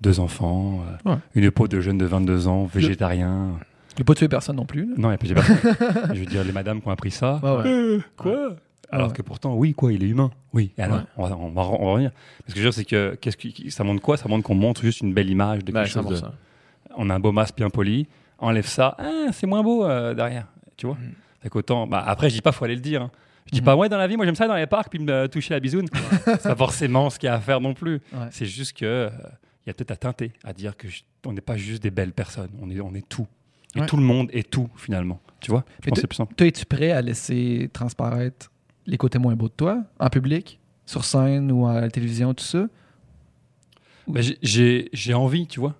[0.01, 1.19] deux enfants, euh, Ouais.
[1.35, 3.59] une peau de jeune de 22 ans, végétarien.
[3.99, 4.87] Il pas tué personne non plus.
[4.87, 4.95] là.
[4.99, 5.43] Non, il a pas j'ai pas-
[6.15, 7.41] Je veux dire, les madames qui ont appris ça.
[7.43, 7.67] Ouais.
[7.67, 8.57] Euh, quoi
[8.91, 9.15] Alors Ouais.
[9.15, 10.31] que pourtant, oui, quoi, il est humain.
[10.53, 11.03] Oui, et alors, Ouais.
[11.17, 12.11] on, va, on, va, on va revenir.
[12.15, 14.17] Mais ce que je veux dire, c'est que qu'est-ce ça montre quoi?
[14.17, 16.07] Ça montre qu'on montre juste une belle image de Ben, quelque chose.
[16.09, 16.31] de- 100%.
[16.97, 18.07] on a un beau masque bien poli,
[18.39, 20.47] enlève ça, ah, c'est moins beau euh, derrière,
[20.77, 20.97] tu vois.
[20.97, 21.13] Mhm.
[21.43, 23.03] Fait qu'autant, bah, après, je dis pas, faut aller le dire.
[23.03, 23.11] hein.
[23.47, 23.65] Je dis Mhm.
[23.65, 25.61] pas, ouais, dans la vie, moi j'aime ça dans les parcs, puis me toucher la
[25.61, 25.87] bisoune.
[26.25, 28.01] c'est pas forcément ce qu'il y a à faire non plus.
[28.13, 28.27] Ouais.
[28.31, 29.11] C'est juste que euh,
[29.67, 31.91] il y a peut-être à teinter, à dire que je- on n'est pas juste des
[31.91, 33.27] belles personnes, on est, on est tout.
[33.77, 33.87] Et Ouais.
[33.87, 35.21] tout le monde est tout, finalement.
[35.41, 35.65] Tu vois?
[35.83, 36.35] Je pense que c'est plus simple.
[36.37, 38.51] Toi, es-tu prêt à laisser transparaître
[38.87, 42.45] les côtés moins beaux de toi, en public, sur scène ou à la télévision, tout
[42.45, 42.67] ça?
[44.07, 45.75] Bah, j'ai- envie, tu vois.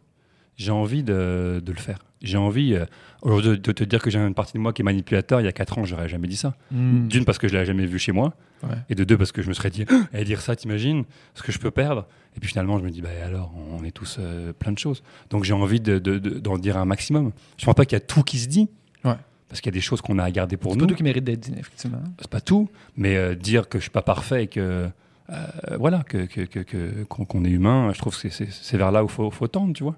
[0.57, 1.99] j'ai envie de, de le faire.
[2.23, 2.87] J'ai envie euh,
[3.21, 5.41] aujourd'hui de, de te dire que j'ai une partie de moi qui est manipulateur.
[5.41, 6.55] Il y a 4 ans, j'aurais jamais dit ça.
[6.71, 7.09] Mm.
[7.09, 8.35] D'une, parce que je l'avais jamais vu chez moi.
[8.63, 8.77] Ouais.
[8.89, 9.85] Et de deux, parce que je me serais dit,
[10.15, 11.05] et dire ça, t'imagines
[11.35, 12.07] ce que je peux perdre?
[12.37, 15.03] Et puis finalement, je me dis, bah alors, on est tous euh, plein de choses.
[15.31, 17.31] Donc j'ai envie d'en de, de- d'en dire un maximum.
[17.59, 18.69] Je pense pas qu'il y a tout qui se dit.
[19.05, 19.15] Ouais.
[19.49, 20.85] Parce qu'il y a des choses qu'on a à garder pour C'est nous.
[20.87, 21.99] pas tout qui mérite d'être dit, effectivement.
[22.19, 24.89] C'est pas tout, mais euh, dire que je suis pas parfait et que.
[25.31, 25.47] euh,
[25.79, 29.13] voilà, que, qu'on, est humain, je trouve que c'est, c'est, c'est vers là où il
[29.13, 29.97] faut, faut tendre, tu vois.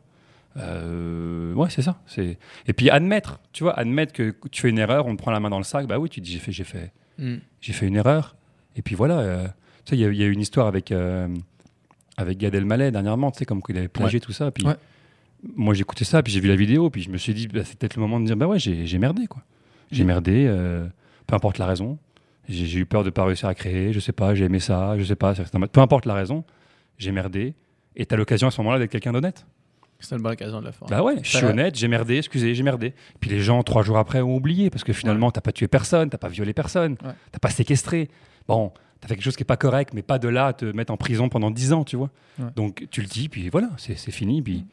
[0.58, 1.98] Euh, ouais, c'est ça.
[2.06, 2.38] C'est...
[2.66, 5.40] Et puis admettre, tu vois, admettre que tu fais une erreur, on te prend la
[5.40, 7.36] main dans le sac, bah oui, tu te dis j'ai fait, j'ai fait, Mm.
[7.62, 8.36] j'ai fait une erreur.
[8.76, 9.46] Et puis voilà, euh,
[9.86, 11.28] tu sais, il y, y a eu une histoire avec, euh,
[12.16, 14.51] avec Gad Elmaleh dernièrement, tu sais, comme qu'il avait plagié tout ça.
[14.51, 14.74] Puis Ouais.
[15.55, 17.78] moi, j'écoutais ça, puis j'ai vu la vidéo, puis je me suis dit, bah, c'est
[17.78, 19.43] peut-être le moment de dire, bah ouais, j'ai, merdé, quoi.
[19.93, 20.06] J'ai Mm.
[20.06, 20.86] merdé, euh,
[21.26, 21.98] peu importe la raison.
[22.48, 25.02] J'ai, eu peur de pas réussir à créer, je sais pas, j'ai aimé ça, je
[25.05, 26.44] sais pas, c'est un- peu importe la raison,
[26.97, 27.55] j'ai merdé.
[27.97, 29.47] Et t'as l'occasion à ce moment-là d'être quelqu'un d'honnête.
[29.98, 30.86] C'était une bonne occasion de le faire.
[30.88, 32.93] Bah ouais, je suis honnête, j'ai merdé, excusez, j'ai merdé.
[33.18, 36.10] Puis les gens, trois jours après, ont oublié parce que finalement, t'as pas tué personne,
[36.10, 37.12] t'as pas violé personne, Ouais.
[37.32, 38.10] t'as pas séquestré.
[38.47, 40.64] Bon, t'as fait quelque chose qui est pas correct, mais pas de là à te
[40.64, 42.10] mettre en prison pendant 10 ans, tu vois.
[42.39, 42.47] Ouais.
[42.56, 44.43] Donc tu le dis, puis voilà, c'est c'est fini.
[44.43, 44.64] Puis,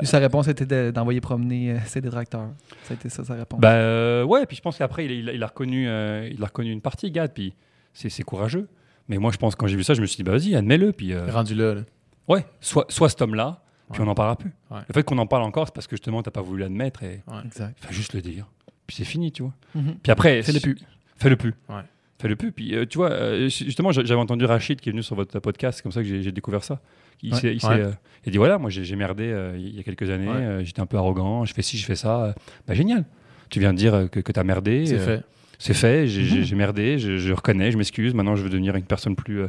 [0.00, 2.48] Lui, sa réponse était de- d'envoyer promener euh, ses détracteurs.
[2.84, 3.60] Ça a été ça, sa réponse.
[3.60, 6.42] bah euh, ouais, puis je pense qu'après, il, il a- il a reconnu, euh, il
[6.42, 7.54] a reconnu une partie, Gad, puis
[7.94, 8.68] c'est c'est courageux.
[9.08, 10.92] Mais moi, je pense quand j'ai vu ça, je me suis dit, bah vas-y, admets-le,
[10.92, 11.80] puis euh, Rendu là, là.
[12.28, 14.04] ouais, soit, soit cet homme-là, puis Ouais.
[14.04, 14.52] on n'en parlera plus.
[14.70, 14.78] Ouais.
[14.86, 17.22] Le fait qu'on en parle encore, c'est parce que justement, t'as pas voulu l'admettre et
[17.44, 17.78] exact.
[17.80, 18.46] fais juste le dire.
[18.86, 19.54] Puis c'est fini, tu vois.
[19.74, 19.96] Mhm.
[20.02, 20.76] Puis après, Fais-le plus.
[21.16, 21.54] Fais-le plus.
[21.70, 21.82] Ouais.
[22.20, 22.52] Fais-le plus.
[22.52, 25.38] Puis euh, tu vois, euh, justement, j'a- j'avais entendu Rachid qui est venu sur votre
[25.40, 26.80] podcast, c'est comme ça que j'ai découvert ça.
[27.22, 27.40] Il, Ouais.
[27.56, 27.90] il, euh,
[28.24, 30.64] il a dit voilà, moi j'ai merdé il y a quelques années, Ouais.
[30.64, 32.34] j'étais un peu arrogant, je fais ci, je fais ça.
[32.68, 33.04] Bah génial.
[33.50, 34.86] Tu viens de dire que, que tu as merdé.
[34.86, 35.22] C'est fait.
[35.58, 36.56] C'est fait, j'ai Mhm.
[36.58, 39.42] merdé, je, je reconnais, je m'excuse, maintenant je veux devenir une personne plus,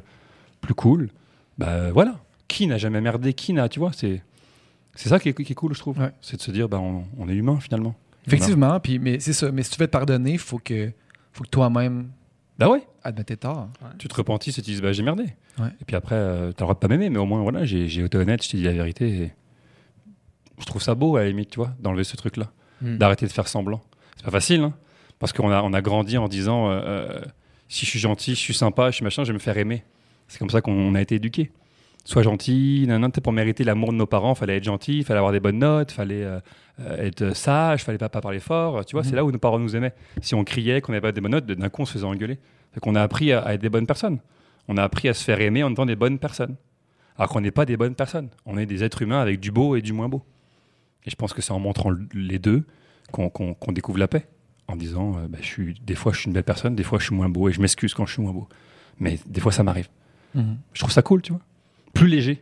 [0.59, 1.09] plus cool.
[1.57, 2.19] Bah voilà.
[2.47, 4.21] Qui n'a jamais merdé Qui n'a, tu vois C'est
[4.95, 5.97] c'est ça qui est, qui est cool, je trouve.
[5.99, 6.11] Ouais.
[6.21, 7.95] C'est de se dire, bah, on, on est humain finalement.
[8.27, 9.49] Effectivement, puis, mais c'est ça.
[9.51, 10.91] Mais si tu veux te pardonner, il faut que,
[11.31, 12.09] faut que toi-même
[12.61, 12.81] Bah ouais.
[13.03, 13.69] admettes tes torts.
[13.97, 15.23] tu te repentis et tu te dis bah, j'ai merdé.
[15.59, 15.67] Ouais.
[15.81, 17.87] Et puis après, tu as le droit de pas m'aimer, mais au moins voilà, j'ai
[17.87, 19.09] j'ai été honnête, je t'ai dit la vérité.
[19.23, 19.31] Et
[20.59, 22.51] je trouve ça beau à la limite, tu vois, d'enlever ce truc-là,
[22.81, 22.97] Mm.
[22.97, 23.81] d'arrêter de faire semblant.
[24.17, 24.73] C'est pas facile, hein,
[25.19, 27.21] parce qu'on a, on a grandi en disant euh, euh,
[27.67, 29.83] si je suis gentil, je suis sympa, je suis machin, je vais me faire aimer.
[30.27, 31.51] C'est comme ça qu'on a été éduqué.
[32.03, 35.31] Sois gentil, tu sais, pour mériter l'amour de nos parents, fallait être gentil, fallait avoir
[35.31, 36.39] des bonnes notes, fallait euh,
[36.97, 38.83] être sage, fallait pas, parler fort.
[38.85, 39.09] Tu vois, Mhm.
[39.09, 39.93] c'est là où nos parents nous aimaient.
[40.21, 42.39] Si on criait, qu'on n'avait pas des bonnes notes, d'un coup on se faisait engueuler.
[42.73, 44.19] Fait qu'on a appris à, à être des bonnes personnes.
[44.67, 46.55] On a appris à se faire aimer en étant des bonnes personnes.
[47.17, 48.29] Alors qu'on n'est pas des bonnes personnes.
[48.45, 50.23] On est des êtres humains avec du beau et du moins beau.
[51.05, 52.63] Et je pense que c'est en montrant le- les deux
[53.11, 53.31] qu'on
[53.69, 54.27] découvre la paix.
[54.67, 56.97] En disant, euh, bah, je suis, des fois je suis une belle personne, des fois
[56.97, 58.47] je suis moins beau et je m'excuse quand je suis moins beau.
[58.99, 59.89] Mais des fois ça m'arrive.
[60.33, 60.57] Mhm.
[60.73, 61.41] Je trouve ça cool, tu vois.
[61.93, 62.41] Plus léger.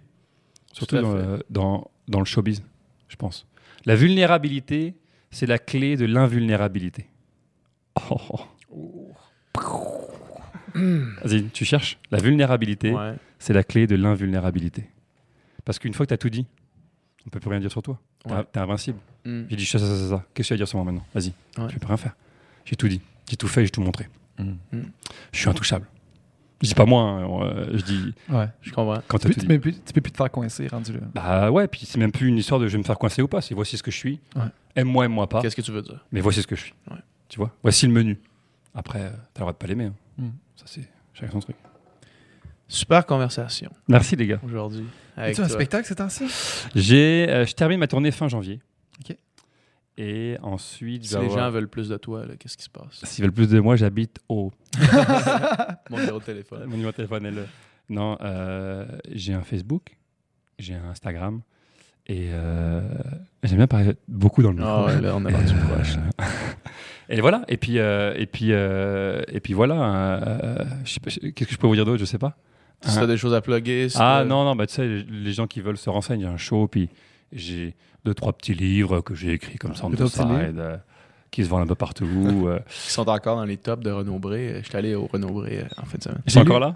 [0.73, 2.63] Surtout Tout à dans, euh, dans, dans le showbiz,
[3.07, 3.47] je pense.
[3.85, 4.95] La vulnérabilité,
[5.31, 7.07] c'est la clé de l'invulnérabilité.
[8.11, 8.39] Oh.
[10.75, 11.97] Vas-y, tu cherches?
[12.11, 13.15] La vulnérabilité, Ouais.
[13.39, 14.89] c'est la clé de l'invulnérabilité.
[15.65, 16.45] Parce qu'une fois que tu as tout dit,
[17.25, 17.99] on peut plus rien dire sur toi.
[18.25, 18.43] Ouais.
[18.51, 18.99] t'es invincible.
[19.25, 19.43] Mm.
[19.49, 20.25] J'ai dit ça, ça, ça, ça.
[20.33, 21.05] Qu'est-ce que tu vas dire sur moi maintenant?
[21.13, 21.33] Vas-y.
[21.57, 21.67] Ouais.
[21.69, 22.15] Tu peux rien faire.
[22.65, 23.01] J'ai tout dit.
[23.29, 24.07] J'ai tout fait, j'ai tout montré.
[24.37, 24.57] Mhm.
[25.33, 25.85] Je suis intouchable.
[26.61, 28.47] Je dis pas moi, hein, euh, je dis Ouais.
[28.61, 29.01] Je comprends.
[29.07, 30.99] quand tu peux plus, tu peux plus te faire coincer, rendu là.
[31.13, 33.27] Bah ouais, puis c'est même plus une histoire de je vais me faire coincer ou
[33.29, 34.19] pas, c'est voici ce que je suis.
[34.35, 34.43] Ouais.
[34.75, 36.05] Aime-moi, aime-moi pas, Qu'est-ce que tu veux dire?
[36.11, 36.73] mais voici ce que je suis.
[36.91, 36.97] Ouais.
[37.29, 37.51] Tu vois?
[37.63, 38.19] Voici le menu.
[38.75, 39.85] Après, euh, t'as le droit de pas l'aimer.
[39.85, 39.93] hein.
[40.17, 40.27] Mm.
[40.57, 41.55] Ça, c'est chacun son truc.
[42.67, 44.39] Super conversation Merci les gars.
[44.45, 44.85] aujourd'hui.
[45.17, 46.25] avec As-tu un spectacle ces temps-ci?
[46.75, 48.59] J'ai, euh, je termine ma tournée fin janvier.
[48.99, 49.15] Ok.
[50.01, 53.03] Et ensuite, Si les avoir- gens veulent plus de toi, qu'est-ce qui se passe?
[53.03, 54.49] S'ils veulent plus de moi, j'habite au.
[55.89, 56.61] Mon numéro de téléphone.
[56.67, 57.41] Mon numéro de téléphone est là.
[57.89, 59.97] Non, euh, j'ai un Facebook,
[60.57, 61.41] j'ai un Instagram.
[62.07, 62.81] Et euh,
[63.43, 64.69] j'aime bien parler beaucoup dans le micro.
[64.71, 65.95] Ah ouais, là, on est rendu Euh, proche.
[67.09, 67.43] Et voilà.
[67.47, 70.65] Et puis, euh, et puis, et puis voilà.
[70.85, 71.99] Qu'est-ce que je peux vous dire d'autre?
[71.99, 72.37] Je sais pas.
[72.85, 75.45] Si t'as des choses à plugger, Ah non, non, bah, tu sais, les- les gens
[75.47, 76.89] qui veulent se renseigner, il y a un show, puis
[77.33, 80.77] j'ai deux, trois petits livres que j'ai écrits comme ça en Deux, euh,
[81.31, 82.05] qui se vendent un peu partout.
[82.47, 82.59] euh.
[82.69, 84.61] qui sont encore dans les tops de Renaud Bré.
[84.63, 86.21] Je suis allé au Renaud Bré euh, en fin de semaine.
[86.25, 86.75] Ils sont encore là?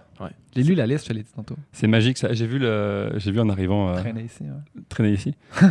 [0.56, 1.56] J'ai lu la liste, je te l'ai dit tantôt.
[1.72, 2.32] C'est magique, ça.
[2.34, 3.14] J'ai vu, le...
[3.18, 4.44] j'ai vu en arrivant euh, Traîner ici.
[4.44, 4.82] ouais.
[4.90, 5.34] traîner ici.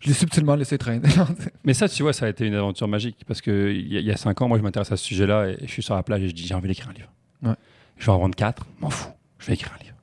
[0.00, 1.06] Je l'ai subtilement laissé traîner.
[1.64, 4.00] Mais ça, tu vois, ça a été une aventure magique parce que il y, a-
[4.00, 6.02] y a cinq ans, moi, je m'intéresse à ce sujet-là et je suis sur la
[6.02, 7.10] plage et je dis j'ai envie d'écrire un livre.
[7.42, 7.54] Ouais.
[7.98, 9.96] Je vais en vendre quatre, m'en fous, je vais écrire un livre.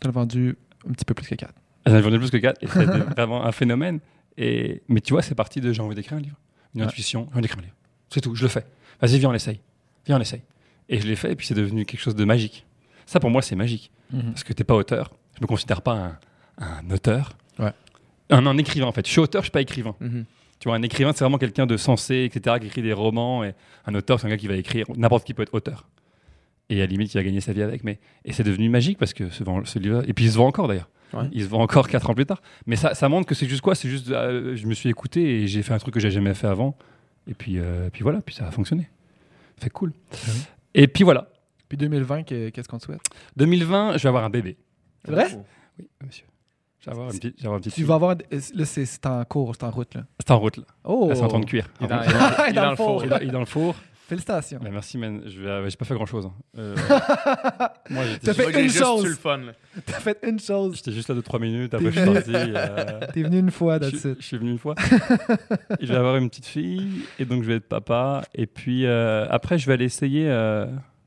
[0.00, 0.56] T'en as vendu
[0.88, 1.52] un petit peu plus que 4.
[1.86, 3.98] J'en ai vendu plus que quatre et c'était vraiment un phénomène.
[4.38, 6.36] Et mais tu vois, c'est parti de j'ai envie d'écrire un livre,
[6.74, 6.86] une Ouais.
[6.86, 7.74] intuition, j'ai envie d'écrire un livre.
[8.08, 8.64] C'est tout, je le fais.
[9.00, 9.60] Vas-y, viens, on l'essaye.
[10.06, 10.42] Viens, on l'essaye.
[10.88, 12.66] Et je l'ai fait et puis c'est devenu quelque chose de magique.
[13.06, 13.90] Ça, pour moi, c'est magique.
[14.12, 14.32] Mhm.
[14.32, 15.12] Parce que t'es pas auteur.
[15.36, 16.18] Je me considère pas
[16.58, 17.36] un, un auteur.
[17.58, 17.72] Ouais.
[18.30, 19.06] un, un écrivain en fait.
[19.06, 19.94] Je suis auteur, je suis pas écrivain.
[20.00, 20.24] Mhm.
[20.58, 23.42] Tu vois, un écrivain, c'est vraiment quelqu'un de sensé, etc., qui écrit des romans.
[23.44, 23.54] Et
[23.86, 24.86] un auteur, c'est un gars qui va écrire.
[24.96, 25.88] N'importe qui peut être auteur.
[26.68, 27.84] Et à la limite, qui va gagner sa vie avec.
[27.84, 30.36] Mais et c'est devenu magique parce que ce, vend- ce livre, et puis il se
[30.38, 30.88] vend encore d'ailleurs.
[31.12, 31.24] Ouais.
[31.32, 32.40] Il se vend encore quatre ans plus tard.
[32.66, 33.74] Mais ça, ça montre que c'est juste quoi?
[33.74, 36.32] C'est juste, euh, je me suis écouté et j'ai fait un truc que j'ai jamais
[36.32, 36.74] fait avant.
[37.26, 38.88] Et puis, euh, puis voilà, puis ça a fonctionné.
[39.60, 39.92] Fait cool.
[40.74, 41.28] Et puis voilà.
[41.68, 43.00] Puis 2020, que- qu'est-ce qu'on te souhaite?
[43.36, 44.56] 2020, je vais avoir un bébé.
[45.04, 45.26] C'est vrai?
[45.78, 46.24] Oui, monsieur.
[46.80, 48.14] Je vais avoir une petite, je vais avoir une petite Tu vas avoir.
[48.54, 49.94] Là, c'est c'est en cours, c'est en route.
[49.94, 50.04] là.
[50.18, 50.64] C'est en route là.
[50.84, 51.68] Oh Elle est en train de cuire.
[51.80, 52.18] Il est dans, En il est route.
[52.38, 52.86] dans- il est Dans dans le le four.
[52.86, 53.04] four.
[53.04, 53.74] Il est- il est dans le four.
[54.12, 54.58] Félicitations.
[54.62, 55.22] Bah, merci, man.
[55.26, 56.30] Je vais, j'ai pas fait grand chose.
[56.54, 56.68] moi,
[57.88, 59.04] T'as j'étais fait juste, une chose.
[59.04, 59.38] eu le fun.
[59.38, 59.52] là.
[59.86, 60.76] T'as fait une chose.
[60.76, 61.74] j'étais juste là de 3 minutes.
[61.74, 62.52] Après, T'es je suis venu.
[62.52, 62.52] parti.
[62.56, 64.16] euh, T'es venu une fois, je, that's suis- it.
[64.20, 64.74] je suis venu une fois.
[65.80, 67.02] Et je vais avoir une petite fille.
[67.18, 68.22] Et donc, je vais être papa.
[68.34, 70.28] Et puis, euh, après, je vais aller essayer.
[70.28, 70.66] euh,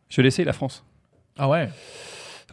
[0.09, 0.83] je vais aller essayer la France.
[1.37, 1.69] Ah ouais?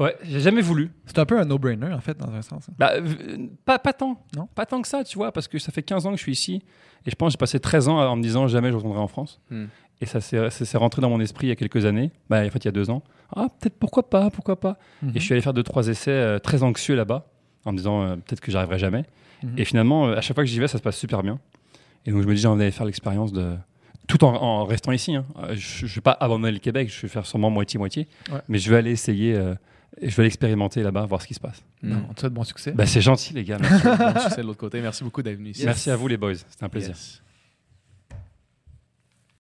[0.00, 0.90] Ouais, j'ai jamais voulu.
[1.04, 2.66] C'est un peu un no-brainer, en fait, dans un sens.
[2.70, 2.74] hein.
[2.78, 4.24] Bah, euh, pas, pas tant.
[4.34, 4.48] Non?
[4.54, 6.32] Pas tant que ça, tu vois, parce que ça fait 15 ans que je suis
[6.32, 6.62] ici.
[7.04, 9.08] Et je pense que j'ai passé 13 ans en me disant jamais je retournerai en
[9.08, 9.40] France.
[9.50, 9.66] Hmm.
[10.02, 12.10] Et ça s'est rentré dans mon esprit il y a quelques années.
[12.28, 13.02] Bah, en fait, il y a deux ans.
[13.34, 14.76] Ah, peut-être pourquoi pas, pourquoi pas.
[15.02, 15.12] Mhm.
[15.14, 17.26] Et je suis allé faire deux, trois essais euh, très anxieux là-bas,
[17.64, 19.04] en me disant euh, peut-être que j'arriverai jamais.
[19.42, 19.54] Mhm.
[19.58, 21.38] Et finalement, euh, à chaque fois que j'y vais, ça se passe super bien.
[22.04, 23.54] Et donc, je me dis, j'ai envie d'aller faire l'expérience de.
[24.08, 25.14] Tout en, en restant ici.
[25.14, 25.24] hein.
[25.52, 28.08] Je ne vais pas abandonner le Québec, je vais faire sûrement moitié-moitié.
[28.32, 28.40] Ouais.
[28.48, 29.54] Mais je vais aller essayer, euh,
[30.00, 31.62] et je vais aller expérimenter là-bas, voir ce qui se passe.
[31.82, 32.06] Non, Mm.
[32.10, 32.72] on te souhaite bon succès.
[32.72, 33.58] Bah, c'est gentil, les gars.
[33.60, 33.86] Merci.
[34.14, 34.80] Bon succès de l'autre côté.
[34.80, 35.64] Merci beaucoup d'être venu ici.
[35.64, 36.34] Merci à vous, les boys.
[36.34, 36.90] C'était un plaisir.
[36.90, 37.22] Yes.